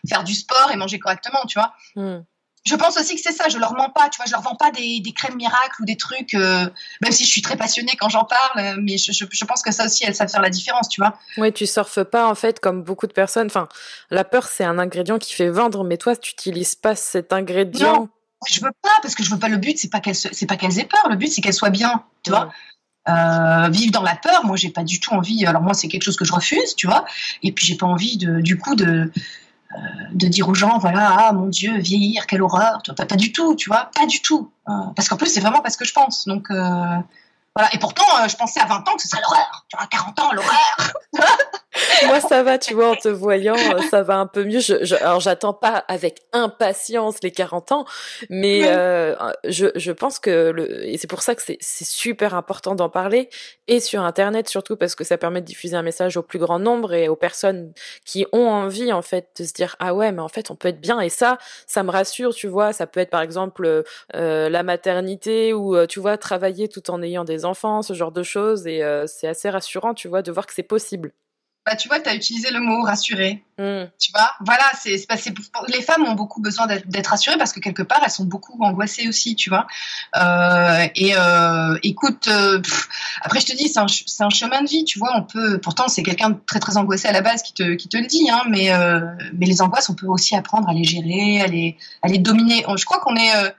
faire 0.08 0.24
du 0.24 0.34
sport 0.34 0.70
et 0.72 0.76
manger 0.76 0.98
correctement, 0.98 1.40
tu 1.46 1.58
vois. 1.58 1.74
Hmm 1.94 2.22
je 2.64 2.74
pense 2.76 2.96
aussi 2.96 3.14
que 3.14 3.20
c'est 3.20 3.32
ça, 3.32 3.48
je 3.48 3.58
leur 3.58 3.74
mens 3.74 3.90
pas, 3.90 4.08
tu 4.08 4.16
vois, 4.16 4.26
je 4.26 4.32
leur 4.32 4.40
vends 4.40 4.56
pas 4.56 4.70
des, 4.70 5.00
des 5.00 5.12
crèmes 5.12 5.36
miracles 5.36 5.82
ou 5.82 5.84
des 5.84 5.96
trucs, 5.96 6.34
euh, 6.34 6.66
même 7.02 7.12
si 7.12 7.24
je 7.24 7.28
suis 7.28 7.42
très 7.42 7.56
passionnée 7.56 7.92
quand 8.00 8.08
j'en 8.08 8.24
parle, 8.24 8.76
mais 8.80 8.96
je, 8.96 9.12
je, 9.12 9.24
je, 9.30 9.44
pense 9.44 9.62
que 9.62 9.72
ça 9.72 9.84
aussi, 9.84 10.04
elles 10.04 10.14
savent 10.14 10.30
faire 10.30 10.40
la 10.40 10.50
différence, 10.50 10.88
tu 10.88 11.00
vois. 11.00 11.18
Oui, 11.36 11.52
tu 11.52 11.66
surfes 11.66 12.02
pas 12.04 12.26
en 12.26 12.34
fait 12.34 12.60
comme 12.60 12.82
beaucoup 12.82 13.06
de 13.06 13.12
personnes. 13.12 13.46
Enfin, 13.46 13.68
la 14.10 14.24
peur, 14.24 14.46
c'est 14.46 14.64
un 14.64 14.78
ingrédient 14.78 15.18
qui 15.18 15.34
fait 15.34 15.50
vendre, 15.50 15.84
mais 15.84 15.98
toi, 15.98 16.16
tu 16.16 16.32
n'utilises 16.32 16.74
pas 16.74 16.96
cet 16.96 17.32
ingrédient. 17.32 17.92
Non, 17.92 18.08
je 18.48 18.60
veux 18.60 18.72
pas 18.82 18.98
parce 19.02 19.14
que 19.14 19.22
je 19.22 19.30
veux 19.30 19.38
pas. 19.38 19.48
Le 19.48 19.58
but, 19.58 19.78
c'est 19.78 19.90
pas 19.90 20.00
qu'elles, 20.00 20.14
c'est 20.14 20.46
pas 20.46 20.56
qu'elles 20.56 20.78
aient 20.78 20.86
peur. 20.86 21.08
Le 21.10 21.16
but, 21.16 21.28
c'est 21.28 21.40
qu'elles 21.40 21.54
soient 21.54 21.70
bien, 21.70 22.04
tu 22.22 22.30
vois. 22.30 22.50
Euh, 23.06 23.68
vivre 23.68 23.92
dans 23.92 24.02
la 24.02 24.16
peur, 24.16 24.46
moi, 24.46 24.56
j'ai 24.56 24.70
pas 24.70 24.84
du 24.84 25.00
tout 25.00 25.12
envie. 25.12 25.44
Alors 25.44 25.62
moi, 25.62 25.74
c'est 25.74 25.88
quelque 25.88 26.02
chose 26.02 26.16
que 26.16 26.24
je 26.24 26.32
refuse, 26.32 26.74
tu 26.74 26.86
vois. 26.86 27.04
Et 27.42 27.52
puis, 27.52 27.66
j'ai 27.66 27.76
pas 27.76 27.86
envie 27.86 28.16
de, 28.16 28.40
du 28.40 28.56
coup, 28.56 28.74
de 28.74 28.86
euh, 28.86 29.12
de 30.12 30.28
dire 30.28 30.48
aux 30.48 30.54
gens, 30.54 30.78
voilà, 30.78 31.16
ah 31.18 31.32
mon 31.32 31.46
Dieu, 31.46 31.78
vieillir, 31.78 32.26
quelle 32.26 32.42
horreur. 32.42 32.82
Pas, 32.96 33.06
pas 33.06 33.16
du 33.16 33.32
tout, 33.32 33.54
tu 33.56 33.68
vois, 33.68 33.90
pas 33.96 34.06
du 34.06 34.20
tout. 34.22 34.50
Euh, 34.68 34.72
parce 34.94 35.08
qu'en 35.08 35.16
plus, 35.16 35.28
c'est 35.28 35.40
vraiment 35.40 35.60
parce 35.60 35.76
que 35.76 35.84
je 35.84 35.92
pense. 35.92 36.26
Donc, 36.26 36.50
euh, 36.50 36.96
voilà. 37.54 37.72
Et 37.72 37.78
pourtant, 37.78 38.04
je 38.28 38.36
pensais 38.36 38.60
à 38.60 38.66
20 38.66 38.88
ans 38.88 38.94
que 38.96 39.02
ce 39.02 39.08
serait 39.08 39.22
l'horreur. 39.22 39.64
Tu 39.68 39.76
vois, 39.76 39.86
40 39.86 40.20
ans, 40.20 40.32
l'horreur. 40.32 40.92
Moi, 42.06 42.20
ça 42.20 42.42
va, 42.42 42.58
tu 42.58 42.74
vois, 42.74 42.90
en 42.90 42.96
te 42.96 43.08
voyant, 43.08 43.56
euh, 43.56 43.80
ça 43.90 44.02
va 44.02 44.16
un 44.16 44.26
peu 44.26 44.44
mieux. 44.44 44.60
Je, 44.60 44.84
je, 44.84 44.94
alors, 44.96 45.20
j'attends 45.20 45.54
pas 45.54 45.84
avec 45.88 46.22
impatience 46.32 47.16
les 47.22 47.30
40 47.30 47.72
ans, 47.72 47.84
mais 48.30 48.62
euh, 48.66 49.14
je, 49.44 49.66
je 49.74 49.92
pense 49.92 50.18
que 50.18 50.50
le, 50.50 50.86
et 50.86 50.98
c'est 50.98 51.06
pour 51.06 51.22
ça 51.22 51.34
que 51.34 51.42
c'est, 51.42 51.58
super 51.60 52.34
important 52.34 52.74
d'en 52.74 52.88
parler 52.88 53.28
et 53.68 53.80
sur 53.80 54.02
Internet 54.02 54.48
surtout 54.48 54.76
parce 54.76 54.94
que 54.94 55.04
ça 55.04 55.18
permet 55.18 55.40
de 55.40 55.46
diffuser 55.46 55.76
un 55.76 55.82
message 55.82 56.16
au 56.16 56.22
plus 56.22 56.38
grand 56.38 56.58
nombre 56.58 56.92
et 56.94 57.08
aux 57.08 57.16
personnes 57.16 57.72
qui 58.04 58.26
ont 58.32 58.48
envie 58.48 58.92
en 58.92 59.02
fait 59.02 59.28
de 59.38 59.44
se 59.44 59.52
dire 59.52 59.76
ah 59.78 59.94
ouais 59.94 60.12
mais 60.12 60.22
en 60.22 60.28
fait 60.28 60.50
on 60.50 60.56
peut 60.56 60.68
être 60.68 60.80
bien 60.80 61.00
et 61.00 61.08
ça 61.08 61.38
ça 61.66 61.82
me 61.82 61.90
rassure 61.90 62.34
tu 62.34 62.48
vois. 62.48 62.72
Ça 62.72 62.86
peut 62.86 63.00
être 63.00 63.10
par 63.10 63.22
exemple 63.22 63.84
euh, 64.14 64.48
la 64.48 64.62
maternité 64.62 65.52
ou 65.52 65.76
euh, 65.76 65.86
tu 65.86 66.00
vois 66.00 66.18
travailler 66.18 66.68
tout 66.68 66.90
en 66.90 67.02
ayant 67.02 67.24
des 67.24 67.44
enfants 67.44 67.82
ce 67.82 67.92
genre 67.92 68.12
de 68.12 68.22
choses 68.22 68.66
et 68.66 68.82
euh, 68.82 69.06
c'est 69.06 69.28
assez 69.28 69.50
rassurant 69.50 69.94
tu 69.94 70.08
vois 70.08 70.22
de 70.22 70.32
voir 70.32 70.46
que 70.46 70.54
c'est 70.54 70.62
possible 70.62 71.12
bah, 71.66 71.76
tu 71.76 71.88
vois, 71.88 71.98
tu 71.98 72.10
as 72.10 72.14
utilisé 72.14 72.50
le 72.50 72.60
mot 72.60 72.82
rassurer. 72.82 73.42
Mm. 73.58 73.84
Tu 73.98 74.12
vois, 74.12 74.30
voilà, 74.44 74.64
c'est, 74.78 74.98
c'est, 74.98 75.34
les 75.68 75.80
femmes 75.80 76.04
ont 76.04 76.12
beaucoup 76.12 76.42
besoin 76.42 76.66
d'être, 76.66 77.06
rassurées 77.06 77.38
parce 77.38 77.54
que 77.54 77.60
quelque 77.60 77.82
part, 77.82 78.00
elles 78.04 78.10
sont 78.10 78.24
beaucoup 78.24 78.62
angoissées 78.62 79.08
aussi, 79.08 79.34
tu 79.34 79.48
vois. 79.48 79.66
Euh, 80.16 80.86
et 80.94 81.16
euh, 81.16 81.78
écoute, 81.82 82.28
euh, 82.28 82.60
après, 83.22 83.40
je 83.40 83.46
te 83.46 83.56
dis, 83.56 83.68
c'est 83.68 83.78
un, 83.78 83.86
c'est 83.88 84.24
un, 84.24 84.28
chemin 84.28 84.60
de 84.62 84.68
vie, 84.68 84.84
tu 84.84 84.98
vois. 84.98 85.12
On 85.16 85.22
peut, 85.22 85.58
pourtant, 85.58 85.88
c'est 85.88 86.02
quelqu'un 86.02 86.30
de 86.30 86.38
très 86.46 86.60
très 86.60 86.76
angoissé 86.76 87.08
à 87.08 87.12
la 87.12 87.22
base 87.22 87.42
qui 87.42 87.54
te, 87.54 87.74
qui 87.74 87.88
te 87.88 87.96
le 87.96 88.06
dit, 88.06 88.28
hein, 88.30 88.42
mais, 88.50 88.70
euh, 88.74 89.00
mais 89.32 89.46
les 89.46 89.62
angoisses, 89.62 89.88
on 89.88 89.94
peut 89.94 90.06
aussi 90.06 90.36
apprendre 90.36 90.68
à 90.68 90.74
les 90.74 90.84
gérer, 90.84 91.40
à 91.40 91.46
les, 91.46 91.78
à 92.02 92.08
les 92.08 92.18
dominer. 92.18 92.64
Je 92.76 92.84
crois 92.84 93.00
qu'on 93.00 93.16
est 93.16 93.36
euh, 93.36 93.50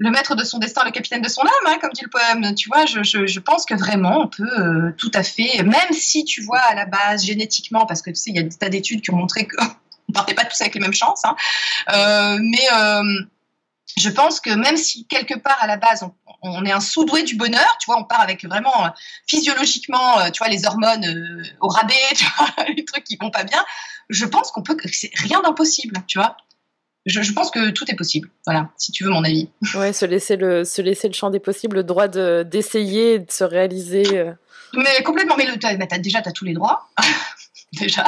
le 0.00 0.10
maître 0.10 0.34
de 0.34 0.44
son 0.44 0.58
destin, 0.58 0.82
le 0.84 0.90
capitaine 0.92 1.20
de 1.20 1.28
son 1.28 1.42
âme, 1.42 1.66
hein, 1.66 1.76
comme 1.78 1.92
dit 1.92 2.02
le 2.02 2.08
poème. 2.08 2.54
Tu 2.54 2.68
vois, 2.68 2.86
je, 2.86 3.38
pense 3.38 3.66
que 3.66 3.74
vraiment, 3.74 4.22
on 4.22 4.28
peut 4.28 4.58
euh, 4.58 4.92
tout 4.96 5.10
à 5.12 5.22
fait, 5.22 5.62
même 5.62 5.92
si 5.92 6.24
tu 6.24 6.40
vois 6.42 6.58
à 6.58 6.74
la 6.74 6.86
base 6.86 7.24
génétiquement, 7.24 7.84
parce 7.84 8.00
que 8.00 8.08
tu 8.08 8.16
sais, 8.16 8.30
il 8.30 8.36
y 8.36 8.38
a 8.38 8.42
des 8.42 8.56
tas 8.56 8.70
d'études 8.70 9.02
qui 9.02 9.10
ont 9.10 9.16
montré 9.16 9.46
qu'on 9.46 9.62
ne 10.08 10.14
partait 10.14 10.34
pas 10.34 10.46
tous 10.46 10.58
avec 10.62 10.74
les 10.74 10.80
mêmes 10.80 10.94
chances, 10.94 11.22
hein, 11.26 11.36
euh, 11.92 12.38
mais 12.40 12.66
euh, 12.72 13.02
je 13.98 14.08
pense 14.08 14.40
que 14.40 14.48
même 14.48 14.78
si 14.78 15.06
quelque 15.06 15.38
part 15.38 15.58
à 15.60 15.66
la 15.66 15.76
base 15.76 16.02
on, 16.42 16.64
est 16.64 16.72
un 16.72 16.80
sous-doué 16.80 17.22
du 17.22 17.36
bonheur, 17.36 17.76
tu 17.78 17.84
vois, 17.84 18.00
on 18.00 18.04
part 18.04 18.22
avec 18.22 18.42
vraiment 18.46 18.94
physiologiquement, 19.26 20.30
tu 20.30 20.38
vois, 20.38 20.48
les 20.48 20.64
hormones 20.64 21.44
au 21.60 21.68
rabais, 21.68 21.94
tu 22.16 22.24
vois, 22.38 22.64
les 22.74 22.86
trucs 22.86 23.04
qui 23.04 23.18
vont 23.20 23.30
pas 23.30 23.44
bien. 23.44 23.62
Je 24.08 24.24
pense 24.24 24.50
qu'on 24.50 24.62
peut, 24.62 24.78
c'est 24.90 25.10
rien 25.14 25.42
d'impossible, 25.42 26.02
tu 26.06 26.18
vois 26.18 26.38
je, 27.06 27.22
je, 27.22 27.32
pense 27.32 27.50
que 27.50 27.70
tout 27.70 27.90
est 27.90 27.96
possible. 27.96 28.30
Voilà, 28.46 28.70
si 28.76 28.92
tu 28.92 29.04
veux 29.04 29.10
mon 29.10 29.24
avis. 29.24 29.48
Ouais, 29.74 29.92
se 29.92 30.04
laisser 30.04 30.36
le, 30.36 30.64
se 30.64 30.82
laisser 30.82 31.08
le 31.08 31.14
champ 31.14 31.30
des 31.30 31.40
possibles, 31.40 31.76
le 31.76 31.84
droit 31.84 32.08
de, 32.08 32.42
d'essayer, 32.42 33.18
de 33.18 33.30
se 33.30 33.44
réaliser. 33.44 34.18
Euh. 34.18 34.32
Mais 34.74 35.02
complètement. 35.04 35.36
Mais 35.36 35.46
le, 35.46 35.54
as, 35.62 35.98
déjà, 35.98 36.22
tu 36.22 36.28
as 36.28 36.32
tous 36.32 36.44
les 36.44 36.54
droits. 36.54 36.88
déjà. 37.72 38.04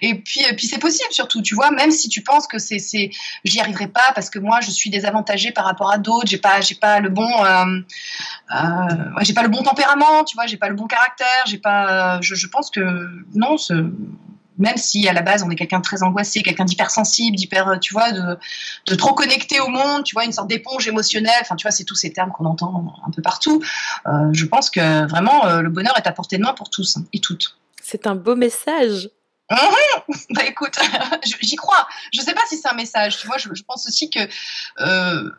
Et 0.00 0.14
puis, 0.14 0.40
et 0.48 0.54
puis 0.54 0.66
c'est 0.66 0.78
possible 0.78 1.10
surtout, 1.10 1.42
tu 1.42 1.54
vois, 1.54 1.70
même 1.70 1.90
si 1.90 2.08
tu 2.08 2.22
penses 2.22 2.46
que 2.46 2.58
c'est, 2.58 2.78
c'est, 2.78 3.10
j'y 3.44 3.60
arriverai 3.60 3.88
pas 3.88 4.12
parce 4.14 4.30
que 4.30 4.38
moi 4.38 4.60
je 4.60 4.70
suis 4.70 4.88
désavantagée 4.88 5.50
par 5.50 5.64
rapport 5.64 5.90
à 5.90 5.98
d'autres, 5.98 6.28
j'ai 6.28 6.38
pas, 6.38 6.60
j'ai 6.60 6.76
pas 6.76 7.00
le 7.00 7.08
bon, 7.08 7.28
euh, 7.44 7.80
euh, 8.54 9.22
j'ai 9.22 9.34
pas 9.34 9.42
le 9.42 9.48
bon 9.48 9.62
tempérament, 9.62 10.24
tu 10.24 10.36
vois, 10.36 10.46
j'ai 10.46 10.58
pas 10.58 10.68
le 10.68 10.76
bon 10.76 10.86
caractère, 10.86 11.44
j'ai 11.46 11.58
pas, 11.58 12.20
je, 12.20 12.34
je 12.34 12.46
pense 12.46 12.70
que 12.70 12.80
non, 13.34 13.56
ce, 13.56 13.90
même 14.58 14.76
si 14.76 15.08
à 15.08 15.12
la 15.12 15.22
base 15.22 15.42
on 15.42 15.50
est 15.50 15.56
quelqu'un 15.56 15.78
de 15.78 15.84
très 15.84 16.02
angoissé, 16.02 16.42
quelqu'un 16.42 16.64
d'hypersensible, 16.64 17.36
d'hyper, 17.36 17.68
euh, 17.68 17.76
tu 17.78 17.94
vois, 17.94 18.12
de, 18.12 18.36
de, 18.86 18.94
trop 18.94 19.14
connecté 19.14 19.60
au 19.60 19.68
monde, 19.68 20.04
tu 20.04 20.14
vois, 20.14 20.24
une 20.24 20.32
sorte 20.32 20.48
d'éponge 20.48 20.86
émotionnelle. 20.88 21.38
Enfin, 21.40 21.56
tu 21.56 21.64
vois, 21.64 21.70
c'est 21.70 21.84
tous 21.84 21.94
ces 21.94 22.12
termes 22.12 22.32
qu'on 22.32 22.44
entend 22.44 22.94
un 23.06 23.10
peu 23.10 23.22
partout. 23.22 23.62
Euh, 24.06 24.30
je 24.32 24.44
pense 24.44 24.70
que 24.70 25.06
vraiment 25.08 25.46
euh, 25.46 25.62
le 25.62 25.70
bonheur 25.70 25.96
est 25.96 26.06
à 26.06 26.12
portée 26.12 26.38
de 26.38 26.42
main 26.42 26.52
pour 26.52 26.70
tous 26.70 26.98
et 27.12 27.20
toutes. 27.20 27.56
C'est 27.82 28.06
un 28.06 28.14
beau 28.14 28.36
message. 28.36 29.08
Mmh 29.50 29.56
bah 30.30 30.42
écoute, 30.46 30.78
j'y 31.42 31.56
crois. 31.56 31.88
Je 32.12 32.20
sais 32.20 32.34
pas 32.34 32.42
si 32.48 32.58
c'est 32.58 32.68
un 32.68 32.74
message. 32.74 33.18
Tu 33.18 33.26
vois, 33.26 33.38
je, 33.38 33.48
je 33.52 33.62
pense 33.62 33.86
aussi 33.86 34.10
que 34.10 34.20
euh, 34.80 35.30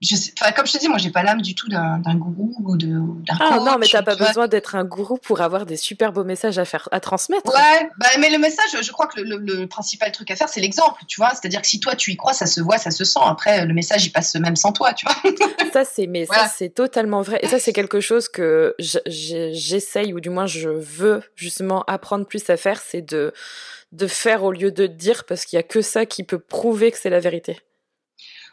je 0.00 0.14
sais, 0.14 0.32
comme 0.54 0.66
je 0.66 0.72
te 0.72 0.78
dis, 0.78 0.88
moi, 0.88 0.98
j'ai 0.98 1.10
pas 1.10 1.24
l'âme 1.24 1.42
du 1.42 1.56
tout 1.56 1.68
d'un 1.68 1.98
gourou 2.14 2.54
ou 2.60 2.76
d'un 2.76 3.18
Ah 3.40 3.58
non, 3.58 3.78
mais 3.78 3.86
t'as 3.90 4.02
pas 4.02 4.14
besoin 4.14 4.46
d'être 4.46 4.76
un 4.76 4.84
gourou 4.84 5.16
pour 5.16 5.40
avoir 5.40 5.66
des 5.66 5.76
super 5.76 6.12
beaux 6.12 6.22
messages 6.22 6.56
à 6.58 6.64
faire, 6.64 6.88
à 6.92 7.00
transmettre. 7.00 7.52
Ouais, 7.52 7.90
bah, 7.98 8.06
mais 8.20 8.30
le 8.30 8.38
message, 8.38 8.80
je 8.80 8.92
crois 8.92 9.08
que 9.08 9.20
le, 9.20 9.66
principal 9.66 10.12
truc 10.12 10.30
à 10.30 10.36
faire, 10.36 10.48
c'est 10.48 10.60
l'exemple, 10.60 11.02
tu 11.08 11.20
vois. 11.20 11.30
C'est-à-dire 11.30 11.60
que 11.60 11.66
si 11.66 11.80
toi, 11.80 11.96
tu 11.96 12.12
y 12.12 12.16
crois, 12.16 12.32
ça 12.32 12.46
se 12.46 12.60
voit, 12.60 12.78
ça 12.78 12.92
se 12.92 13.04
sent. 13.04 13.18
Après, 13.22 13.66
le 13.66 13.74
message, 13.74 14.06
il 14.06 14.10
passe 14.10 14.36
même 14.36 14.54
sans 14.54 14.70
toi, 14.70 14.94
tu 14.94 15.04
vois. 15.04 15.32
ça, 15.72 15.84
c'est, 15.84 16.06
mais 16.06 16.26
ça, 16.26 16.48
c'est 16.48 16.70
totalement 16.70 17.22
vrai. 17.22 17.40
Et 17.42 17.48
ça, 17.48 17.58
c'est 17.58 17.72
quelque 17.72 18.00
chose 18.00 18.28
que 18.28 18.76
j'essaye, 18.78 20.12
ou 20.12 20.20
du 20.20 20.30
moins, 20.30 20.46
je 20.46 20.68
veux 20.68 21.22
justement 21.34 21.82
apprendre 21.88 22.24
plus 22.24 22.48
à 22.50 22.56
faire, 22.56 22.80
c'est 22.80 23.02
de, 23.02 23.32
de 23.90 24.06
faire 24.06 24.44
au 24.44 24.52
lieu 24.52 24.70
de 24.70 24.86
dire, 24.86 25.24
parce 25.24 25.44
qu'il 25.44 25.56
y 25.56 25.60
a 25.60 25.64
que 25.64 25.82
ça 25.82 26.06
qui 26.06 26.22
peut 26.22 26.38
prouver 26.38 26.92
que 26.92 26.98
c'est 26.98 27.10
la 27.10 27.20
vérité. 27.20 27.60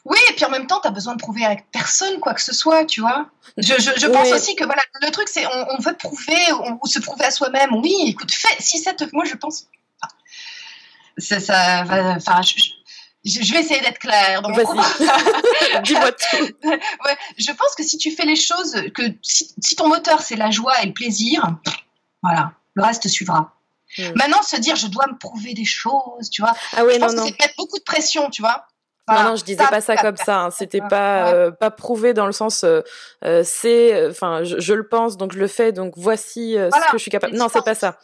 Oui, 0.06 0.20
et 0.30 0.34
puis 0.34 0.46
en 0.46 0.52
même 0.52 0.68
temps, 0.68 0.80
tu 0.80 0.88
as 0.88 0.92
besoin 0.92 1.16
de 1.16 1.20
prouver 1.20 1.44
avec 1.44 1.66
personne 1.72 2.20
quoi 2.20 2.36
que 2.36 2.42
ce 2.42 2.54
soit, 2.54 2.86
tu 2.86 3.02
vois. 3.02 3.28
Je, 3.58 3.74
je, 3.74 4.08
pense 4.08 4.32
aussi 4.32 4.56
que 4.56 4.64
voilà, 4.64 4.82
le 5.02 5.10
truc, 5.10 5.28
c'est 5.28 5.48
on, 5.48 5.66
on, 5.72 5.80
veut 5.80 5.96
prouver 5.98 6.38
ou 6.82 6.88
se 6.88 7.00
prouver 7.00 7.26
à 7.26 7.32
soi-même. 7.32 7.74
Oui, 7.74 7.96
écoute, 8.08 8.32
fais, 8.32 8.56
si 8.60 8.78
ça 8.78 8.94
te. 8.94 9.04
Moi, 9.14 9.26
je 9.26 9.34
pense. 9.34 9.68
Ça, 11.18 11.40
ça 11.40 11.84
va. 11.86 12.12
Enfin, 12.12 12.42
je, 12.44 13.54
vais 13.54 13.62
essayer 13.62 13.82
d'être 13.82 13.98
claire 13.98 14.44
dans 14.44 14.50
mon 14.50 14.56
Dis-moi 15.84 16.12
tout. 16.12 16.38
ouais, 16.68 17.18
je 17.40 17.52
pense 17.52 17.74
que 17.76 17.82
si 17.84 17.98
tu 17.98 18.12
fais 18.12 18.26
les 18.26 18.36
choses, 18.36 18.76
que 18.94 19.02
si, 19.24 19.76
ton 19.76 19.88
moteur 19.88 20.22
c'est 20.22 20.36
la 20.36 20.52
joie 20.52 20.84
et 20.84 20.86
le 20.86 20.94
plaisir, 20.94 21.58
voilà, 22.22 22.52
le 22.76 22.84
reste 22.84 23.08
suivra. 23.08 23.56
Hmm. 23.98 24.12
Maintenant, 24.16 24.44
se 24.44 24.58
dire 24.58 24.76
je 24.76 24.88
dois 24.88 25.08
me 25.08 25.18
prouver 25.18 25.56
des 25.56 25.66
choses, 25.66 26.30
tu 26.30 26.44
vois. 26.44 26.54
Ah 26.74 26.86
ouais, 26.86 26.96
je 26.96 27.00
non, 27.00 27.08
pense 27.08 27.16
non. 27.16 27.24
que 27.24 27.30
c'est 27.30 27.40
mettre 27.40 27.56
beaucoup 27.58 27.80
de 27.80 27.84
pression, 27.84 28.30
tu 28.30 28.44
vois 28.44 28.68
non, 29.08 29.24
non, 29.24 29.36
je 29.36 29.44
disais 29.44 29.64
pas 29.70 29.82
ça 29.82 29.96
comme 29.98 30.18
ça. 30.18 30.46
Hein. 30.46 30.52
C'était 30.52 30.82
pas 30.82 31.34
euh, 31.34 31.52
pas 31.52 31.70
prouvé 31.70 32.14
dans 32.14 32.26
le 32.26 32.32
sens 32.32 32.64
euh, 32.64 32.82
euh 33.24 33.44
c'est, 33.44 34.08
enfin, 34.08 34.44
je, 34.44 34.60
je, 34.60 34.74
le 34.74 34.88
pense, 34.88 35.18
donc 35.18 35.34
je 35.34 35.40
le 35.40 35.48
fais, 35.48 35.72
donc 35.72 35.94
voici 35.96 36.58
euh, 36.58 36.70
ce 36.72 36.92
que 36.92 36.98
je 36.98 37.02
suis 37.02 37.12
capable. 37.12 37.36
Non, 37.36 37.48
c'est 37.48 37.64
pas 37.64 37.76
ça. 37.76 38.00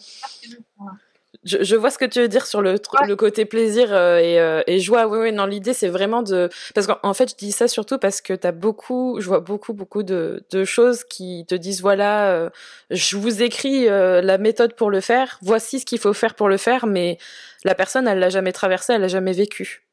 Je, 1.44 1.64
je, 1.64 1.76
vois 1.76 1.90
ce 1.90 1.98
que 1.98 2.06
tu 2.06 2.20
veux 2.22 2.28
dire 2.28 2.46
sur 2.46 2.62
le, 2.62 2.76
le 3.08 3.16
côté 3.16 3.46
plaisir 3.46 3.96
et, 3.96 4.36
et, 4.68 4.80
joie. 4.80 5.08
Oui, 5.08 5.18
oui, 5.18 5.32
non, 5.32 5.48
l'idée 5.48 5.74
c'est 5.74 5.88
vraiment 5.88 6.22
de. 6.22 6.50
Parce 6.76 6.86
qu'en 6.86 7.14
fait, 7.16 7.32
je 7.32 7.36
dis 7.36 7.52
ça 7.52 7.68
surtout 7.68 7.98
parce 7.98 8.22
que 8.22 8.34
t'as 8.34 8.52
beaucoup, 8.52 9.18
je 9.20 9.28
vois 9.28 9.40
beaucoup, 9.40 9.74
beaucoup 9.74 10.04
de, 10.04 10.46
de 10.52 10.64
choses 10.66 11.04
qui 11.04 11.46
te 11.48 11.56
disent 11.56 11.82
voilà, 11.82 12.52
je 12.92 13.18
vous 13.18 13.42
écris 13.42 13.86
la 13.86 14.38
méthode 14.38 14.76
pour 14.76 14.92
le 14.92 15.02
faire, 15.02 15.40
voici 15.42 15.80
ce 15.80 15.86
qu'il 15.86 15.98
faut 15.98 16.14
faire 16.14 16.36
pour 16.36 16.48
le 16.48 16.58
faire, 16.58 16.86
mais 16.86 17.18
la 17.64 17.74
personne, 17.74 18.08
elle 18.08 18.20
l'a 18.20 18.30
jamais 18.30 18.52
traversé, 18.52 18.94
elle 18.94 19.02
l'a 19.02 19.08
jamais 19.08 19.34
vécu. 19.34 19.84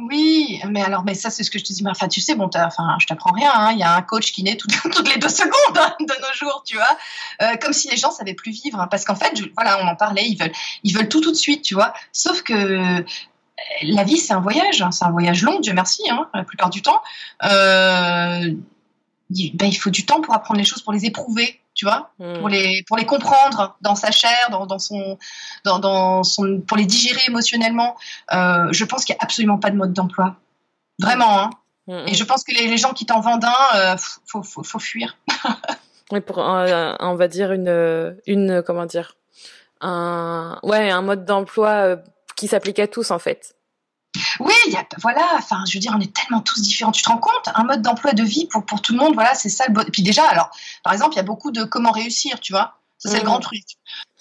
Oui, 0.00 0.60
mais 0.68 0.82
alors, 0.82 1.04
mais 1.04 1.14
ça, 1.14 1.30
c'est 1.30 1.44
ce 1.44 1.50
que 1.50 1.58
je 1.58 1.64
te 1.64 1.72
dis. 1.72 1.84
Mais 1.84 1.90
enfin, 1.90 2.08
tu 2.08 2.20
sais, 2.20 2.34
bon, 2.34 2.50
enfin, 2.52 2.96
je 2.98 3.06
t'apprends 3.06 3.30
rien. 3.30 3.50
Hein. 3.54 3.72
Il 3.72 3.78
y 3.78 3.84
a 3.84 3.94
un 3.94 4.02
coach 4.02 4.32
qui 4.32 4.42
naît 4.42 4.56
toutes, 4.82 5.08
les 5.08 5.20
deux 5.20 5.28
secondes 5.28 5.78
hein, 5.78 5.94
de 6.00 6.04
nos 6.04 6.34
jours, 6.34 6.64
tu 6.66 6.76
vois. 6.76 6.98
Euh, 7.42 7.56
comme 7.56 7.72
si 7.72 7.88
les 7.88 7.96
gens 7.96 8.10
savaient 8.10 8.34
plus 8.34 8.50
vivre, 8.50 8.80
hein. 8.80 8.88
parce 8.88 9.04
qu'en 9.04 9.14
fait, 9.14 9.32
voilà, 9.54 9.82
on 9.82 9.86
en 9.86 9.94
parlait. 9.94 10.28
Ils 10.28 10.36
veulent, 10.36 10.52
ils 10.82 10.94
veulent 10.96 11.08
tout 11.08 11.20
tout 11.20 11.30
de 11.30 11.36
suite, 11.36 11.62
tu 11.62 11.74
vois. 11.74 11.94
Sauf 12.12 12.42
que 12.42 12.52
euh, 12.52 13.04
la 13.82 14.02
vie, 14.02 14.18
c'est 14.18 14.32
un 14.32 14.40
voyage. 14.40 14.84
C'est 14.90 15.04
un 15.04 15.12
voyage 15.12 15.42
long, 15.42 15.60
Dieu 15.60 15.72
merci, 15.74 16.02
la 16.34 16.42
plupart 16.42 16.70
du 16.70 16.82
temps. 16.82 17.00
Euh, 17.44 18.52
ben, 19.30 19.66
il 19.66 19.76
faut 19.76 19.90
du 19.90 20.04
temps 20.04 20.20
pour 20.20 20.34
apprendre 20.34 20.58
les 20.58 20.66
choses, 20.66 20.82
pour 20.82 20.92
les 20.92 21.06
éprouver 21.06 21.60
tu 21.74 21.84
vois, 21.84 22.10
hmm. 22.18 22.38
pour, 22.38 22.48
les, 22.48 22.84
pour 22.86 22.96
les 22.96 23.06
comprendre 23.06 23.76
dans 23.80 23.94
sa 23.94 24.10
chair, 24.10 24.48
dans, 24.50 24.66
dans 24.66 24.78
son, 24.78 25.18
dans, 25.64 25.78
dans, 25.78 26.22
son, 26.22 26.60
pour 26.60 26.76
les 26.76 26.86
digérer 26.86 27.20
émotionnellement. 27.28 27.96
Euh, 28.32 28.68
je 28.70 28.84
pense 28.84 29.04
qu'il 29.04 29.14
n'y 29.14 29.18
a 29.20 29.24
absolument 29.24 29.58
pas 29.58 29.70
de 29.70 29.76
mode 29.76 29.92
d'emploi. 29.92 30.36
Vraiment. 31.00 31.40
Hein. 31.40 31.50
Hmm, 31.86 32.06
Et 32.06 32.14
je 32.14 32.24
pense 32.24 32.44
que 32.44 32.52
les, 32.54 32.68
les 32.68 32.78
gens 32.78 32.92
qui 32.92 33.06
t'en 33.06 33.20
vendent 33.20 33.44
un, 33.44 33.76
euh, 33.76 33.96
faut, 34.26 34.42
faut, 34.42 34.62
faut, 34.62 34.78
fuir. 34.78 35.16
oui, 36.12 36.20
pour, 36.20 36.38
on 36.38 37.14
va 37.14 37.28
dire 37.28 37.52
une, 37.52 38.16
une, 38.26 38.62
comment 38.62 38.86
dire, 38.86 39.16
un, 39.80 40.58
ouais, 40.62 40.90
un 40.90 41.02
mode 41.02 41.24
d'emploi 41.24 41.70
euh, 41.70 41.96
qui 42.36 42.48
s'applique 42.48 42.78
à 42.78 42.86
tous 42.86 43.10
en 43.10 43.18
fait. 43.18 43.53
Oui, 44.40 44.54
y 44.68 44.76
a, 44.76 44.84
voilà, 45.00 45.22
enfin, 45.34 45.64
je 45.68 45.74
veux 45.74 45.80
dire, 45.80 45.92
on 45.96 46.00
est 46.00 46.14
tellement 46.14 46.40
tous 46.40 46.62
différents. 46.62 46.92
Tu 46.92 47.02
te 47.02 47.08
rends 47.08 47.18
compte 47.18 47.48
Un 47.54 47.64
mode 47.64 47.82
d'emploi 47.82 48.12
de 48.12 48.22
vie 48.22 48.46
pour, 48.46 48.64
pour 48.64 48.80
tout 48.80 48.92
le 48.92 48.98
monde, 48.98 49.14
voilà, 49.14 49.34
c'est 49.34 49.48
ça 49.48 49.64
le 49.66 49.74
bon. 49.74 49.84
Puis 49.92 50.02
déjà, 50.02 50.24
alors, 50.28 50.50
par 50.82 50.92
exemple, 50.92 51.14
il 51.14 51.16
y 51.16 51.20
a 51.20 51.24
beaucoup 51.24 51.50
de 51.50 51.64
comment 51.64 51.90
réussir, 51.90 52.38
tu 52.40 52.52
vois 52.52 52.78
Ça, 52.98 53.10
c'est 53.10 53.18
le 53.18 53.24
grand 53.24 53.40
truc. 53.40 53.64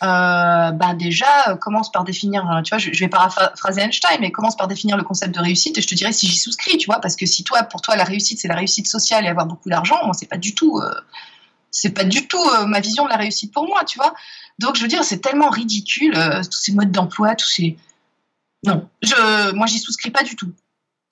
Euh, 0.02 0.72
ben 0.72 0.96
déjà, 0.96 1.50
euh, 1.50 1.56
commence 1.56 1.92
par 1.92 2.04
définir, 2.04 2.50
euh, 2.50 2.62
tu 2.62 2.70
vois, 2.70 2.80
je, 2.80 2.90
vais 2.90 3.08
paraphraser 3.08 3.82
Einstein, 3.82 4.18
mais 4.20 4.32
commence 4.32 4.58
par 4.58 4.68
définir 4.68 4.98
le 4.98 5.04
concept 5.04 5.34
de 5.34 5.40
réussite 5.40 5.78
et 5.78 5.82
je 5.82 5.88
te 5.88 5.96
dirais 5.96 6.12
si 6.12 6.28
j'y 6.28 6.38
souscris, 6.38 6.78
tu 6.78 6.88
vois, 6.88 7.00
parce 7.00 7.16
que 7.16 7.26
si 7.26 7.44
toi, 7.44 7.64
pour 7.64 7.82
toi, 7.82 7.96
la 7.96 8.04
réussite, 8.04 8.40
c'est 8.40 8.48
la 8.48 8.56
réussite 8.56 8.88
sociale 8.88 9.26
et 9.26 9.30
avoir 9.30 9.46
beaucoup 9.46 9.70
d'argent, 9.70 9.98
moi, 10.04 10.14
c'est 10.14 10.26
pas 10.28 10.38
du 10.38 10.56
tout. 10.56 10.82
c'est 11.72 11.92
pas 11.92 12.04
du 12.04 12.28
tout 12.28 12.44
ma 12.68 12.80
vision 12.80 13.06
de 13.06 13.10
la 13.10 13.18
réussite 13.18 13.54
pour 13.54 13.68
moi, 13.68 13.84
tu 13.86 13.98
vois. 13.98 14.14
Donc, 14.60 14.76
je 14.76 14.82
veux 14.82 14.88
dire, 14.88 15.04
c'est 15.04 15.20
tellement 15.20 15.50
ridicule, 15.50 16.14
tous 16.52 16.58
ces 16.58 16.74
modes 16.74 16.92
d'emploi, 16.92 17.36
tous 17.36 17.48
ces, 17.48 17.78
non, 18.66 18.88
je, 19.02 19.54
moi, 19.54 19.68
j'y 19.68 19.80
souscris 19.80 20.12
pas 20.12 20.24
du 20.24 20.36
tout. 20.36 20.52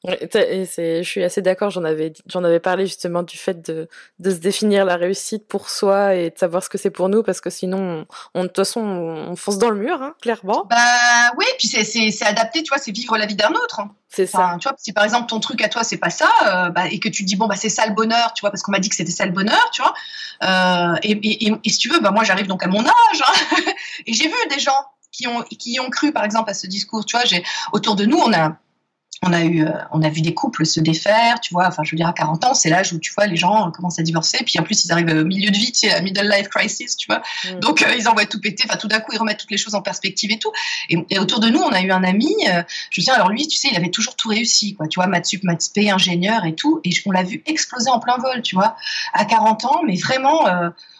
Et 0.07 0.65
je 0.65 1.03
suis 1.03 1.23
assez 1.23 1.43
d'accord. 1.43 1.69
J'en 1.69 1.83
avais, 1.83 2.11
j'en 2.25 2.43
avais 2.43 2.59
parlé 2.59 2.87
justement 2.87 3.21
du 3.21 3.37
fait 3.37 3.61
de, 3.69 3.87
de 4.17 4.31
se 4.31 4.37
définir 4.37 4.83
la 4.83 4.95
réussite 4.95 5.47
pour 5.47 5.69
soi 5.69 6.15
et 6.15 6.31
de 6.31 6.37
savoir 6.37 6.63
ce 6.63 6.69
que 6.69 6.79
c'est 6.79 6.89
pour 6.89 7.07
nous, 7.07 7.21
parce 7.21 7.39
que 7.39 7.51
sinon, 7.51 8.07
on, 8.33 8.41
de 8.41 8.47
toute 8.47 8.57
façon, 8.57 8.81
on 8.81 9.35
fonce 9.35 9.59
dans 9.59 9.69
le 9.69 9.75
mur, 9.75 10.01
hein, 10.01 10.15
clairement. 10.19 10.65
Bah 10.67 11.31
oui, 11.37 11.45
puis 11.59 11.67
c'est, 11.67 12.25
adapté, 12.25 12.63
tu 12.63 12.69
vois, 12.69 12.79
c'est 12.79 12.91
vivre 12.91 13.15
la 13.15 13.27
vie 13.27 13.35
d'un 13.35 13.51
autre. 13.51 13.81
C'est 14.09 14.25
ça. 14.25 14.57
Tu 14.59 14.67
vois, 14.67 14.75
si 14.77 14.91
par 14.91 15.05
exemple 15.05 15.27
ton 15.27 15.39
truc 15.39 15.63
à 15.63 15.69
toi 15.69 15.85
c'est 15.85 15.97
pas 15.97 16.09
ça, 16.09 16.29
euh, 16.45 16.69
bah, 16.69 16.87
et 16.89 16.99
que 16.99 17.07
tu 17.07 17.23
te 17.23 17.27
dis 17.27 17.37
bon 17.37 17.47
bah 17.47 17.55
c'est 17.55 17.69
ça 17.69 17.87
le 17.87 17.93
bonheur, 17.93 18.33
tu 18.33 18.41
vois, 18.41 18.49
parce 18.49 18.61
qu'on 18.61 18.73
m'a 18.73 18.79
dit 18.79 18.89
que 18.89 18.95
c'était 18.95 19.11
ça 19.11 19.25
le 19.25 19.31
bonheur, 19.31 19.69
tu 19.71 19.81
vois. 19.81 19.93
Euh, 20.43 20.95
et, 21.01 21.11
et, 21.11 21.53
et, 21.63 21.69
si 21.69 21.77
tu 21.77 21.87
veux, 21.87 22.01
bah 22.01 22.11
moi 22.11 22.25
j'arrive 22.25 22.47
donc 22.47 22.61
à 22.61 22.67
mon 22.67 22.81
âge, 22.81 22.91
hein, 23.21 23.55
et 24.05 24.11
j'ai 24.11 24.27
vu 24.27 24.35
des 24.49 24.59
gens 24.59 24.73
qui 25.11 25.27
ont, 25.27 25.41
qui 25.43 25.79
ont 25.79 25.89
cru, 25.89 26.11
par 26.11 26.23
exemple, 26.23 26.49
à 26.49 26.53
ce 26.53 26.67
discours. 26.67 27.05
Tu 27.05 27.15
vois, 27.15 27.25
j'ai, 27.25 27.43
autour 27.73 27.95
de 27.95 28.05
nous, 28.05 28.17
on 28.17 28.33
a, 28.33 28.57
on 29.23 29.33
a 29.33 29.43
eu, 29.43 29.63
euh, 29.63 29.71
on 29.91 30.01
a 30.01 30.09
vu 30.09 30.21
des 30.21 30.33
couples 30.33 30.65
se 30.65 30.79
défaire, 30.79 31.39
tu 31.41 31.53
vois. 31.53 31.67
Enfin, 31.67 31.83
je 31.83 31.91
veux 31.91 31.97
dire, 31.97 32.07
à 32.07 32.13
40 32.13 32.43
ans, 32.43 32.53
c'est 32.55 32.69
l'âge 32.69 32.91
où 32.91 32.97
tu 32.97 33.13
vois 33.13 33.27
les 33.27 33.35
gens 33.35 33.69
commencent 33.71 33.99
à 33.99 34.03
divorcer, 34.03 34.39
puis 34.43 34.57
en 34.57 34.63
plus 34.63 34.83
ils 34.83 34.91
arrivent 34.91 35.09
au 35.09 35.25
milieu 35.25 35.51
de 35.51 35.57
vie, 35.57 35.71
tu 35.71 35.87
sais, 35.87 35.89
la 35.89 36.01
middle 36.01 36.27
life 36.27 36.47
crisis, 36.47 36.97
tu 36.97 37.05
vois. 37.07 37.21
Mm. 37.45 37.59
Donc 37.59 37.83
euh, 37.83 37.93
ils 37.95 38.07
envoient 38.07 38.25
tout 38.25 38.41
péter. 38.41 38.63
Enfin, 38.67 38.77
tout 38.77 38.87
d'un 38.87 38.99
coup, 38.99 39.11
ils 39.13 39.19
remettent 39.19 39.37
toutes 39.37 39.51
les 39.51 39.57
choses 39.57 39.75
en 39.75 39.83
perspective 39.83 40.31
et 40.31 40.39
tout. 40.39 40.51
Et, 40.89 41.19
autour 41.19 41.39
de 41.39 41.49
nous, 41.49 41.59
on 41.59 41.69
a 41.69 41.81
eu 41.81 41.91
un 41.91 42.03
ami. 42.03 42.33
Euh, 42.49 42.63
je 42.89 43.01
veux 43.01 43.13
alors 43.13 43.29
lui, 43.29 43.47
tu 43.47 43.57
sais, 43.57 43.67
il 43.71 43.77
avait 43.77 43.91
toujours 43.91 44.15
tout 44.15 44.29
réussi, 44.29 44.73
quoi. 44.73 44.87
Tu 44.87 44.95
vois, 44.99 45.05
maths 45.05 45.27
sup, 45.27 45.43
maths 45.43 45.69
p, 45.73 45.91
ingénieur 45.91 46.45
et 46.45 46.55
tout. 46.55 46.81
Et 46.83 46.89
on 47.05 47.11
l'a 47.11 47.23
vu 47.23 47.43
exploser 47.45 47.91
en 47.91 47.99
plein 47.99 48.17
vol, 48.17 48.41
tu 48.41 48.55
vois, 48.55 48.75
à 49.13 49.25
40 49.25 49.65
ans, 49.65 49.81
mais 49.85 49.97
vraiment 49.97 50.45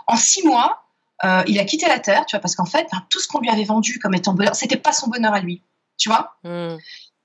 en 0.07 0.15
six 0.15 0.45
mois 0.45 0.83
euh, 1.23 1.43
il 1.47 1.59
a 1.59 1.65
quitté 1.65 1.87
la 1.87 1.99
terre, 1.99 2.25
tu 2.25 2.35
vois, 2.35 2.41
parce 2.41 2.55
qu'en 2.55 2.65
fait, 2.65 2.87
tout 3.09 3.19
ce 3.19 3.27
qu'on 3.27 3.39
lui 3.39 3.49
avait 3.49 3.63
vendu 3.63 3.99
comme 3.99 4.13
étant 4.13 4.33
bonheur, 4.33 4.55
c'était 4.55 4.77
pas 4.77 4.91
son 4.91 5.09
bonheur 5.09 5.33
à 5.33 5.39
lui, 5.39 5.61
tu 5.97 6.09
vois. 6.09 6.35
Hmm. 6.43 6.77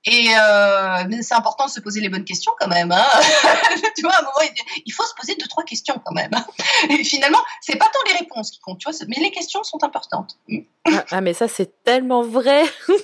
Et 0.05 0.29
euh, 0.39 1.21
c'est 1.21 1.33
important 1.33 1.65
de 1.65 1.71
se 1.71 1.81
poser 1.81 1.99
les 1.99 2.07
bonnes 2.07 2.23
questions 2.23 2.53
quand 2.59 2.69
même. 2.69 2.91
Hein 2.91 3.03
tu 3.95 4.03
vois, 4.03 4.13
à 4.13 4.19
un 4.19 4.21
moment, 4.21 4.51
il 4.85 4.93
faut 4.93 5.03
se 5.03 5.13
poser 5.15 5.35
deux 5.35 5.47
trois 5.47 5.63
questions 5.63 6.01
quand 6.05 6.13
même. 6.13 6.31
Hein. 6.33 6.45
Et 6.89 7.03
finalement, 7.03 7.41
c'est 7.59 7.75
pas 7.75 7.85
tant 7.85 8.11
les 8.11 8.19
réponses 8.19 8.51
qui 8.51 8.59
comptent, 8.59 8.79
tu 8.79 8.89
vois, 8.89 8.97
mais 9.07 9.17
les 9.19 9.31
questions 9.31 9.63
sont 9.63 9.83
importantes. 9.83 10.37
Ah, 10.85 11.03
ah, 11.11 11.21
mais 11.21 11.33
ça 11.33 11.47
c'est 11.47 11.83
tellement 11.83 12.23
vrai. 12.23 12.63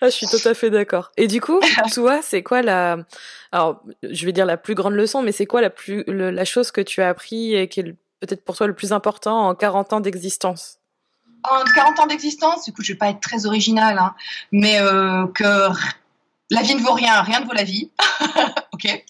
Ah, 0.00 0.06
je 0.06 0.14
suis 0.14 0.26
tout 0.26 0.48
à 0.48 0.54
fait 0.54 0.70
d'accord. 0.70 1.12
Et 1.18 1.26
du 1.26 1.42
coup, 1.42 1.60
toi, 1.92 2.20
c'est 2.22 2.42
quoi 2.42 2.62
la, 2.62 2.96
alors, 3.52 3.82
je 4.02 4.24
vais 4.24 4.32
dire 4.32 4.46
la 4.46 4.56
plus 4.56 4.74
grande 4.74 4.94
leçon, 4.94 5.20
mais 5.20 5.32
c'est 5.32 5.44
quoi 5.44 5.60
la 5.60 5.68
plus, 5.68 6.02
la 6.06 6.46
chose 6.46 6.70
que 6.70 6.80
tu 6.80 7.02
as 7.02 7.10
appris 7.10 7.54
et 7.54 7.68
qui 7.68 7.80
est 7.80 7.94
peut-être 8.20 8.44
pour 8.44 8.56
toi 8.56 8.66
le 8.66 8.74
plus 8.74 8.92
important 8.92 9.48
en 9.48 9.54
40 9.54 9.94
ans 9.94 10.00
d'existence? 10.00 10.78
En 11.42 11.64
40 11.74 12.00
ans 12.00 12.06
d'existence, 12.06 12.68
écoute, 12.68 12.84
je 12.84 12.92
vais 12.92 12.98
pas 12.98 13.08
être 13.08 13.20
très 13.20 13.46
originale, 13.46 13.98
hein, 13.98 14.14
mais 14.52 14.78
euh, 14.78 15.26
que 15.28 15.68
la 16.50 16.62
vie 16.62 16.74
ne 16.74 16.80
vaut 16.80 16.92
rien, 16.92 17.22
rien 17.22 17.40
ne 17.40 17.46
vaut 17.46 17.54
la 17.54 17.64
vie. 17.64 17.90
ok. 18.72 19.06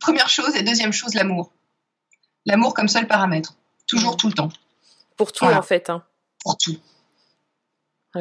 Première 0.00 0.28
chose 0.28 0.54
et 0.54 0.62
deuxième 0.62 0.92
chose, 0.92 1.14
l'amour. 1.14 1.52
L'amour 2.44 2.74
comme 2.74 2.88
seul 2.88 3.06
paramètre, 3.06 3.54
toujours, 3.86 4.14
mmh. 4.14 4.16
tout 4.18 4.28
le 4.28 4.34
temps. 4.34 4.50
Pour 5.16 5.32
tout 5.32 5.44
en 5.44 5.62
fait. 5.62 5.88
Hein. 5.88 6.02
Pour 6.44 6.58
tout. 6.58 6.76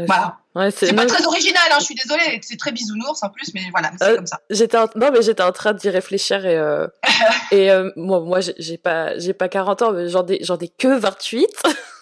Voilà. 0.07 0.37
c'est 0.71 0.93
pas 0.93 1.05
très 1.05 1.25
original, 1.25 1.63
hein, 1.71 1.77
je 1.79 1.85
suis 1.85 1.95
désolée, 1.95 2.39
c'est 2.41 2.57
très 2.57 2.71
bisounours 2.71 3.23
en 3.23 3.29
plus, 3.29 3.53
mais 3.53 3.61
voilà, 3.71 3.91
c'est 3.97 4.05
euh, 4.05 4.15
comme 4.17 4.27
ça. 4.27 4.39
J'étais 4.49 4.77
non 4.95 5.11
mais 5.11 5.21
j'étais 5.21 5.43
en 5.43 5.51
train 5.51 5.73
d'y 5.73 5.89
réfléchir 5.89 6.45
et 6.45 6.57
euh, 6.57 6.87
et 7.51 7.71
euh, 7.71 7.91
moi 7.95 8.19
moi 8.19 8.39
j'ai 8.41 8.77
pas 8.77 9.17
j'ai 9.17 9.33
pas 9.33 9.49
40 9.49 9.81
ans, 9.81 9.91
mais 9.91 10.09
j'en 10.09 10.25
ai 10.27 10.43
j'en 10.43 10.57
ai 10.57 10.67
que 10.67 10.87
28. 10.87 11.47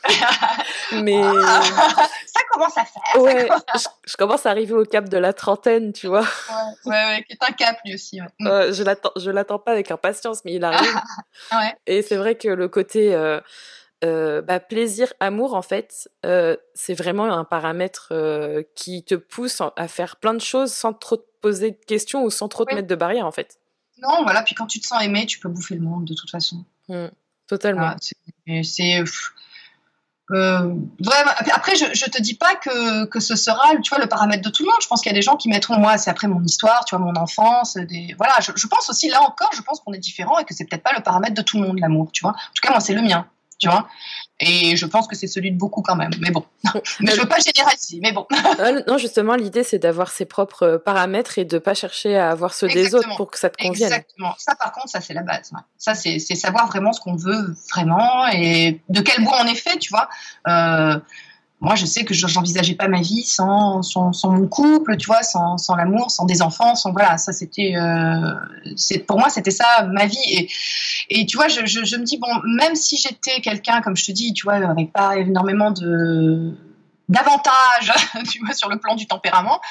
mais 1.02 1.22
ça 1.24 2.42
commence 2.52 2.78
à 2.78 2.84
faire. 2.84 3.22
Ouais, 3.22 3.48
Je, 4.06 4.18
commence 4.18 4.46
à 4.46 4.50
arriver 4.50 4.74
au 4.74 4.84
cap 4.84 5.08
de 5.08 5.18
la 5.18 5.32
trentaine, 5.32 5.94
tu 5.94 6.08
vois. 6.08 6.22
Ouais, 6.22 6.92
ouais, 6.92 7.06
ouais 7.06 7.24
qui 7.24 7.34
est 7.34 7.44
un 7.44 7.54
cap 7.54 7.78
lui 7.86 7.96
aussi. 7.96 8.20
Ouais. 8.22 8.74
je 8.74 8.84
l'attends 8.84 9.12
je 9.16 9.32
l'attends 9.32 9.60
pas 9.60 9.72
avec 9.72 9.92
impatience, 9.92 10.44
mais 10.44 10.54
il 10.54 10.64
arrive. 10.64 10.94
ouais. 11.54 11.76
Et 11.88 12.02
c'est 12.02 12.18
vrai 12.18 12.36
que 12.36 12.50
le 12.50 12.68
côté 12.68 13.16
euh, 14.04 14.42
bah, 14.42 14.60
plaisir, 14.60 15.14
amour, 15.20 15.54
en 15.54 15.62
fait, 15.62 16.10
euh, 16.26 16.58
c'est 16.74 16.94
vraiment 16.94 17.32
un 17.32 17.46
paramètre 17.46 18.10
euh, 18.12 18.64
qui 18.76 19.04
te 19.04 19.16
pousse 19.16 19.62
à 19.76 19.88
faire 19.88 20.18
plein 20.18 20.34
de 20.34 20.42
choses 20.42 20.74
sans 20.74 20.94
trop 20.94 21.18
te 21.18 21.26
poser 21.42 21.72
de 21.72 21.86
questions 21.86 22.24
ou 22.24 22.30
sans 22.30 22.48
trop 22.48 22.66
te 22.66 22.76
mettre 22.76 22.88
de 22.88 22.96
barrières, 22.96 23.26
en 23.26 23.32
fait. 23.32 23.60
Non, 24.02 24.24
voilà. 24.24 24.44
Puis 24.44 24.56
quand 24.56 24.68
tu 24.68 24.80
te 24.80 24.88
sens 24.88 25.02
aimé, 25.04 25.26
tu 25.26 25.40
peux 25.40 25.50
bouffer 25.50 25.76
le 25.76 25.82
monde 25.82 26.06
de 26.06 26.14
toute 26.14 26.30
façon. 26.30 26.66
Mm. 26.90 27.08
totalement. 27.48 27.96
c'est 28.64 29.04
euh, 30.32 30.74
après, 31.52 31.76
je, 31.76 31.86
je 31.94 32.06
te 32.06 32.22
dis 32.22 32.34
pas 32.34 32.56
que, 32.56 33.06
que 33.06 33.20
ce 33.20 33.36
sera, 33.36 33.76
tu 33.82 33.90
vois, 33.90 34.00
le 34.00 34.08
paramètre 34.08 34.42
de 34.42 34.50
tout 34.50 34.64
le 34.64 34.70
monde. 34.70 34.80
Je 34.82 34.88
pense 34.88 35.02
qu'il 35.02 35.12
y 35.12 35.16
a 35.16 35.18
des 35.18 35.22
gens 35.22 35.36
qui 35.36 35.48
mettront, 35.48 35.78
moi, 35.78 35.98
c'est 35.98 36.10
après 36.10 36.28
mon 36.28 36.44
histoire, 36.44 36.84
tu 36.86 36.96
vois, 36.96 37.06
mon 37.06 37.16
enfance. 37.16 37.76
Des... 37.76 38.16
Voilà, 38.18 38.34
je, 38.42 38.52
je 38.56 38.68
pense 38.68 38.90
aussi, 38.90 39.10
là 39.10 39.22
encore, 39.22 39.52
je 39.56 39.62
pense 39.62 39.80
qu'on 39.80 39.94
est 39.94 40.00
différent 40.00 40.40
et 40.40 40.46
que 40.46 40.54
c'est 40.54 40.66
peut-être 40.66 40.84
pas 40.84 40.94
le 40.96 41.04
paramètre 41.04 41.36
de 41.36 41.42
tout 41.42 41.62
le 41.62 41.68
monde, 41.68 41.80
l'amour, 41.80 42.12
tu 42.12 42.22
vois. 42.22 42.32
En 42.32 42.54
tout 42.56 42.62
cas, 42.62 42.72
moi, 42.72 42.80
c'est 42.80 42.94
le 42.94 43.02
mien 43.02 43.28
tu 43.60 43.70
vois. 43.70 43.88
Et 44.40 44.76
je 44.76 44.86
pense 44.86 45.08
que 45.08 45.16
c'est 45.16 45.28
celui 45.28 45.52
de 45.52 45.58
beaucoup 45.58 45.82
quand 45.82 45.96
même. 45.96 46.12
Mais 46.20 46.32
bon, 46.32 46.44
mais 47.00 47.12
je 47.12 47.22
veux 47.22 47.28
pas 47.28 47.38
généraliser. 47.40 48.00
Mais 48.02 48.12
bon. 48.12 48.28
non, 48.88 48.98
justement, 48.98 49.36
l'idée 49.36 49.64
c'est 49.64 49.80
d'avoir 49.80 50.12
ses 50.12 50.26
propres 50.26 50.82
paramètres 50.84 51.38
et 51.40 51.46
de 51.46 51.58
pas 51.58 51.74
chercher 51.74 52.18
à 52.18 52.30
avoir 52.30 52.54
ceux 52.54 52.68
des 52.68 52.96
autres 52.96 53.16
pour 53.16 53.32
que 53.32 53.40
ça 53.40 53.50
te 53.50 53.62
convienne. 53.62 53.92
Exactement. 53.92 54.34
Ça, 54.38 54.56
par 54.56 54.72
contre, 54.72 54.90
ça 54.90 55.02
c'est 55.02 55.14
la 55.14 55.24
base. 55.24 55.52
Ça, 55.78 55.96
c'est 55.96 56.20
savoir 56.20 56.68
vraiment 56.68 56.94
ce 56.94 57.02
qu'on 57.02 57.16
veut 57.16 57.56
vraiment 57.74 58.28
et 58.28 58.82
de 58.90 59.02
quel 59.02 59.24
bois 59.24 59.38
on 59.42 59.48
est 59.48 59.56
fait, 59.56 59.78
tu 59.78 59.90
vois. 59.90 60.10
Euh, 60.48 61.00
moi, 61.64 61.76
je 61.76 61.86
sais 61.86 62.04
que 62.04 62.14
je 62.14 62.28
n'envisageais 62.28 62.76
pas 62.76 62.90
ma 62.90 63.00
vie 63.00 63.24
sans, 63.24 63.80
mon 64.26 64.48
couple, 64.50 64.98
tu 64.98 65.08
vois, 65.08 65.24
sans, 65.24 65.58
l'amour, 65.78 66.12
sans 66.12 66.26
des 66.26 66.42
enfants, 66.42 66.76
sans 66.76 66.92
voilà, 66.92 67.18
ça 67.18 67.32
c'était, 67.32 67.76
euh, 67.78 68.34
pour 69.08 69.18
moi 69.18 69.30
c'était 69.30 69.50
ça 69.50 69.88
ma 69.90 70.06
vie. 70.06 70.50
Et, 71.10 71.26
tu 71.26 71.38
vois, 71.38 71.48
je, 71.48 71.62
me 71.62 72.04
dis 72.04 72.18
bon, 72.18 72.28
même 72.58 72.76
si 72.76 72.98
j'étais 72.98 73.40
quelqu'un 73.40 73.82
comme 73.82 73.96
je 73.96 74.04
te 74.04 74.12
dis, 74.12 74.34
tu 74.34 74.44
vois, 74.44 74.56
avec 74.56 74.92
pas 74.92 75.16
énormément 75.16 75.72
de 75.72 76.54
d'avantages, 77.08 77.94
tu 78.30 78.40
vois, 78.40 78.54
sur 78.54 78.70
le 78.70 78.78
plan 78.78 78.96
du 78.96 79.08
tempérament, 79.08 79.62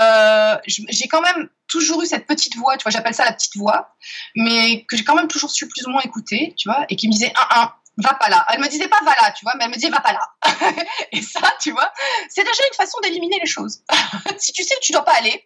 euh, 0.00 0.56
j'ai 0.66 1.08
quand 1.08 1.20
même 1.20 1.48
toujours 1.66 2.02
eu 2.02 2.06
cette 2.06 2.26
petite 2.26 2.56
voix, 2.56 2.78
tu 2.78 2.84
vois, 2.84 2.90
j'appelle 2.90 3.14
ça 3.14 3.24
la 3.26 3.32
petite 3.32 3.56
voix, 3.56 3.94
mais 4.34 4.84
que 4.88 4.96
j'ai 4.96 5.04
quand 5.04 5.14
même 5.14 5.28
toujours 5.28 5.50
su 5.50 5.68
plus 5.68 5.86
ou 5.86 5.90
moins 5.90 6.02
écouter, 6.02 6.54
tu 6.56 6.70
vois, 6.70 6.86
et 6.88 6.96
qui 6.96 7.06
me 7.06 7.12
disait 7.12 7.32
un 7.52 7.60
un 7.60 7.72
va 7.98 8.14
pas 8.14 8.28
là. 8.28 8.44
Elle 8.52 8.60
me 8.60 8.68
disait 8.68 8.88
pas 8.88 9.00
va 9.04 9.14
là, 9.22 9.32
tu 9.32 9.44
vois, 9.44 9.52
mais 9.56 9.64
elle 9.64 9.70
me 9.70 9.74
disait 9.74 9.90
va 9.90 10.00
pas 10.00 10.12
là. 10.12 10.28
et 11.12 11.22
ça, 11.22 11.40
tu 11.60 11.70
vois, 11.72 11.92
c'est 12.28 12.42
déjà 12.42 12.62
une 12.70 12.74
façon 12.74 12.98
d'éliminer 13.02 13.38
les 13.40 13.46
choses. 13.46 13.82
si 14.38 14.52
tu 14.52 14.62
sais 14.62 14.74
où 14.76 14.80
tu 14.80 14.92
dois 14.92 15.04
pas 15.04 15.14
aller, 15.16 15.44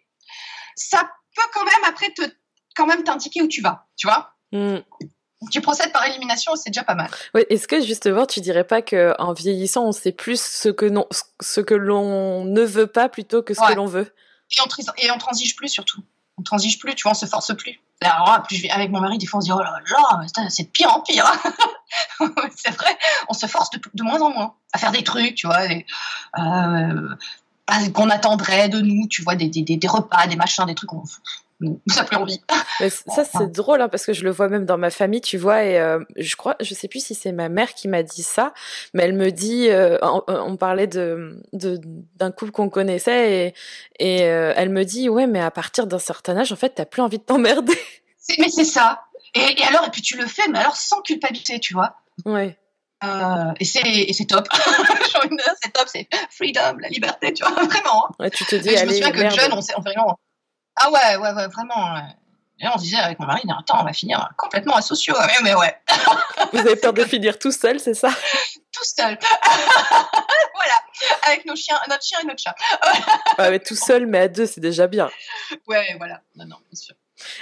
ça 0.75 1.09
peut 1.35 1.49
quand 1.53 1.65
même 1.65 1.83
après 1.87 2.11
te, 2.11 2.21
quand 2.75 2.87
même 2.87 3.03
t'indiquer 3.03 3.41
où 3.41 3.47
tu 3.47 3.61
vas, 3.61 3.87
tu 3.97 4.07
vois. 4.07 4.33
Mm. 4.51 4.79
Tu 5.51 5.61
procèdes 5.61 5.93
par 5.93 6.05
élimination, 6.05 6.55
c'est 6.55 6.69
déjà 6.69 6.83
pas 6.83 6.95
mal. 6.95 7.09
Oui, 7.33 7.45
est-ce 7.49 7.67
que 7.67 7.81
justement 7.81 8.25
tu 8.25 8.41
dirais 8.41 8.65
pas 8.65 8.81
que 8.81 9.13
en 9.19 9.31
vieillissant, 9.31 9.85
on 9.85 9.91
sait 9.93 10.11
plus 10.11 10.41
ce 10.41 10.67
que 10.67 10.85
non, 10.85 11.07
ce 11.39 11.61
que 11.61 11.75
l'on 11.75 12.43
ne 12.43 12.61
veut 12.61 12.87
pas 12.87 13.07
plutôt 13.07 13.41
que 13.41 13.53
ce 13.53 13.61
que 13.61 13.73
l'on 13.73 13.85
veut? 13.85 14.13
Et 14.51 14.61
on, 14.61 14.93
et 14.97 15.11
on 15.11 15.17
transige 15.17 15.55
plus 15.55 15.69
surtout. 15.69 16.01
On 16.39 16.41
transige 16.41 16.79
plus, 16.79 16.95
tu 16.95 17.03
vois, 17.03 17.11
on 17.11 17.15
se 17.15 17.25
force 17.25 17.53
plus. 17.55 17.79
Je 18.01 18.61
vais 18.61 18.69
avec 18.69 18.91
mon 18.91 19.01
mari, 19.01 19.17
des 19.17 19.25
fois 19.25 19.39
on 19.39 19.41
se 19.41 19.47
dit 19.47 19.51
oh 19.51 19.59
là 19.59 19.73
là, 19.91 20.47
c'est 20.49 20.63
de 20.63 20.69
pire 20.69 20.93
en 20.93 21.01
pire. 21.01 21.25
c'est 22.55 22.71
vrai, 22.71 22.97
on 23.27 23.33
se 23.33 23.45
force 23.45 23.69
de, 23.71 24.03
moins 24.03 24.21
en 24.21 24.31
moins 24.31 24.53
à 24.71 24.77
faire 24.77 24.91
des 24.91 25.03
trucs, 25.03 25.35
tu 25.35 25.47
vois, 25.47 25.67
euh, 26.37 27.15
qu'on 27.93 28.09
attendrait 28.09 28.69
de 28.69 28.79
nous, 28.79 29.07
tu 29.07 29.21
vois, 29.21 29.35
des, 29.35 29.49
des, 29.49 29.63
des, 29.63 29.87
repas, 29.87 30.27
des 30.27 30.37
machins, 30.37 30.65
des 30.65 30.75
trucs, 30.75 30.93
on 30.93 31.03
ça 31.87 32.03
plus 32.03 32.17
envie. 32.17 32.41
ça 32.79 33.25
c'est 33.25 33.51
drôle 33.51 33.81
hein, 33.81 33.89
parce 33.89 34.05
que 34.05 34.13
je 34.13 34.23
le 34.23 34.31
vois 34.31 34.49
même 34.49 34.65
dans 34.65 34.77
ma 34.77 34.89
famille, 34.89 35.21
tu 35.21 35.37
vois, 35.37 35.63
et 35.63 35.79
euh, 35.79 35.99
je 36.17 36.35
crois, 36.35 36.55
je 36.61 36.73
sais 36.73 36.87
plus 36.87 37.03
si 37.03 37.15
c'est 37.15 37.31
ma 37.31 37.49
mère 37.49 37.73
qui 37.73 37.87
m'a 37.87 38.03
dit 38.03 38.23
ça, 38.23 38.53
mais 38.93 39.03
elle 39.03 39.13
me 39.13 39.31
dit, 39.31 39.69
euh, 39.69 39.97
on, 40.01 40.57
parlait 40.57 40.87
de 40.87 41.41
d'un 41.53 42.31
couple 42.31 42.51
qu'on 42.51 42.69
connaissait 42.69 43.53
et, 43.99 44.13
et 44.19 44.21
elle 44.21 44.69
me 44.69 44.83
dit 44.83 45.09
ouais 45.09 45.27
mais 45.27 45.41
à 45.41 45.51
partir 45.51 45.87
d'un 45.87 45.99
certain 45.99 46.37
âge 46.37 46.51
en 46.51 46.55
fait 46.55 46.69
t'as 46.75 46.85
plus 46.85 47.01
envie 47.01 47.17
de 47.17 47.23
t'emmerder. 47.23 47.77
Mais 48.37 48.49
c'est 48.49 48.65
ça, 48.65 49.01
et, 49.35 49.63
alors, 49.63 49.85
et 49.85 49.89
puis 49.91 50.01
tu 50.01 50.17
le 50.17 50.25
fais, 50.25 50.47
mais 50.49 50.59
alors 50.59 50.75
sans 50.75 51.01
culpabilité, 51.01 51.59
tu 51.59 51.73
vois. 51.73 51.95
Ouais. 52.25 52.57
Euh, 53.03 53.53
et 53.59 53.65
c'est 53.65 54.25
top. 54.25 54.47
c'est 55.61 55.73
top, 55.73 55.87
c'est 55.87 56.07
freedom, 56.31 56.77
la 56.79 56.89
liberté, 56.89 57.33
tu 57.33 57.43
vois, 57.43 57.51
vraiment. 57.63 58.07
Hein. 58.07 58.15
Ouais, 58.19 58.29
tu 58.29 58.45
te 58.45 58.55
dis, 58.55 58.75
je 58.75 58.85
me 58.85 58.91
souviens 58.91 59.11
que 59.11 59.29
jeune, 59.29 59.53
on, 59.53 59.57
on 59.57 59.61
fait 59.61 59.73
vraiment. 59.81 60.19
Ah 60.75 60.91
ouais, 60.91 61.17
ouais, 61.17 61.31
ouais, 61.33 61.47
vraiment. 61.47 61.97
Et 62.61 62.67
on 62.67 62.77
se 62.77 62.83
disait 62.83 62.97
avec 62.97 63.19
mon 63.19 63.25
mari, 63.25 63.41
attends, 63.57 63.81
on 63.81 63.85
va 63.85 63.93
finir 63.93 64.29
complètement 64.37 64.75
asociaux. 64.75 65.15
Mais, 65.27 65.33
mais 65.43 65.55
ouais. 65.55 65.75
Vous 66.53 66.59
avez 66.59 66.75
peur 66.75 66.93
de 66.93 67.03
finir 67.05 67.39
tout 67.39 67.51
seul, 67.51 67.79
c'est 67.79 67.93
ça? 67.93 68.09
Tout 68.71 68.83
seul. 68.83 69.17
voilà. 70.55 70.83
Avec 71.27 71.45
nos 71.45 71.55
chiens, 71.55 71.79
notre 71.89 72.03
chien 72.03 72.19
et 72.21 72.25
notre 72.25 72.41
chat. 72.41 72.55
ah, 73.37 73.49
mais 73.49 73.59
tout 73.59 73.75
seul, 73.75 74.07
mais 74.07 74.19
à 74.19 74.27
deux, 74.27 74.45
c'est 74.45 74.59
déjà 74.59 74.87
bien. 74.87 75.09
Ouais, 75.67 75.95
voilà. 75.97 76.21
Non, 76.35 76.45
non, 76.45 76.57
bien 76.69 76.75
sûr. 76.75 76.95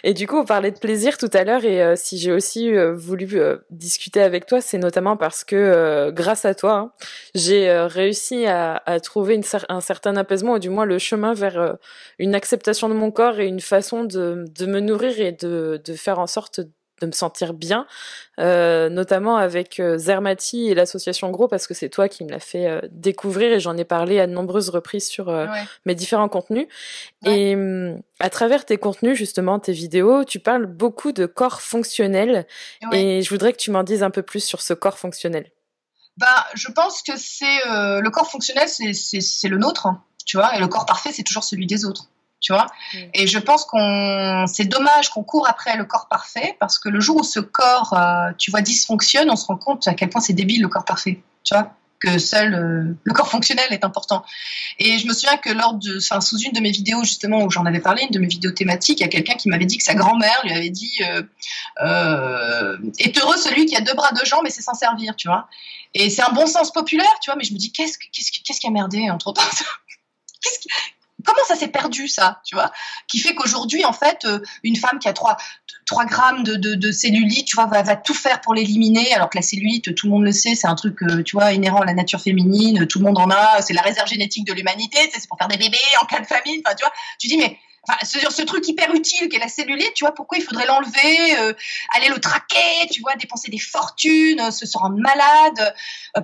Et 0.04 0.14
du 0.14 0.28
coup, 0.28 0.38
on 0.38 0.46
parlait 0.46 0.72
de 0.72 0.80
plaisir 0.80 1.18
tout 1.18 1.30
à 1.34 1.44
l'heure 1.44 1.66
et 1.66 1.82
euh, 1.82 1.96
si 1.96 2.18
j'ai 2.18 2.32
aussi 2.32 2.74
euh, 2.74 2.94
voulu 2.94 3.28
euh, 3.34 3.58
discuter 3.70 4.22
avec 4.22 4.46
toi, 4.46 4.62
c'est 4.62 4.78
notamment 4.78 5.18
parce 5.18 5.44
que 5.44 6.12
grâce 6.12 6.46
à 6.46 6.56
toi, 6.56 6.74
hein, 6.74 6.92
j'ai 7.36 7.70
réussi 7.70 8.46
à, 8.48 8.82
trouver 9.04 9.40
un 9.70 9.82
certain 9.82 10.16
apaisement 10.16 10.54
ou 10.54 10.60
du 10.60 10.70
moins 10.70 10.86
le 10.86 10.98
chemin 11.00 11.34
vers 11.34 11.78
une 12.20 12.36
acceptation 12.36 12.90
de 12.90 12.94
mon 12.94 13.12
corps 13.12 13.40
et 13.40 13.48
une 13.48 13.60
façon 13.60 14.04
de, 14.04 14.46
me 14.62 14.80
nourrir 14.80 15.20
et 15.20 15.32
de 15.32 15.94
faire 15.96 16.20
en 16.20 16.28
sorte 16.28 16.62
de 17.02 17.06
me 17.06 17.12
sentir 17.12 17.54
bien, 17.54 17.86
euh, 18.40 18.90
notamment 18.90 19.38
avec 19.38 19.80
euh, 19.80 19.98
Zermati 19.98 20.70
et 20.70 20.76
l'association 20.76 21.30
Gros, 21.30 21.48
parce 21.48 21.68
que 21.68 21.74
c'est 21.74 21.90
toi 21.90 22.10
qui 22.10 22.24
me 22.24 22.32
l'as 22.32 22.40
fait 22.40 22.68
euh, 22.68 22.82
découvrir 22.92 23.52
et 23.52 23.60
j'en 23.60 23.78
ai 23.78 23.86
parlé 23.86 24.20
à 24.20 24.28
de 24.28 24.32
nombreuses 24.32 24.70
reprises 24.70 25.08
sur 25.08 25.30
euh, 25.30 25.46
mes 25.86 25.96
différents 25.96 26.30
contenus. 26.30 26.68
Et 27.26 27.56
hum, 27.56 28.02
à 28.20 28.30
travers 28.30 28.66
tes 28.66 28.78
contenus, 28.78 29.18
justement, 29.18 29.60
tes 29.60 29.74
vidéos, 29.74 30.24
tu 30.24 30.40
parles 30.40 30.66
beaucoup 30.66 31.12
de 31.12 31.26
corps 31.26 31.62
fonctionnel 31.62 32.48
et 32.92 33.22
je 33.22 33.30
voudrais 33.30 33.54
que 33.54 33.58
tu 33.58 33.72
m'en 33.72 33.84
dises 33.84 34.04
un 34.04 34.12
peu 34.12 34.24
plus 34.24 34.44
sur 34.44 34.62
ce 34.62 34.74
corps 34.74 34.98
fonctionnel. 34.98 35.52
Bah, 36.18 36.48
je 36.56 36.72
pense 36.72 37.04
que 37.04 37.14
c'est 37.16 37.60
le 37.66 38.10
corps 38.10 38.30
fonctionnel, 38.30 38.68
c'est 38.68 39.48
le 39.48 39.58
nôtre, 39.58 39.86
hein, 39.86 40.04
tu 40.26 40.38
vois, 40.38 40.56
et 40.56 40.60
le 40.60 40.68
corps 40.68 40.88
parfait, 40.88 41.12
c'est 41.14 41.24
toujours 41.24 41.44
celui 41.44 41.68
des 41.68 41.86
autres 41.86 42.10
tu 42.40 42.54
vois. 42.54 42.68
Mm. 42.94 42.98
Et 43.14 43.28
je 43.28 43.40
pense 43.40 43.66
qu'on, 43.66 44.46
c'est 44.48 44.66
dommage 44.66 45.10
qu'on 45.10 45.24
court 45.24 45.48
après 45.48 45.76
le 45.78 45.86
corps 45.86 46.08
parfait 46.10 46.56
parce 46.60 46.80
que 46.80 46.90
le 46.90 47.00
jour 47.00 47.18
où 47.18 47.24
ce 47.24 47.40
corps, 47.40 47.94
euh, 47.94 48.32
tu 48.38 48.52
vois, 48.52 48.62
dysfonctionne, 48.62 49.30
on 49.30 49.36
se 49.36 49.46
rend 49.46 49.58
compte 49.58 49.88
à 49.88 49.94
quel 49.94 50.10
point 50.10 50.22
c'est 50.22 50.34
débile 50.34 50.62
le 50.62 50.68
corps 50.68 50.86
parfait, 50.86 51.22
tu 51.44 51.54
vois 51.54 51.74
que 52.00 52.20
seul 52.20 52.54
euh, 52.54 52.96
le 53.04 53.14
corps 53.14 53.28
fonctionnel 53.28 53.68
est 53.72 53.84
important. 53.84 54.24
Et 54.80 55.00
je 55.00 55.08
me 55.08 55.14
souviens 55.14 55.38
que 55.38 55.50
lors 55.50 55.74
de, 55.74 55.98
enfin, 55.98 56.22
sous 56.22 56.38
une 56.38 56.52
de 56.52 56.60
mes 56.60 56.72
vidéos 56.72 57.04
justement 57.04 57.42
où 57.44 57.50
j'en 57.50 57.66
avais 57.66 57.80
parlé, 57.80 58.04
une 58.04 58.12
de 58.12 58.20
mes 58.20 58.28
vidéos 58.28 58.52
thématiques, 58.52 59.00
il 59.00 59.02
y 59.02 59.06
a 59.06 59.10
quelqu'un 59.10 59.34
qui 59.34 59.50
m'avait 59.50 59.66
dit 59.66 59.78
que 59.78 59.84
sa 59.84 59.96
grand-mère 59.96 60.40
lui 60.44 60.52
avait 60.52 60.70
dit 60.70 61.02
euh, 61.82 62.78
est 63.00 63.18
heureux 63.18 63.38
celui 63.38 63.66
qui 63.66 63.76
a 63.76 63.82
deux 63.82 63.96
bras, 63.96 64.12
deux 64.12 64.26
jambes, 64.26 64.42
mais 64.44 64.50
c'est 64.50 64.62
s'en 64.62 64.76
servir, 64.76 65.16
tu 65.16 65.28
vois. 65.28 65.48
Et 65.94 66.10
c'est 66.10 66.22
un 66.22 66.32
bon 66.32 66.46
sens 66.46 66.72
populaire, 66.72 67.08
tu 67.22 67.32
vois. 67.32 67.36
Mais 67.36 67.44
je 67.44 67.54
me 67.54 67.58
dis 67.58 67.72
qu'est-ce 67.72 67.98
qu'est-ce 67.98 68.32
qu'est-ce 68.32 68.60
qui 68.60 68.68
a 68.68 68.72
merdé 68.72 69.10
entre 69.10 69.32
temps 69.32 69.42
Qu'est-ce 70.44 70.60
comment 71.26 71.44
ça 71.48 71.56
s'est 71.56 71.68
perdu 71.68 72.08
ça, 72.08 72.42
tu 72.46 72.56
vois? 72.56 72.72
Qui 73.08 73.20
fait 73.20 73.34
qu'aujourd'hui, 73.34 73.86
en 73.86 73.94
fait, 73.94 74.26
euh, 74.26 74.40
une 74.64 74.76
femme 74.76 75.00
qui 75.00 75.08
a 75.08 75.14
3, 75.14 75.38
3 75.86 76.06
grammes 76.06 76.44
de, 76.44 76.56
de, 76.56 76.92
cellulite, 76.92 77.48
tu 77.48 77.56
vois, 77.56 77.66
va, 77.66 77.96
tout 77.96 78.14
faire 78.14 78.42
pour 78.42 78.54
l'éliminer, 78.54 79.14
alors 79.14 79.30
que 79.30 79.38
la 79.38 79.42
cellulite, 79.42 79.96
tout 79.96 80.08
le 80.08 80.12
monde 80.12 80.24
le 80.24 80.32
sait, 80.32 80.56
c'est 80.56 80.68
un 80.68 80.76
truc, 80.76 81.02
euh, 81.04 81.24
tu 81.24 81.36
vois, 81.36 81.54
inhérent 81.54 81.80
à 81.80 81.86
la 81.86 81.94
nature 81.94 82.22
féminine, 82.22 82.88
tout 82.88 83.00
le 83.00 83.06
monde 83.06 83.18
en 83.18 83.30
a, 83.30 83.62
c'est 83.62 83.74
la 83.74 83.82
réserve 83.82 84.08
génétique 84.08 84.46
de 84.46 84.54
l'humanité, 84.54 84.98
c'est 85.12 85.28
pour 85.28 85.38
faire 85.38 85.48
des 85.48 85.58
bébés 85.58 85.78
en 86.02 86.06
cas 86.06 86.20
de 86.20 86.28
famine, 86.28 86.62
tu 86.64 86.84
vois, 86.84 86.94
tu 87.20 87.28
dis, 87.28 87.38
mais 87.38 87.58
Enfin, 87.90 88.00
ce, 88.04 88.42
truc 88.42 88.68
hyper 88.68 88.94
utile 88.94 89.30
qu'est 89.30 89.40
la 89.40 89.48
cellulite, 89.48 89.94
tu 89.94 90.04
vois, 90.04 90.14
pourquoi 90.14 90.38
il 90.38 90.44
faudrait 90.44 90.66
l'enlever, 90.66 91.38
euh, 91.40 91.54
aller 91.96 92.10
le 92.10 92.20
traquer, 92.20 92.86
tu 92.92 93.00
vois, 93.00 93.16
dépenser 93.16 93.50
des 93.50 93.60
fortunes, 93.60 94.52
se, 94.52 94.66
rendre 94.78 94.98
malade. 94.98 95.74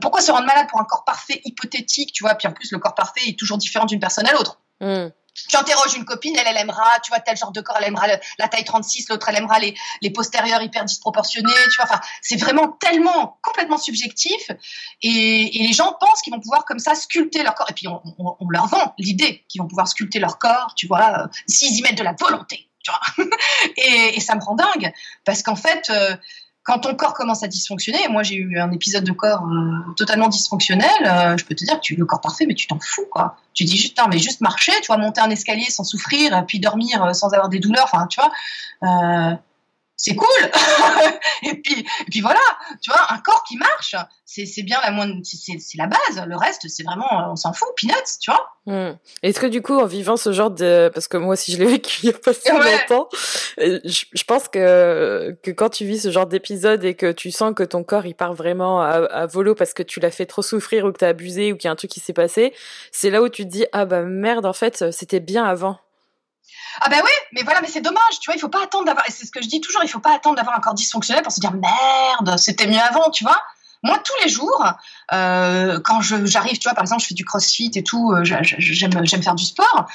pourquoi 0.02 0.20
se 0.20 0.30
rendre 0.30 0.46
malade 0.46 0.68
pour 0.70 0.82
un 0.82 0.84
corps 0.84 1.06
parfait 1.06 1.40
hypothétique, 1.46 2.12
tu 2.12 2.24
vois, 2.26 2.36
puis 2.36 2.50
en 2.50 2.52
plus 2.52 2.70
le 2.74 2.80
corps 2.80 2.96
parfait 2.96 3.22
est 3.30 3.40
toujours 3.40 3.58
différent 3.58 3.86
d'une 3.86 4.02
personne 4.02 4.28
à 4.28 4.34
l'autre. 4.34 4.60
Mm. 4.84 5.12
Tu 5.50 5.56
interroges 5.56 5.96
une 5.96 6.06
copine, 6.06 6.36
elle, 6.38 6.46
elle 6.48 6.58
aimera, 6.58 7.00
tu 7.04 7.10
vois, 7.10 7.20
tel 7.20 7.36
genre 7.36 7.52
de 7.52 7.62
corps, 7.62 7.78
elle 7.80 7.88
aimera 7.88 8.06
la 8.38 8.48
taille 8.48 8.64
36, 8.64 9.10
l'autre, 9.10 9.28
elle 9.30 9.38
aimera 9.38 9.58
les, 9.58 9.74
les 10.02 10.12
postérieurs 10.12 10.62
hyper 10.62 10.86
disproportionnés, 10.86 11.52
tu 11.72 11.76
vois. 11.78 11.86
Enfin, 11.86 12.00
c'est 12.22 12.36
vraiment 12.36 12.68
tellement 12.68 13.40
complètement 13.42 13.80
subjectif. 13.80 14.52
Et, 15.02 15.50
les 15.52 15.74
gens 15.74 15.96
pensent 16.00 16.22
qu'ils 16.22 16.34
vont 16.34 16.40
pouvoir 16.40 16.66
comme 16.66 16.78
ça 16.78 16.94
sculpter 16.94 17.42
leur 17.42 17.56
corps. 17.56 17.70
Et 17.72 17.74
puis, 17.74 17.88
on, 17.88 18.50
leur 18.50 18.68
vend 18.68 18.94
l'idée 19.00 19.44
qu'ils 19.50 19.62
vont 19.62 19.68
pouvoir 19.68 19.88
sculpter 19.88 20.20
leur 20.20 20.38
corps, 20.38 20.74
tu 20.76 20.86
vois, 20.86 21.24
euh, 21.24 21.28
s'ils 21.48 21.80
y 21.80 21.82
mettent 21.82 21.98
de 21.98 22.04
la 22.04 22.14
volonté, 22.14 22.70
tu 22.84 22.92
vois. 22.92 23.26
et, 23.78 24.16
et, 24.16 24.20
ça 24.20 24.36
me 24.36 24.42
rend 24.42 24.54
dingue. 24.54 24.94
Parce 25.26 25.42
qu'en 25.42 25.56
fait, 25.56 25.90
euh, 25.90 26.16
quand 26.64 26.80
ton 26.80 26.96
corps 26.96 27.14
commence 27.14 27.44
à 27.44 27.48
dysfonctionner, 27.48 28.08
moi 28.10 28.24
j'ai 28.24 28.36
eu 28.36 28.58
un 28.58 28.72
épisode 28.72 29.04
de 29.04 29.12
corps 29.12 29.44
euh, 29.44 29.94
totalement 29.98 30.30
dysfonctionnel, 30.30 30.90
euh, 31.06 31.38
je 31.38 31.44
peux 31.46 31.56
te 31.56 31.64
dire 31.64 31.76
que 31.76 31.82
tu 31.82 31.94
es 31.94 31.98
le 31.98 32.06
corps 32.06 32.22
parfait, 32.22 32.46
mais 32.46 32.56
tu 32.56 32.68
t'en 32.68 32.80
fous 32.80 33.06
quoi. 33.12 33.36
Tu 33.54 33.66
dis 33.66 33.78
juste, 33.78 34.00
mais 34.10 34.18
juste 34.18 34.40
marcher, 34.42 34.72
tu 34.82 34.88
vois, 34.88 34.98
monter 34.98 35.22
un 35.22 35.30
escalier 35.30 35.70
sans 35.70 35.84
souffrir, 35.84 36.46
puis 36.48 36.60
dormir 36.60 37.04
euh, 37.04 37.14
sans 37.14 37.34
avoir 37.34 37.50
des 37.50 37.60
douleurs, 37.60 37.90
enfin, 37.92 38.08
tu 38.08 38.20
vois. 38.20 39.40
C'est 39.96 40.16
cool. 40.16 40.28
et 41.44 41.56
puis, 41.62 41.80
et 41.80 42.10
puis 42.10 42.22
voilà, 42.22 42.40
tu 42.82 42.92
vois, 42.92 43.14
un 43.14 43.20
corps 43.20 43.44
qui 43.48 43.58
marche, 43.58 43.96
c'est 44.26 44.64
bien 44.64 44.80
la 44.84 44.92
moindre, 44.92 45.16
c'est 45.24 45.78
la 45.78 45.88
base. 45.88 46.24
Le 46.28 46.36
reste, 46.36 46.68
c'est 46.68 46.84
vraiment, 46.84 47.32
on 47.32 47.36
s'en 47.36 47.54
fout, 47.54 47.70
peanuts, 47.80 48.20
tu 48.22 48.32
vois. 48.32 48.50
Hmm. 48.66 48.96
Est-ce 49.22 49.40
que 49.42 49.48
du 49.48 49.62
coup, 49.62 49.78
en 49.78 49.86
vivant 49.86 50.16
ce 50.16 50.32
genre 50.32 50.50
de, 50.50 50.90
parce 50.94 51.10
que 51.10 51.18
moi 51.18 51.34
aussi 51.34 51.52
je 51.52 51.58
l'ai 51.58 51.66
vécu 51.66 52.00
il 52.04 52.10
y 52.12 52.14
a 52.14 52.18
pas 52.18 52.34
si 52.34 52.50
longtemps, 52.50 53.10
euh, 53.60 53.82
je, 53.84 54.06
je, 54.14 54.24
pense 54.24 54.48
que 54.48 55.36
que 55.44 55.52
quand 55.52 55.70
tu 55.70 55.84
vis 55.84 56.00
ce 56.00 56.12
genre 56.12 56.28
d'épisode 56.28 56.86
et 56.86 56.94
que 56.94 57.12
tu 57.12 57.30
sens 57.30 57.54
que 57.54 57.64
ton 57.64 57.84
corps 57.84 58.06
il 58.06 58.16
part 58.16 58.34
vraiment 58.34 58.82
à, 58.82 59.04
à 59.04 59.26
volo 59.26 59.54
parce 59.54 59.74
que 59.74 59.84
tu 59.84 60.00
l'as 60.00 60.12
fait 60.12 60.26
trop 60.26 60.42
souffrir 60.42 60.86
ou 60.86 60.94
que 60.94 61.00
t'as 61.00 61.10
abusé 61.10 61.52
ou 61.52 61.58
qu'il 61.58 61.68
y 61.68 61.70
a 61.70 61.72
un 61.72 61.76
truc 61.76 61.92
qui 61.92 62.00
s'est 62.00 62.14
passé, 62.14 62.54
c'est 62.94 63.10
là 63.10 63.22
où 63.22 63.28
tu 63.28 63.44
te 63.44 63.50
dis 63.50 63.66
ah 63.74 63.84
bah 63.84 64.04
merde 64.04 64.46
en 64.46 64.54
fait 64.54 64.92
c'était 64.92 65.20
bien 65.20 65.44
avant. 65.44 65.78
Ah 66.82 66.90
ben 66.90 67.02
oui, 67.04 67.12
mais 67.34 67.44
voilà, 67.44 67.62
mais 67.62 67.68
c'est 67.68 67.82
dommage, 67.82 68.20
tu 68.20 68.30
vois, 68.30 68.36
il 68.36 68.40
faut 68.40 68.50
pas 68.50 68.64
attendre 68.64 68.86
d'avoir, 68.86 69.06
c'est 69.10 69.26
ce 69.26 69.32
que 69.32 69.42
je 69.42 69.48
dis 69.48 69.62
toujours, 69.62 69.84
il 69.84 69.90
faut 69.90 70.00
pas 70.00 70.16
attendre 70.16 70.36
d'avoir 70.36 70.58
un 70.58 70.60
corps 70.60 70.74
dysfonctionnel 70.74 71.24
pour 71.24 71.32
se 71.32 71.40
dire 71.40 71.54
merde, 71.54 72.38
c'était 72.38 72.68
mieux 72.68 72.80
avant, 72.80 73.10
tu 73.12 73.24
vois. 73.24 73.42
Moi, 73.84 74.00
tous 74.00 74.14
les 74.24 74.30
jours, 74.30 74.66
euh, 75.12 75.80
quand 75.82 76.02
j'arrive, 76.02 76.58
tu 76.58 76.68
vois, 76.68 76.74
par 76.74 76.84
exemple, 76.84 77.02
je 77.02 77.08
fais 77.08 77.14
du 77.14 77.26
crossfit 77.26 77.72
et 77.76 77.84
tout, 77.84 78.14
euh, 78.14 78.24
j'aime 78.24 79.24
faire 79.24 79.36
du 79.36 79.46
sport. 79.46 79.88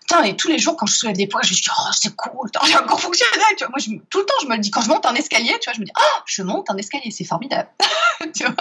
Putain, 0.00 0.24
et 0.24 0.36
tous 0.36 0.48
les 0.48 0.58
jours, 0.58 0.76
quand 0.76 0.86
je 0.86 0.94
soulève 0.94 1.16
des 1.16 1.26
poids, 1.26 1.40
je 1.42 1.50
me 1.50 1.54
dis, 1.54 1.68
oh, 1.70 1.90
c'est 1.92 2.14
cool, 2.16 2.50
j'ai 2.66 2.74
un 2.74 2.82
corps 2.82 3.00
fonctionnel. 3.00 3.40
Tu 3.56 3.64
vois, 3.64 3.70
moi, 3.70 3.78
je, 3.78 3.90
tout 4.10 4.18
le 4.18 4.26
temps, 4.26 4.34
je 4.42 4.46
me 4.46 4.56
le 4.56 4.60
dis, 4.60 4.70
quand 4.70 4.82
je 4.82 4.88
monte 4.88 5.06
un 5.06 5.14
escalier, 5.14 5.56
tu 5.60 5.70
vois, 5.70 5.72
je 5.72 5.80
me 5.80 5.86
dis, 5.86 5.92
oh, 5.98 6.20
je 6.26 6.42
monte 6.42 6.68
un 6.68 6.76
escalier, 6.76 7.10
c'est 7.10 7.24
formidable. 7.24 7.68
tu, 8.34 8.44
vois 8.44 8.54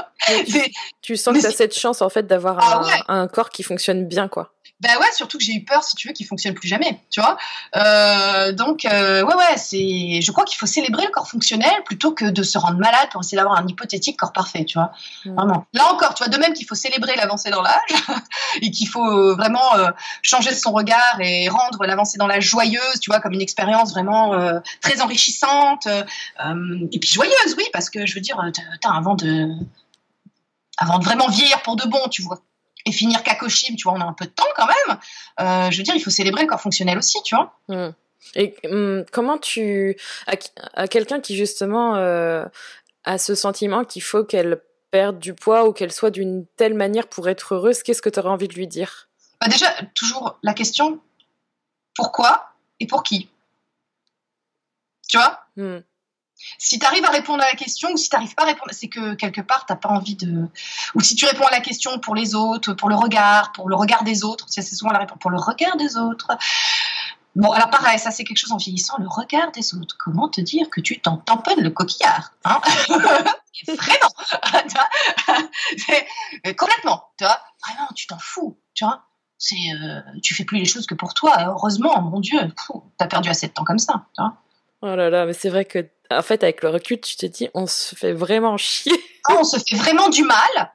tu, 1.02 1.18
sens 1.18 1.36
que 1.36 1.42
tu 1.42 1.48
as 1.48 1.52
cette 1.52 1.78
chance, 1.78 2.02
en 2.02 2.10
fait, 2.10 2.26
d'avoir 2.26 2.60
ah 2.62 2.82
un, 3.10 3.22
un 3.22 3.28
corps 3.28 3.50
qui 3.50 3.64
fonctionne 3.64 4.08
bien, 4.08 4.30
quoi. 4.30 4.54
Ben 4.82 4.98
ouais, 4.98 5.12
surtout 5.14 5.38
que 5.38 5.44
j'ai 5.44 5.54
eu 5.54 5.66
peur, 5.66 5.84
si 5.84 5.96
tu 5.98 6.08
veux, 6.08 6.14
qu'il 6.14 6.26
fonctionne 6.26 6.54
plus 6.54 6.70
jamais, 6.70 7.02
tu 7.10 7.20
vois. 7.20 7.38
Euh, 7.76 8.54
donc, 8.54 8.86
euh, 8.86 9.24
ouais, 9.24 9.36
ouais, 9.36 9.58
c'est. 9.58 10.22
Je 10.22 10.32
crois 10.32 10.46
qu'il 10.46 10.58
faut 10.58 10.66
célébrer 10.66 11.04
le 11.04 11.12
corps 11.12 11.28
fonctionnel 11.28 11.74
plutôt 11.84 12.14
que 12.14 12.26
de 12.26 12.44
se 12.44 12.58
rendre 12.58 12.78
malade 12.78 13.10
pour 13.12 13.20
essayer 13.22 13.36
d'avoir 13.38 13.60
un 13.60 13.68
hypothétique 13.68 14.18
corps 14.18 14.32
parfait, 14.32 14.64
tu 14.64 14.78
vois. 14.78 14.92
Mm. 15.26 15.36
Vraiment. 15.36 15.66
Là 15.74 15.92
encore, 15.92 16.14
tu 16.14 16.24
vois, 16.24 16.30
de 16.30 16.38
même 16.38 16.54
qu'il 16.54 16.66
faut 16.66 16.76
célébrer 16.76 17.16
l'avancée 17.18 17.50
dans 17.50 17.62
l'âge 17.62 17.80
et 18.62 18.72
qu'il 18.72 18.88
faut 18.88 19.06
euh, 19.06 19.36
vraiment 19.36 19.76
euh, 19.76 19.90
changer 20.22 20.54
son 20.54 20.72
regard 20.72 21.18
et 21.20 21.50
rendre 21.50 21.86
l'avancée 21.86 22.18
dans 22.18 22.28
l'âge 22.28 22.46
joyeuse, 22.46 23.00
tu 23.02 23.12
vois, 23.12 23.20
comme 23.20 23.34
une 23.34 23.42
expérience 23.42 23.92
vraiment 23.92 24.34
très 24.82 25.02
enrichissante 25.02 25.88
et 25.88 27.00
puis 27.00 27.10
joyeuse, 27.10 27.56
oui, 27.58 27.66
parce 27.74 27.90
que 27.90 28.06
je 28.06 28.16
veux 28.16 28.22
dire, 28.22 28.40
avant 28.84 29.16
de 29.16 29.50
avant 30.78 31.00
de 31.00 31.04
vraiment 31.04 31.28
vieillir 31.28 31.62
pour 31.64 31.76
de 31.76 31.86
bon, 31.88 32.00
tu 32.10 32.22
vois 32.22 32.40
et 32.86 32.92
finir 32.92 33.24
Kakoshim, 33.24 33.76
tu 33.76 33.84
vois, 33.84 33.94
on 33.94 34.02
a 34.02 34.06
un 34.06 34.14
peu 34.14 34.26
de 34.26 34.32
temps 34.32 34.48
quand 34.56 34.68
même. 34.68 34.98
Euh, 35.42 35.72
je 35.72 35.78
veux 35.78 35.84
dire, 35.84 35.96
il 35.96 36.02
faut 36.02 36.10
célébrer 36.10 36.44
le 36.44 36.48
corps 36.48 36.62
fonctionnel 36.62 36.98
aussi, 36.98 37.18
tu 37.24 37.36
vois. 37.36 37.58
Hmm. 37.68 37.92
Et 38.36 38.56
hum, 38.66 39.06
comment 39.12 39.38
tu, 39.38 39.98
à, 40.74 40.88
quelqu'un 40.88 41.20
qui 41.20 41.36
justement 41.36 41.96
euh, 41.96 42.46
a 43.04 43.18
ce 43.18 43.36
sentiment 43.36 43.86
qu'il 43.86 44.04
faut 44.04 44.24
qu'elle 44.24 44.62
perde 44.92 45.20
du 45.20 45.34
poids 45.34 45.68
ou 45.68 45.74
qu'elle 45.74 45.92
soit 45.92 46.12
d'une 46.12 46.46
telle 46.58 46.74
manière 46.74 47.08
pour 47.08 47.30
être 47.30 47.56
heureuse, 47.56 47.84
qu'est-ce 47.84 48.02
que 48.02 48.10
tu 48.10 48.20
aurais 48.20 48.30
envie 48.30 48.48
de 48.48 48.56
lui 48.56 48.68
dire? 48.68 49.08
Bah 49.40 49.48
Déjà, 49.48 49.74
toujours 49.96 50.38
la 50.44 50.54
question 50.54 51.00
pourquoi 51.96 52.54
et 52.80 52.88
pour 52.88 53.04
qui? 53.04 53.30
Tu 55.08 55.18
vois? 55.18 55.46
Hmm. 55.56 55.80
Si 56.58 56.80
tu 56.80 56.86
arrives 56.86 57.06
à 57.06 57.10
répondre 57.10 57.44
à 57.44 57.48
la 57.48 57.56
question 57.56 57.90
ou 57.92 57.98
si 57.98 58.10
tu 58.10 58.16
n'arrives 58.16 58.36
pas 58.36 58.44
à 58.44 58.48
répondre, 58.48 58.72
c'est 58.72 58.88
que 58.88 59.16
quelque 59.16 59.42
part, 59.42 59.66
tu 59.66 59.74
n'as 59.74 59.78
pas 59.78 59.90
envie 59.90 60.16
de. 60.16 60.48
Ou 60.96 61.02
si 61.02 61.16
tu 61.16 61.26
réponds 61.26 61.46
à 61.46 61.52
la 61.52 61.62
question 61.62 62.00
pour 62.00 62.16
les 62.16 62.36
autres, 62.36 62.74
pour 62.74 62.90
le 62.90 62.96
regard, 62.96 63.52
pour 63.52 63.70
le 63.70 63.76
regard 63.76 64.04
des 64.04 64.24
autres, 64.24 64.46
c'est 64.50 64.62
souvent 64.62 64.92
la 64.92 65.00
réponse 65.00 65.20
pour 65.20 65.32
le 65.32 65.40
regard 65.40 65.78
des 65.78 65.98
autres. 65.98 66.38
Bon, 67.36 67.52
alors 67.52 67.70
pareil, 67.70 68.00
ça 68.00 68.12
c'est 68.12 68.24
quelque 68.24 68.38
chose 68.38 68.52
en 68.52 68.58
vieillissant, 68.58 68.98
le 69.00 69.08
regard 69.08 69.52
des 69.52 69.76
autres. 69.76 69.96
Comment 69.98 70.30
te 70.30 70.42
dire 70.42 70.70
que 70.70 70.82
tu 70.82 71.00
t'en 71.00 71.18
tamponnes 71.18 71.62
le 71.62 71.70
coquillard 71.70 72.32
hein? 72.44 72.60
Vraiment 73.68 74.10
Complètement, 76.58 77.04
tu 77.18 77.26
vois 77.26 77.40
Vraiment, 77.66 77.88
tu 77.94 78.08
t'en 78.08 78.18
fous, 78.20 78.58
tu 78.74 78.86
vois 78.86 79.04
c'est, 79.38 79.56
euh, 79.74 80.02
Tu 80.22 80.34
fais 80.34 80.44
plus 80.44 80.58
les 80.58 80.66
choses 80.66 80.86
que 80.86 80.96
pour 80.96 81.14
toi. 81.14 81.38
Heureusement, 81.46 82.02
mon 82.02 82.20
Dieu, 82.20 82.40
tu 82.68 82.74
as 83.00 83.08
perdu 83.08 83.30
assez 83.30 83.48
de 83.48 83.54
temps 83.54 83.64
comme 83.64 83.80
ça, 83.80 84.06
tu 84.16 84.22
vois 84.22 84.34
Oh 84.82 84.96
là 84.96 85.10
là, 85.10 85.26
mais 85.26 85.34
c'est 85.34 85.50
vrai 85.50 85.66
que 85.66 85.90
en 86.12 86.22
fait, 86.22 86.44
avec 86.44 86.64
le 86.64 86.70
recul, 86.70 87.00
tu 87.00 87.16
te 87.16 87.26
dis, 87.26 87.50
on 87.54 87.68
se 87.68 87.96
fait 87.96 88.14
vraiment 88.14 88.58
chier. 88.58 88.94
Ah, 89.28 89.36
on 89.38 89.44
se 89.44 89.58
fait 89.60 89.76
vraiment 89.76 90.10
du 90.10 90.24
mal. 90.24 90.74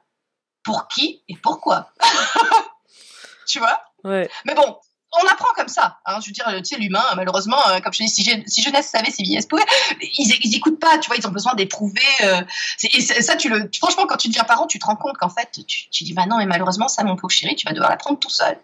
Pour 0.63 0.87
qui 0.87 1.23
et 1.27 1.35
pourquoi 1.35 1.91
Tu 3.47 3.59
vois? 3.59 3.81
Ouais. 4.03 4.29
Mais 4.45 4.55
bon, 4.55 4.79
on 5.21 5.27
apprend 5.27 5.53
comme 5.55 5.67
ça. 5.67 5.99
Hein. 6.05 6.19
je 6.21 6.27
veux 6.27 6.31
dire, 6.31 6.45
tu 6.57 6.65
sais, 6.65 6.77
l'humain, 6.77 7.03
malheureusement, 7.15 7.59
euh, 7.69 7.79
comme 7.79 7.93
je 7.93 8.03
dis, 8.03 8.09
si, 8.09 8.23
si, 8.47 8.61
jeunesse 8.61 8.87
savait, 8.87 9.11
si 9.11 9.23
vieillesse 9.23 9.45
pouvait, 9.45 9.65
ils, 10.01 10.33
ils 10.43 10.55
écoutent 10.55 10.79
pas, 10.79 10.97
tu 10.97 11.07
vois, 11.07 11.17
ils 11.17 11.27
ont 11.27 11.31
besoin 11.31 11.53
d'éprouver. 11.53 12.01
Euh, 12.23 12.41
et 12.83 13.01
ça, 13.01 13.35
tu 13.35 13.49
le, 13.49 13.69
franchement, 13.77 14.05
quand 14.07 14.17
tu 14.17 14.29
deviens 14.29 14.43
parent, 14.43 14.67
tu 14.67 14.79
te 14.79 14.85
rends 14.85 14.95
compte 14.95 15.17
qu'en 15.17 15.29
fait, 15.29 15.49
tu, 15.67 15.89
tu 15.89 16.03
dis, 16.03 16.13
bah 16.13 16.25
non, 16.25 16.37
mais 16.37 16.45
malheureusement, 16.45 16.87
ça, 16.87 17.03
mon 17.03 17.15
pauvre 17.15 17.31
chéri, 17.31 17.55
tu 17.55 17.67
vas 17.67 17.73
devoir 17.73 17.89
l'apprendre 17.89 18.19
tout 18.19 18.29
seul. 18.29 18.57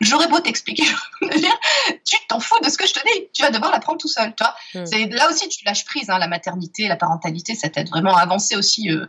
J'aurais 0.00 0.28
beau 0.28 0.40
t'expliquer, 0.40 0.84
tu 1.20 2.16
t'en 2.28 2.40
fous 2.40 2.58
de 2.62 2.68
ce 2.68 2.76
que 2.76 2.86
je 2.86 2.92
te 2.92 3.00
dis, 3.00 3.28
tu 3.32 3.42
vas 3.42 3.50
devoir 3.50 3.72
l'apprendre 3.72 3.98
tout 3.98 4.08
seul, 4.08 4.34
tu 4.34 4.44
vois. 4.44 4.54
Hmm. 4.74 4.86
C'est 4.86 5.06
là 5.06 5.28
aussi, 5.30 5.48
tu 5.48 5.64
lâches 5.64 5.84
prise, 5.84 6.10
hein, 6.10 6.18
la 6.18 6.28
maternité, 6.28 6.88
la 6.88 6.96
parentalité, 6.96 7.54
ça 7.54 7.68
t'aide 7.68 7.88
vraiment 7.88 8.16
à 8.16 8.20
avancer 8.20 8.56
aussi 8.56 8.90
euh, 8.90 9.06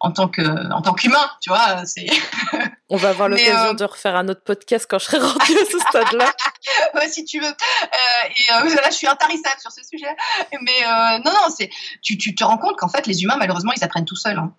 en 0.00 0.12
tant 0.12 0.28
qu'humain, 0.28 1.30
tu 1.40 1.50
vois. 1.50 1.84
C'est. 1.86 2.06
On 2.88 2.96
va 2.96 3.08
avoir 3.10 3.28
l'occasion 3.28 3.74
de 3.74 3.84
refaire 3.84 4.14
un 4.14 4.28
autre 4.28 4.42
podcast 4.42 4.86
quand 4.88 4.98
je 4.98 5.06
serai 5.06 5.18
rendue 5.18 5.58
à 5.58 5.70
ce 5.70 5.78
stade-là. 5.78 6.32
ouais, 6.94 7.08
si 7.08 7.24
tu 7.24 7.40
veux. 7.40 7.46
Euh, 7.46 7.50
et 7.50 8.52
euh, 8.52 8.74
là, 8.76 8.90
je 8.90 8.96
suis 8.96 9.08
intarissable 9.08 9.60
sur 9.60 9.72
ce 9.72 9.82
sujet. 9.82 10.14
Mais 10.52 10.84
euh, 10.84 11.18
non, 11.24 11.32
non, 11.32 11.54
c'est 11.56 11.70
tu, 12.02 12.16
tu 12.16 12.34
te 12.34 12.44
rends 12.44 12.58
compte 12.58 12.76
qu'en 12.76 12.88
fait, 12.88 13.06
les 13.06 13.22
humains, 13.22 13.36
malheureusement, 13.38 13.72
ils 13.76 13.82
apprennent 13.82 14.04
tout 14.04 14.16
seuls. 14.16 14.38
Hein. 14.38 14.52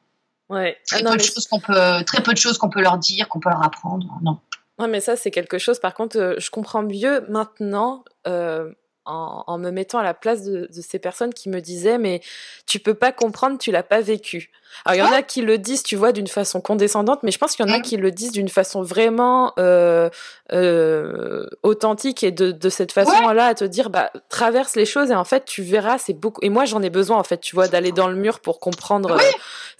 Ouais. 0.49 0.77
Très, 0.87 1.01
ah 1.05 1.11
peu 1.11 1.17
de 1.17 1.23
choses 1.23 1.47
qu'on 1.47 1.59
peut, 1.59 2.03
très 2.05 2.21
peu 2.21 2.33
de 2.33 2.37
choses 2.37 2.57
qu'on 2.57 2.69
peut 2.69 2.81
leur 2.81 2.97
dire, 2.97 3.27
qu'on 3.29 3.39
peut 3.39 3.49
leur 3.49 3.63
apprendre. 3.63 4.07
Non. 4.21 4.39
Ouais, 4.79 4.87
mais 4.87 5.01
ça, 5.01 5.15
c'est 5.15 5.31
quelque 5.31 5.57
chose. 5.57 5.79
Par 5.79 5.93
contre, 5.93 6.35
je 6.37 6.49
comprends 6.51 6.83
mieux 6.83 7.25
maintenant. 7.29 8.03
Euh, 8.27 8.71
en, 9.07 9.43
en, 9.47 9.57
me 9.57 9.71
mettant 9.71 9.99
à 9.99 10.03
la 10.03 10.13
place 10.13 10.43
de, 10.43 10.67
de, 10.67 10.81
ces 10.81 10.99
personnes 10.99 11.33
qui 11.33 11.49
me 11.49 11.61
disaient 11.61 11.97
mais 11.97 12.21
tu 12.65 12.79
peux 12.79 12.93
pas 12.93 13.11
comprendre, 13.11 13.57
tu 13.57 13.71
l'as 13.71 13.83
pas 13.83 14.01
vécu. 14.01 14.51
Alors 14.85 14.95
il 14.95 14.99
y 14.99 15.01
en 15.01 15.17
a 15.17 15.23
qui 15.23 15.41
le 15.41 15.57
disent, 15.57 15.81
tu 15.81 15.95
vois, 15.95 16.11
d'une 16.11 16.27
façon 16.27 16.61
condescendante, 16.61 17.23
mais 17.23 17.31
je 17.31 17.37
pense 17.37 17.55
qu'il 17.55 17.65
y 17.65 17.69
en 17.69 17.73
a 17.73 17.79
mm. 17.79 17.83
qui 17.83 17.97
le 17.97 18.11
disent 18.11 18.31
d'une 18.31 18.49
façon 18.49 18.81
vraiment 18.81 19.53
euh, 19.57 20.09
euh, 20.51 21.47
authentique 21.63 22.23
et 22.23 22.31
de, 22.31 22.51
de 22.51 22.69
cette 22.69 22.91
façon-là 22.91 23.47
à 23.47 23.55
te 23.55 23.63
dire 23.63 23.89
bah 23.89 24.11
traverse 24.29 24.75
les 24.75 24.85
choses 24.85 25.09
et 25.09 25.15
en 25.15 25.23
fait 25.23 25.45
tu 25.45 25.63
verras 25.63 25.97
c'est 25.97 26.13
beaucoup. 26.13 26.41
Et 26.43 26.49
moi 26.49 26.65
j'en 26.65 26.81
ai 26.81 26.89
besoin 26.89 27.17
en 27.17 27.23
fait, 27.23 27.39
tu 27.39 27.55
vois, 27.55 27.67
d'aller 27.67 27.91
dans 27.91 28.07
le 28.07 28.15
mur 28.15 28.39
pour 28.39 28.59
comprendre 28.59 29.17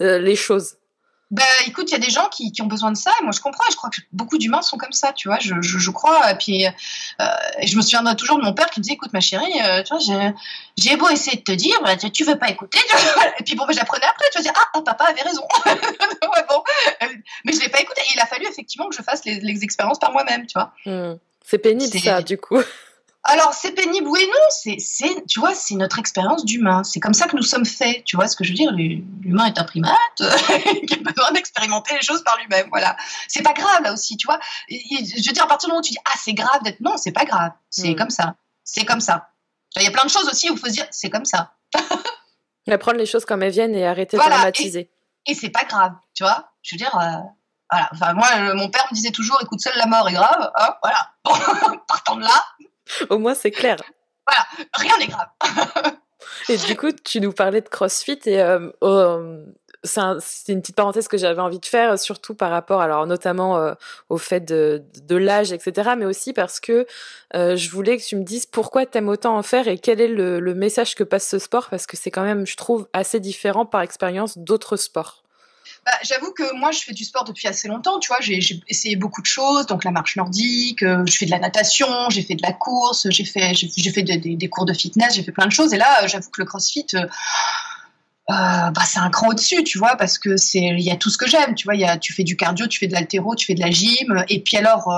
euh, 0.00 0.18
les 0.18 0.36
choses. 0.36 0.76
Bah 1.30 1.42
écoute, 1.66 1.90
il 1.90 1.92
y 1.92 1.96
a 1.96 1.98
des 1.98 2.08
gens 2.08 2.28
qui, 2.30 2.52
qui, 2.52 2.62
ont 2.62 2.66
besoin 2.66 2.90
de 2.90 2.96
ça, 2.96 3.10
et 3.20 3.22
moi 3.22 3.32
je 3.32 3.40
comprends, 3.40 3.64
et 3.68 3.70
je 3.70 3.76
crois 3.76 3.90
que 3.90 4.00
beaucoup 4.12 4.38
d'humains 4.38 4.62
sont 4.62 4.78
comme 4.78 4.92
ça, 4.92 5.12
tu 5.12 5.28
vois, 5.28 5.38
je, 5.38 5.60
je, 5.60 5.78
je 5.78 5.90
crois. 5.90 6.30
Et 6.30 6.34
puis, 6.36 6.66
euh, 6.66 7.24
je 7.62 7.76
me 7.76 7.82
souviens 7.82 8.02
toujours 8.14 8.38
de 8.38 8.44
mon 8.44 8.54
père 8.54 8.70
qui 8.70 8.80
me 8.80 8.82
disait, 8.82 8.94
écoute 8.94 9.12
ma 9.12 9.20
chérie, 9.20 9.60
euh, 9.62 9.82
tu 9.82 9.94
vois, 9.94 10.34
j'ai 10.78 10.96
beau 10.96 11.08
essayer 11.10 11.36
de 11.36 11.42
te 11.42 11.52
dire, 11.52 11.76
bah, 11.84 11.96
tu 11.96 12.24
veux 12.24 12.38
pas 12.38 12.48
écouter, 12.48 12.78
et 13.38 13.42
puis 13.44 13.56
bon, 13.56 13.66
bah, 13.66 13.74
j'apprenais 13.74 14.06
après, 14.06 14.24
tu 14.32 14.38
vas 14.38 14.42
dire, 14.42 14.54
ah, 14.56 14.80
papa 14.80 15.04
avait 15.04 15.22
raison. 15.22 15.42
ouais, 15.66 16.44
bon. 16.48 16.62
Mais 17.44 17.52
je 17.52 17.60
l'ai 17.60 17.68
pas 17.68 17.80
écouté, 17.80 18.00
et 18.00 18.14
il 18.14 18.20
a 18.20 18.26
fallu 18.26 18.46
effectivement 18.46 18.88
que 18.88 18.96
je 18.96 19.02
fasse 19.02 19.24
les, 19.26 19.40
les 19.40 19.64
expériences 19.64 19.98
par 19.98 20.12
moi-même, 20.12 20.46
tu 20.46 20.54
vois. 20.54 20.72
Hmm. 20.86 21.18
C'est 21.44 21.58
pénible 21.58 21.98
ça, 21.98 22.22
du 22.22 22.38
coup. 22.38 22.62
Alors, 23.24 23.52
c'est 23.52 23.72
pénible, 23.72 24.06
oui 24.08 24.26
non. 24.26 24.76
C'est, 24.78 25.26
tu 25.26 25.40
vois, 25.40 25.54
c'est 25.54 25.74
notre 25.74 25.98
expérience 25.98 26.44
d'humain. 26.44 26.82
C'est 26.84 27.00
comme 27.00 27.14
ça 27.14 27.26
que 27.26 27.36
nous 27.36 27.42
sommes 27.42 27.66
faits. 27.66 28.04
Tu 28.04 28.16
vois 28.16 28.28
ce 28.28 28.36
que 28.36 28.44
je 28.44 28.50
veux 28.50 28.54
dire? 28.54 28.72
L'humain 28.72 29.46
est 29.46 29.58
un 29.58 29.64
primate 29.64 29.98
qui 30.18 30.94
a 30.94 30.96
besoin 30.98 31.32
d'expérimenter 31.32 31.94
les 31.94 32.02
choses 32.02 32.22
par 32.22 32.38
lui-même. 32.38 32.68
Voilà. 32.70 32.96
C'est 33.26 33.42
pas 33.42 33.52
grave, 33.52 33.82
là 33.82 33.92
aussi, 33.92 34.16
tu 34.16 34.26
vois. 34.26 34.38
Je 34.70 35.28
veux 35.28 35.32
dire, 35.32 35.44
à 35.44 35.48
partir 35.48 35.66
du 35.68 35.72
moment 35.72 35.80
où 35.80 35.84
tu 35.84 35.92
dis, 35.92 35.98
ah, 36.04 36.16
c'est 36.16 36.32
grave 36.32 36.62
d'être. 36.62 36.80
Non, 36.80 36.96
c'est 36.96 37.12
pas 37.12 37.24
grave. 37.24 37.52
C'est 37.70 37.90
hmm. 37.90 37.96
comme 37.96 38.10
ça. 38.10 38.36
C'est 38.64 38.84
comme 38.84 39.00
ça. 39.00 39.30
Il 39.76 39.82
y 39.82 39.86
a 39.86 39.90
plein 39.90 40.04
de 40.04 40.10
choses 40.10 40.28
aussi 40.28 40.50
où 40.50 40.54
il 40.54 40.58
faut 40.58 40.66
se 40.66 40.72
dire, 40.72 40.86
c'est 40.90 41.10
comme 41.10 41.24
ça. 41.24 41.52
Mais 42.66 42.78
prendre 42.78 42.98
les 42.98 43.06
choses 43.06 43.24
comme 43.24 43.42
elles 43.42 43.52
viennent 43.52 43.74
et 43.74 43.86
arrêter 43.86 44.16
de 44.16 44.22
dramatiser. 44.22 44.90
Et, 45.26 45.34
c'est 45.34 45.50
pas 45.50 45.64
grave, 45.64 45.92
tu 46.14 46.22
vois. 46.22 46.52
Je 46.62 46.74
veux 46.74 46.78
dire, 46.78 46.94
euh, 46.96 47.18
voilà. 47.70 47.88
Enfin, 47.92 48.12
moi, 48.14 48.54
mon 48.54 48.70
père 48.70 48.86
me 48.90 48.94
disait 48.94 49.10
toujours, 49.10 49.38
écoute, 49.42 49.60
seule 49.60 49.76
la 49.76 49.86
mort 49.86 50.08
est 50.08 50.12
grave. 50.12 50.50
Hein, 50.54 50.74
voilà. 50.82 51.10
partant 51.88 52.16
de 52.16 52.22
là. 52.22 52.44
Au 53.10 53.18
moins, 53.18 53.34
c'est 53.34 53.50
clair. 53.50 53.76
Voilà, 54.26 54.68
rien 54.74 54.98
n'est 54.98 55.06
grave. 55.06 55.28
et 56.48 56.56
du 56.56 56.76
coup, 56.76 56.92
tu 56.92 57.20
nous 57.20 57.32
parlais 57.32 57.60
de 57.60 57.68
CrossFit 57.68 58.18
et 58.26 58.40
euh, 58.40 58.70
euh 58.82 59.44
c'est 59.84 60.52
une 60.52 60.60
petite 60.60 60.74
parenthèse 60.74 61.06
que 61.06 61.16
j'avais 61.16 61.40
envie 61.40 61.60
de 61.60 61.64
faire, 61.64 61.96
surtout 62.00 62.34
par 62.34 62.50
rapport, 62.50 62.80
alors 62.80 63.06
notamment 63.06 63.58
euh, 63.58 63.74
au 64.08 64.18
fait 64.18 64.40
de, 64.40 64.82
de 65.04 65.14
l'âge, 65.14 65.52
etc., 65.52 65.90
mais 65.96 66.04
aussi 66.04 66.32
parce 66.32 66.58
que 66.58 66.84
je 67.32 67.70
voulais 67.70 67.96
que 67.96 68.02
tu 68.02 68.16
me 68.16 68.24
dises 68.24 68.44
pourquoi 68.44 68.86
tu 68.86 68.98
aimes 68.98 69.08
autant 69.08 69.38
en 69.38 69.44
faire 69.44 69.68
et 69.68 69.78
quel 69.78 70.00
est 70.00 70.08
le, 70.08 70.40
le 70.40 70.54
message 70.54 70.96
que 70.96 71.04
passe 71.04 71.28
ce 71.28 71.38
sport, 71.38 71.68
parce 71.70 71.86
que 71.86 71.96
c'est 71.96 72.10
quand 72.10 72.24
même, 72.24 72.44
je 72.44 72.56
trouve, 72.56 72.88
assez 72.92 73.20
différent 73.20 73.66
par 73.66 73.82
expérience 73.82 74.36
d'autres 74.36 74.76
sports. 74.76 75.22
Bah, 75.84 75.92
J'avoue 76.02 76.32
que 76.32 76.54
moi, 76.56 76.70
je 76.70 76.80
fais 76.80 76.92
du 76.92 77.04
sport 77.04 77.24
depuis 77.24 77.48
assez 77.48 77.68
longtemps. 77.68 77.98
Tu 77.98 78.08
vois, 78.08 78.18
j'ai 78.20 78.40
essayé 78.68 78.96
beaucoup 78.96 79.22
de 79.22 79.26
choses. 79.26 79.66
Donc, 79.66 79.84
la 79.84 79.90
marche 79.90 80.16
nordique, 80.16 80.82
euh, 80.82 81.04
je 81.06 81.16
fais 81.16 81.26
de 81.26 81.30
la 81.30 81.38
natation, 81.38 81.88
j'ai 82.10 82.22
fait 82.22 82.34
de 82.34 82.42
la 82.42 82.52
course, 82.52 83.08
j'ai 83.10 83.24
fait, 83.24 83.52
des 83.52 84.48
cours 84.48 84.66
de 84.66 84.72
fitness, 84.72 85.14
j'ai 85.14 85.22
fait 85.22 85.32
plein 85.32 85.46
de 85.46 85.52
choses. 85.52 85.72
Et 85.72 85.78
là, 85.78 86.06
j'avoue 86.06 86.30
que 86.30 86.40
le 86.40 86.46
crossfit, 86.46 86.86
euh, 86.94 87.06
bah, 88.28 88.72
c'est 88.86 88.98
un 88.98 89.10
cran 89.10 89.28
au-dessus, 89.28 89.64
tu 89.64 89.78
vois, 89.78 89.96
parce 89.96 90.18
que 90.18 90.36
c'est, 90.36 90.58
il 90.58 90.80
y 90.80 90.90
a 90.90 90.96
tout 90.96 91.10
ce 91.10 91.18
que 91.18 91.28
j'aime, 91.28 91.54
tu 91.54 91.64
vois, 91.64 91.74
y 91.74 91.84
a, 91.84 91.96
tu 91.96 92.12
fais 92.12 92.24
du 92.24 92.36
cardio, 92.36 92.66
tu 92.66 92.78
fais 92.78 92.86
de 92.86 92.92
l'altéro, 92.92 93.34
tu 93.34 93.46
fais 93.46 93.54
de 93.54 93.60
la 93.60 93.70
gym, 93.70 94.22
et 94.28 94.42
puis 94.42 94.56
alors, 94.56 94.92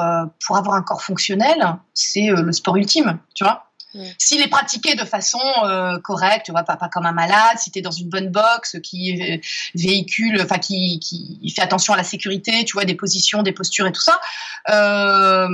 pour 0.45 0.57
avoir 0.57 0.75
un 0.75 0.83
corps 0.83 1.03
fonctionnel, 1.03 1.77
c'est 1.95 2.27
le 2.27 2.53
sport 2.53 2.77
ultime, 2.77 3.21
tu 3.35 3.45
vois. 3.45 3.70
S'il 4.19 4.41
est 4.41 4.49
pratiqué 4.49 4.95
de 4.95 5.05
façon 5.05 5.41
euh, 5.65 5.99
correcte, 5.99 6.47
tu 6.47 6.53
vois, 6.53 6.63
pas, 6.63 6.77
pas 6.77 6.89
comme 6.89 7.07
un 7.07 7.13
malade, 7.13 7.59
si 7.59 7.71
tu 7.71 7.81
es 7.81 7.83
dans 7.83 7.91
une 7.91 8.09
bonne 8.09 8.29
box 8.29 8.77
qui 8.83 9.21
euh, 9.21 9.37
véhicule, 9.75 10.41
enfin 10.43 10.59
qui, 10.59 11.01
qui 11.01 11.51
fait 11.51 11.63
attention 11.63 11.93
à 11.93 11.97
la 11.97 12.05
sécurité, 12.05 12.65
tu 12.65 12.75
vois, 12.75 12.85
des 12.85 12.95
positions, 12.95 13.43
des 13.43 13.53
postures 13.53 13.87
et 13.87 13.93
tout 13.93 14.01
ça. 14.01 14.21
Euh, 14.69 15.49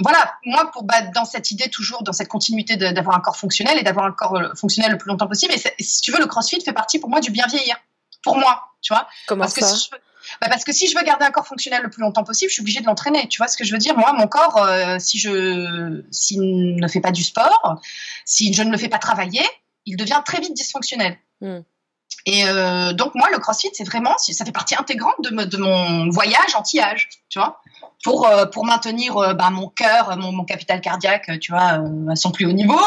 voilà, 0.00 0.34
moi, 0.46 0.70
pour, 0.72 0.84
bah, 0.84 1.02
dans 1.14 1.24
cette 1.24 1.50
idée 1.50 1.68
toujours, 1.68 2.02
dans 2.02 2.12
cette 2.12 2.28
continuité 2.28 2.76
d'avoir 2.76 3.16
un 3.16 3.20
corps 3.20 3.36
fonctionnel 3.36 3.78
et 3.78 3.82
d'avoir 3.82 4.06
un 4.06 4.12
corps 4.12 4.38
fonctionnel 4.56 4.92
le 4.92 4.98
plus 4.98 5.08
longtemps 5.08 5.28
possible, 5.28 5.52
et 5.52 5.82
si 5.82 6.00
tu 6.00 6.10
veux, 6.10 6.18
le 6.18 6.26
CrossFit 6.26 6.60
fait 6.60 6.72
partie 6.72 6.98
pour 6.98 7.10
moi 7.10 7.20
du 7.20 7.30
bien 7.30 7.46
vieillir. 7.46 7.76
Pour 8.22 8.38
moi, 8.38 8.72
tu 8.80 8.94
vois. 8.94 9.06
Comment 9.26 9.44
Parce 9.44 9.54
ça? 9.54 9.96
que 9.96 9.96
bah 10.40 10.48
parce 10.48 10.64
que 10.64 10.72
si 10.72 10.88
je 10.88 10.96
veux 10.96 11.04
garder 11.04 11.24
un 11.24 11.30
corps 11.30 11.46
fonctionnel 11.46 11.82
le 11.82 11.90
plus 11.90 12.00
longtemps 12.00 12.24
possible, 12.24 12.48
je 12.50 12.54
suis 12.54 12.62
obligée 12.62 12.80
de 12.80 12.86
l'entraîner. 12.86 13.28
Tu 13.28 13.38
vois 13.38 13.48
ce 13.48 13.56
que 13.56 13.64
je 13.64 13.72
veux 13.72 13.78
dire? 13.78 13.96
Moi, 13.96 14.12
mon 14.12 14.26
corps, 14.26 14.58
euh, 14.58 14.98
si 14.98 15.18
je 15.18 16.02
s'il 16.10 16.76
ne 16.76 16.88
fait 16.88 17.00
pas 17.00 17.12
du 17.12 17.22
sport, 17.22 17.80
si 18.24 18.52
je 18.52 18.62
ne 18.62 18.70
le 18.70 18.78
fais 18.78 18.88
pas 18.88 18.98
travailler, 18.98 19.42
il 19.86 19.96
devient 19.96 20.20
très 20.24 20.40
vite 20.40 20.54
dysfonctionnel. 20.54 21.18
Hmm. 21.40 21.60
Et 22.26 22.46
euh, 22.46 22.92
donc 22.92 23.14
moi, 23.14 23.28
le 23.32 23.38
CrossFit, 23.38 23.70
c'est 23.72 23.84
vraiment, 23.84 24.16
ça 24.18 24.44
fait 24.44 24.52
partie 24.52 24.74
intégrante 24.74 25.16
de, 25.20 25.30
de 25.44 25.56
mon 25.56 26.08
voyage 26.10 26.54
anti-âge, 26.54 27.08
tu 27.28 27.38
vois? 27.38 27.60
Pour, 28.04 28.28
euh, 28.28 28.44
pour 28.44 28.66
maintenir 28.66 29.16
euh, 29.16 29.32
bah, 29.32 29.50
mon 29.50 29.68
cœur, 29.68 30.16
mon, 30.18 30.30
mon, 30.30 30.44
capital 30.44 30.80
cardiaque, 30.80 31.40
tu 31.40 31.50
vois, 31.50 31.78
euh, 31.78 32.12
à 32.12 32.16
son 32.16 32.30
plus 32.30 32.44
haut 32.44 32.52
niveau, 32.52 32.78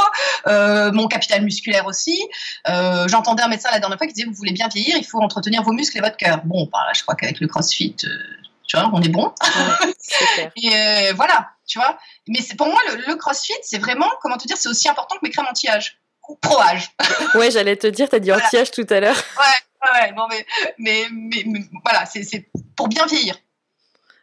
mon 0.45 1.07
capital 1.07 1.43
musculaire 1.43 1.87
aussi. 1.87 2.23
J'entendais 2.65 3.43
un 3.43 3.49
médecin 3.49 3.69
la 3.71 3.79
dernière 3.79 3.97
fois 3.97 4.07
qui 4.07 4.13
disait, 4.13 4.27
vous 4.27 4.35
voulez 4.35 4.53
bien 4.53 4.69
vieillir, 4.69 4.95
il 4.95 5.05
faut 5.05 5.19
entretenir 5.19 5.63
vos 5.63 5.73
muscles 5.73 5.97
et 5.97 6.01
votre 6.01 6.15
cœur. 6.15 6.41
Bon, 6.45 6.69
bah, 6.71 6.85
je 6.93 7.01
crois 7.01 7.15
qu'avec 7.15 7.39
le 7.41 7.47
CrossFit, 7.47 7.95
tu 7.95 8.77
vois, 8.77 8.89
on 8.93 9.01
est 9.01 9.09
bon. 9.09 9.33
et 10.55 11.11
voilà, 11.13 11.49
tu 11.65 11.79
vois. 11.79 11.97
Mais 12.27 12.39
c'est 12.41 12.55
pour 12.55 12.67
moi, 12.67 12.79
le, 13.07 13.15
CrossFit, 13.15 13.53
c'est 13.63 13.79
vraiment, 13.79 14.09
comment 14.21 14.37
te 14.37 14.47
dire, 14.47 14.57
c'est 14.57 14.69
aussi 14.69 14.87
important 14.87 15.15
que 15.15 15.25
mes 15.25 15.31
crèmes 15.31 15.47
anti-âge 15.49 15.97
ou 16.29 16.35
pro-âge. 16.35 16.91
ouais, 17.35 17.49
j'allais 17.49 17.75
te 17.75 17.87
dire, 17.87 18.07
tu 18.07 18.15
as 18.15 18.19
dit 18.19 18.31
anti-âge 18.31 18.71
tout 18.71 18.85
à 18.89 18.99
l'heure. 18.99 19.17
Ouais, 19.37 19.91
ouais, 19.99 20.11
non, 20.13 20.27
mais, 20.29 20.45
mais, 20.77 21.07
mais, 21.11 21.43
mais 21.47 21.59
voilà, 21.83 22.05
c'est 22.05 22.49
pour 22.75 22.87
bien 22.87 23.05
vieillir. 23.07 23.35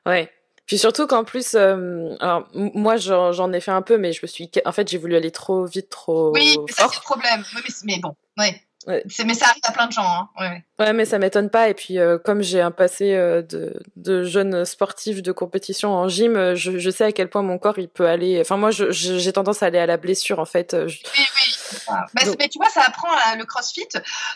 Ouais. 0.07 0.30
Puis 0.67 0.79
surtout 0.79 1.07
qu'en 1.07 1.25
plus, 1.25 1.55
euh, 1.55 2.15
alors 2.21 2.49
moi 2.55 2.97
j'en 2.97 3.53
ai 3.53 3.61
fait 3.61 3.71
un 3.71 3.83
peu, 3.83 3.99
mais 3.99 4.12
je 4.12 4.21
me 4.23 4.27
suis, 4.27 4.51
en 4.65 4.73
fait, 4.73 4.89
j'ai 4.89 4.99
voulu 4.99 5.17
aller 5.17 5.31
trop 5.31 5.65
vite, 5.67 5.91
trop. 5.91 6.33
Oui, 6.33 6.57
mais 6.67 6.73
ça 6.73 6.89
c'est 6.89 6.97
le 6.97 7.03
problème. 7.03 7.45
Oui, 7.55 7.61
mais, 7.65 7.75
mais 7.85 8.01
bon, 8.01 8.15
ouais. 8.39 8.61
Ouais. 8.87 9.03
Mais 9.25 9.35
ça 9.35 9.47
arrive 9.47 9.62
à 9.65 9.73
plein 9.73 9.87
de 9.87 9.93
gens. 9.93 10.03
Hein. 10.05 10.29
Ouais. 10.39 10.65
ouais, 10.79 10.93
mais 10.93 11.05
ça 11.05 11.19
m'étonne 11.19 11.49
pas. 11.49 11.69
Et 11.69 11.75
puis, 11.75 11.99
euh, 11.99 12.19
comme 12.19 12.43
j'ai 12.43 12.61
un 12.61 12.71
passé 12.71 13.15
euh, 13.15 13.43
de, 13.43 13.81
de 13.97 14.25
jeune 14.25 14.65
sportif 14.65 15.23
de 15.23 15.33
compétition 15.33 15.93
en 15.95 16.09
gym, 16.09 16.37
euh, 16.37 16.55
je, 16.55 16.79
je, 16.79 16.91
sais 16.91 17.05
à 17.05 17.12
quel 17.12 17.29
point 17.29 17.43
mon 17.43 17.59
corps 17.59 17.79
il 17.79 17.89
peut 17.89 18.07
aller. 18.07 18.41
Enfin, 18.41 18.57
moi, 18.57 18.71
j'ai 18.71 19.33
tendance 19.33 19.62
à 19.62 19.67
aller 19.67 19.79
à 19.79 19.87
la 19.87 19.97
blessure 19.97 20.39
en 20.39 20.45
fait. 20.45 20.77
Oui, 20.79 21.01
oui. 21.17 21.43
Bah, 21.87 22.07
mais 22.39 22.49
tu 22.49 22.59
vois, 22.59 22.68
ça 22.68 22.83
apprend 22.83 23.09
le 23.37 23.45
CrossFit 23.45 23.89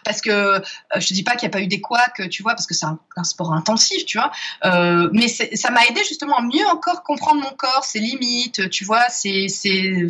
parce 0.05 0.20
que 0.20 0.62
je 0.97 1.07
te 1.07 1.14
dis 1.14 1.22
pas 1.22 1.32
qu'il 1.32 1.49
n'y 1.49 1.55
a 1.55 1.57
pas 1.59 1.62
eu 1.62 1.66
des 1.66 1.80
couacs, 1.80 2.28
tu 2.30 2.43
vois, 2.43 2.53
parce 2.53 2.66
que 2.66 2.74
c'est 2.74 2.86
un, 2.86 2.99
un, 3.16 3.24
sport 3.24 3.53
intensif, 3.53 4.05
tu 4.05 4.18
vois. 4.18 4.30
mais 5.12 5.28
ça 5.28 5.70
m'a 5.70 5.84
aidé 5.86 6.03
justement 6.05 6.39
à 6.39 6.43
mieux 6.43 6.66
encore 6.68 7.03
comprendre 7.03 7.43
mon 7.43 7.51
corps, 7.51 7.84
ses 7.84 8.01
limites, 8.01 8.70
tu 8.70 8.84
vois. 8.84 9.09
C'est 9.09 9.49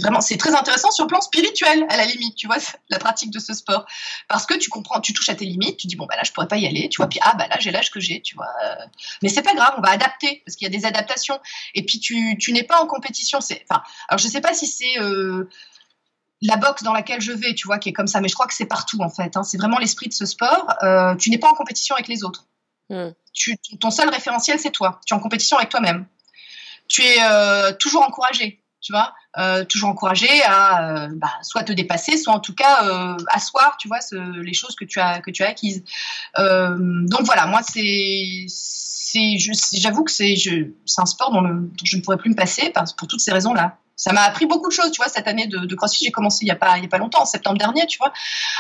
vraiment, 0.01 0.21
c'est 0.21 0.37
très 0.37 0.55
intéressant 0.55 0.91
sur 0.91 1.05
le 1.05 1.09
plan 1.09 1.21
spirituel 1.21 1.87
à 1.89 1.97
la 1.97 2.05
limite, 2.05 2.37
tu 2.37 2.47
vois, 2.47 2.59
la 2.89 2.99
pratique 2.99 3.31
de 3.31 3.39
ce 3.39 3.55
sport 3.55 3.87
parce 4.29 4.47
que 4.47 4.55
tu 4.55 4.71
comprends, 4.71 5.01
tu 5.01 5.13
touches 5.13 5.29
à 5.29 5.35
tes 5.35 5.45
limites, 5.45 5.79
tu 5.79 5.87
dis 5.87 5.97
bon 5.97 6.07
bah 6.07 6.17
là 6.17 6.23
je 6.25 6.33
pourrais 6.33 6.49
pas 6.49 6.57
y 6.57 6.67
aller, 6.67 6.89
tu 6.89 6.99
vois, 6.99 7.09
puis 7.09 7.19
ah 7.23 7.35
bah 7.37 7.47
là 7.49 7.57
j'ai 7.59 7.71
l'âge 7.71 7.91
que 7.91 8.01
j'ai, 8.01 8.21
tu 8.21 8.35
vois. 8.35 8.49
Mais 9.23 9.29
c'est 9.29 9.43
pas 9.43 9.55
grave, 9.55 9.75
on 9.79 9.81
va 9.81 9.91
adapter 9.91 10.43
parce 10.45 10.57
qu'il 10.57 10.71
y 10.71 10.75
a 10.75 10.79
des 10.79 10.87
adaptations. 10.87 11.39
Et 11.75 11.85
puis 11.85 12.01
tu, 12.01 12.37
tu 12.39 12.53
n'es 12.53 12.63
pas 12.63 12.81
en 12.81 12.87
compétition, 12.87 13.41
c'est, 13.41 13.65
enfin, 13.69 13.83
alors 14.09 14.19
je 14.19 14.29
sais 14.29 14.41
pas 14.41 14.55
si 14.55 14.67
c'est 14.67 15.01
euh, 15.01 15.49
la 16.43 16.57
boxe 16.57 16.83
dans 16.83 16.93
laquelle 16.93 17.21
je 17.21 17.33
vais, 17.33 17.55
tu 17.55 17.67
vois, 17.67 17.79
qui 17.79 17.89
est 17.89 17.93
comme 17.93 18.07
ça, 18.07 18.21
mais 18.21 18.29
je 18.29 18.35
crois 18.35 18.47
que 18.47 18.55
c'est 18.55 18.67
partout 18.67 19.01
en 19.03 19.11
fait. 19.11 19.37
Hein. 19.37 19.43
c'est 19.43 19.59
vraiment 19.59 19.79
l'esprit 19.79 20.09
de 20.09 20.15
ce 20.15 20.27
sport. 20.27 20.69
Euh, 20.83 21.15
tu 21.17 21.31
n'es 21.31 21.39
pas 21.39 21.49
en 21.49 21.55
compétition 21.55 21.95
avec 21.95 22.09
les 22.09 22.25
autres. 22.25 22.47
Hmm. 22.91 23.11
Tu, 23.33 23.57
ton 23.81 23.91
seul 23.91 24.09
référentiel 24.09 24.59
c'est 24.59 24.71
toi. 24.71 25.01
Tu 25.07 25.15
es 25.15 25.17
en 25.17 25.21
compétition 25.21 25.57
avec 25.57 25.69
toi-même. 25.69 26.07
Tu 26.89 27.03
es 27.03 27.17
euh, 27.23 27.73
toujours 27.73 28.03
encouragé 28.03 28.63
tu 28.81 28.93
vois, 28.93 29.13
euh, 29.39 29.65
toujours 29.65 29.89
encouragé 29.89 30.29
à 30.45 31.09
bah, 31.11 31.33
soit 31.43 31.65
te 31.65 31.73
dépasser, 31.73 32.17
soit 32.17 32.33
en 32.33 32.39
tout 32.39 32.55
cas 32.55 33.17
asseoir, 33.33 33.77
tu 33.77 33.89
vois, 33.89 33.99
les 34.13 34.55
choses 34.55 34.77
que 34.77 34.85
tu 34.85 35.01
as 35.01 35.21
que 35.21 35.33
tu 35.33 35.43
as 35.43 35.49
acquises. 35.49 35.83
donc 36.37 37.23
voilà, 37.25 37.47
moi 37.47 37.61
c'est 37.65 38.47
j'avoue 39.73 40.05
que 40.05 40.13
c'est 40.13 40.37
un 40.97 41.07
sport 41.07 41.33
dont, 41.33 41.69
je 41.83 41.97
ne 41.97 42.03
pourrais 42.03 42.19
plus 42.19 42.31
me 42.31 42.37
passer 42.37 42.73
pour 42.97 43.09
toutes 43.09 43.21
ces 43.21 43.33
raisons 43.33 43.53
là. 43.53 43.79
Ça 43.99 44.15
m'a 44.15 44.23
appris 44.23 44.47
beaucoup 44.47 44.69
de 44.69 44.73
choses, 44.73 44.91
tu 44.91 45.03
vois. 45.03 45.11
Cette 45.11 45.29
année 45.29 45.47
de, 45.47 45.75
CrossFit, 45.75 46.07
j'ai 46.07 46.11
commencé 46.11 46.47
il 46.47 46.49
y 46.49 46.51
a 46.51 46.57
pas 46.57 46.73
a 46.73 46.89
pas 46.89 46.99
longtemps, 46.99 47.23
en 47.23 47.27
septembre 47.27 47.59
dernier, 47.59 47.87
tu 47.87 47.99
vois. 47.99 48.15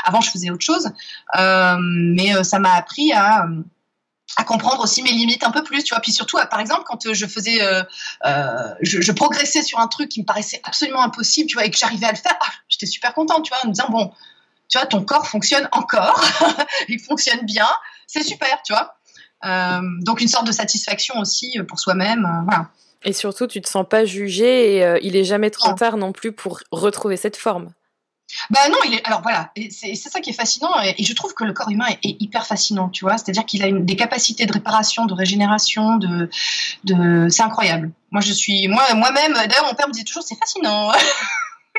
Avant, 0.05 0.21
je 0.21 0.31
faisais 0.31 0.51
autre 0.51 0.65
chose, 0.65 0.91
mais 1.35 2.45
ça 2.45 2.59
m'a 2.59 2.75
appris 2.75 3.13
à 4.37 4.45
comprendre 4.45 4.83
aussi 4.83 5.03
mes 5.03 5.11
limites 5.11 5.43
un 5.45 5.51
peu 5.51 5.63
plus, 5.63 5.83
tu 5.83 5.95
vois. 5.95 6.01
Puis 6.01 6.13
surtout, 6.13 6.39
par 6.51 6.61
exemple, 6.61 6.83
quand 6.87 7.07
euh, 7.07 7.15
je 7.15 7.27
faisais, 7.27 7.63
euh, 7.63 7.83
euh, 8.27 8.75
je, 8.83 9.13
progressais 9.13 9.63
sur 9.63 9.79
un 9.79 9.89
truc 9.89 10.09
qui 10.09 10.21
me 10.21 10.27
paraissait 10.27 10.61
absolument 10.65 11.03
impossible, 11.03 11.49
tu 11.49 11.55
vois, 11.55 11.65
et 11.65 11.71
que 11.71 11.79
j'arrivais 11.79 12.07
à 12.07 12.13
le 12.13 12.17
faire, 12.17 12.37
ah, 12.41 12.53
j'étais 12.69 12.87
super 12.87 13.15
contente, 13.15 13.45
tu 13.45 13.51
vois, 13.51 13.65
en 13.65 13.69
me 13.69 13.73
disant 13.73 13.89
bon, 13.91 14.13
tu 14.69 14.79
vois, 14.79 14.87
ton 14.87 15.03
corps 15.03 15.27
fonctionne 15.27 15.69
encore, 15.73 16.23
il 16.89 17.01
fonctionne 17.01 17.41
bien, 17.43 17.69
c'est 18.07 18.23
super, 18.23 18.63
tu 18.63 18.73
vois. 18.73 18.95
Euh, 19.45 19.81
donc 20.03 20.21
une 20.21 20.29
sorte 20.29 20.47
de 20.47 20.53
satisfaction 20.53 21.19
aussi 21.19 21.59
pour 21.69 21.79
soi-même, 21.79 22.25
euh, 22.25 22.45
voilà. 22.45 22.71
Et 23.05 23.13
surtout, 23.13 23.47
tu 23.47 23.61
te 23.61 23.69
sens 23.69 23.87
pas 23.89 24.05
jugé 24.05 24.77
et 24.77 24.99
il 25.03 25.17
est 25.17 25.25
jamais 25.25 25.51
trop 25.51 25.73
tard 25.73 25.97
non 25.97 26.13
plus 26.13 26.33
pour 26.33 26.61
retrouver 26.73 27.17
cette 27.17 27.37
forme. 27.37 27.73
Bah 28.51 28.69
non, 28.69 28.77
il 28.85 28.95
est. 28.95 29.07
Alors 29.07 29.23
voilà, 29.23 29.51
c'est 29.71 29.95
ça 29.95 30.21
qui 30.21 30.31
est 30.31 30.35
fascinant 30.35 30.71
et, 30.83 31.03
je 31.03 31.15
trouve 31.15 31.33
que 31.33 31.45
le 31.45 31.53
corps 31.53 31.71
humain 31.71 31.87
est, 32.03 32.17
hyper 32.21 32.47
fascinant, 32.47 32.89
tu 32.89 33.05
vois. 33.05 33.17
C'est-à-dire 33.17 33.47
qu'il 33.47 33.63
a 33.63 33.67
une, 33.67 33.87
des 33.87 33.97
capacités 33.97 34.45
de 34.45 34.53
réparation, 34.53 35.07
de 35.07 35.15
régénération, 35.15 35.97
de, 35.97 36.29
de... 36.85 37.29
c'est 37.31 37.43
incroyable. 37.43 37.91
Moi, 38.11 38.21
je 38.21 38.33
suis, 38.33 38.69
moi, 38.69 38.83
moi-même. 38.95 39.33
D'ailleurs, 39.33 39.65
mon 39.67 39.75
père 39.75 39.89
me 39.89 39.93
disait 39.93 40.05
toujours, 40.05 40.23
c'est 40.23 40.39
fascinant. 40.39 40.93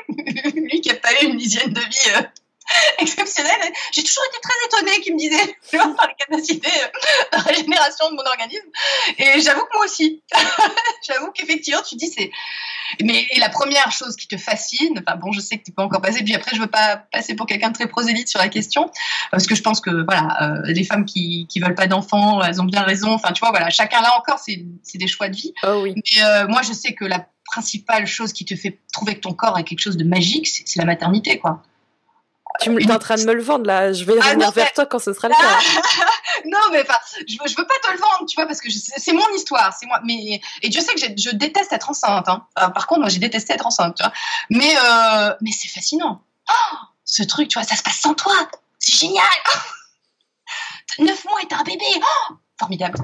Lui 0.54 0.80
qui 0.80 0.90
a 0.90 0.96
pas 0.96 1.12
eu 1.22 1.26
une 1.26 1.40
hygiène 1.40 1.72
de 1.72 1.80
vie 1.80 2.10
euh, 2.16 2.22
exceptionnel. 2.98 3.72
J'ai 3.92 4.02
toujours 4.02 4.24
été 4.28 4.38
très 4.42 4.66
étonnée 4.66 5.00
qu'il 5.00 5.14
me 5.14 5.18
disait 5.18 5.56
par 5.96 6.08
les 6.08 6.14
capacités 6.18 6.70
de 7.32 7.38
régénération 7.38 8.10
de 8.10 8.16
mon 8.16 8.24
organisme. 8.24 8.68
Et 9.18 9.40
j'avoue 9.40 9.62
que 9.62 9.76
moi 9.76 9.84
aussi. 9.84 10.22
j'avoue 11.06 11.30
qu'effectivement, 11.32 11.82
tu 11.86 11.96
dis 11.96 12.08
c'est. 12.08 12.30
Mais 13.02 13.26
et 13.30 13.38
la 13.38 13.48
première 13.48 13.92
chose 13.92 14.16
qui 14.16 14.26
te 14.26 14.36
fascine, 14.36 15.02
enfin 15.06 15.16
bon, 15.16 15.30
je 15.30 15.40
sais 15.40 15.58
que 15.58 15.62
tu 15.62 15.72
peux 15.72 15.82
encore 15.82 16.00
passer, 16.00 16.24
puis 16.24 16.34
après, 16.34 16.56
je 16.56 16.60
veux 16.60 16.66
pas 16.66 16.96
passer 16.96 17.36
pour 17.36 17.46
quelqu'un 17.46 17.68
de 17.68 17.74
très 17.74 17.86
prosélyte 17.86 18.28
sur 18.28 18.40
la 18.40 18.48
question, 18.48 18.90
parce 19.30 19.46
que 19.46 19.54
je 19.54 19.62
pense 19.62 19.80
que 19.80 20.04
voilà, 20.04 20.36
euh, 20.42 20.62
les 20.72 20.82
femmes 20.82 21.04
qui 21.04 21.46
qui 21.48 21.60
veulent 21.60 21.76
pas 21.76 21.86
d'enfants, 21.86 22.42
elles 22.42 22.60
ont 22.60 22.64
bien 22.64 22.82
raison. 22.82 23.12
Enfin, 23.12 23.32
tu 23.32 23.40
vois, 23.40 23.50
voilà, 23.50 23.70
chacun 23.70 24.00
là 24.00 24.16
encore, 24.18 24.40
c'est 24.40 24.64
des 24.94 25.06
choix 25.06 25.28
de 25.28 25.36
vie. 25.36 25.54
Oh 25.62 25.82
oui. 25.82 25.94
Mais 25.94 26.24
euh, 26.24 26.48
moi, 26.48 26.62
je 26.62 26.72
sais 26.72 26.94
que 26.94 27.04
la 27.04 27.26
principale 27.44 28.06
chose 28.06 28.32
qui 28.32 28.44
te 28.44 28.54
fait 28.56 28.78
trouver 28.92 29.14
que 29.14 29.20
ton 29.20 29.32
corps 29.32 29.58
est 29.58 29.64
quelque 29.64 29.80
chose 29.80 29.96
de 29.96 30.04
magique, 30.04 30.46
c'est 30.46 30.76
la 30.76 30.84
maternité, 30.84 31.38
quoi. 31.38 31.62
Tu 32.60 32.82
es 32.82 32.92
en 32.92 32.98
train 32.98 33.16
de 33.16 33.24
me 33.24 33.32
le 33.32 33.42
vendre 33.42 33.66
là. 33.66 33.92
Je 33.92 34.04
vais 34.04 34.14
ah, 34.20 34.24
revenir 34.26 34.50
vers 34.50 34.72
toi 34.72 34.86
quand 34.86 34.98
ce 34.98 35.12
sera 35.12 35.28
le 35.28 35.34
cas. 35.34 35.82
non, 36.46 36.58
mais 36.72 36.82
enfin, 36.82 36.98
je, 37.26 37.34
je 37.34 37.56
veux 37.56 37.66
pas 37.66 37.74
te 37.82 37.92
le 37.92 37.98
vendre, 37.98 38.26
tu 38.28 38.36
vois, 38.36 38.46
parce 38.46 38.60
que 38.60 38.68
c'est 38.70 39.12
mon 39.12 39.28
histoire, 39.34 39.74
c'est 39.78 39.86
moi. 39.86 40.00
Mais 40.04 40.40
et 40.62 40.68
Dieu 40.68 40.80
sait 40.80 40.94
que 40.94 41.00
je 41.00 41.30
déteste 41.30 41.72
être 41.72 41.90
enceinte. 41.90 42.28
Hein. 42.28 42.46
Par 42.54 42.86
contre, 42.86 43.00
moi, 43.00 43.08
j'ai 43.08 43.18
détesté 43.18 43.54
être 43.54 43.66
enceinte, 43.66 43.96
tu 43.96 44.02
vois. 44.02 44.12
Mais 44.50 44.74
euh, 44.76 45.34
mais 45.40 45.52
c'est 45.52 45.68
fascinant. 45.68 46.22
Oh, 46.48 46.76
ce 47.04 47.22
truc, 47.22 47.48
tu 47.48 47.58
vois, 47.58 47.66
ça 47.66 47.76
se 47.76 47.82
passe 47.82 47.98
sans 47.98 48.14
toi. 48.14 48.34
C'est 48.78 48.94
génial. 48.94 49.24
Neuf 50.98 51.24
mois 51.24 51.40
et 51.42 51.46
t'as 51.46 51.58
un 51.58 51.64
bébé. 51.64 51.84
Oh, 51.96 52.34
formidable. 52.60 52.98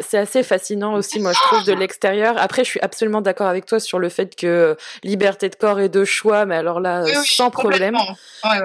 C'est 0.00 0.18
assez 0.18 0.42
fascinant 0.42 0.94
aussi, 0.94 1.20
moi, 1.20 1.32
je 1.32 1.38
trouve, 1.38 1.64
de 1.64 1.72
l'extérieur. 1.72 2.34
Après, 2.38 2.64
je 2.64 2.70
suis 2.70 2.80
absolument 2.80 3.20
d'accord 3.20 3.46
avec 3.46 3.66
toi 3.66 3.80
sur 3.80 3.98
le 3.98 4.08
fait 4.08 4.34
que 4.34 4.76
liberté 5.02 5.48
de 5.48 5.54
corps 5.54 5.80
et 5.80 5.88
de 5.88 6.04
choix, 6.04 6.46
mais 6.46 6.56
alors 6.56 6.80
là, 6.80 7.04
sans 7.24 7.50
problème. 7.50 7.96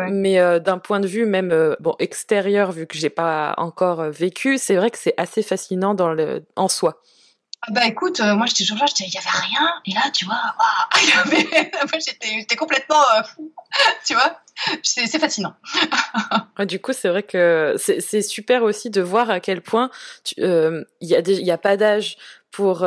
Mais 0.09 0.39
euh, 0.39 0.59
d'un 0.59 0.77
point 0.77 0.99
de 0.99 1.07
vue 1.07 1.25
même 1.25 1.51
euh, 1.51 1.75
bon 1.79 1.95
extérieur, 1.99 2.71
vu 2.71 2.87
que 2.87 2.97
j'ai 2.97 3.09
pas 3.09 3.53
encore 3.57 3.99
euh, 4.01 4.09
vécu, 4.09 4.57
c'est 4.57 4.75
vrai 4.75 4.91
que 4.91 4.97
c'est 4.97 5.13
assez 5.17 5.43
fascinant 5.43 5.93
dans 5.93 6.13
le 6.13 6.43
en 6.55 6.67
soi. 6.67 7.01
Ah 7.65 7.71
bah 7.71 7.85
écoute, 7.85 8.19
moi 8.19 8.45
j'étais 8.45 8.65
toujours 8.65 8.79
là, 8.79 8.85
il 8.99 9.13
y 9.13 9.17
avait 9.17 9.29
rien, 9.29 9.73
et 9.85 9.93
là 9.93 10.11
tu 10.13 10.25
vois, 10.25 10.35
moi 10.95 11.99
j'étais 11.99 12.55
complètement 12.55 13.01
fou, 13.23 13.53
tu 14.05 14.13
vois? 14.13 14.39
c'est 14.83 15.19
fascinant. 15.19 15.55
du 16.67 16.79
coup, 16.79 16.93
c'est 16.93 17.09
vrai 17.09 17.23
que 17.23 17.75
c'est 17.77 18.21
super 18.21 18.63
aussi 18.63 18.89
de 18.89 19.01
voir 19.01 19.29
à 19.29 19.39
quel 19.39 19.61
point 19.61 19.89
il 20.37 20.85
n'y 21.01 21.15
a, 21.15 21.21
y 21.21 21.51
a 21.51 21.57
pas 21.57 21.77
d'âge 21.77 22.17
pour 22.51 22.85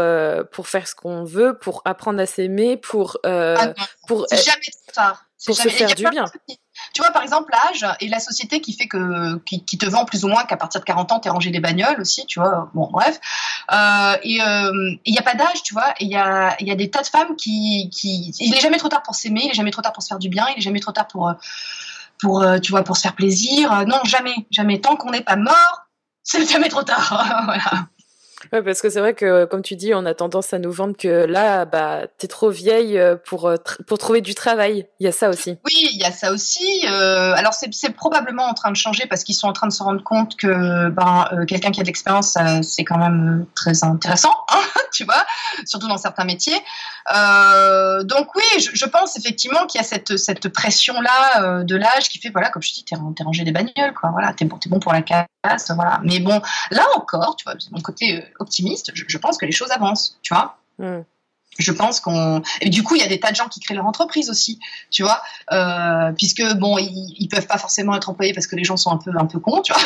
pour 0.53 0.68
faire 0.68 0.87
ce 0.87 0.95
qu'on 0.95 1.24
veut, 1.24 1.59
pour 1.59 1.83
apprendre 1.85 2.20
à 2.20 2.27
s'aimer, 2.27 2.77
pour 2.77 3.18
ah 3.24 3.72
pour 4.07 4.27
jamais 4.31 4.72
tard. 4.93 5.27
Pour 5.45 5.57
se 5.57 5.68
faire 5.68 5.95
du 5.95 6.09
bien. 6.09 6.24
Tu 6.93 7.03
vois, 7.03 7.11
par 7.11 7.22
exemple, 7.22 7.53
l'âge 7.53 7.87
et 8.01 8.09
la 8.09 8.20
société 8.20 8.61
qui 8.61 8.72
fait 8.72 8.89
que, 8.89 9.39
qui, 9.45 9.78
te 9.78 9.87
vend 9.87 10.05
plus 10.05 10.24
ou 10.24 10.28
moins 10.28 10.45
qu'à 10.45 10.57
partir 10.57 10.80
de 10.80 10.84
40 10.84 11.12
ans, 11.12 11.20
t'es 11.20 11.28
rangé 11.28 11.51
les 11.51 11.61
bagnoles 11.61 12.01
aussi, 12.01 12.26
tu 12.26 12.41
vois. 12.41 12.70
Bon, 12.74 12.89
bref. 12.91 13.20
Euh, 13.72 14.16
et 14.22 14.34
il 14.34 14.41
euh, 14.41 14.97
n'y 15.07 15.18
a 15.18 15.22
pas 15.22 15.34
d'âge, 15.34 15.62
tu 15.62 15.74
vois. 15.74 15.95
Il 16.01 16.09
y 16.09 16.16
a, 16.16 16.57
y 16.61 16.70
a 16.70 16.76
des 16.76 16.91
tas 16.91 17.03
de 17.03 17.07
femmes 17.07 17.37
qui, 17.37 17.91
qui. 17.91 18.32
Il 18.41 18.55
est 18.55 18.61
jamais 18.61 18.78
trop 18.78 18.89
tard 18.89 19.03
pour 19.03 19.14
s'aimer, 19.14 19.43
il 19.45 19.51
est 19.51 19.55
jamais 19.55 19.70
trop 19.70 19.82
tard 19.82 19.93
pour 19.93 20.03
se 20.03 20.09
faire 20.09 20.18
du 20.18 20.28
bien, 20.28 20.47
il 20.55 20.59
est 20.59 20.62
jamais 20.62 20.80
trop 20.80 20.93
tard 20.93 21.07
pour, 21.09 21.32
pour 22.20 22.45
tu 22.62 22.70
vois, 22.70 22.82
pour 22.82 22.97
se 22.97 23.03
faire 23.03 23.14
plaisir. 23.14 23.87
Non, 23.87 24.01
jamais, 24.05 24.34
jamais. 24.51 24.80
Tant 24.80 24.97
qu'on 24.97 25.11
n'est 25.11 25.22
pas 25.22 25.37
mort, 25.37 25.87
c'est 26.22 26.49
jamais 26.51 26.68
trop 26.68 26.82
tard. 26.82 27.43
voilà. 27.45 27.87
Ouais, 28.53 28.62
parce 28.62 28.80
que 28.80 28.90
c'est 28.90 29.01
vrai 29.01 29.14
que, 29.14 29.44
comme 29.44 29.62
tu 29.62 29.76
dis, 29.76 29.92
on 29.94 30.07
a 30.07 30.14
tendance 30.14 30.53
à 30.53 30.59
nous 30.59 30.72
vendre 30.72 30.97
que 30.97 31.26
là, 31.26 31.64
bah, 31.64 32.03
t'es 32.18 32.28
trop 32.28 32.51
vieille 32.51 32.99
euh, 32.99 33.16
pour, 33.16 33.47
euh, 33.47 33.57
pour 33.86 33.99
trouver 33.99 34.20
du 34.20 34.34
travail. 34.34 34.86
Il 35.01 35.05
y 35.05 35.09
a 35.09 35.12
ça 35.12 35.28
aussi. 35.28 35.59
Oui, 35.64 35.88
il 35.92 35.99
y 35.99 36.05
a 36.05 36.12
ça 36.12 36.32
aussi. 36.32 36.84
Euh, 36.86 37.34
alors, 37.34 37.55
c'est 37.55 37.90
probablement 37.90 38.44
en 38.44 38.55
train 38.55 38.70
de 38.70 38.76
changer 38.76 39.07
parce 39.07 39.24
qu'ils 39.24 39.34
sont 39.34 39.49
en 39.49 39.53
train 39.53 39.66
de 39.66 39.72
se 39.72 39.82
rendre 39.82 40.03
compte 40.03 40.36
que 40.36 40.88
ben, 40.90 41.28
euh, 41.32 41.44
quelqu'un 41.44 41.70
qui 41.70 41.80
a 41.80 41.82
de 41.82 41.88
l'expérience, 41.88 42.38
c'est 42.62 42.84
quand 42.84 42.99
même 42.99 43.47
très 43.55 43.84
intéressant, 43.84 44.34
hein, 44.51 44.61
tu 44.92 45.05
vois, 45.05 45.24
surtout 45.64 45.88
dans 45.88 45.99
certains 45.99 46.24
métiers. 46.24 46.59
Euh, 47.14 48.03
donc, 48.05 48.34
oui, 48.34 48.42
je, 48.59 48.70
je 48.74 48.84
pense 48.84 49.16
effectivement 49.18 49.66
qu'il 49.66 49.80
y 49.80 49.84
a 49.84 49.86
cette, 49.86 50.16
cette 50.16 50.49
pression-là 50.49 51.62
de 51.64 51.76
l'âge 51.76 52.09
qui 52.09 52.18
fait, 52.18 52.30
voilà, 52.30 52.51
comme 52.51 52.62
je 52.62 52.72
dis, 52.72 52.84
t'es 52.84 52.97
rangé 53.24 53.44
des 53.44 53.53
bagnoles, 53.53 53.94
quoi. 53.99 54.11
Voilà, 54.12 54.32
t'es 54.32 54.44
bon, 54.44 54.59
es 54.64 54.68
bon 54.68 54.78
pour 54.78 54.92
la 54.92 55.03
casse, 55.03 55.70
voilà. 55.70 56.01
Mais 56.03 56.20
bon, 56.20 56.40
là 56.70 56.84
encore, 56.97 57.36
tu 57.36 57.44
vois, 57.44 57.55
mon 57.70 57.80
côté 57.80 58.24
optimiste, 58.39 58.93
je, 58.95 59.18
pense 59.18 59.39
que 59.39 59.47
les 59.47 59.53
choses 59.53 59.70
avancent, 59.70 60.18
tu 60.22 60.34
vois. 60.34 60.59
Hmm. 60.78 61.03
Je 61.59 61.72
pense 61.72 62.01
qu'on 62.01 62.43
et 62.61 62.68
du 62.68 62.82
coup 62.82 62.97
il 62.97 63.01
y 63.01 63.05
a 63.05 63.09
des 63.09 63.18
tas 63.18 63.30
de 63.30 63.37
gens 63.37 63.49
qui 63.49 63.61
créent 63.61 63.74
leur 63.74 63.87
entreprise 63.87 64.28
aussi, 64.28 64.59
tu 64.91 65.03
vois, 65.03 65.22
euh, 65.53 66.12
puisque 66.12 66.43
bon 66.57 66.76
ils, 66.76 67.14
ils, 67.18 67.28
peuvent 67.28 67.47
pas 67.47 67.57
forcément 67.57 67.97
être 67.97 68.11
employés 68.11 68.34
parce 68.34 68.47
que 68.47 68.57
les 68.57 68.64
gens 68.64 68.76
sont 68.76 68.91
un 68.91 68.99
peu 68.99 69.11
un 69.18 69.24
peu 69.24 69.39
cons, 69.39 69.62
tu 69.62 69.72
vois, 69.72 69.82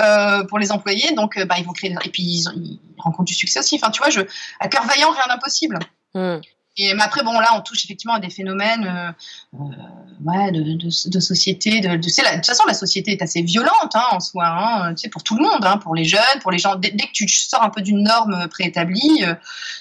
euh, 0.00 0.44
pour 0.44 0.58
les 0.58 0.72
employer, 0.72 1.12
donc 1.12 1.38
bah 1.44 1.56
ils 1.58 1.64
vont 1.66 1.74
créer 1.74 1.94
et 2.04 2.08
puis 2.08 2.22
ils, 2.22 2.78
rencontrent 2.96 3.26
du 3.26 3.34
succès 3.34 3.58
aussi. 3.58 3.74
Enfin 3.74 3.90
tu 3.90 3.98
vois, 3.98 4.08
je 4.08 4.22
à 4.60 4.68
cœur 4.68 4.86
vaillant 4.86 5.10
rien 5.10 5.26
d'impossible. 5.28 5.78
Hmm. 6.14 6.38
Et, 6.76 6.92
mais 6.94 7.02
après, 7.02 7.22
bon, 7.22 7.38
là, 7.38 7.50
on 7.56 7.60
touche 7.60 7.84
effectivement 7.84 8.14
à 8.14 8.20
des 8.20 8.30
phénomènes 8.30 8.86
euh, 8.86 9.12
euh 9.60 10.50
de, 10.50 11.20
société. 11.20 11.80
De, 11.80 11.88
de, 11.96 12.22
la, 12.22 12.30
de 12.32 12.36
toute 12.36 12.46
façon, 12.46 12.64
la 12.66 12.74
société 12.74 13.12
est 13.12 13.22
assez 13.22 13.42
violente 13.42 13.94
hein, 13.94 14.04
en 14.10 14.20
soi, 14.20 14.46
hein, 14.46 14.94
tu 14.94 15.02
sais, 15.02 15.08
pour 15.08 15.22
tout 15.22 15.36
le 15.36 15.42
monde, 15.42 15.64
hein, 15.64 15.78
pour 15.78 15.94
les 15.94 16.04
jeunes, 16.04 16.40
pour 16.40 16.50
les 16.50 16.58
gens. 16.58 16.76
Dès, 16.76 16.90
que 16.90 17.12
tu 17.12 17.28
sors 17.28 17.62
un 17.62 17.70
peu 17.70 17.80
d'une 17.82 18.02
norme 18.02 18.48
préétablie, 18.48 19.22
euh, 19.22 19.34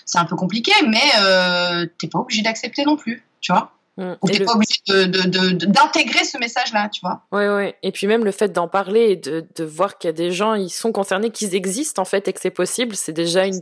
c'est 0.06 0.20
un 0.20 0.26
peu 0.26 0.36
compliqué, 0.36 0.72
mais 0.88 1.02
euh, 1.20 1.86
t'es 2.00 2.08
pas 2.08 2.20
obligé 2.20 2.42
d'accepter 2.42 2.84
non 2.86 2.96
plus, 2.96 3.24
tu 3.42 3.52
vois. 3.52 3.72
Mmh. 3.96 4.14
Ou 4.22 4.28
t'es 4.28 4.44
pas 4.44 4.54
obligé 4.54 5.08
d'intégrer 5.68 6.24
ce 6.24 6.40
message-là, 6.40 6.90
tu 6.90 7.02
vois. 7.02 7.26
Oui, 7.32 7.46
oui. 7.46 7.74
Et 7.84 7.92
puis 7.92 8.08
même 8.08 8.26
le 8.26 8.32
fait 8.32 8.52
d'en 8.52 8.68
parler 8.68 9.12
et 9.12 9.16
de, 9.16 9.46
de 9.56 9.64
voir 9.64 10.00
qu'il 10.00 10.08
y 10.08 10.10
a 10.10 10.14
des 10.14 10.32
gens, 10.32 10.56
ils 10.56 10.72
sont 10.72 10.92
concernés, 10.92 11.30
qu'ils 11.30 11.54
existent 11.54 12.02
en 12.02 12.06
fait 12.06 12.28
et 12.28 12.34
que 12.34 12.42
c'est 12.42 12.50
possible, 12.50 12.96
c'est 12.96 13.14
déjà 13.14 13.46
une, 13.46 13.60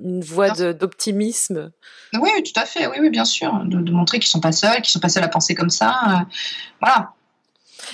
une 0.00 0.20
voie 0.20 0.50
d'optimisme. 0.50 1.72
Oui, 2.12 2.30
tout 2.44 2.60
à 2.60 2.66
fait. 2.66 2.86
Oui, 2.86 2.98
oui, 3.00 3.10
bien 3.10 3.24
sûr. 3.24 3.52
De, 3.64 3.90
montrer 3.90 4.20
qu'ils 4.20 4.28
sont 4.28 4.40
pas 4.40 4.52
seuls, 4.52 4.80
qu'ils 4.82 4.92
sont 4.92 5.00
pas 5.00 5.08
seuls 5.08 5.24
à 5.24 5.28
penser 5.28 5.56
comme 5.56 5.70
ça. 5.70 5.98
Euh, 6.08 6.36
voilà. 6.80 7.12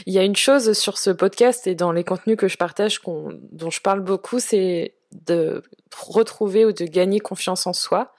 Il 0.07 0.13
y 0.13 0.19
a 0.19 0.25
une 0.25 0.37
chose 0.37 0.75
sur 0.75 0.99
ce 0.99 1.09
podcast 1.09 1.67
et 1.67 1.75
dans 1.75 1.93
les 1.93 2.05
contenus 2.05 2.37
que 2.37 2.47
je 2.47 2.59
partage 2.59 3.01
dont 3.07 3.71
je 3.71 3.81
parle 3.81 4.01
beaucoup, 4.01 4.39
c'est 4.39 4.95
de 5.13 5.63
retrouver 5.97 6.65
ou 6.65 6.73
de 6.73 6.85
gagner 6.85 7.21
confiance 7.21 7.67
en 7.67 7.73
soi. 7.73 8.13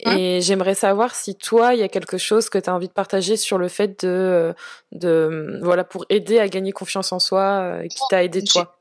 Et 0.00 0.40
j'aimerais 0.40 0.74
savoir 0.74 1.14
si 1.14 1.34
toi, 1.34 1.74
il 1.74 1.80
y 1.80 1.82
a 1.82 1.88
quelque 1.88 2.18
chose 2.18 2.48
que 2.48 2.58
tu 2.58 2.70
as 2.70 2.74
envie 2.74 2.88
de 2.88 2.92
partager 2.92 3.36
sur 3.36 3.58
le 3.58 3.68
fait 3.68 4.04
de, 4.04 4.54
de 4.92 5.60
voilà, 5.62 5.84
pour 5.84 6.06
aider 6.08 6.38
à 6.38 6.48
gagner 6.48 6.72
confiance 6.72 7.12
en 7.12 7.18
soi, 7.18 7.42
euh, 7.42 7.86
qui 7.88 8.00
t'a 8.08 8.24
aidé 8.24 8.42
toi. 8.42 8.76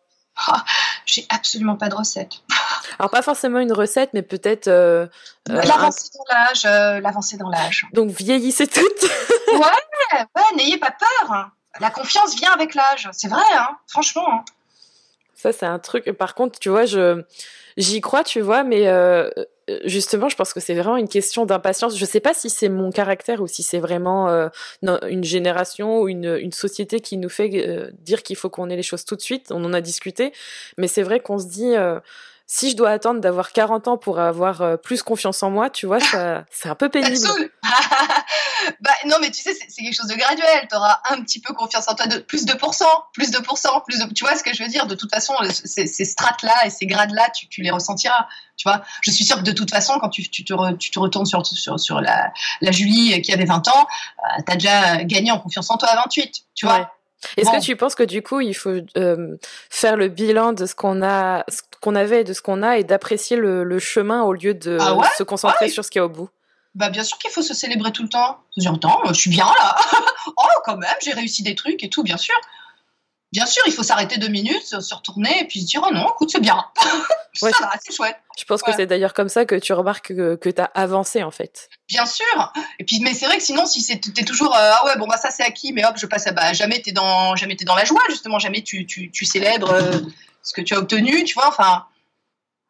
Ah, 0.48 0.64
j'ai 1.06 1.26
absolument 1.30 1.76
pas 1.76 1.90
de 1.90 1.96
recette. 1.96 2.36
Alors 3.00 3.12
pas 3.12 3.22
forcément 3.22 3.60
une 3.60 3.74
recette, 3.74 4.12
mais 4.14 4.22
peut-être 4.22 4.68
euh, 4.68 5.06
euh 5.50 5.62
l'avancée 5.62 6.10
dans 6.16 6.34
l'âge, 6.34 6.66
euh, 6.66 7.00
l'avancée 7.02 7.38
dans 7.38 7.50
l'âge. 7.50 7.86
Donc 7.94 8.10
vieillissez 8.12 8.68
toutes. 8.68 9.04
ouais, 9.54 10.26
ouais, 10.36 10.56
n'ayez 10.56 10.78
pas 10.78 10.92
peur. 10.92 11.52
La 11.80 11.92
confiance 11.92 12.36
vient 12.36 12.52
avec 12.52 12.74
l'âge, 12.74 13.10
c'est 13.12 13.28
vrai, 13.28 13.44
hein, 13.56 13.78
franchement. 13.88 14.28
Hein. 14.32 14.46
Ça 15.40 15.54
c'est 15.54 15.66
un 15.66 15.80
truc. 15.80 16.12
Par 16.12 16.36
contre, 16.36 16.60
tu 16.60 16.68
vois, 16.68 16.84
je 16.84 17.24
j'y 17.78 18.02
crois, 18.02 18.26
tu 18.26 18.42
vois, 18.42 18.66
mais 18.66 18.90
euh, 18.90 19.30
justement, 19.86 20.28
je 20.28 20.36
pense 20.36 20.52
que 20.52 20.60
c'est 20.60 20.74
vraiment 20.74 20.98
une 20.98 21.08
question 21.08 21.46
d'impatience. 21.46 21.98
Je 21.98 22.04
sais 22.04 22.20
pas 22.20 22.34
si 22.34 22.50
c'est 22.50 22.68
mon 22.68 22.92
caractère 22.92 23.42
ou 23.42 23.48
si 23.48 23.64
c'est 23.64 23.80
vraiment 23.80 24.28
euh, 24.28 24.50
une 24.82 25.24
génération 25.24 26.02
ou 26.02 26.10
une, 26.10 26.38
une, 26.42 26.52
société 26.52 27.00
qui 27.00 27.16
nous 27.16 27.30
fait 27.30 27.50
euh, 27.56 27.90
dire 28.00 28.22
qu'il 28.22 28.36
faut 28.36 28.50
qu'on 28.50 28.70
ait 28.70 28.76
les 28.76 28.84
choses 28.84 29.06
tout 29.06 29.16
de 29.16 29.22
suite. 29.22 29.50
On 29.52 29.64
en 29.64 29.72
a 29.72 29.80
discuté, 29.80 30.34
mais 30.78 30.90
c'est 30.90 31.04
vrai 31.04 31.22
qu'on 31.22 31.40
se 31.40 31.48
dit 31.48 31.74
si 32.52 32.72
je 32.72 32.76
dois 32.76 32.90
attendre 32.90 33.22
d'avoir 33.22 33.52
40 33.52 33.88
ans 33.88 33.98
pour 33.98 34.20
avoir 34.20 34.64
euh, 34.64 34.76
plus 34.76 35.04
confiance 35.04 35.44
en 35.44 35.52
moi, 35.52 35.70
tu 35.70 35.86
vois, 35.86 36.00
ça, 36.00 36.46
c'est 36.52 36.68
un 36.68 36.74
peu 36.74 36.90
pénible. 36.90 37.16
bah, 38.82 38.92
non, 39.06 39.18
mais 39.22 39.30
tu 39.30 39.44
sais, 39.44 39.54
c'est, 39.54 39.84
quelque 39.84 39.94
chose 39.94 40.08
de 40.08 40.16
graduel. 40.16 40.68
Tu 40.68 40.76
auras 40.76 41.00
un 41.12 41.22
petit 41.22 41.40
peu 41.40 41.54
confiance 41.54 41.88
en 41.88 41.94
toi, 41.94 42.08
de 42.08 42.18
plus 42.18 42.46
de 42.46 42.54
pourcents, 42.54 43.06
plus 43.14 43.30
de 43.30 43.38
pourcents, 43.38 43.82
plus 43.82 44.00
de, 44.00 44.12
tu 44.14 44.24
vois 44.24 44.36
ce 44.36 44.44
que 44.44 44.52
je 44.52 44.64
veux 44.64 44.70
dire? 44.70 44.88
De 44.88 44.96
toute 44.96 45.12
façon, 45.12 45.36
ces, 45.44 45.86
ces 45.86 46.06
strates-là 46.06 46.66
et 46.66 46.72
ces 46.72 46.88
grades-là, 46.88 47.30
tu, 47.36 47.48
tu, 47.50 47.62
les 47.62 47.70
ressentiras. 47.70 48.28
Tu 48.58 48.68
vois, 48.68 48.82
je 49.04 49.12
suis 49.12 49.26
sûre 49.26 49.38
que 49.38 49.44
de 49.44 49.52
toute 49.52 49.70
façon, 49.70 50.00
quand 50.00 50.10
tu, 50.10 50.28
tu, 50.28 50.44
te, 50.44 50.74
tu 50.74 50.90
te 50.90 50.98
retournes 50.98 51.28
sur, 51.28 51.46
sur, 51.46 51.80
sur 51.80 52.02
la, 52.02 52.34
la 52.62 52.72
Julie 52.72 53.22
qui 53.22 53.32
avait 53.32 53.46
20 53.46 53.68
ans, 53.68 53.86
euh, 54.24 54.42
tu 54.44 54.52
as 54.52 54.56
déjà 54.56 55.04
gagné 55.04 55.30
en 55.30 55.38
confiance 55.38 55.70
en 55.70 55.78
toi 55.78 55.90
à 55.90 55.98
28, 55.98 56.46
tu 56.56 56.66
vois? 56.66 56.92
Est-ce 57.38 57.52
que 57.52 57.62
tu 57.62 57.76
penses 57.76 57.96
que 57.96 58.04
du 58.04 58.22
coup, 58.22 58.40
il 58.40 58.54
faut 58.54 58.78
euh, 58.98 59.38
faire 59.70 59.98
le 59.98 60.08
bilan 60.08 60.54
de 60.54 60.66
ce 60.66 60.76
qu'on 60.76 61.02
a, 61.02 61.44
ce 61.50 61.62
qu'on 61.82 61.96
avait 61.96 62.22
et 62.22 62.24
de 62.24 62.34
ce 62.34 62.42
qu'on 62.42 62.64
a, 62.64 62.78
et 62.78 62.84
d'apprécier 62.84 63.38
le, 63.38 63.64
le, 63.64 63.80
chemin 63.80 64.24
au 64.24 64.34
lieu 64.34 64.54
de 64.54 64.78
ah 64.80 64.96
se 65.18 65.24
concentrer 65.24 65.70
sur 65.70 65.84
ce 65.84 65.92
qu'il 65.92 66.00
y 66.00 66.02
a 66.02 66.06
au 66.06 66.10
bout? 66.10 66.30
Bah 66.76 66.90
bien 66.90 67.04
sûr 67.04 67.18
qu'il 67.18 67.32
faut 67.32 67.42
se 67.42 67.54
célébrer 67.54 67.92
tout 67.92 68.04
le 68.04 68.10
temps. 68.10 68.40
Se 68.52 68.62
dire, 68.62 68.74
attends, 68.74 69.02
je 69.08 69.14
suis 69.14 69.30
bien 69.30 69.46
là. 69.46 69.76
oh, 70.28 70.44
quand 70.64 70.78
même, 70.78 70.96
j'ai 71.02 71.14
réussi 71.14 71.44
des 71.44 71.56
trucs 71.56 71.84
et 71.84 71.90
tout, 71.90 72.04
bien 72.04 72.18
sûr. 72.18 72.36
Bien 73.32 73.46
sûr, 73.46 73.62
il 73.68 73.74
faut 73.74 73.84
s'arrêter 73.84 74.18
deux 74.18 74.28
minutes, 74.28 74.82
se 74.82 74.96
retourner 74.96 75.42
et 75.42 75.46
puis 75.46 75.62
se 75.62 75.68
dire 75.68 75.82
oh 75.88 75.94
non, 75.94 76.10
écoute, 76.10 76.32
c'est 76.32 76.40
bien. 76.40 76.66
ça 77.34 77.50
va, 77.62 77.74
c'est 77.80 77.94
chouette. 77.94 78.18
Je 78.38 78.44
pense 78.46 78.64
que 78.64 78.74
c'est 78.74 78.88
d'ailleurs 78.88 79.14
comme 79.14 79.30
ça 79.30 79.46
que 79.46 79.56
tu 79.56 79.74
remarques 79.74 80.08
que, 80.08 80.36
que 80.36 80.50
tu 80.50 80.62
as 80.62 80.72
avancé 80.74 81.22
en 81.22 81.30
fait. 81.30 81.70
Bien 81.88 82.08
sûr. 82.08 82.54
Et 82.80 82.84
puis, 82.84 83.00
mais 83.02 83.14
c'est 83.14 83.28
vrai 83.28 83.38
que 83.38 83.44
sinon, 83.44 83.68
si 83.68 83.86
t'es 84.00 84.26
toujours 84.26 84.56
euh, 84.56 84.72
ah 84.74 84.86
ouais 84.86 84.98
bon 84.98 85.08
bah 85.08 85.18
ça 85.18 85.30
c'est 85.30 85.44
acquis, 85.44 85.74
mais 85.74 85.86
hop 85.86 85.96
je 85.98 86.08
passe 86.08 86.26
à 86.26 86.32
bah 86.32 86.54
jamais 86.54 86.82
dans 86.94 87.36
jamais 87.36 87.56
es 87.60 87.66
dans 87.66 87.76
la 87.76 87.86
joie 87.86 88.02
justement, 88.10 88.40
jamais 88.40 88.64
tu 88.64 88.88
tu, 88.88 89.12
tu 89.12 89.26
célèbres 89.26 89.72
euh, 89.72 90.00
ce 90.42 90.54
que 90.54 90.62
tu 90.62 90.74
as 90.74 90.80
obtenu, 90.80 91.24
tu 91.24 91.36
vois. 91.36 91.50
Enfin, 91.50 91.86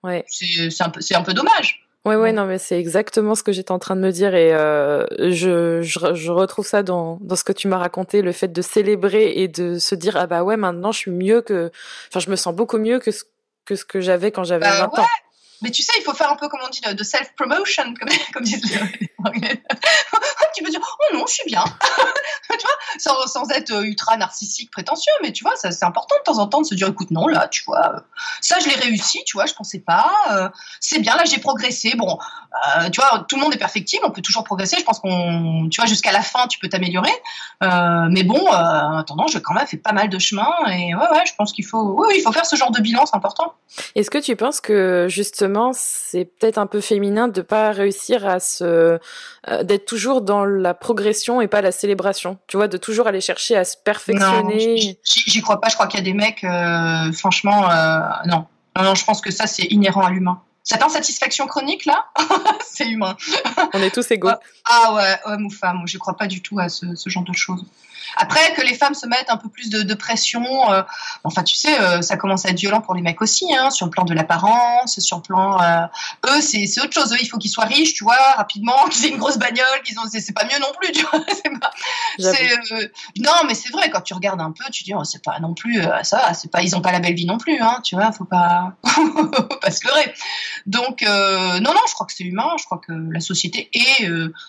ouais. 0.04 0.26
C'est 0.28 0.82
un 0.82 0.90
peu 0.90 1.00
un 1.14 1.22
peu 1.22 1.34
dommage. 1.34 1.89
Ouais, 2.06 2.16
ouais, 2.16 2.32
non, 2.32 2.46
mais 2.46 2.58
c'est 2.58 2.80
exactement 2.80 3.36
ce 3.36 3.44
que 3.44 3.52
j'étais 3.52 3.74
en 3.74 3.80
train 3.80 3.96
de 3.96 4.02
me 4.02 4.12
dire 4.12 4.34
et 4.34 4.54
euh, 4.54 5.06
je, 5.20 5.82
je, 5.82 6.14
je, 6.14 6.32
retrouve 6.32 6.66
ça 6.66 6.82
dans, 6.82 7.18
dans 7.20 7.36
ce 7.36 7.44
que 7.44 7.52
tu 7.52 7.68
m'as 7.68 7.78
raconté, 7.78 8.22
le 8.22 8.32
fait 8.32 8.48
de 8.48 8.62
célébrer 8.62 9.34
et 9.36 9.50
de 9.50 9.78
se 9.80 9.96
dire 9.96 10.16
ah 10.16 10.26
bah 10.26 10.44
ouais, 10.44 10.56
maintenant 10.56 10.94
je 10.94 11.00
suis 11.00 11.12
mieux 11.12 11.42
que, 11.42 11.70
enfin 12.08 12.22
je 12.22 12.30
me 12.30 12.38
sens 12.38 12.56
beaucoup 12.56 12.78
mieux 12.78 13.00
que 13.00 13.12
ce 13.12 13.26
que 13.66 13.76
ce 13.76 13.84
que 13.84 14.00
j'avais 14.00 14.32
quand 14.32 14.46
j'avais 14.46 14.66
bah, 14.66 14.88
20 14.96 15.00
ans. 15.00 15.06
Mais 15.62 15.72
tu 15.72 15.84
sais, 15.84 15.94
il 15.98 16.04
faut 16.04 16.14
faire 16.14 16.32
un 16.32 16.36
peu, 16.36 16.48
comme 16.48 16.62
on 16.66 16.70
dit, 16.70 16.82
de 16.82 17.04
self-promotion, 17.04 17.94
comme, 18.00 18.10
comme 18.34 18.44
disent 18.44 18.64
les 18.64 19.10
Anglais. 19.24 19.64
tu 20.56 20.64
peux 20.64 20.70
dire, 20.70 20.82
oh 20.82 21.16
non, 21.16 21.26
je 21.28 21.34
suis 21.34 21.46
bien. 21.46 21.64
tu 22.50 23.10
vois, 23.10 23.28
sans, 23.28 23.50
être 23.52 23.84
ultra 23.84 24.18
narcissique, 24.18 24.72
prétentieux, 24.72 25.14
mais 25.22 25.32
tu 25.32 25.44
vois, 25.44 25.54
c'est 25.56 25.84
important 25.84 26.16
de 26.20 26.24
temps 26.24 26.40
en 26.40 26.48
temps 26.48 26.62
de 26.62 26.66
se 26.66 26.76
dire, 26.76 26.88
écoute, 26.88 27.12
non, 27.12 27.28
là, 27.28 27.48
tu 27.48 27.64
vois, 27.66 28.04
ça, 28.42 28.58
je 28.60 28.70
l'ai 28.70 28.76
réussi, 28.76 29.24
tu 29.26 29.38
vois, 29.38 29.46
je 29.46 29.54
pensais 29.54 29.80
pas. 29.80 30.12
Euh, 30.32 30.50
c'est 30.80 31.00
bien, 31.00 31.16
là, 31.16 31.26
j'ai 31.26 31.40
progressé. 31.40 31.96
Bon, 31.96 32.18
euh, 32.78 32.90
tu 32.90 33.00
vois, 33.00 33.26
tout 33.28 33.36
le 33.36 33.42
monde 33.42 33.54
est 33.54 33.60
perfectible, 33.60 34.04
on 34.06 34.12
peut 34.12 34.22
toujours 34.22 34.44
progresser. 34.44 34.78
Je 34.80 34.84
pense 34.84 35.00
qu'on, 35.00 35.68
tu 35.70 35.80
vois, 35.80 35.88
jusqu'à 35.88 36.12
la 36.12 36.22
fin, 36.22 36.48
tu 36.48 36.60
peux 36.60 36.70
t'améliorer. 36.70 37.12
Euh, 37.64 38.08
mais 38.10 38.24
bon, 38.24 38.40
euh, 38.48 38.52
en 38.52 38.98
attendant, 38.98 39.28
j'ai 39.28 39.42
quand 39.42 39.54
même 39.54 39.68
fait 39.68 39.78
pas 39.78 39.92
mal 39.92 40.10
de 40.10 40.20
chemin. 40.20 40.50
Et 40.68 40.96
ouais, 40.96 41.10
ouais, 41.12 41.26
je 41.26 41.34
pense 41.38 41.54
qu'il 41.54 41.66
faut, 41.66 42.10
il 42.14 42.22
faut 42.22 42.32
faire 42.32 42.46
ce 42.46 42.56
genre 42.56 42.72
de 42.72 42.82
bilan, 42.82 43.06
c'est 43.06 43.16
important. 43.16 43.54
Est-ce 43.96 44.10
que 44.10 44.18
tu 44.18 44.36
penses 44.36 44.62
que, 44.62 45.08
justement, 45.10 45.49
c'est 45.74 46.26
peut-être 46.26 46.58
un 46.58 46.68
peu 46.68 46.82
féminin 46.82 47.28
de 47.28 47.42
pas 47.42 47.72
réussir 47.72 48.28
à 48.28 48.40
se 48.40 49.00
euh, 49.48 49.64
d'être 49.64 49.86
toujours 49.86 50.22
dans 50.22 50.46
la 50.46 50.74
progression 50.74 51.42
et 51.42 51.48
pas 51.48 51.62
la 51.62 51.72
célébration. 51.72 52.38
Tu 52.48 52.58
vois, 52.58 52.68
de 52.68 52.78
toujours 52.78 53.08
aller 53.08 53.22
chercher 53.22 53.56
à 53.56 53.64
se 53.64 53.78
perfectionner. 53.78 54.98
J'y 55.04 55.42
crois 55.42 55.62
pas. 55.62 55.70
Je 55.70 55.76
crois 55.76 55.88
qu'il 55.88 56.00
y 56.00 56.02
a 56.02 56.06
des 56.06 56.14
mecs, 56.14 56.44
euh, 56.44 57.12
franchement, 57.14 57.70
euh, 57.70 58.00
non. 58.26 58.46
non. 58.82 58.96
je 58.96 59.06
pense 59.06 59.22
que 59.22 59.32
ça 59.32 59.48
c'est 59.48 59.64
inhérent 59.66 60.02
à 60.02 60.10
l'humain. 60.10 60.42
cette 60.64 60.84
insatisfaction 60.84 61.48
chronique 61.48 61.86
là, 61.86 62.06
c'est 62.66 62.88
humain. 62.88 63.16
On 63.74 63.82
est 63.82 63.94
tous 63.94 64.10
égaux. 64.12 64.30
Ah 64.66 64.94
ouais, 64.96 65.20
homme 65.26 65.46
ou 65.46 65.50
femme, 65.50 65.84
je 65.86 65.98
crois 65.98 66.18
pas 66.18 66.28
du 66.28 66.42
tout 66.42 66.60
à 66.60 66.70
ce, 66.70 66.86
genre 67.06 67.24
de 67.24 67.34
choses. 67.34 67.66
Après 68.16 68.54
que 68.54 68.62
les 68.62 68.74
femmes 68.74 68.94
se 68.94 69.06
mettent 69.08 69.30
un 69.30 69.38
peu 69.38 69.50
plus 69.50 69.70
de, 69.70 69.94
pression, 69.94 70.72
euh, 70.72 70.82
enfin 71.24 71.44
tu 71.44 71.56
sais, 71.56 71.80
euh, 71.80 72.02
ça 72.02 72.18
commence 72.18 72.46
à 72.46 72.50
être 72.50 72.60
violent 72.60 72.82
pour 72.82 72.96
les 72.96 73.02
mecs 73.02 73.22
aussi, 73.22 73.54
hein, 73.54 73.70
sur 73.70 73.86
le 73.86 73.92
plan 73.92 74.06
de 74.06 74.14
l'apparence, 74.14 75.00
sur 75.00 75.18
le 75.18 75.24
plan, 75.24 75.62
euh, 75.62 75.86
eux 76.28 76.42
c'est 76.42 76.66
autre 76.82 76.94
chose, 76.94 77.14
eux 77.14 77.18
il 77.22 77.28
faut 77.28 77.38
qu'ils 77.38 77.52
soient 77.52 77.66
riches, 77.66 77.94
tu 77.94 78.04
vois, 78.04 78.18
rapidement, 78.38 78.86
qu'ils 78.90 79.06
aient 79.06 79.10
une 79.10 79.18
grosse 79.18 79.38
bagnole, 79.38 79.82
qu'ils 79.84 80.00
ont, 80.00 80.04
c'est 80.08 80.34
pas 80.34 80.46
mieux 80.46 80.60
non 80.60 80.72
plus, 80.80 80.92
tu 80.92 81.06
vois. 81.06 81.20
non 83.18 83.34
mais 83.48 83.56
c'est 83.56 83.72
vrai 83.72 83.90
quand 83.90 84.02
tu 84.02 84.14
regardes 84.14 84.42
un 84.42 84.52
peu, 84.52 84.64
tu 84.72 84.84
dis 84.84 84.94
oh, 84.94 85.04
c'est 85.04 85.24
pas 85.24 85.40
non 85.40 85.54
plus 85.54 85.82
ça, 86.04 86.34
c'est 86.34 86.52
pas, 86.52 86.62
ils 86.62 86.76
ont 86.76 86.82
pas 86.82 86.92
la 86.92 87.00
belle 87.00 87.16
vie 87.16 87.26
non 87.26 87.38
plus, 87.38 87.60
hein, 87.60 87.80
tu 87.84 87.96
vois, 87.96 88.12
faut 88.12 88.26
pas, 88.26 88.74
faut 88.86 89.24
pas 89.62 89.72
se 89.72 89.86
leurrer. 89.86 90.14
Donc, 90.66 91.02
non, 91.02 91.74
non, 91.74 91.82
je 91.88 91.94
crois 91.94 92.06
que 92.06 92.14
c'est 92.14 92.24
humain. 92.24 92.52
Je 92.60 92.66
crois 92.66 92.80
que 92.80 92.92
la 92.92 93.20
société 93.20 93.70
est, 93.74 94.08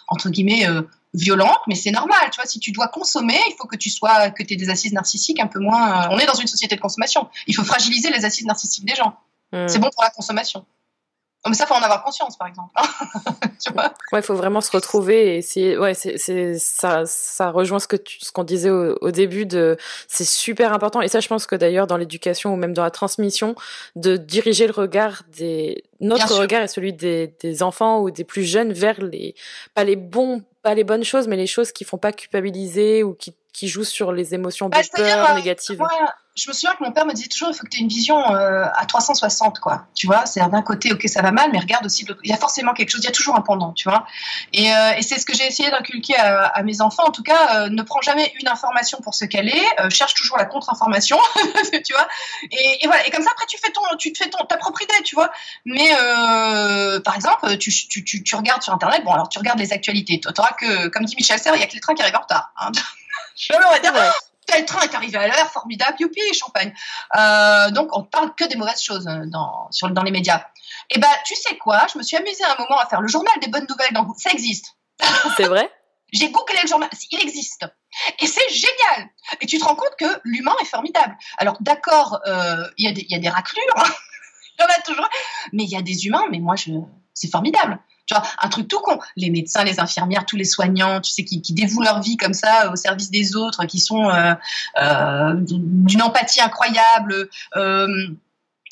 entre 0.09 0.31
guillemets, 0.31 0.67
violente, 1.15 1.61
mais 1.67 1.75
c'est 1.75 1.91
normal. 1.91 2.31
Tu 2.33 2.37
vois, 2.37 2.47
si 2.47 2.61
tu 2.61 2.73
dois 2.73 2.89
consommer, 2.89 3.39
il 3.49 3.55
faut 3.59 3.67
que 3.67 3.77
tu 3.77 3.91
sois, 3.91 4.31
que 4.31 4.43
tu 4.43 4.55
aies 4.55 4.57
des 4.57 4.71
assises 4.71 4.93
narcissiques 4.93 5.41
un 5.41 5.47
peu 5.47 5.59
moins. 5.59 6.09
on 6.11 6.19
est 6.19 6.27
dans 6.27 6.35
une 6.35 6.47
société 6.47 6.77
de 6.77 6.81
consommation. 6.81 7.29
Il 7.47 7.55
faut 7.55 7.65
fragiliser 7.65 8.11
les 8.11 8.25
assises 8.25 8.47
narcissiques 8.47 8.85
des 8.85 8.95
gens. 8.95 9.17
Hmm. 9.53 9.67
C'est 9.67 9.79
bon 9.79 9.91
pour 9.93 10.05
la 10.05 10.11
consommation. 10.11 10.65
Mais 11.49 11.55
ça, 11.55 11.67
faut 11.67 11.75
en 11.75 11.81
avoir 11.81 12.05
conscience, 12.05 12.37
par 12.37 12.49
exemple. 12.49 12.71
tu 13.65 13.73
vois? 13.73 13.95
Ouais, 14.13 14.21
il 14.21 14.23
faut 14.23 14.35
vraiment 14.35 14.61
se 14.61 14.71
retrouver 14.71 15.37
et 15.37 15.43
c'est, 15.43 15.79
ouais, 15.79 15.95
c'est, 15.95 16.59
ça, 16.59 17.05
ça 17.07 17.51
rejoint 17.51 17.79
ce 17.79 17.89
que 17.89 17.97
ce 18.19 18.31
qu'on 18.31 18.45
disait 18.45 18.69
au, 18.69 19.11
début 19.11 19.47
de, 19.47 19.79
c'est 20.07 20.27
super 20.27 20.75
important. 20.75 21.01
Et 21.01 21.09
ça, 21.09 21.21
je 21.21 21.29
pense 21.29 21.47
que 21.47 21.57
d'ailleurs, 21.57 21.87
dans 21.87 21.97
l'éducation 21.97 22.53
ou 22.53 22.57
même 22.57 22.75
dans 22.75 22.83
la 22.83 22.91
transmission, 22.91 23.55
de 23.97 24.19
diriger 24.19 24.67
le 24.67 24.75
regard 24.75 25.23
des, 25.35 25.83
notre 26.01 26.35
regard 26.39 26.63
et 26.63 26.69
celui 26.69 26.93
des, 26.93 27.35
des 27.41 27.63
enfants 27.63 28.03
ou 28.03 28.11
des 28.11 28.25
plus 28.25 28.45
jeunes 28.45 28.75
vers 28.75 29.01
les, 29.01 29.35
pas 29.75 29.85
les 29.85 29.97
bons, 29.97 30.43
pas 30.63 30.75
les 30.75 30.85
bonnes 30.85 31.05
choses, 31.05 31.29
mais 31.29 31.37
les 31.37 31.47
choses 31.47 31.73
qui 31.73 31.85
font 31.85 31.99
pas 31.99 32.13
culpabiliser 32.13 33.03
ou 33.03 33.15
qui, 33.15 33.37
qui 33.53 33.69
jouent 33.69 33.85
sur 33.85 34.13
les 34.13 34.35
émotions 34.35 34.69
de 34.69 34.73
bah, 34.73 34.83
peur, 34.95 35.31
euh, 35.31 35.35
négatives. 35.35 35.83
je 36.37 36.49
me 36.49 36.55
souviens 36.55 36.75
que 36.77 36.85
mon 36.85 36.93
père 36.93 37.05
me 37.05 37.13
disait 37.13 37.29
toujours 37.29 37.49
il 37.51 37.55
faut 37.55 37.65
que 37.65 37.69
tu 37.69 37.79
aies 37.79 37.83
une 37.83 37.89
vision 37.89 38.17
euh, 38.35 38.65
à 38.75 38.87
360 38.87 39.59
quoi. 39.59 39.87
Tu 39.95 40.07
vois 40.07 40.25
c'est 40.27 40.41
d'un 40.41 40.63
côté 40.63 40.93
ok 40.93 41.07
ça 41.09 41.21
va 41.21 41.33
mal 41.33 41.51
mais 41.53 41.59
regarde 41.59 41.85
aussi 41.85 42.07
il 42.23 42.31
y 42.31 42.33
a 42.33 42.37
forcément 42.37 42.73
quelque 42.75 42.91
chose 42.91 43.01
il 43.03 43.07
y 43.07 43.09
a 43.09 43.13
toujours 43.13 43.35
un 43.35 43.41
pendant 43.41 43.73
tu 43.73 43.89
vois. 43.89 44.07
Et, 44.53 44.73
euh, 44.73 44.93
et 44.97 45.03
c'est 45.03 45.19
ce 45.19 45.27
que 45.27 45.35
j'ai 45.35 45.47
essayé 45.47 45.71
d'inculquer 45.71 46.17
à, 46.17 46.63
mes 46.63 46.81
enfants. 46.81 47.05
En 47.07 47.11
tout 47.11 47.23
cas 47.23 47.65
euh, 47.65 47.69
ne 47.71 47.83
prends 47.83 48.01
jamais 48.01 48.33
une 48.41 48.49
information 48.49 48.99
pour 49.03 49.15
ce 49.15 49.25
qu'elle 49.25 49.49
est 49.49 49.91
cherche 49.91 50.15
toujours 50.15 50.39
la 50.39 50.45
contre-information 50.45 51.19
tu 51.85 51.93
vois. 51.93 52.07
Et, 52.51 52.85
et, 52.85 52.87
voilà. 52.87 53.07
Et 53.07 53.11
comme 53.11 53.23
ça 53.23 53.31
après 53.33 53.47
tu 53.47 53.59
fais 53.59 53.73
ton 53.73 53.83
tu 53.99 54.13
te 54.13 54.23
fais 54.23 54.31
ton 54.31 54.45
ta 54.45 54.57
propre 54.57 54.83
idée 54.83 55.03
tu 55.05 55.17
vois. 55.17 55.31
Mais 55.65 55.91
par 57.05 57.17
exemple 57.17 57.57
tu, 57.59 57.71
tu, 57.71 58.05
tu, 58.05 58.23
tu, 58.23 58.37
regardes 58.37 58.63
sur 58.63 58.73
internet 58.73 59.03
bon 59.05 59.13
alors 59.13 59.29
tu 59.29 59.39
regardes 59.39 59.59
les 59.59 59.73
actualités. 59.73 60.21
Tu 60.21 60.29
auras 60.39 60.53
que 60.53 60.87
comme 60.89 61.05
dit 61.05 61.17
Michel 61.17 61.39
Serres 61.41 61.57
il 61.57 61.61
y 61.61 61.65
a 61.65 61.67
que 61.67 61.75
les 61.75 61.81
trains 61.81 61.95
qui 61.95 62.03
arrivent 62.03 62.17
en 62.17 62.21
retard 62.21 62.53
hein. 62.57 62.71
dire 63.37 64.13
tel 64.51 64.65
train 64.65 64.81
est 64.83 64.95
arrivé 64.95 65.19
à 65.19 65.29
l'heure, 65.29 65.51
formidable, 65.51 65.97
youpi, 66.01 66.21
champagne. 66.35 66.75
Euh, 67.17 67.71
donc, 67.71 67.89
on 67.97 68.03
parle 68.03 68.35
que 68.35 68.45
des 68.45 68.57
mauvaises 68.57 68.83
choses 68.83 69.07
euh, 69.07 69.25
dans, 69.27 69.69
sur, 69.71 69.89
dans 69.91 70.03
les 70.03 70.11
médias. 70.11 70.39
Et 70.91 70.95
eh 70.97 70.99
ben, 70.99 71.09
tu 71.25 71.35
sais 71.35 71.57
quoi? 71.57 71.87
Je 71.93 71.99
me 71.99 72.03
suis 72.03 72.17
amusée 72.17 72.45
un 72.45 72.57
moment 72.61 72.79
à 72.79 72.87
faire 72.87 73.01
le 73.01 73.09
journal 73.09 73.33
des 73.41 73.49
bonnes 73.49 73.67
nouvelles 73.69 73.93
dans 73.93 74.13
Ça 74.15 74.31
existe. 74.31 74.77
C'est 75.37 75.45
vrai? 75.45 75.71
J'ai 76.13 76.31
googlé 76.31 76.57
le 76.63 76.69
journal, 76.69 76.89
il 77.13 77.21
existe. 77.21 77.65
Et 78.19 78.27
c'est 78.27 78.49
génial. 78.49 79.11
Et 79.41 79.47
tu 79.47 79.59
te 79.59 79.65
rends 79.65 79.77
compte 79.77 79.95
que 79.97 80.21
l'humain 80.25 80.55
est 80.61 80.65
formidable. 80.65 81.17
Alors, 81.39 81.57
d'accord, 81.61 82.19
euh, 82.27 82.67
il 82.79 82.91
y, 82.91 83.07
y, 83.13 83.15
a 83.15 83.19
des 83.21 83.29
raclures, 83.29 83.63
hein. 83.77 83.85
il 84.59 84.63
y 84.63 84.65
en 84.65 84.69
a 84.69 84.83
toujours, 84.83 85.09
mais 85.53 85.63
il 85.63 85.71
y 85.71 85.77
a 85.77 85.83
des 85.83 86.07
humains, 86.07 86.25
mais 86.33 86.41
moi, 86.41 86.57
je, 86.57 86.73
c'est 87.15 87.31
formidable. 87.31 87.79
Tu 88.07 88.15
vois, 88.15 88.25
un 88.41 88.49
truc 88.49 88.69
tout 88.69 88.81
con. 88.81 88.99
Les 89.17 89.31
médecins, 89.31 89.65
les 89.65 89.81
infirmières, 89.81 90.27
tous 90.27 90.37
les 90.37 90.45
soignants, 90.45 91.01
tu 91.01 91.11
sais, 91.11 91.25
qui, 91.25 91.41
qui 91.43 91.53
dévouent 91.53 91.83
leur 91.83 92.01
vie 92.01 92.17
comme 92.17 92.35
ça 92.35 92.71
au 92.73 92.77
service 92.77 93.11
des 93.11 93.37
autres, 93.37 93.65
qui 93.67 93.81
sont 93.81 94.09
euh, 94.09 94.35
euh, 94.81 95.35
d'une 95.37 96.03
empathie 96.03 96.41
incroyable. 96.41 97.29
Euh, 97.57 98.09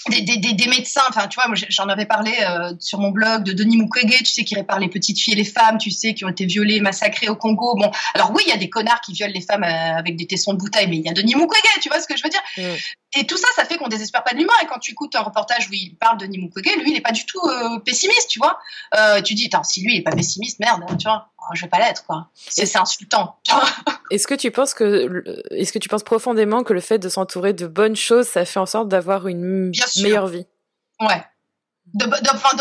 des, 0.06 0.22
des, 0.22 0.52
des, 0.52 0.66
médecins, 0.68 1.02
enfin 1.08 1.26
tu 1.26 1.40
vois, 1.40 1.52
j'en 1.68 1.88
avais 1.88 2.06
parlé 2.06 2.32
euh, 2.40 2.72
sur 2.78 3.00
mon 3.00 3.10
blog 3.10 3.42
de 3.42 3.52
Denis 3.52 3.76
Mukwege, 3.76 4.18
tu 4.18 4.26
sais, 4.26 4.44
qui 4.44 4.54
répare 4.54 4.78
les 4.78 4.88
petites 4.88 5.18
filles 5.18 5.34
et 5.34 5.36
les 5.36 5.44
femmes, 5.44 5.76
tu 5.76 5.90
sais, 5.90 6.14
qui 6.14 6.24
ont 6.24 6.28
été 6.28 6.46
violées, 6.46 6.80
massacrées 6.80 7.28
au 7.28 7.34
Congo. 7.34 7.74
Bon, 7.76 7.90
alors 8.14 8.30
oui, 8.32 8.42
il 8.46 8.50
y 8.50 8.52
a 8.52 8.56
des 8.56 8.70
connards 8.70 9.00
qui 9.00 9.12
violent 9.12 9.32
les 9.34 9.40
femmes 9.40 9.64
euh, 9.64 9.98
avec 9.98 10.16
des 10.16 10.26
tessons 10.26 10.52
de 10.54 10.58
bouteille, 10.58 10.86
mais 10.86 10.96
il 10.96 11.04
y 11.04 11.08
a 11.08 11.12
Denis 11.12 11.34
Mukwege, 11.34 11.80
tu 11.82 11.88
vois 11.88 12.00
ce 12.00 12.06
que 12.06 12.16
je 12.16 12.22
veux 12.22 12.30
dire? 12.30 12.42
Mm. 12.56 13.18
Et 13.20 13.26
tout 13.26 13.36
ça, 13.36 13.48
ça 13.56 13.64
fait 13.64 13.76
qu'on 13.76 13.88
désespère 13.88 14.22
pas 14.22 14.32
de 14.32 14.38
l'humain. 14.38 14.52
Et 14.62 14.66
quand 14.66 14.78
tu 14.78 14.92
écoutes 14.92 15.16
un 15.16 15.22
reportage 15.22 15.68
où 15.68 15.72
il 15.72 15.96
parle 15.96 16.18
de 16.18 16.26
Denis 16.26 16.38
Mukwege, 16.38 16.76
lui, 16.76 16.92
il 16.92 16.96
est 16.96 17.00
pas 17.00 17.12
du 17.12 17.26
tout 17.26 17.40
euh, 17.44 17.78
pessimiste, 17.80 18.28
tu 18.30 18.38
vois. 18.38 18.58
tu 19.22 19.34
dis, 19.34 19.50
si 19.64 19.82
lui, 19.82 19.94
il 19.94 19.98
est 19.98 20.02
pas 20.02 20.12
pessimiste, 20.12 20.60
merde, 20.60 20.84
tu 20.98 21.08
vois, 21.08 21.30
je 21.54 21.62
vais 21.62 21.68
pas 21.68 21.78
l'être, 21.78 22.04
quoi. 22.06 22.28
C'est 22.34 22.76
insultant. 22.76 23.38
Est-ce 24.10 24.26
que 24.26 24.34
tu 24.34 24.50
penses 24.50 24.72
que, 24.72 25.22
est-ce 25.50 25.70
que 25.70 25.78
tu 25.78 25.90
penses 25.90 26.02
profondément 26.02 26.62
que 26.62 26.72
le 26.72 26.80
fait 26.80 26.98
de 26.98 27.10
s'entourer 27.10 27.52
de 27.52 27.66
bonnes 27.66 27.96
choses, 27.96 28.26
ça 28.26 28.46
fait 28.46 28.58
en 28.58 28.64
sorte 28.64 28.88
d'avoir 28.88 29.28
une 29.28 29.70
meilleure 30.02 30.28
vie? 30.28 30.46
Ouais. 30.98 31.22
De, 31.94 32.04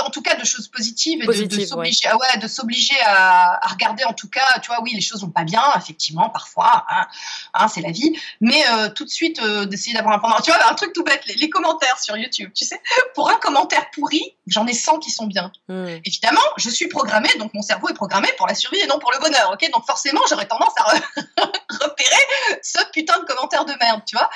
en 0.02 0.10
tout 0.10 0.22
cas 0.22 0.36
de 0.36 0.46
choses 0.46 0.70
positives 0.70 1.22
et 1.22 1.26
de, 1.26 1.66
s'obliger 1.66 2.08
ah 2.10 2.16
ouais, 2.18 2.38
de 2.42 2.48
s'obliger 2.48 2.96
à, 3.06 3.60
regarder 3.68 4.06
en 4.06 4.14
tout 4.14 4.30
cas 4.30 4.46
tu 4.62 4.68
vois 4.68 4.82
oui 4.82 4.94
les 4.94 5.02
choses 5.02 5.22
vont 5.22 5.30
pas 5.30 5.44
bien 5.44 5.64
effectivement 5.76 6.30
parfois 6.30 6.86
hein, 6.90 7.08
hein, 7.54 7.68
c'est 7.68 7.82
la 7.82 7.92
vie. 7.92 8.18
Mais 8.40 8.64
euh, 8.72 8.90
tout 8.90 9.04
de 9.04 9.10
suite 9.10 9.42
euh, 9.42 9.66
d'essayer 9.66 9.94
d'avoir 9.94 10.16
un 10.16 10.20
pendant 10.20 10.40
tu 10.40 10.52
vois 10.52 10.70
un 10.70 10.74
truc 10.76 10.94
tout 10.94 11.04
bête 11.04 11.24
les, 11.26 11.50
commentaires 11.50 12.00
sur 12.00 12.16
YouTube 12.16 12.52
tu 12.56 12.64
sais. 12.64 12.80
Pour 13.16 13.30
un 13.30 13.38
commentaire 13.40 13.92
pourri 13.92 14.22
j'en 14.48 14.66
ai 14.66 14.74
100 14.74 15.00
qui 15.00 15.12
sont 15.12 15.28
bien. 15.28 15.52
Hmm. 15.68 15.88
évidemment 16.06 16.42
je 16.56 16.70
suis 16.70 16.88
programmée 16.88 17.34
donc 17.38 17.54
mon 17.54 17.62
cerveau 17.62 17.90
est 17.90 17.96
programmé 17.96 18.30
pour 18.38 18.48
la 18.48 18.56
survie 18.56 18.80
et 18.80 18.88
non 18.88 18.98
pour 18.98 19.12
le 19.12 19.20
bonheur 19.20 19.52
ok? 19.52 19.70
Donc 19.74 19.86
forcément 19.86 20.22
j'aurais 20.30 20.48
tendance 20.48 20.74
à 20.78 20.94
repérer 21.82 22.60
ce 22.64 22.80
putain 22.94 23.20
de 23.20 23.26
commentaire 23.26 23.66
de 23.66 23.74
merde 23.82 24.04
tu 24.06 24.16
vois? 24.16 24.30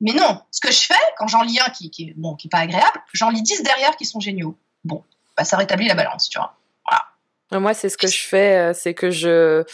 Mais 0.00 0.12
non, 0.12 0.40
ce 0.50 0.60
que 0.60 0.70
je 0.70 0.80
fais, 0.80 0.94
quand 1.16 1.26
j'en 1.26 1.42
lis 1.42 1.58
un 1.60 1.70
qui, 1.70 1.90
qui, 1.90 2.12
bon, 2.16 2.34
qui 2.34 2.48
est 2.48 2.50
pas 2.50 2.58
agréable, 2.58 3.00
j'en 3.12 3.30
lis 3.30 3.42
dix 3.42 3.62
derrière 3.62 3.96
qui 3.96 4.04
sont 4.04 4.20
géniaux. 4.20 4.58
Bon, 4.84 5.02
bah, 5.36 5.44
ça 5.44 5.56
rétablit 5.56 5.88
la 5.88 5.94
balance, 5.94 6.28
tu 6.28 6.38
vois. 6.38 6.54
Voilà. 6.86 7.60
Moi, 7.60 7.74
c'est 7.74 7.88
ce 7.88 7.96
que 7.96 8.06
je 8.06 8.18
fais, 8.18 8.56
euh, 8.56 8.72
c'est 8.74 8.94
que 8.94 9.10
je, 9.10 9.64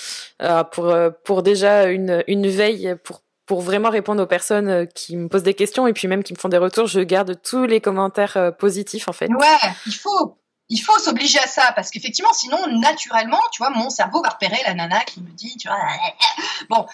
euh, 0.42 0.64
pour, 0.64 0.86
euh, 0.86 1.10
pour 1.24 1.42
déjà 1.42 1.86
une, 1.86 2.22
une 2.28 2.48
veille, 2.48 2.94
pour, 3.02 3.22
pour 3.46 3.62
vraiment 3.62 3.90
répondre 3.90 4.22
aux 4.22 4.26
personnes 4.26 4.86
qui 4.94 5.16
me 5.16 5.28
posent 5.28 5.42
des 5.42 5.54
questions 5.54 5.86
et 5.86 5.92
puis 5.92 6.06
même 6.06 6.22
qui 6.22 6.32
me 6.32 6.38
font 6.38 6.48
des 6.48 6.58
retours, 6.58 6.86
je 6.86 7.00
garde 7.00 7.40
tous 7.42 7.64
les 7.64 7.80
commentaires 7.80 8.52
positifs, 8.58 9.08
en 9.08 9.12
fait. 9.12 9.28
Ouais, 9.28 9.72
il 9.86 9.94
faut. 9.94 10.38
Il 10.68 10.78
faut 10.78 10.98
s'obliger 10.98 11.38
à 11.38 11.46
ça 11.46 11.70
parce 11.76 11.90
qu'effectivement, 11.90 12.32
sinon, 12.32 12.56
naturellement, 12.78 13.40
tu 13.52 13.62
vois, 13.62 13.68
mon 13.70 13.90
cerveau 13.90 14.22
va 14.22 14.30
repérer 14.30 14.56
la 14.64 14.72
nana 14.72 15.00
qui 15.00 15.20
me 15.20 15.28
dit, 15.28 15.58
tu 15.58 15.68
vois, 15.68 15.76
bon, 16.70 16.86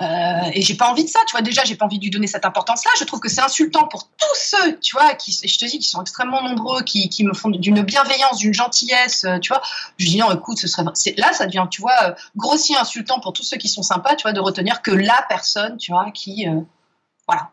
euh, 0.00 0.50
et 0.54 0.62
j'ai 0.62 0.74
pas 0.74 0.88
envie 0.88 1.04
de 1.04 1.08
ça, 1.08 1.20
tu 1.26 1.32
vois. 1.32 1.42
Déjà, 1.42 1.64
j'ai 1.64 1.76
pas 1.76 1.84
envie 1.84 1.98
de 1.98 2.04
lui 2.04 2.10
donner 2.10 2.26
cette 2.26 2.46
importance-là. 2.46 2.90
Je 2.98 3.04
trouve 3.04 3.20
que 3.20 3.28
c'est 3.28 3.42
insultant 3.42 3.86
pour 3.88 4.08
tous 4.08 4.34
ceux, 4.34 4.78
tu 4.78 4.96
vois, 4.96 5.14
qui, 5.14 5.32
je 5.32 5.58
te 5.58 5.64
dis, 5.66 5.78
qui 5.78 5.88
sont 5.88 6.00
extrêmement 6.00 6.42
nombreux, 6.42 6.82
qui, 6.82 7.10
qui 7.10 7.24
me 7.24 7.34
font 7.34 7.50
d'une 7.50 7.82
bienveillance, 7.82 8.38
d'une 8.38 8.54
gentillesse, 8.54 9.24
euh, 9.24 9.38
tu 9.38 9.48
vois. 9.48 9.60
Je 9.98 10.06
dis 10.06 10.16
non, 10.16 10.30
écoute, 10.32 10.58
ce 10.58 10.66
serait, 10.66 10.84
là, 11.18 11.32
ça 11.32 11.46
devient, 11.46 11.66
tu 11.70 11.82
vois, 11.82 11.96
euh, 12.04 12.14
grossier, 12.36 12.76
insultant 12.76 13.20
pour 13.20 13.34
tous 13.34 13.42
ceux 13.42 13.58
qui 13.58 13.68
sont 13.68 13.82
sympas, 13.82 14.16
tu 14.16 14.22
vois, 14.22 14.32
de 14.32 14.40
retenir 14.40 14.80
que 14.80 14.90
la 14.90 15.24
personne, 15.28 15.76
tu 15.76 15.92
vois, 15.92 16.10
qui, 16.12 16.46
voilà. 17.28 17.50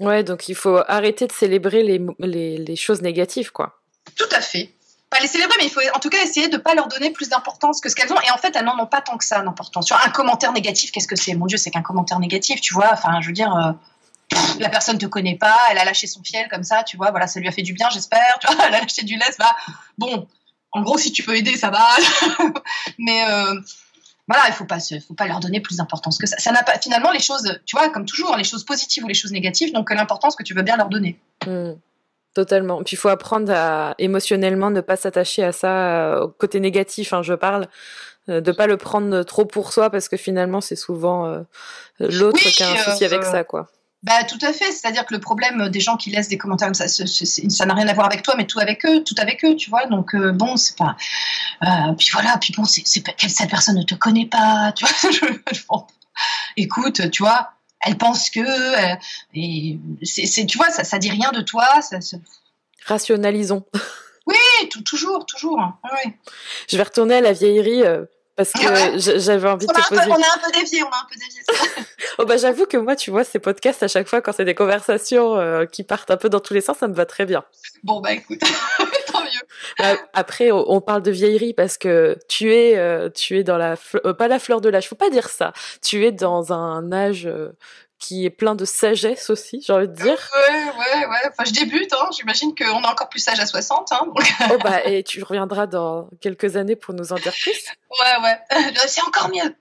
Ouais, 0.00 0.24
donc 0.24 0.48
il 0.48 0.54
faut 0.54 0.80
arrêter 0.88 1.26
de 1.26 1.32
célébrer 1.32 1.82
les, 1.82 2.00
les, 2.18 2.58
les 2.58 2.76
choses 2.76 3.02
négatives, 3.02 3.52
quoi. 3.52 3.80
Tout 4.16 4.28
à 4.32 4.40
fait 4.40 4.74
pas 5.10 5.18
les 5.20 5.26
célébrer, 5.26 5.54
mais 5.58 5.66
il 5.66 5.70
faut 5.70 5.80
en 5.94 5.98
tout 5.98 6.08
cas 6.08 6.22
essayer 6.22 6.48
de 6.48 6.56
ne 6.56 6.62
pas 6.62 6.74
leur 6.74 6.86
donner 6.86 7.10
plus 7.10 7.28
d'importance 7.28 7.80
que 7.80 7.88
ce 7.88 7.96
qu'elles 7.96 8.12
ont. 8.12 8.20
Et 8.20 8.30
en 8.30 8.38
fait, 8.38 8.54
elles 8.54 8.64
n'en 8.64 8.78
ont 8.78 8.86
pas 8.86 9.00
tant 9.00 9.18
que 9.18 9.24
ça 9.24 9.42
d'importance. 9.42 9.86
Sur 9.86 9.96
un 10.04 10.10
commentaire 10.10 10.52
négatif, 10.52 10.92
qu'est-ce 10.92 11.08
que 11.08 11.16
c'est? 11.16 11.34
Mon 11.34 11.46
Dieu, 11.46 11.58
c'est 11.58 11.70
qu'un 11.70 11.82
commentaire 11.82 12.20
négatif, 12.20 12.60
tu 12.60 12.74
vois. 12.74 12.90
Enfin, 12.92 13.20
je 13.20 13.26
veux 13.26 13.32
dire, 13.32 13.54
euh, 13.54 13.72
la 14.60 14.68
personne 14.68 14.98
te 14.98 15.06
connaît 15.06 15.36
pas, 15.36 15.58
elle 15.70 15.78
a 15.78 15.84
lâché 15.84 16.06
son 16.06 16.22
fiel 16.22 16.48
comme 16.48 16.62
ça, 16.62 16.84
tu 16.84 16.96
vois. 16.96 17.10
Voilà, 17.10 17.26
ça 17.26 17.40
lui 17.40 17.48
a 17.48 17.52
fait 17.52 17.62
du 17.62 17.72
bien, 17.72 17.88
j'espère. 17.90 18.38
Tu 18.40 18.46
vois, 18.46 18.64
elle 18.68 18.74
a 18.74 18.80
lâché 18.80 19.02
du 19.02 19.16
lait, 19.16 19.34
bah 19.38 19.54
bon. 19.98 20.28
En 20.72 20.82
gros, 20.82 20.96
si 20.96 21.10
tu 21.10 21.24
peux 21.24 21.36
aider, 21.36 21.56
ça 21.56 21.70
va. 21.70 21.84
mais 22.98 23.24
euh, 23.28 23.60
voilà, 24.28 24.44
il 24.46 24.52
faut 24.52 24.64
faut 25.08 25.14
pas 25.14 25.26
leur 25.26 25.40
donner 25.40 25.60
plus 25.60 25.78
d'importance 25.78 26.16
que 26.16 26.28
ça. 26.28 26.38
Ça 26.38 26.52
n'a 26.52 26.62
pas 26.62 26.78
finalement 26.78 27.10
les 27.10 27.18
choses, 27.18 27.58
tu 27.66 27.76
vois, 27.76 27.88
comme 27.88 28.06
toujours, 28.06 28.36
les 28.36 28.44
choses 28.44 28.64
positives 28.64 29.04
ou 29.04 29.08
les 29.08 29.14
choses 29.14 29.32
négatives, 29.32 29.72
donc 29.72 29.90
l'importance 29.90 30.36
que 30.36 30.44
tu 30.44 30.54
veux 30.54 30.62
bien 30.62 30.76
leur 30.76 30.88
donner. 30.88 31.18
Hmm. 31.44 31.72
Totalement. 32.34 32.82
Puis 32.84 32.94
il 32.94 32.96
faut 32.98 33.08
apprendre 33.08 33.52
à 33.52 33.94
émotionnellement 33.98 34.70
ne 34.70 34.80
pas 34.80 34.96
s'attacher 34.96 35.42
à 35.42 35.50
ça, 35.50 36.14
euh, 36.14 36.24
au 36.24 36.28
côté 36.28 36.60
négatif, 36.60 37.12
hein, 37.12 37.22
je 37.22 37.34
parle, 37.34 37.66
euh, 38.28 38.40
de 38.40 38.52
pas 38.52 38.68
le 38.68 38.76
prendre 38.76 39.24
trop 39.24 39.44
pour 39.44 39.72
soi 39.72 39.90
parce 39.90 40.08
que 40.08 40.16
finalement 40.16 40.60
c'est 40.60 40.76
souvent 40.76 41.26
euh, 41.26 41.40
l'autre 41.98 42.38
qui 42.38 42.62
a 42.62 42.70
un 42.70 42.76
souci 42.76 43.04
avec 43.04 43.24
ça, 43.24 43.42
quoi. 43.42 43.68
Bah 44.04 44.24
tout 44.24 44.38
à 44.42 44.52
fait. 44.52 44.70
C'est-à-dire 44.70 45.04
que 45.04 45.12
le 45.12 45.20
problème 45.20 45.68
des 45.68 45.80
gens 45.80 45.96
qui 45.96 46.10
laissent 46.10 46.28
des 46.28 46.38
commentaires 46.38 46.68
comme 46.68 46.74
ça, 46.74 46.88
ça 46.88 47.66
n'a 47.66 47.74
rien 47.74 47.88
à 47.88 47.92
voir 47.92 48.06
avec 48.06 48.22
toi, 48.22 48.34
mais 48.36 48.46
tout 48.46 48.60
avec 48.60 48.86
eux, 48.86 49.02
tout 49.02 49.16
avec 49.18 49.44
eux, 49.44 49.56
tu 49.56 49.68
vois. 49.68 49.86
Donc 49.86 50.16
bon, 50.16 50.56
c'est 50.56 50.76
pas. 50.76 50.96
puis 51.98 52.08
voilà. 52.12 52.38
Puis 52.40 52.54
bon, 52.56 52.64
c'est 52.64 52.86
cette 52.86 53.50
personne 53.50 53.76
ne 53.76 53.82
te 53.82 53.94
connaît 53.94 54.24
pas, 54.24 54.72
tu 54.74 54.86
vois. 54.86 55.86
écoute, 56.56 57.10
tu 57.10 57.22
vois 57.22 57.50
elle 57.80 57.96
pense 57.96 58.30
que 58.30 58.40
euh, 58.40 58.96
et 59.34 59.78
c'est 60.02 60.46
tu 60.46 60.58
vois 60.58 60.70
ça 60.70 60.84
ça 60.84 60.98
dit 60.98 61.10
rien 61.10 61.30
de 61.32 61.40
toi 61.40 61.66
ça, 61.82 61.98
rationalisons 62.86 63.64
oui 64.26 64.36
toujours, 64.84 65.26
toujours. 65.26 65.60
Oui. 65.84 66.12
Je 66.68 66.76
vais 66.76 66.82
retourner 66.82 67.16
à 67.16 67.20
la 67.20 67.32
vieillerie. 67.32 67.82
Parce 68.36 68.52
que 68.52 69.18
j'avais 69.18 69.48
envie 69.50 69.66
de 69.66 69.72
te 69.72 69.88
poser. 69.88 70.00
on 70.08 70.14
a 70.14 70.16
un 70.16 70.38
peu 70.42 70.50
dévié, 70.58 70.82
on 70.82 70.86
a 70.86 70.96
un 70.96 71.06
peu 71.10 71.16
dévié. 71.18 71.86
oh 72.18 72.24
bah 72.24 72.38
j'avoue 72.38 72.64
que 72.64 72.78
moi, 72.78 72.96
tu 72.96 73.10
vois, 73.10 73.22
ces 73.22 73.38
podcasts 73.38 73.82
à 73.82 73.88
chaque 73.88 74.08
fois 74.08 74.22
quand 74.22 74.32
c'est 74.32 74.46
des 74.46 74.54
conversations 74.54 75.36
euh, 75.36 75.66
qui 75.66 75.82
partent 75.82 76.10
un 76.10 76.16
peu 76.16 76.30
dans 76.30 76.40
tous 76.40 76.54
les 76.54 76.62
sens, 76.62 76.78
ça 76.78 76.88
me 76.88 76.94
va 76.94 77.04
très 77.04 77.26
bien. 77.26 77.44
Bon 77.82 78.00
bah 78.00 78.12
écoute, 78.12 78.40
Bah, 79.78 79.96
après, 80.12 80.50
on 80.52 80.80
parle 80.80 81.02
de 81.02 81.10
vieillerie 81.10 81.54
parce 81.54 81.78
que 81.78 82.16
tu 82.28 82.54
es, 82.54 82.76
euh, 82.76 83.08
tu 83.10 83.38
es 83.38 83.44
dans 83.44 83.56
la, 83.56 83.76
euh, 84.04 84.14
pas 84.14 84.28
la 84.28 84.38
fleur 84.38 84.60
de 84.60 84.68
l'âge, 84.68 84.88
faut 84.88 84.94
pas 84.94 85.10
dire 85.10 85.28
ça. 85.28 85.52
Tu 85.82 86.04
es 86.04 86.12
dans 86.12 86.52
un 86.52 86.92
âge 86.92 87.28
qui 88.00 88.24
est 88.24 88.30
plein 88.30 88.54
de 88.54 88.64
sagesse 88.64 89.28
aussi, 89.28 89.62
j'ai 89.64 89.72
envie 89.74 89.86
de 89.86 89.92
dire. 89.92 90.30
Ouais, 90.34 90.54
ouais, 90.54 91.06
ouais. 91.06 91.28
Enfin, 91.28 91.44
je 91.44 91.52
débute, 91.52 91.92
hein. 91.92 92.08
j'imagine 92.16 92.54
qu'on 92.54 92.82
est 92.82 92.86
encore 92.86 93.10
plus 93.10 93.20
sage 93.20 93.38
à 93.38 93.46
60. 93.46 93.92
Hein, 93.92 94.06
oh, 94.50 94.56
bah, 94.64 94.84
et 94.86 95.04
tu 95.04 95.22
reviendras 95.22 95.66
dans 95.66 96.08
quelques 96.20 96.56
années 96.56 96.76
pour 96.76 96.94
nous 96.94 97.12
en 97.12 97.16
dire 97.16 97.32
plus. 97.32 97.66
Ouais, 98.00 98.22
ouais. 98.22 98.62
C'est 98.88 99.02
encore 99.02 99.28
mieux. 99.28 99.54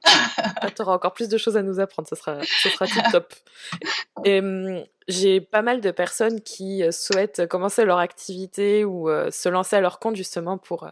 tu 0.73 0.81
auras 0.81 0.93
encore 0.93 1.13
plus 1.13 1.27
de 1.27 1.37
choses 1.37 1.57
à 1.57 1.61
nous 1.61 1.81
apprendre, 1.81 2.07
ce 2.07 2.15
sera, 2.15 2.37
ce 2.41 2.69
sera 2.69 2.85
top. 3.11 3.33
Et 4.23 4.39
hum, 4.39 4.83
j'ai 5.09 5.41
pas 5.41 5.61
mal 5.61 5.81
de 5.81 5.91
personnes 5.91 6.41
qui 6.41 6.83
euh, 6.83 6.91
souhaitent 6.91 7.47
commencer 7.47 7.83
leur 7.83 7.97
activité 7.97 8.85
ou 8.85 9.09
euh, 9.09 9.29
se 9.31 9.49
lancer 9.49 9.75
à 9.75 9.81
leur 9.81 9.99
compte 9.99 10.15
justement 10.15 10.57
pour, 10.57 10.83
euh, 10.83 10.91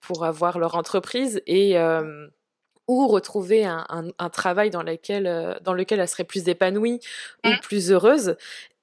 pour 0.00 0.24
avoir 0.24 0.58
leur 0.58 0.76
entreprise. 0.76 1.42
Et. 1.46 1.78
Euh, 1.78 2.28
ou 2.88 3.08
retrouver 3.08 3.64
un, 3.64 3.84
un, 4.16 4.30
travail 4.30 4.70
dans 4.70 4.84
lequel, 4.84 5.58
dans 5.62 5.72
lequel 5.72 5.98
elle 5.98 6.06
serait 6.06 6.22
plus 6.22 6.48
épanouie 6.48 7.00
ou 7.44 7.50
plus 7.60 7.90
heureuse. 7.90 8.36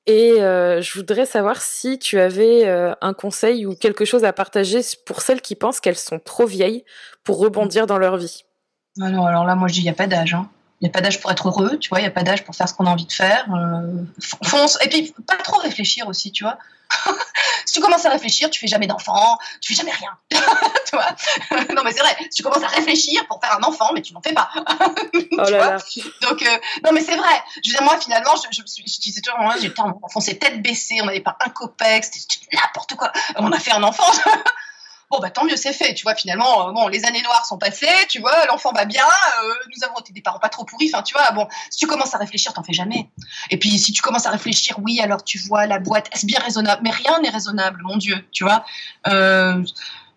Et 0.05 0.41
euh, 0.41 0.82
je 0.82 0.93
voudrais 0.97 1.26
savoir 1.26 1.61
si 1.61 1.97
tu 1.97 2.19
avais 2.19 2.67
euh, 2.67 2.93
un 2.99 3.13
conseil 3.13 3.65
ou 3.65 3.74
quelque 3.74 4.03
chose 4.03 4.26
à 4.26 4.34
partager 4.34 4.82
pour 5.05 5.21
celles 5.21 5.41
qui 5.41 5.55
pensent 5.55 5.80
qu'elles 5.80 5.97
sont 5.97 6.19
trop 6.19 6.45
vieilles 6.45 6.84
pour 7.24 7.39
rebondir 7.39 7.88
dans 7.88 7.97
leur 7.97 8.17
vie. 8.17 8.43
Alors, 9.01 9.28
alors 9.28 9.45
là, 9.45 9.55
moi 9.55 9.69
je 9.69 9.76
dis, 9.76 9.80
il 9.80 9.84
n'y 9.84 9.89
a 9.89 9.93
pas 9.93 10.07
d'âge. 10.07 10.34
Hein. 10.34 10.49
Il 10.84 10.88
n'y 10.88 10.89
a 10.89 10.91
pas 10.91 10.99
d'âge 10.99 11.21
pour 11.21 11.31
être 11.31 11.47
heureux, 11.47 11.77
tu 11.79 11.88
vois, 11.88 11.99
il 11.99 12.01
n'y 12.01 12.09
a 12.09 12.11
pas 12.11 12.23
d'âge 12.23 12.43
pour 12.43 12.53
faire 12.53 12.67
ce 12.67 12.73
qu'on 12.73 12.86
a 12.88 12.89
envie 12.89 13.05
de 13.05 13.11
faire. 13.13 13.47
fonce. 14.43 14.77
Et 14.84 14.89
puis, 14.89 15.15
pas 15.25 15.38
trop 15.38 15.57
réfléchir 15.59 16.09
aussi, 16.09 16.34
tu 16.34 16.43
vois. 16.43 16.57
si 17.65 17.75
tu 17.75 17.79
commences 17.79 18.05
à 18.05 18.09
réfléchir, 18.09 18.49
tu 18.49 18.59
fais 18.59 18.67
jamais 18.67 18.86
d'enfant, 18.86 19.38
tu 19.61 19.73
fais 19.73 19.81
jamais 19.81 19.93
rien. 19.93 20.11
tu 20.86 20.97
vois 20.97 21.15
non, 21.73 21.84
mais 21.86 21.93
c'est 21.93 22.01
vrai, 22.01 22.13
si 22.23 22.36
tu 22.36 22.43
commences 22.43 22.65
à 22.65 22.67
réfléchir 22.67 23.25
pour 23.27 23.39
faire 23.41 23.57
un 23.57 23.63
enfant, 23.63 23.91
mais 23.93 24.01
tu 24.01 24.13
n'en 24.13 24.21
fais 24.21 24.34
pas. 24.34 24.49
oh 24.53 25.38
là 25.38 25.49
là. 25.49 25.77
Donc, 26.21 26.41
euh, 26.41 26.57
non, 26.84 26.91
mais 26.91 26.99
c'est 26.99 27.15
vrai. 27.15 27.41
Je 27.63 27.69
veux 27.69 27.77
dire, 27.77 27.84
moi, 27.84 27.97
finalement, 27.97 28.34
je, 28.36 28.49
je, 28.51 28.61
je 28.65 28.99
disais 28.99 29.21
toujours, 29.21 29.39
moi, 29.39 29.55
un 29.55 29.93
enfant, 30.03 30.19
c'est 30.19 30.36
tête 30.36 30.61
baissée, 30.61 30.99
on 31.01 31.05
n'avait 31.05 31.21
pas 31.21 31.38
un 31.45 31.49
copec, 31.49 32.03
c'était 32.03 32.57
n'importe 32.57 32.95
quoi. 32.95 33.09
On 33.38 33.53
a 33.53 33.59
fait 33.59 33.71
un 33.71 33.84
enfant. 33.84 34.11
Bon 35.14 35.20
bah 35.20 35.30
tant 35.30 35.45
mieux 35.45 35.55
c'est 35.55 35.74
fait. 35.74 35.93
Tu 35.93 36.03
vois 36.03 36.16
finalement 36.16 36.70
euh, 36.70 36.72
bon 36.72 36.88
les 36.88 37.05
années 37.05 37.22
noires 37.22 37.45
sont 37.45 37.57
passées 37.57 37.88
tu 38.09 38.20
vois 38.20 38.45
l'enfant 38.47 38.72
va 38.74 38.86
bien 38.86 39.05
euh, 39.05 39.53
nous 39.76 39.84
avons 39.86 39.99
été 39.99 40.11
des 40.11 40.22
parents 40.22 40.39
pas 40.39 40.49
trop 40.49 40.66
pourris 40.66 40.91
tu 41.05 41.14
vois 41.14 41.32
bon 41.32 41.47
si 41.70 41.78
tu 41.78 41.88
commences 41.88 42.16
à 42.16 42.18
réfléchir 42.18 42.53
t'en 42.53 42.64
fais 42.64 42.74
jamais. 42.74 43.09
Et 43.51 43.57
puis 43.57 43.78
si 43.78 43.91
tu 43.91 44.01
commences 44.01 44.26
à 44.26 44.32
réfléchir 44.32 44.78
oui 44.80 44.99
alors 45.01 45.24
tu 45.24 45.38
vois 45.38 45.68
la 45.68 45.80
boîte 45.80 46.09
est-ce 46.14 46.26
bien 46.26 46.39
raisonnable? 46.39 46.82
Mais 46.84 46.91
rien 46.91 47.20
n'est 47.20 47.30
raisonnable 47.30 47.82
mon 47.84 47.97
dieu 47.97 48.18
tu 48.32 48.43
vois 48.43 48.66
euh, 49.07 49.64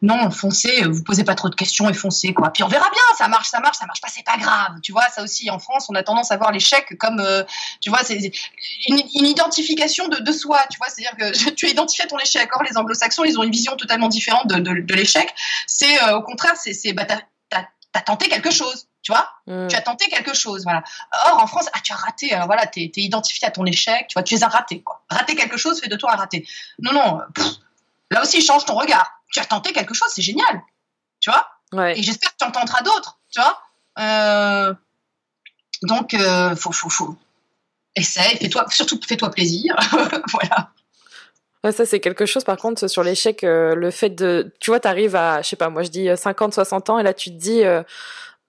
non, 0.02 0.30
foncez, 0.30 0.82
vous 0.84 1.02
posez 1.02 1.24
pas 1.24 1.34
trop 1.34 1.48
de 1.48 1.54
questions 1.54 1.88
et 1.88 1.94
foncez 1.94 2.34
quoi. 2.34 2.50
Puis 2.52 2.62
on 2.62 2.68
verra 2.68 2.88
bien, 2.90 3.02
ça 3.16 3.28
marche, 3.28 3.48
ça 3.48 3.60
marche, 3.60 3.78
ça 3.78 3.86
marche 3.86 4.00
pas, 4.00 4.08
c'est 4.08 4.24
pas 4.24 4.36
grave. 4.36 4.78
Tu 4.82 4.92
vois, 4.92 5.06
ça 5.14 5.22
aussi 5.22 5.50
en 5.50 5.58
France, 5.58 5.86
on 5.88 5.94
a 5.94 6.02
tendance 6.02 6.30
à 6.30 6.36
voir 6.36 6.52
l'échec 6.52 6.96
comme, 6.98 7.20
euh, 7.20 7.42
tu 7.80 7.88
vois, 7.88 8.00
c'est 8.04 8.30
une, 8.88 9.00
identification 9.14 10.08
de, 10.08 10.32
soi. 10.32 10.60
Tu 10.70 10.78
vois, 10.78 10.88
c'est-à-dire 10.88 11.16
que 11.16 11.50
tu 11.50 11.66
as 11.66 11.70
identifié 11.70 12.06
ton 12.06 12.18
échec. 12.18 12.48
Or, 12.54 12.62
les 12.62 12.76
Anglo-Saxons, 12.76 13.24
ils 13.24 13.38
ont 13.38 13.42
une 13.42 13.50
vision 13.50 13.76
totalement 13.76 14.08
différente 14.08 14.48
de, 14.48 14.94
l'échec. 14.94 15.32
C'est 15.66 16.02
euh, 16.02 16.16
au 16.16 16.22
contraire, 16.22 16.54
c'est, 16.56 16.92
bah, 16.92 17.04
t'as, 17.04 17.20
as, 17.94 18.00
tenté 18.02 18.28
quelque 18.28 18.50
chose. 18.50 18.88
Tu 19.02 19.12
vois, 19.12 19.28
mm. 19.46 19.68
tu 19.68 19.76
as 19.76 19.82
tenté 19.82 20.08
quelque 20.08 20.34
chose, 20.34 20.64
voilà. 20.64 20.82
Or 21.26 21.40
en 21.40 21.46
France, 21.46 21.66
ah 21.72 21.78
tu 21.82 21.92
as 21.92 21.96
raté, 21.96 22.32
alors 22.32 22.46
voilà, 22.46 22.66
t'es, 22.66 22.90
es 22.94 23.00
identifié 23.00 23.46
à 23.46 23.52
ton 23.52 23.64
échec, 23.64 24.08
tu 24.08 24.14
vois, 24.14 24.24
tu 24.24 24.34
les 24.34 24.42
as 24.42 24.48
ratés 24.48 24.80
quoi. 24.80 25.04
Rater 25.08 25.36
quelque 25.36 25.56
chose 25.56 25.80
fait 25.80 25.86
de 25.86 25.94
toi 25.94 26.12
un 26.12 26.16
raté. 26.16 26.44
Non 26.80 26.92
non, 26.92 27.20
là 28.10 28.22
aussi 28.22 28.42
change 28.42 28.64
ton 28.64 28.74
regard 28.74 29.15
tu 29.32 29.40
as 29.40 29.44
tenté 29.44 29.72
quelque 29.72 29.94
chose, 29.94 30.08
c'est 30.10 30.22
génial. 30.22 30.62
Tu 31.20 31.30
vois? 31.30 31.46
Et 31.96 32.02
j'espère 32.02 32.30
que 32.30 32.36
tu 32.38 32.44
en 32.44 32.52
tenteras 32.52 32.82
d'autres. 32.82 33.18
Tu 33.32 33.40
vois? 33.40 33.58
Euh, 33.98 34.74
Donc, 35.82 36.14
euh, 36.14 36.54
faut, 36.56 36.72
faut, 36.72 36.88
faut. 36.88 37.16
Essaye, 37.94 38.36
fais-toi, 38.36 38.66
surtout 38.70 39.00
fais-toi 39.06 39.30
plaisir. 39.30 39.74
voilà. 40.32 40.70
ça, 41.72 41.86
c'est 41.86 42.00
quelque 42.00 42.26
chose, 42.26 42.44
par 42.44 42.56
contre, 42.56 42.88
sur 42.88 43.02
l'échec, 43.02 43.42
euh, 43.42 43.74
le 43.74 43.90
fait 43.90 44.10
de. 44.10 44.54
Tu 44.60 44.70
vois, 44.70 44.80
tu 44.80 44.88
arrives 44.88 45.16
à, 45.16 45.42
je 45.42 45.48
sais 45.48 45.56
pas, 45.56 45.70
moi, 45.70 45.82
je 45.82 45.88
dis 45.90 46.08
50, 46.14 46.54
60 46.54 46.90
ans, 46.90 46.98
et 46.98 47.02
là, 47.02 47.14
tu 47.14 47.30
te 47.30 47.36
dis. 47.36 47.62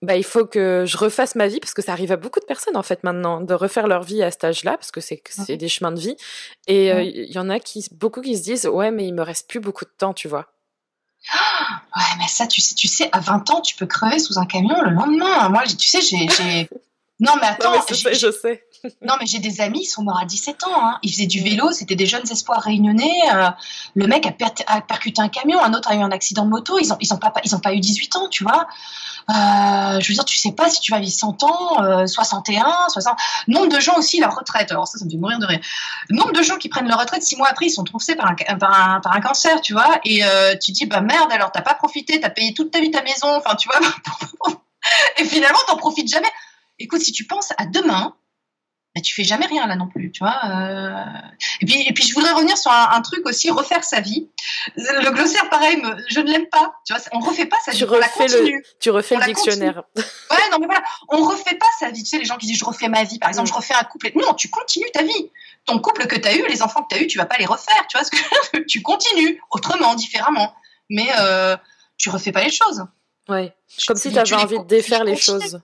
bah, 0.00 0.16
il 0.16 0.24
faut 0.24 0.46
que 0.46 0.84
je 0.86 0.96
refasse 0.96 1.34
ma 1.34 1.48
vie 1.48 1.58
parce 1.58 1.74
que 1.74 1.82
ça 1.82 1.90
arrive 1.92 2.12
à 2.12 2.16
beaucoup 2.16 2.38
de 2.38 2.44
personnes 2.44 2.76
en 2.76 2.84
fait 2.84 3.02
maintenant 3.02 3.40
de 3.40 3.52
refaire 3.52 3.88
leur 3.88 4.04
vie 4.04 4.22
à 4.22 4.30
cet 4.30 4.44
âge-là 4.44 4.76
parce 4.76 4.92
que 4.92 5.00
c'est 5.00 5.20
c'est 5.28 5.56
des 5.56 5.66
chemins 5.66 5.90
de 5.90 5.98
vie 5.98 6.14
et 6.68 6.90
il 6.90 7.32
y 7.32 7.38
en 7.40 7.50
a 7.50 7.58
qui 7.58 7.84
beaucoup 7.90 8.20
qui 8.20 8.36
se 8.36 8.44
disent 8.44 8.68
ouais 8.68 8.92
mais 8.92 9.08
il 9.08 9.12
me 9.12 9.22
reste 9.22 9.48
plus 9.48 9.58
beaucoup 9.58 9.84
de 9.84 9.90
temps 9.98 10.14
tu 10.14 10.28
vois 10.28 10.52
Ouais, 11.96 12.16
mais 12.18 12.28
ça, 12.28 12.46
tu 12.46 12.60
sais, 12.60 12.74
tu 12.74 12.86
sais, 12.88 13.08
à 13.12 13.20
20 13.20 13.50
ans, 13.50 13.60
tu 13.60 13.74
peux 13.76 13.86
crever 13.86 14.18
sous 14.18 14.38
un 14.38 14.46
camion 14.46 14.80
le 14.82 14.90
lendemain. 14.90 15.48
Moi, 15.48 15.64
tu 15.64 15.88
sais, 15.88 16.00
j'ai. 16.00 16.68
Non, 17.20 17.32
mais 17.40 17.48
attends. 17.48 17.72
je, 17.88 17.94
sais, 17.94 18.14
je 18.14 18.30
sais. 18.30 18.64
Non, 19.02 19.14
mais 19.18 19.26
j'ai 19.26 19.40
des 19.40 19.60
amis, 19.60 19.80
ils 19.82 19.86
sont 19.86 20.02
morts 20.02 20.20
à 20.20 20.24
17 20.24 20.64
ans. 20.64 20.70
Hein. 20.72 20.98
Ils 21.02 21.10
faisaient 21.10 21.26
du 21.26 21.42
vélo, 21.42 21.72
c'était 21.72 21.96
des 21.96 22.06
jeunes 22.06 22.30
espoirs 22.30 22.60
réunionnais. 22.60 23.20
Euh, 23.34 23.48
le 23.96 24.06
mec 24.06 24.24
a, 24.26 24.80
percuté 24.80 25.20
un 25.20 25.28
camion, 25.28 25.60
un 25.60 25.74
autre 25.74 25.90
a 25.90 25.96
eu 25.96 26.00
un 26.00 26.12
accident 26.12 26.44
de 26.44 26.50
moto. 26.50 26.78
Ils 26.78 26.88
n'ont 26.88 26.96
ils 27.00 27.12
ont 27.12 27.16
pas, 27.16 27.32
ils 27.44 27.56
ont 27.56 27.60
pas 27.60 27.74
eu 27.74 27.80
18 27.80 28.16
ans, 28.16 28.28
tu 28.28 28.44
vois. 28.44 28.68
Euh, 29.30 30.00
je 30.00 30.08
veux 30.08 30.14
dire, 30.14 30.24
tu 30.24 30.38
sais 30.38 30.52
pas 30.52 30.70
si 30.70 30.80
tu 30.80 30.92
vas 30.92 31.00
vivre 31.00 31.12
100 31.12 31.42
ans, 31.42 32.06
61, 32.06 32.88
60. 32.88 33.18
Nombre 33.48 33.68
de 33.68 33.80
gens 33.80 33.98
aussi, 33.98 34.20
leur 34.20 34.36
retraite. 34.36 34.70
Alors 34.70 34.86
ça, 34.86 34.98
ça 34.98 35.04
me 35.04 35.10
fait 35.10 35.16
mourir 35.16 35.40
de 35.40 35.46
rire. 35.46 35.60
Nombre 36.10 36.32
de 36.32 36.42
gens 36.42 36.56
qui 36.56 36.68
prennent 36.68 36.88
leur 36.88 37.00
retraite, 37.00 37.24
six 37.24 37.36
mois 37.36 37.48
après, 37.48 37.66
ils 37.66 37.70
sont 37.70 37.84
troussés 37.84 38.14
par 38.14 38.30
un, 38.30 39.00
par 39.00 39.12
un, 39.12 39.20
cancer, 39.20 39.60
tu 39.60 39.72
vois. 39.72 39.98
Et 40.04 40.24
euh, 40.24 40.54
tu 40.56 40.70
dis, 40.70 40.86
bah 40.86 41.00
merde, 41.00 41.32
alors 41.32 41.50
t'as 41.50 41.62
pas 41.62 41.74
profité, 41.74 42.20
t'as 42.20 42.30
payé 42.30 42.54
toute 42.54 42.70
ta 42.70 42.80
vie 42.80 42.92
ta 42.92 43.02
maison, 43.02 43.34
enfin, 43.36 43.56
tu 43.56 43.68
vois. 43.68 43.80
et 45.18 45.24
finalement, 45.24 45.58
t'en 45.66 45.76
profites 45.76 46.08
jamais. 46.08 46.28
Écoute, 46.78 47.00
si 47.00 47.12
tu 47.12 47.24
penses 47.24 47.52
à 47.58 47.66
demain, 47.66 48.14
bah, 48.94 49.02
tu 49.02 49.14
fais 49.14 49.24
jamais 49.24 49.46
rien 49.46 49.66
là 49.66 49.76
non 49.76 49.86
plus, 49.88 50.10
tu 50.10 50.20
vois. 50.24 50.40
Euh. 50.44 51.04
Et 51.60 51.66
puis, 51.66 51.82
et 51.86 51.92
puis 51.92 52.04
je 52.04 52.14
voudrais 52.14 52.32
revenir 52.32 52.56
sur 52.56 52.70
un, 52.70 53.00
truc 53.02 53.26
aussi, 53.26 53.50
refaire 53.50 53.84
sa 53.84 54.00
vie. 54.00 54.28
Le 54.76 55.10
glossaire, 55.10 55.48
pareil, 55.50 55.80
je 56.08 56.20
ne 56.20 56.30
l'aime 56.30 56.48
pas. 56.48 56.74
Tu 56.86 56.94
vois, 56.94 57.02
on 57.12 57.20
refait 57.20 57.46
pas 57.46 57.58
sa 57.64 57.72
vie, 57.72 57.78
tu 57.78 57.84
on 57.84 57.98
la 57.98 58.08
continue. 58.08 58.64
tu 58.80 58.90
refais 58.90 59.16
le 59.16 59.24
dictionnaire. 59.24 59.82
Ouais, 60.30 60.50
non 60.52 60.58
mais 60.60 60.66
voilà, 60.66 60.82
on 61.08 61.22
refait 61.24 61.56
pas 61.56 61.66
sa 61.78 61.90
vie. 61.90 62.02
Tu 62.02 62.10
sais, 62.10 62.18
les 62.18 62.24
gens 62.24 62.36
qui 62.36 62.46
disent 62.46 62.58
je 62.58 62.64
refais 62.64 62.88
ma 62.88 63.04
vie, 63.04 63.18
par 63.18 63.28
exemple, 63.28 63.48
je 63.48 63.54
refais 63.54 63.74
un 63.74 63.84
couple. 63.84 64.10
Non, 64.14 64.34
tu 64.34 64.50
continues 64.50 64.90
ta 64.92 65.02
vie. 65.02 65.30
Ton 65.64 65.78
couple 65.78 66.06
que 66.06 66.16
tu 66.16 66.28
as 66.28 66.34
eu, 66.34 66.46
les 66.48 66.62
enfants 66.62 66.82
que 66.82 66.94
tu 66.94 67.00
as 67.00 67.02
eu, 67.02 67.06
tu 67.06 67.18
vas 67.18 67.26
pas 67.26 67.36
les 67.38 67.46
refaire. 67.46 67.86
Tu 67.88 67.98
vois, 67.98 68.08
que 68.08 68.58
tu 68.66 68.82
continues 68.82 69.40
autrement, 69.50 69.94
différemment. 69.94 70.54
Mais 70.90 71.08
euh, 71.18 71.56
tu 71.96 72.10
refais 72.10 72.32
pas 72.32 72.42
les 72.42 72.50
choses. 72.50 72.84
Ouais. 73.28 73.54
Comme 73.86 73.96
si 73.96 74.10
tu 74.12 74.18
avais 74.18 74.34
envie 74.34 74.58
de 74.58 74.64
défaire 74.64 75.04
les 75.04 75.16
choses. 75.16 75.60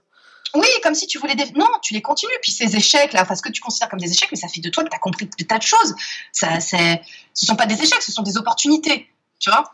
Oui, 0.54 0.66
comme 0.82 0.94
si 0.94 1.06
tu 1.06 1.18
voulais. 1.18 1.34
Non, 1.56 1.66
tu 1.82 1.94
les 1.94 2.02
continues. 2.02 2.32
Puis 2.42 2.52
ces 2.52 2.76
échecs, 2.76 3.12
là, 3.12 3.22
enfin, 3.22 3.34
ce 3.34 3.42
que 3.42 3.50
tu 3.50 3.60
considères 3.60 3.88
comme 3.88 4.00
des 4.00 4.10
échecs, 4.10 4.28
mais 4.30 4.38
ça 4.38 4.48
fait 4.48 4.60
de 4.60 4.68
toi 4.68 4.84
que 4.84 4.88
tu 4.88 4.96
as 4.96 5.00
compris 5.00 5.28
des 5.38 5.46
tas 5.46 5.58
de 5.58 5.62
choses. 5.62 5.94
Ça, 6.32 6.60
c'est... 6.60 7.02
Ce 7.32 7.46
sont 7.46 7.56
pas 7.56 7.66
des 7.66 7.80
échecs, 7.82 8.02
ce 8.02 8.12
sont 8.12 8.22
des 8.22 8.36
opportunités. 8.36 9.08
Tu 9.40 9.50
vois 9.50 9.64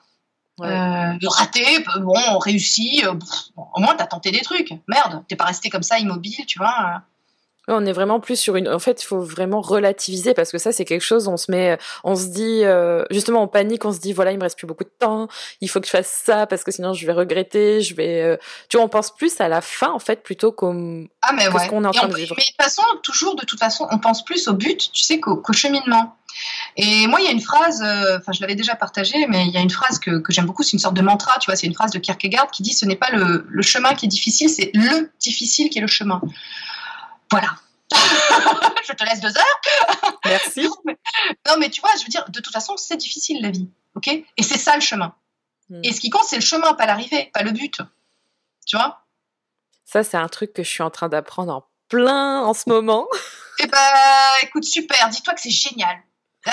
ouais. 0.58 0.68
euh, 0.68 1.28
Rater, 1.28 1.84
bon, 2.00 2.38
réussi. 2.38 3.02
Euh, 3.04 3.14
au 3.56 3.80
moins, 3.80 3.94
tu 3.94 4.02
as 4.02 4.06
tenté 4.06 4.30
des 4.30 4.40
trucs. 4.40 4.72
Merde, 4.88 5.24
t'es 5.28 5.36
pas 5.36 5.44
resté 5.44 5.68
comme 5.68 5.82
ça 5.82 5.98
immobile, 5.98 6.46
tu 6.46 6.58
vois 6.58 7.02
on 7.70 7.86
est 7.86 7.92
vraiment 7.92 8.20
plus 8.20 8.36
sur 8.36 8.56
une. 8.56 8.68
En 8.68 8.78
fait, 8.78 9.02
il 9.02 9.06
faut 9.06 9.20
vraiment 9.20 9.60
relativiser 9.60 10.34
parce 10.34 10.50
que 10.50 10.58
ça, 10.58 10.72
c'est 10.72 10.84
quelque 10.84 11.04
chose. 11.04 11.28
On 11.28 11.36
se 11.36 11.50
met, 11.50 11.78
on 12.04 12.16
se 12.16 12.26
dit, 12.26 12.64
euh, 12.64 13.04
justement, 13.10 13.42
en 13.42 13.48
panique. 13.48 13.84
On 13.84 13.92
se 13.92 14.00
dit, 14.00 14.12
voilà, 14.12 14.32
il 14.32 14.38
me 14.38 14.42
reste 14.42 14.58
plus 14.58 14.66
beaucoup 14.66 14.84
de 14.84 14.92
temps. 14.98 15.28
Il 15.60 15.68
faut 15.68 15.80
que 15.80 15.86
je 15.86 15.92
fasse 15.92 16.22
ça 16.24 16.46
parce 16.46 16.64
que 16.64 16.70
sinon, 16.70 16.92
je 16.92 17.06
vais 17.06 17.12
regretter. 17.12 17.80
Je 17.80 17.94
vais. 17.94 18.22
Euh, 18.22 18.36
tu 18.68 18.76
vois, 18.76 18.86
on 18.86 18.88
pense 18.88 19.14
plus 19.14 19.40
à 19.40 19.48
la 19.48 19.60
fin 19.60 19.90
en 19.90 19.98
fait 19.98 20.22
plutôt 20.22 20.52
qu'au. 20.52 20.72
Ah 21.22 21.32
mais 21.32 21.48
ouais. 21.48 21.64
ce 21.64 21.68
qu'on 21.68 21.84
est 21.84 21.88
en 21.88 21.92
train 21.92 22.08
de 22.08 22.14
vivre. 22.14 22.34
Mais 22.36 22.42
de 22.42 22.46
toute 22.46 22.62
façon, 22.62 22.82
toujours 23.02 23.36
de 23.36 23.44
toute 23.44 23.58
façon, 23.58 23.86
on 23.90 23.98
pense 23.98 24.24
plus 24.24 24.48
au 24.48 24.54
but, 24.54 24.90
tu 24.92 25.02
sais, 25.02 25.20
qu'au 25.20 25.52
cheminement. 25.52 26.16
Et 26.76 27.06
moi, 27.06 27.20
il 27.20 27.24
y 27.24 27.28
a 27.28 27.32
une 27.32 27.40
phrase, 27.40 27.82
euh, 27.82 28.18
enfin, 28.18 28.32
je 28.32 28.40
l'avais 28.40 28.54
déjà 28.54 28.74
partagée, 28.74 29.26
mais 29.28 29.46
il 29.46 29.52
y 29.52 29.56
a 29.56 29.60
une 29.60 29.70
phrase 29.70 29.98
que, 29.98 30.18
que 30.18 30.32
j'aime 30.32 30.46
beaucoup, 30.46 30.62
c'est 30.62 30.72
une 30.72 30.78
sorte 30.78 30.94
de 30.94 31.02
mantra, 31.02 31.38
tu 31.40 31.46
vois, 31.46 31.56
c'est 31.56 31.66
une 31.66 31.74
phrase 31.74 31.90
de 31.90 31.98
Kierkegaard 31.98 32.50
qui 32.50 32.62
dit 32.62 32.72
ce 32.72 32.86
n'est 32.86 32.96
pas 32.96 33.10
le, 33.10 33.46
le 33.48 33.62
chemin 33.62 33.94
qui 33.94 34.06
est 34.06 34.08
difficile, 34.08 34.48
c'est 34.48 34.70
le 34.74 35.10
difficile 35.20 35.70
qui 35.70 35.78
est 35.78 35.82
le 35.82 35.88
chemin. 35.88 36.20
Voilà. 37.30 37.56
je 38.86 38.92
te 38.92 39.04
laisse 39.04 39.20
deux 39.20 39.36
heures. 39.36 39.60
Merci. 40.24 40.62
non, 41.46 41.56
mais, 41.58 41.70
tu 41.70 41.80
vois, 41.80 41.90
je 41.98 42.02
veux 42.02 42.08
dire, 42.08 42.24
de 42.28 42.40
toute 42.40 42.52
façon, 42.52 42.76
c'est 42.76 42.96
difficile 42.96 43.42
la 43.42 43.50
vie. 43.50 43.68
OK? 43.94 44.08
Et 44.08 44.42
c'est 44.42 44.58
ça 44.58 44.74
le 44.74 44.80
chemin. 44.80 45.14
Hmm. 45.68 45.80
Et 45.84 45.92
ce 45.92 46.00
qui 46.00 46.10
compte, 46.10 46.24
c'est 46.24 46.36
le 46.36 46.42
chemin, 46.42 46.74
pas 46.74 46.86
l'arrivée, 46.86 47.30
pas 47.32 47.42
le 47.42 47.52
but. 47.52 47.80
Tu 48.66 48.76
vois? 48.76 49.04
Ça, 49.84 50.04
c'est 50.04 50.16
un 50.16 50.28
truc 50.28 50.52
que 50.52 50.62
je 50.62 50.68
suis 50.68 50.82
en 50.82 50.90
train 50.90 51.08
d'apprendre 51.08 51.52
en 51.52 51.64
plein 51.88 52.42
en 52.42 52.54
ce 52.54 52.68
moment. 52.68 53.08
Eh 53.58 53.66
ben, 53.66 53.78
écoute, 54.42 54.64
super. 54.64 55.08
Dis-toi 55.08 55.34
que 55.34 55.40
c'est 55.40 55.50
génial. 55.50 56.00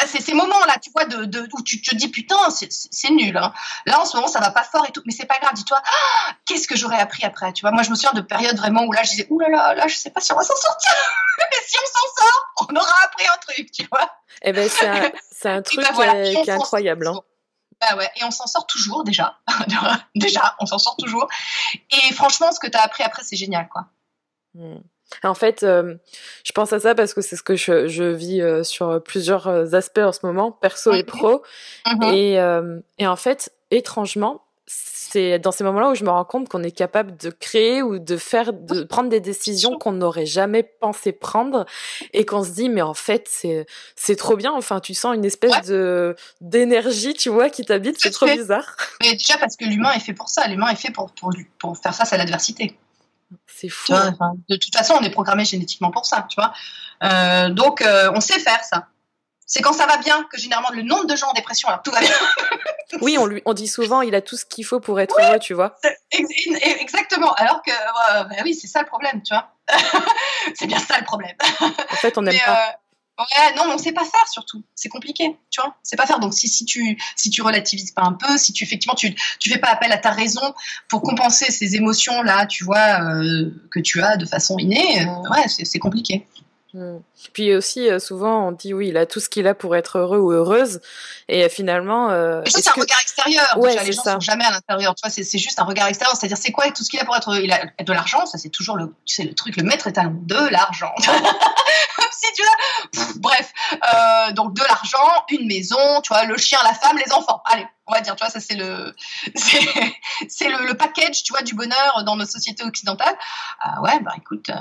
C'est 0.05 0.21
ces 0.21 0.33
moments-là, 0.33 0.75
tu 0.81 0.91
vois, 0.91 1.05
de, 1.05 1.25
de, 1.25 1.47
où 1.53 1.61
tu 1.63 1.81
te 1.81 1.95
dis 1.95 2.09
putain, 2.09 2.37
c'est 2.49 3.09
nul. 3.09 3.35
Hein. 3.37 3.53
Là, 3.85 4.01
en 4.01 4.05
ce 4.05 4.15
moment, 4.15 4.27
ça 4.27 4.39
va 4.39 4.51
pas 4.51 4.63
fort 4.63 4.85
et 4.87 4.91
tout, 4.91 5.01
mais 5.05 5.13
c'est 5.13 5.25
pas 5.25 5.39
grave. 5.39 5.53
Dis-toi, 5.53 5.81
ah, 5.83 6.33
qu'est-ce 6.45 6.67
que 6.67 6.75
j'aurais 6.75 6.99
appris 6.99 7.23
après 7.23 7.53
Tu 7.53 7.61
vois, 7.61 7.71
moi, 7.71 7.83
je 7.83 7.89
me 7.89 7.95
souviens 7.95 8.13
de 8.13 8.21
périodes 8.21 8.57
vraiment 8.57 8.83
où 8.83 8.91
là, 8.91 9.03
je 9.03 9.11
disais, 9.11 9.27
oulala, 9.29 9.57
là, 9.57 9.67
là, 9.69 9.75
là, 9.75 9.87
je 9.87 9.95
sais 9.95 10.09
pas 10.09 10.19
si 10.19 10.33
on 10.33 10.35
va 10.35 10.43
s'en 10.43 10.55
sortir. 10.55 10.91
mais 11.37 11.57
si 11.65 11.77
on 11.77 11.87
s'en 11.87 12.23
sort, 12.23 12.67
on 12.69 12.75
aura 12.75 13.05
appris 13.05 13.25
un 13.27 13.37
truc, 13.37 13.71
tu 13.71 13.87
vois. 13.89 14.09
Eh 14.41 14.51
ben, 14.51 14.69
c'est 14.69 14.87
un, 14.87 15.55
un, 15.55 15.61
truc 15.61 15.79
ben 15.79 16.23
qui 16.23 16.49
est 16.49 16.49
incroyable. 16.49 17.07
Hein. 17.07 17.21
Bah 17.79 17.95
ouais, 17.95 18.09
et 18.15 18.23
on 18.23 18.31
s'en 18.31 18.47
sort 18.47 18.65
toujours 18.65 19.03
déjà. 19.03 19.39
déjà, 20.15 20.55
on 20.59 20.65
s'en 20.65 20.79
sort 20.79 20.97
toujours. 20.97 21.27
Et 21.91 22.13
franchement, 22.13 22.51
ce 22.51 22.59
que 22.59 22.67
tu 22.67 22.77
as 22.77 22.81
appris 22.81 23.03
après, 23.03 23.23
c'est 23.23 23.35
génial, 23.35 23.69
quoi. 23.69 23.85
Hmm. 24.55 24.79
En 25.23 25.33
fait, 25.33 25.63
euh, 25.63 25.95
je 26.43 26.51
pense 26.51 26.73
à 26.73 26.79
ça 26.79 26.95
parce 26.95 27.13
que 27.13 27.21
c'est 27.21 27.35
ce 27.35 27.43
que 27.43 27.55
je, 27.55 27.87
je 27.87 28.03
vis 28.03 28.41
euh, 28.41 28.63
sur 28.63 29.01
plusieurs 29.03 29.47
euh, 29.47 29.73
aspects 29.73 29.99
en 29.99 30.11
ce 30.11 30.19
moment, 30.23 30.51
perso 30.51 30.93
et 30.93 31.03
pro. 31.03 31.43
Mm-hmm. 31.85 32.13
Et, 32.13 33.03
et, 33.03 33.07
en 33.07 33.15
fait, 33.15 33.51
étrangement, 33.71 34.41
c'est 34.67 35.39
dans 35.39 35.53
ces 35.53 35.63
moments-là 35.63 35.91
où 35.91 35.95
je 35.95 36.03
me 36.03 36.09
rends 36.09 36.25
compte 36.25 36.49
qu'on 36.49 36.63
est 36.63 36.71
capable 36.71 37.15
de 37.15 37.29
créer 37.29 37.81
ou 37.81 37.99
de 37.99 38.17
faire, 38.17 38.51
de 38.51 38.83
prendre 38.83 39.07
des 39.07 39.21
décisions 39.21 39.77
qu'on 39.77 39.93
n'aurait 39.93 40.25
jamais 40.25 40.63
pensé 40.63 41.13
prendre 41.13 41.65
et 42.11 42.25
qu'on 42.25 42.43
se 42.43 42.51
dit 42.51 42.67
mais 42.67 42.81
en 42.81 42.93
fait 42.93 43.27
c'est 43.29 43.65
c'est 43.95 44.17
trop 44.17 44.35
bien. 44.35 44.51
Enfin, 44.51 44.81
tu 44.81 44.93
sens 44.93 45.15
une 45.15 45.23
espèce 45.23 45.65
de 45.67 46.15
d'énergie, 46.41 47.13
tu 47.13 47.29
vois, 47.29 47.49
qui 47.49 47.63
t'habite. 47.63 47.95
C'est 47.99 48.11
trop 48.11 48.25
bizarre. 48.25 48.75
Mais 49.01 49.13
déjà 49.13 49.37
parce 49.37 49.55
que 49.55 49.63
l'humain 49.63 49.93
est 49.93 50.01
fait 50.01 50.13
pour 50.13 50.27
ça. 50.27 50.45
L'humain 50.49 50.67
est 50.67 50.75
fait 50.75 50.91
pour 50.91 51.11
pour, 51.11 51.31
pour 51.57 51.77
faire 51.77 51.95
face 51.95 52.11
à 52.11 52.17
l'adversité. 52.17 52.75
C'est 53.45 53.69
fou. 53.69 53.93
de 54.49 54.55
toute 54.55 54.75
façon, 54.75 54.95
on 54.99 55.03
est 55.03 55.09
programmé 55.09 55.45
génétiquement 55.45 55.91
pour 55.91 56.05
ça, 56.05 56.25
tu 56.29 56.39
vois. 56.39 56.53
Euh, 57.03 57.49
donc, 57.49 57.81
euh, 57.81 58.11
on 58.13 58.21
sait 58.21 58.39
faire 58.39 58.63
ça. 58.63 58.87
C'est 59.45 59.61
quand 59.61 59.73
ça 59.73 59.85
va 59.85 59.97
bien 59.97 60.23
que 60.23 60.37
généralement 60.37 60.71
le 60.71 60.81
nombre 60.81 61.05
de 61.05 61.15
gens 61.15 61.29
en 61.29 61.33
dépression, 61.33 61.69
alors 61.69 61.81
tout 61.81 61.91
va 61.91 62.01
bien. 62.01 62.11
oui, 63.01 63.17
on, 63.17 63.25
lui, 63.25 63.41
on 63.45 63.53
dit 63.53 63.67
souvent, 63.67 64.01
il 64.01 64.13
a 64.13 64.21
tout 64.21 64.35
ce 64.35 64.45
qu'il 64.45 64.65
faut 64.65 64.81
pour 64.81 64.99
être 64.99 65.17
heureux, 65.21 65.39
tu 65.39 65.53
vois. 65.53 65.77
Exactement. 66.11 67.33
Alors 67.33 67.61
que, 67.61 67.71
bah 67.71 68.35
oui, 68.43 68.53
c'est 68.55 68.67
ça 68.67 68.81
le 68.81 68.87
problème, 68.87 69.21
tu 69.23 69.33
vois. 69.33 69.51
c'est 70.55 70.67
bien 70.67 70.79
ça 70.79 70.97
le 70.99 71.05
problème. 71.05 71.35
En 71.61 71.95
fait, 71.95 72.17
on 72.17 72.23
n'aime 72.23 72.39
pas. 72.45 72.75
Ouais, 73.19 73.55
non, 73.55 73.63
mais 73.67 73.73
on 73.73 73.77
sait 73.79 73.93
pas 73.93 74.03
faire 74.03 74.27
surtout. 74.31 74.63
C'est 74.75 74.89
compliqué, 74.89 75.35
tu 75.49 75.59
vois. 75.59 75.75
C'est 75.81 75.95
pas 75.95 76.05
faire. 76.05 76.19
Donc 76.19 76.35
si, 76.35 76.47
si 76.47 76.65
tu 76.65 76.97
si 77.15 77.31
tu 77.31 77.41
relativises 77.41 77.91
pas 77.91 78.03
un 78.03 78.13
peu, 78.13 78.37
si 78.37 78.53
tu 78.53 78.63
effectivement 78.63 78.93
tu 78.93 79.15
tu 79.39 79.49
fais 79.49 79.57
pas 79.57 79.69
appel 79.69 79.91
à 79.91 79.97
ta 79.97 80.11
raison 80.11 80.53
pour 80.87 81.01
compenser 81.01 81.51
ces 81.51 81.75
émotions 81.75 82.21
là, 82.21 82.45
tu 82.45 82.63
vois, 82.63 83.01
euh, 83.01 83.49
que 83.71 83.79
tu 83.79 84.01
as 84.03 84.17
de 84.17 84.25
façon 84.25 84.57
innée, 84.59 85.01
euh, 85.01 85.29
ouais, 85.31 85.47
c'est 85.47 85.79
compliqué. 85.79 86.27
Hmm. 86.73 86.97
Puis 87.33 87.55
aussi, 87.55 87.89
euh, 87.89 87.97
souvent, 87.97 88.47
on 88.47 88.51
dit 88.51 88.73
oui, 88.73 88.89
il 88.89 88.97
a 88.97 89.05
tout 89.05 89.19
ce 89.19 89.29
qu'il 89.29 89.47
a 89.47 89.55
pour 89.55 89.75
être 89.75 89.99
heureux 89.99 90.17
ou 90.17 90.31
heureuse. 90.31 90.81
Et 91.29 91.47
finalement. 91.47 92.09
Euh, 92.09 92.41
c'est 92.45 92.67
un 92.67 92.73
regard 92.73 92.99
extérieur. 93.01 93.57
Ouais, 93.57 93.75
les 93.85 93.93
gens 93.93 94.03
ça. 94.03 94.13
sont 94.13 94.19
jamais 94.19 94.43
à 94.43 94.51
l'intérieur. 94.51 94.93
Tu 94.95 95.01
vois, 95.07 95.09
c'est 95.09 95.37
juste 95.37 95.59
un 95.59 95.63
regard 95.63 95.87
extérieur. 95.87 96.15
C'est-à-dire, 96.17 96.37
c'est 96.37 96.51
quoi 96.51 96.69
tout 96.71 96.83
ce 96.83 96.89
qu'il 96.89 96.99
a 96.99 97.05
pour 97.05 97.15
être 97.15 97.31
heureux? 97.31 97.41
Il 97.41 97.51
a 97.51 97.65
de 97.81 97.93
l'argent, 97.93 98.25
ça 98.25 98.37
c'est 98.37 98.49
toujours 98.49 98.75
le, 98.75 98.93
tu 99.05 99.15
sais, 99.15 99.23
le 99.23 99.33
truc, 99.33 99.55
le 99.55 99.63
maître 99.63 99.87
étalon 99.87 100.19
de 100.23 100.49
l'argent. 100.49 100.93
si 102.11 102.33
tu 102.33 102.41
veux. 102.43 103.19
bref, 103.19 103.53
euh, 103.73 104.31
donc 104.33 104.53
de 104.53 104.63
l'argent, 104.63 105.25
une 105.29 105.47
maison, 105.47 106.01
tu 106.01 106.09
vois, 106.13 106.25
le 106.25 106.37
chien, 106.37 106.59
la 106.63 106.73
femme, 106.73 106.97
les 106.97 107.11
enfants. 107.13 107.41
Allez, 107.45 107.65
on 107.85 107.93
va 107.93 108.01
dire, 108.01 108.15
tu 108.15 108.23
vois, 108.23 108.31
ça 108.31 108.39
c'est 108.39 108.55
le, 108.55 108.93
c'est 109.35 110.49
le, 110.49 110.67
le, 110.67 110.73
package, 110.75 111.23
tu 111.23 111.31
vois, 111.31 111.41
du 111.41 111.53
bonheur 111.53 112.03
dans 112.05 112.15
nos 112.15 112.25
sociétés 112.25 112.63
occidentales. 112.63 113.17
Ah 113.61 113.81
ouais, 113.81 113.99
bah 114.01 114.13
écoute. 114.17 114.49
Euh, 114.49 114.55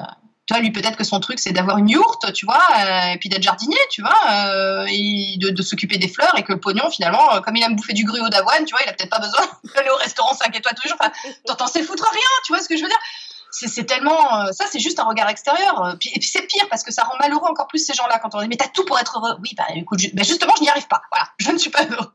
tu 0.47 0.55
vois, 0.55 0.63
lui, 0.63 0.71
peut-être 0.71 0.97
que 0.97 1.03
son 1.03 1.19
truc, 1.19 1.41
c'est 1.41 1.51
d'avoir 1.51 1.79
une 1.79 1.89
yourte, 1.89 2.33
tu 2.33 2.47
vois, 2.47 2.63
euh, 2.79 3.13
et 3.15 3.19
puis 3.19 3.29
d'être 3.29 3.43
jardinier, 3.43 3.79
tu 3.91 4.01
vois, 4.01 4.17
euh, 4.31 4.87
et 4.89 5.37
de, 5.39 5.51
de 5.51 5.63
s'occuper 5.63 5.99
des 5.99 6.07
fleurs, 6.07 6.39
et 6.39 6.45
que 6.45 6.53
le 6.53 6.61
pognon, 6.61 6.89
finalement, 6.89 7.35
euh, 7.35 7.41
comme 7.41 7.57
il 7.57 7.65
aime 7.65 7.75
bouffer 7.75 7.95
du 7.95 8.05
gruau 8.05 8.29
d'avoine, 8.29 8.65
tu 8.65 8.73
vois, 8.73 8.81
il 8.85 8.89
a 8.89 8.93
peut-être 8.93 9.11
pas 9.11 9.19
besoin 9.19 9.45
d'aller 9.75 9.91
au 9.91 9.97
restaurant 9.97 10.35
5 10.35 10.57
étoiles 10.57 10.75
tous 10.77 10.85
les 10.85 10.91
jours. 10.91 10.99
Enfin, 11.01 11.13
t'entends, 11.47 11.67
c'est 11.67 11.83
foutre 11.83 12.09
rien, 12.09 12.21
tu 12.45 12.53
vois 12.53 12.63
ce 12.63 12.69
que 12.69 12.77
je 12.77 12.83
veux 12.83 12.89
dire 12.89 12.99
c'est 13.53 13.85
tellement 13.85 14.53
ça 14.53 14.67
c'est 14.71 14.81
juste 14.81 14.99
un 14.99 15.05
regard 15.05 15.31
extérieur 15.31 15.95
et 15.95 15.97
puis 15.97 16.29
c'est 16.29 16.43
pire 16.43 16.67
parce 16.69 16.83
que 16.83 16.93
ça 16.93 17.05
rend 17.05 17.17
malheureux 17.19 17.49
encore 17.49 17.69
plus 17.69 17.79
ces 17.79 17.95
gens-là 17.95 18.19
quand 18.19 18.35
on 18.35 18.43
dit 18.43 18.49
mais 18.49 18.57
t'as 18.57 18.69
tout 18.69 18.85
pour 18.85 18.99
être 18.99 19.17
heureux 19.17 19.39
oui 19.41 19.55
bah 19.57 19.65
écoute 19.75 20.01
bah, 20.13 20.25
justement 20.25 20.53
je 20.59 20.63
n'y 20.63 20.69
arrive 20.69 20.87
pas 20.89 21.01
voilà 21.11 21.31
je 21.39 21.51
ne 21.53 21.57
suis 21.57 21.71
pas 21.71 21.87
heureux 21.87 22.13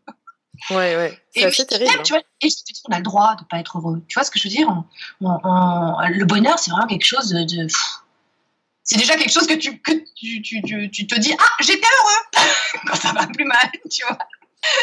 Ouais, 0.69 0.95
ouais. 0.95 1.19
C'est 1.33 1.45
assez 1.45 1.65
terrible. 1.65 2.03
tu 2.03 2.13
vois, 2.13 2.21
et 2.41 2.49
je 2.49 2.55
te 2.55 2.71
dis, 2.71 2.81
on 2.87 2.93
a 2.93 2.97
le 2.97 3.03
droit 3.03 3.35
de 3.35 3.43
pas 3.45 3.57
être 3.57 3.79
heureux. 3.79 4.03
Tu 4.07 4.13
vois 4.13 4.23
ce 4.23 4.31
que 4.31 4.37
je 4.37 4.43
veux 4.47 4.53
dire? 4.53 4.67
Le 5.21 6.23
bonheur, 6.25 6.59
c'est 6.59 6.71
vraiment 6.71 6.87
quelque 6.87 7.05
chose 7.05 7.29
de 7.29 7.67
c'est 8.83 8.97
déjà 8.97 9.15
quelque 9.15 9.31
chose 9.31 9.47
que 9.47 9.53
tu, 9.53 9.79
que 9.79 9.91
tu, 10.15 10.41
tu, 10.41 10.89
tu, 10.91 11.07
te 11.07 11.19
dis 11.19 11.33
ah 11.37 11.63
j'étais 11.63 11.87
heureux 11.99 12.45
quand 12.87 12.95
ça 12.95 13.13
va 13.13 13.27
plus 13.27 13.45
mal 13.45 13.69
tu 13.89 14.03
vois. 14.05 14.17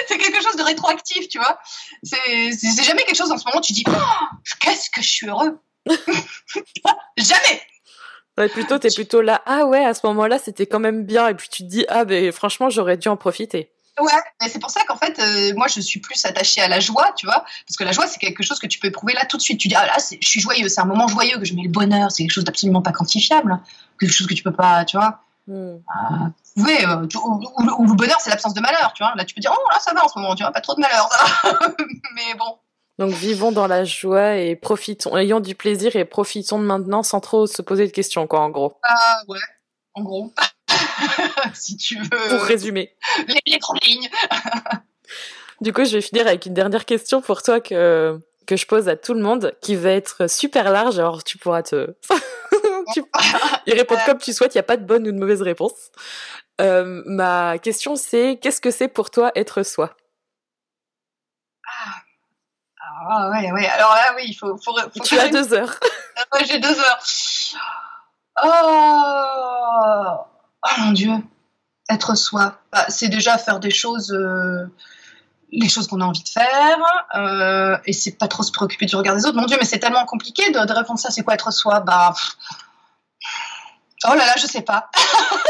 C'est 0.08 0.18
quelque 0.18 0.42
chose 0.42 0.56
de 0.56 0.62
rétroactif 0.62 1.28
tu 1.28 1.38
vois. 1.38 1.58
C'est 2.02 2.84
jamais 2.84 3.04
quelque 3.04 3.16
chose 3.16 3.30
en 3.30 3.38
ce 3.38 3.44
moment 3.46 3.60
tu 3.60 3.72
dis 3.72 3.84
oh, 3.88 4.36
qu'est-ce 4.60 4.90
que 4.90 5.02
je 5.02 5.08
suis 5.08 5.26
heureux. 5.28 5.58
Jamais. 7.16 7.62
Ouais, 8.36 8.48
plutôt 8.48 8.78
t'es 8.78 8.90
plutôt 8.90 9.22
là 9.22 9.42
ah 9.46 9.64
ouais 9.64 9.84
à 9.84 9.94
ce 9.94 10.06
moment-là 10.06 10.38
c'était 10.38 10.66
quand 10.66 10.80
même 10.80 11.04
bien. 11.04 11.28
Et 11.28 11.34
puis 11.34 11.48
tu 11.48 11.62
te 11.62 11.68
dis 11.68 11.84
ah 11.88 12.04
ben 12.04 12.30
franchement 12.32 12.70
j'aurais 12.70 12.96
dû 12.96 13.08
en 13.08 13.16
profiter 13.16 13.72
Ouais, 14.00 14.12
mais 14.40 14.48
c'est 14.48 14.58
pour 14.58 14.70
ça 14.70 14.80
qu'en 14.86 14.96
fait, 14.96 15.18
euh, 15.18 15.52
moi, 15.56 15.66
je 15.66 15.80
suis 15.80 16.00
plus 16.00 16.24
attachée 16.24 16.60
à 16.60 16.68
la 16.68 16.80
joie, 16.80 17.12
tu 17.16 17.26
vois, 17.26 17.44
parce 17.66 17.76
que 17.76 17.84
la 17.84 17.92
joie, 17.92 18.06
c'est 18.06 18.18
quelque 18.18 18.42
chose 18.42 18.58
que 18.58 18.66
tu 18.66 18.78
peux 18.78 18.88
éprouver 18.88 19.14
là 19.14 19.24
tout 19.26 19.36
de 19.36 19.42
suite. 19.42 19.58
Tu 19.58 19.68
dis, 19.68 19.74
ah 19.74 19.86
là, 19.86 19.96
je 19.98 20.26
suis 20.26 20.40
joyeux, 20.40 20.68
c'est 20.68 20.80
un 20.80 20.86
moment 20.86 21.08
joyeux 21.08 21.38
que 21.38 21.44
je 21.44 21.54
mets 21.54 21.62
le 21.62 21.68
bonheur, 21.68 22.10
c'est 22.10 22.22
quelque 22.22 22.32
chose 22.32 22.44
d'absolument 22.44 22.82
pas 22.82 22.92
quantifiable, 22.92 23.58
quelque 23.98 24.12
chose 24.12 24.26
que 24.26 24.34
tu 24.34 24.42
peux 24.42 24.52
pas, 24.52 24.84
tu 24.84 24.96
vois. 24.96 25.20
Euh, 25.48 25.78
ou, 26.58 26.64
le 26.64 27.94
bonheur, 27.94 28.18
c'est 28.20 28.30
l'absence 28.30 28.54
de 28.54 28.60
malheur, 28.60 28.92
tu 28.94 29.02
vois. 29.02 29.14
Là, 29.16 29.24
tu 29.24 29.34
peux 29.34 29.40
dire, 29.40 29.52
oh 29.54 29.68
là, 29.72 29.78
ça 29.80 29.94
va 29.94 30.04
en 30.04 30.08
ce 30.08 30.18
moment, 30.18 30.34
tu 30.34 30.42
vois, 30.42 30.52
pas 30.52 30.60
trop 30.60 30.74
de 30.74 30.80
malheur, 30.80 31.08
mais 32.14 32.34
bon. 32.38 32.58
Donc 32.98 33.12
vivons 33.12 33.52
dans 33.52 33.68
la 33.68 33.84
joie 33.84 34.34
et 34.36 34.56
profitons, 34.56 35.16
ayons 35.16 35.38
du 35.38 35.54
plaisir 35.54 35.94
et 35.94 36.04
profitons 36.04 36.58
de 36.58 36.64
maintenant 36.64 37.04
sans 37.04 37.20
trop 37.20 37.46
se 37.46 37.62
poser 37.62 37.86
de 37.86 37.92
questions, 37.92 38.26
quoi, 38.26 38.40
en 38.40 38.50
gros. 38.50 38.76
Ah 38.82 39.22
ouais, 39.28 39.38
en 39.94 40.02
gros. 40.02 40.32
si 41.54 41.76
tu 41.76 41.98
veux. 41.98 42.28
Pour 42.28 42.42
résumer. 42.42 42.94
Les, 43.46 43.58
grandes 43.58 43.82
lignes. 43.84 44.08
du 45.60 45.72
coup, 45.72 45.84
je 45.84 45.96
vais 45.96 46.00
finir 46.00 46.26
avec 46.26 46.46
une 46.46 46.54
dernière 46.54 46.84
question 46.84 47.20
pour 47.20 47.42
toi 47.42 47.60
que, 47.60 48.18
que 48.46 48.56
je 48.56 48.66
pose 48.66 48.88
à 48.88 48.96
tout 48.96 49.14
le 49.14 49.20
monde, 49.20 49.54
qui 49.60 49.76
va 49.76 49.90
être 49.90 50.28
super 50.28 50.70
large, 50.70 50.98
alors 50.98 51.24
tu 51.24 51.38
pourras 51.38 51.62
te... 51.62 51.94
tu... 52.94 53.02
y 53.66 53.72
répondre 53.72 54.00
comme 54.06 54.18
tu 54.18 54.32
souhaites, 54.32 54.54
il 54.54 54.58
n'y 54.58 54.60
a 54.60 54.64
pas 54.64 54.76
de 54.76 54.84
bonne 54.84 55.06
ou 55.06 55.12
de 55.12 55.18
mauvaise 55.18 55.42
réponse. 55.42 55.90
Euh, 56.60 57.02
ma 57.06 57.58
question, 57.58 57.94
c'est 57.96 58.38
qu'est-ce 58.40 58.60
que 58.60 58.70
c'est 58.70 58.88
pour 58.88 59.10
toi 59.10 59.30
être 59.36 59.62
soi? 59.62 59.94
Ah. 61.66 61.94
ah 62.80 63.30
ouais, 63.30 63.52
ouais. 63.52 63.66
Alors 63.66 63.92
là, 63.92 64.14
oui, 64.16 64.24
il 64.26 64.34
faut. 64.34 64.56
faut, 64.56 64.74
tu 65.04 65.18
as 65.18 65.28
deux 65.28 65.54
heures. 65.54 65.78
ouais, 66.32 66.44
j'ai 66.44 66.58
deux 66.58 66.80
heures. 66.80 66.98
Oh 68.42 70.37
oh 70.70 70.80
mon 70.80 70.92
Dieu, 70.92 71.12
être 71.88 72.14
soi, 72.14 72.58
bah, 72.72 72.84
c'est 72.88 73.08
déjà 73.08 73.38
faire 73.38 73.60
des 73.60 73.70
choses, 73.70 74.12
euh, 74.12 74.66
les 75.50 75.68
choses 75.68 75.86
qu'on 75.86 76.00
a 76.00 76.04
envie 76.04 76.22
de 76.22 76.28
faire, 76.28 76.78
euh, 77.14 77.76
et 77.86 77.92
c'est 77.92 78.12
pas 78.12 78.28
trop 78.28 78.42
se 78.42 78.52
préoccuper 78.52 78.86
du 78.86 78.96
regard 78.96 79.16
des 79.16 79.24
autres. 79.24 79.36
Mon 79.36 79.46
Dieu, 79.46 79.56
mais 79.58 79.66
c'est 79.66 79.78
tellement 79.78 80.04
compliqué 80.04 80.50
de, 80.50 80.58
répondre 80.72 80.98
ça. 80.98 81.10
C'est 81.10 81.22
quoi 81.22 81.34
être 81.34 81.50
soi? 81.52 81.80
Bah, 81.80 82.12
oh 84.04 84.14
là 84.14 84.26
là, 84.26 84.34
je 84.36 84.46
sais 84.46 84.62
pas. 84.62 84.90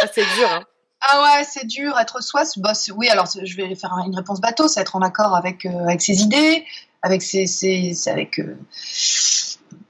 Ah, 0.03 0.07
c'est 0.13 0.27
dur. 0.37 0.51
Hein. 0.51 0.63
Ah 1.01 1.23
ouais, 1.23 1.45
c'est 1.45 1.65
dur. 1.65 1.97
Être 1.97 2.21
soi, 2.21 2.43
bah, 2.57 2.73
oui. 2.97 3.09
Alors, 3.09 3.29
je 3.41 3.57
vais 3.57 3.73
faire 3.77 3.93
une 4.05 4.17
réponse 4.17 4.41
bateau. 4.41 4.67
C'est 4.67 4.81
être 4.81 4.97
en 4.97 5.01
accord 5.01 5.37
avec 5.37 5.65
euh, 5.65 5.85
avec 5.85 6.03
ses 6.03 6.23
idées, 6.23 6.67
avec 7.03 7.23
ses, 7.23 7.47
ses 7.47 7.95
avec 8.09 8.41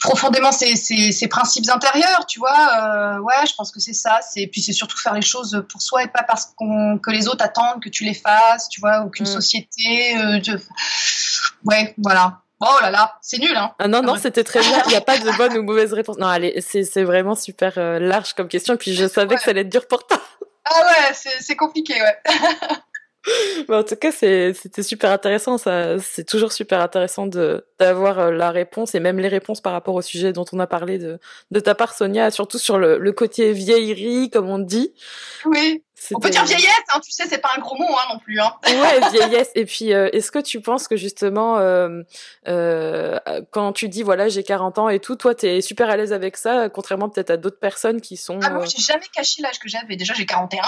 profondément 0.01 0.53
ses, 0.53 1.29
principes 1.29 1.69
intérieurs, 1.69 2.27
tu 2.27 2.39
vois. 2.39 2.51
Euh, 2.51 3.19
ouais, 3.19 3.47
je 3.47 3.55
pense 3.55 3.71
que 3.73 3.81
c'est 3.81 3.93
ça. 3.93 4.21
C'est 4.23 4.47
puis 4.47 4.63
c'est 4.63 4.73
surtout 4.73 4.99
faire 4.99 5.15
les 5.15 5.23
choses 5.23 5.65
pour 5.71 5.83
soi 5.83 6.05
et 6.05 6.09
pas 6.09 6.23
parce 6.23 6.53
qu'on 6.57 6.99
que 6.99 7.11
les 7.11 7.29
autres 7.29 7.45
attendent 7.45 7.83
que 7.83 7.89
tu 7.89 8.05
les 8.05 8.15
fasses, 8.15 8.69
tu 8.69 8.81
vois, 8.81 9.03
ou 9.03 9.11
qu'une 9.11 9.27
mm. 9.27 9.33
société. 9.33 10.17
Euh, 10.19 10.41
Ouais, 11.65 11.95
voilà. 11.99 12.41
Oh 12.61 12.79
là 12.83 12.91
là, 12.91 13.19
c'est 13.21 13.39
nul, 13.39 13.57
hein. 13.57 13.73
Ah 13.79 13.87
non, 13.87 14.03
non, 14.03 14.17
c'était 14.17 14.43
très 14.43 14.61
bien. 14.61 14.83
Il 14.87 14.91
n'y 14.91 14.97
a 14.97 15.01
pas 15.01 15.19
de 15.19 15.37
bonne 15.37 15.57
ou 15.57 15.63
mauvaise 15.63 15.93
réponse. 15.93 16.19
Non, 16.19 16.27
allez, 16.27 16.61
c'est 16.61 17.05
vraiment 17.05 17.37
super 17.37 17.75
euh, 17.77 18.01
large 18.01 18.35
comme 18.35 18.49
question. 18.49 18.75
Et 18.75 18.77
puis 18.77 18.95
je 18.95 19.07
savais 19.07 19.37
que 19.37 19.43
ça 19.43 19.51
allait 19.51 19.61
être 19.61 19.69
dur 19.69 19.87
pour 19.87 20.05
toi. 20.07 20.21
Ah 20.65 20.83
ouais, 20.83 21.15
c'est 21.41 21.57
compliqué, 21.57 21.95
ouais. 21.95 22.19
en 23.69 23.83
tout 23.83 23.97
cas, 23.97 24.13
c'était 24.13 24.83
super 24.83 25.11
intéressant. 25.11 25.59
C'est 25.59 26.27
toujours 26.27 26.53
super 26.53 26.81
intéressant 26.81 27.27
d'avoir 27.27 28.19
euh, 28.19 28.31
la 28.31 28.51
réponse 28.51 28.95
et 28.95 29.01
même 29.01 29.19
les 29.19 29.29
réponses 29.29 29.61
par 29.61 29.73
rapport 29.73 29.95
au 29.95 30.03
sujet 30.03 30.33
dont 30.33 30.45
on 30.53 30.59
a 30.59 30.67
parlé 30.67 30.99
de 30.99 31.19
de 31.51 31.61
ta 31.61 31.75
part, 31.75 31.95
Sonia, 31.95 32.31
surtout 32.31 32.59
sur 32.59 32.79
le, 32.79 32.99
le 32.99 33.13
côté 33.13 33.53
vieillerie, 33.53 34.31
comme 34.31 34.49
on 34.49 34.59
dit. 34.59 34.93
Oui. 35.45 35.83
On 36.13 36.21
peut 36.21 36.31
dire 36.31 36.45
vieillesse, 36.45 36.85
hein, 36.93 37.01
tu 37.05 37.11
sais, 37.11 37.25
c'est 37.29 37.39
pas 37.39 37.51
un 37.57 37.61
gros 37.61 37.77
mot 37.77 37.89
hein, 37.91 38.13
non 38.13 38.19
plus. 38.19 38.41
Hein. 38.41 38.55
ouais, 38.67 39.11
vieillesse. 39.11 39.51
Et 39.55 39.65
puis, 39.65 39.93
euh, 39.93 40.09
est-ce 40.13 40.31
que 40.31 40.39
tu 40.39 40.61
penses 40.61 40.89
que 40.89 40.97
justement, 40.97 41.59
euh, 41.59 42.03
euh, 42.47 43.19
quand 43.51 43.73
tu 43.73 43.89
dis 43.89 44.03
voilà, 44.03 44.29
j'ai 44.29 44.43
40 44.43 44.79
ans 44.79 44.89
et 44.89 45.01
tout, 45.01 45.17
toi, 45.17 45.35
t'es 45.35 45.61
super 45.61 45.91
à 45.91 45.97
l'aise 45.97 46.13
avec 46.13 46.37
ça, 46.37 46.69
contrairement 46.69 47.09
peut-être 47.09 47.31
à 47.31 47.37
d'autres 47.37 47.59
personnes 47.59 48.01
qui 48.01 48.17
sont. 48.17 48.39
Ah, 48.43 48.51
moi, 48.51 48.65
j'ai 48.65 48.83
jamais 48.83 49.07
caché 49.13 49.43
l'âge 49.43 49.59
que 49.59 49.69
j'avais. 49.69 49.97
Déjà, 49.97 50.15
j'ai 50.15 50.27
41. 50.27 50.63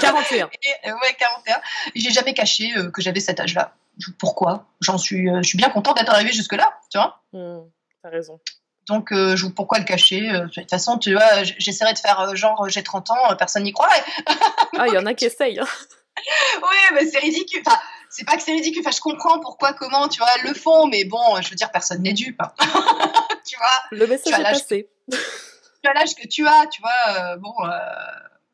41. 0.00 0.50
et, 0.62 0.92
ouais, 0.92 1.14
41. 1.18 1.60
J'ai 1.94 2.10
jamais 2.10 2.34
caché 2.34 2.72
que 2.92 3.02
j'avais 3.02 3.20
cet 3.20 3.40
âge-là. 3.40 3.74
Pourquoi? 4.18 4.66
J'en 4.80 4.98
suis, 4.98 5.28
je 5.28 5.46
suis 5.46 5.58
bien 5.58 5.68
contente 5.68 5.98
d'être 5.98 6.12
arrivée 6.12 6.32
jusque-là, 6.32 6.78
tu 6.90 6.98
vois? 6.98 7.20
Mmh, 7.32 7.68
T'as 8.02 8.08
raison. 8.08 8.40
Donc, 8.88 9.12
euh, 9.12 9.36
je, 9.36 9.46
pourquoi 9.46 9.78
le 9.78 9.84
cacher 9.84 10.28
euh, 10.30 10.46
De 10.46 10.60
toute 10.60 10.70
façon, 10.70 10.98
tu 10.98 11.12
vois, 11.12 11.44
j'essaierai 11.44 11.92
de 11.92 11.98
faire 11.98 12.20
euh, 12.20 12.34
genre 12.34 12.68
j'ai 12.68 12.82
30 12.82 13.10
ans, 13.10 13.36
personne 13.38 13.62
n'y 13.62 13.72
croirait. 13.72 14.02
ah, 14.78 14.88
il 14.88 14.94
y 14.94 14.98
en 14.98 15.06
a 15.06 15.14
qui 15.14 15.26
essayent. 15.26 15.60
Hein. 15.60 15.68
oui, 16.62 16.76
mais 16.94 17.06
c'est 17.06 17.18
ridicule. 17.18 17.62
Enfin, 17.64 17.78
c'est 18.10 18.24
pas 18.24 18.36
que 18.36 18.42
c'est 18.42 18.52
ridicule. 18.52 18.82
Enfin, 18.84 18.94
je 18.94 19.00
comprends 19.00 19.38
pourquoi, 19.40 19.72
comment, 19.72 20.08
tu 20.08 20.18
vois, 20.18 20.30
le 20.42 20.54
font, 20.54 20.86
mais 20.86 21.04
bon, 21.04 21.40
je 21.40 21.50
veux 21.50 21.56
dire, 21.56 21.70
personne 21.70 22.02
n'est 22.02 22.12
dupe. 22.12 22.40
Hein. 22.40 22.52
tu 23.46 23.56
vois 23.56 23.82
Le 23.92 24.06
message 24.06 24.38
est 24.38 24.42
passé. 24.42 24.90
tu 25.10 25.88
as 25.88 25.92
l'âge 25.94 26.14
que 26.16 26.26
tu 26.26 26.46
as, 26.46 26.66
tu 26.66 26.82
vois, 26.82 27.36
bon, 27.36 27.54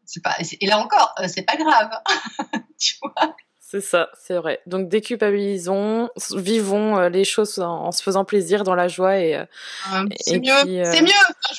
c'est 0.04 0.22
pas. 0.22 0.36
Et 0.60 0.66
là 0.66 0.78
encore, 0.78 1.14
c'est 1.26 1.42
pas 1.42 1.56
grave. 1.56 1.90
tu 2.78 2.96
vois 3.02 3.34
c'est 3.70 3.82
ça, 3.82 4.08
c'est 4.18 4.34
vrai. 4.34 4.62
Donc 4.64 4.88
déculpabilisons, 4.88 6.08
vivons 6.34 6.96
euh, 6.96 7.10
les 7.10 7.24
choses 7.24 7.58
en, 7.58 7.92
se 7.92 8.02
faisant 8.02 8.24
plaisir, 8.24 8.64
dans 8.64 8.74
la 8.74 8.88
joie 8.88 9.18
et. 9.18 9.36
Euh, 9.36 9.44
euh, 9.92 10.04
c'est 10.20 10.38
mieux. 10.38 10.84
C'est 10.90 11.02
mieux. 11.02 11.10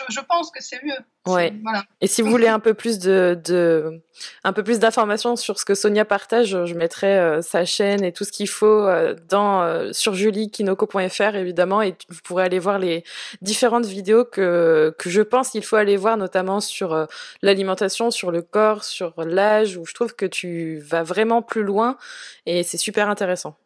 je, 0.10 0.20
pense 0.22 0.50
que 0.50 0.58
c'est 0.60 0.84
mieux. 0.84 0.98
Ouais. 1.28 1.54
Et 2.02 2.08
si 2.08 2.24
vous 2.24 2.32
voulez 2.32 2.48
un 2.48 2.60
peu 2.60 2.74
plus 2.74 2.98
de, 2.98 3.40
de 3.46 4.02
un 4.44 4.54
peu 4.54 4.64
plus 4.64 4.80
d'informations 4.80 5.36
sur 5.36 5.60
ce 5.60 5.66
que 5.66 5.76
Sonia 5.76 6.06
partage, 6.06 6.66
je 6.66 6.74
mettrai 6.74 7.20
euh, 7.20 7.42
sa 7.42 7.66
chaîne 7.66 8.04
et 8.04 8.12
tout 8.12 8.24
ce 8.24 8.32
qu'il 8.32 8.48
faut 8.48 8.66
euh, 8.66 9.16
dans 9.30 9.62
euh, 9.62 9.92
sur 9.94 10.14
juliekinoko.fr 10.14 11.36
évidemment 11.36 11.82
et 11.82 11.96
vous 12.10 12.20
pourrez 12.24 12.46
aller 12.46 12.60
voir 12.60 12.80
les 12.80 13.04
différentes 13.42 13.86
vidéos 13.86 14.26
que 14.26 14.96
que 14.98 15.10
je 15.10 15.22
pense 15.22 15.50
qu'il 15.50 15.64
faut 15.64 15.76
aller 15.76 15.98
voir 15.98 16.18
notamment 16.18 16.60
sur 16.62 17.08
l'alimentation, 17.42 18.12
sur 18.12 18.32
le 18.32 18.42
corps, 18.42 18.84
sur 18.84 19.14
l'âge 19.18 19.78
où 19.78 19.86
je 19.86 19.94
trouve 19.94 20.16
que 20.16 20.26
tu 20.26 20.80
vas 20.80 21.04
vraiment 21.04 21.42
plus 21.42 21.64
loin 21.64 21.98
et 22.46 22.64
c'est 22.64 22.78
super 22.78 23.10
intéressant. 23.10 23.58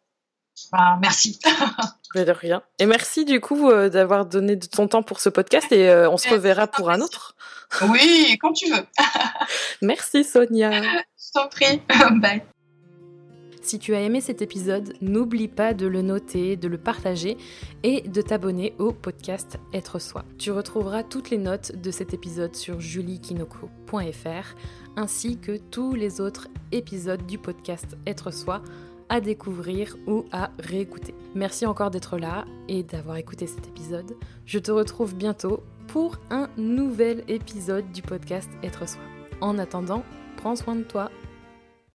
Ah, 0.72 0.98
merci. 1.00 1.38
de 2.14 2.30
rien. 2.30 2.62
Et 2.78 2.86
merci 2.86 3.24
du 3.24 3.40
coup 3.40 3.72
d'avoir 3.72 4.24
donné 4.24 4.54
de 4.54 4.66
ton 4.66 4.86
temps 4.86 5.02
pour 5.02 5.18
ce 5.18 5.28
podcast 5.28 5.72
et 5.72 5.92
on 6.08 6.16
se 6.16 6.28
reverra 6.28 6.68
pour 6.68 6.90
un 6.90 7.00
autre. 7.00 7.34
Oui, 7.82 8.38
quand 8.40 8.52
tu 8.52 8.70
veux. 8.70 8.86
Merci 9.82 10.24
Sonia. 10.24 10.82
Je 10.82 11.32
t'en 11.32 11.48
prie. 11.48 11.80
Bye. 12.20 12.42
Si 13.62 13.78
tu 13.78 13.94
as 13.94 14.00
aimé 14.00 14.20
cet 14.20 14.42
épisode, 14.42 14.92
n'oublie 15.00 15.48
pas 15.48 15.72
de 15.72 15.86
le 15.86 16.02
noter, 16.02 16.56
de 16.56 16.68
le 16.68 16.76
partager 16.76 17.38
et 17.82 18.02
de 18.02 18.20
t'abonner 18.20 18.74
au 18.78 18.92
podcast 18.92 19.58
Être 19.72 19.98
Soi. 19.98 20.26
Tu 20.38 20.50
retrouveras 20.50 21.02
toutes 21.02 21.30
les 21.30 21.38
notes 21.38 21.72
de 21.74 21.90
cet 21.90 22.12
épisode 22.12 22.54
sur 22.54 22.78
juliekinoko.fr 22.78 24.54
ainsi 24.96 25.38
que 25.38 25.56
tous 25.56 25.94
les 25.94 26.20
autres 26.20 26.48
épisodes 26.72 27.24
du 27.26 27.38
podcast 27.38 27.96
Être 28.06 28.30
Soi 28.30 28.62
à 29.08 29.20
découvrir 29.20 29.96
ou 30.06 30.24
à 30.32 30.50
réécouter. 30.58 31.14
Merci 31.34 31.66
encore 31.66 31.90
d'être 31.90 32.16
là 32.18 32.44
et 32.68 32.82
d'avoir 32.82 33.16
écouté 33.16 33.46
cet 33.46 33.66
épisode. 33.68 34.16
Je 34.46 34.58
te 34.58 34.70
retrouve 34.70 35.14
bientôt 35.14 35.62
pour 35.88 36.16
un 36.30 36.48
nouvel 36.56 37.24
épisode 37.28 37.90
du 37.92 38.02
podcast 38.02 38.48
Être 38.62 38.88
Soi. 38.88 39.02
En 39.40 39.58
attendant, 39.58 40.02
prends 40.36 40.56
soin 40.56 40.76
de 40.76 40.82
toi. 40.82 41.10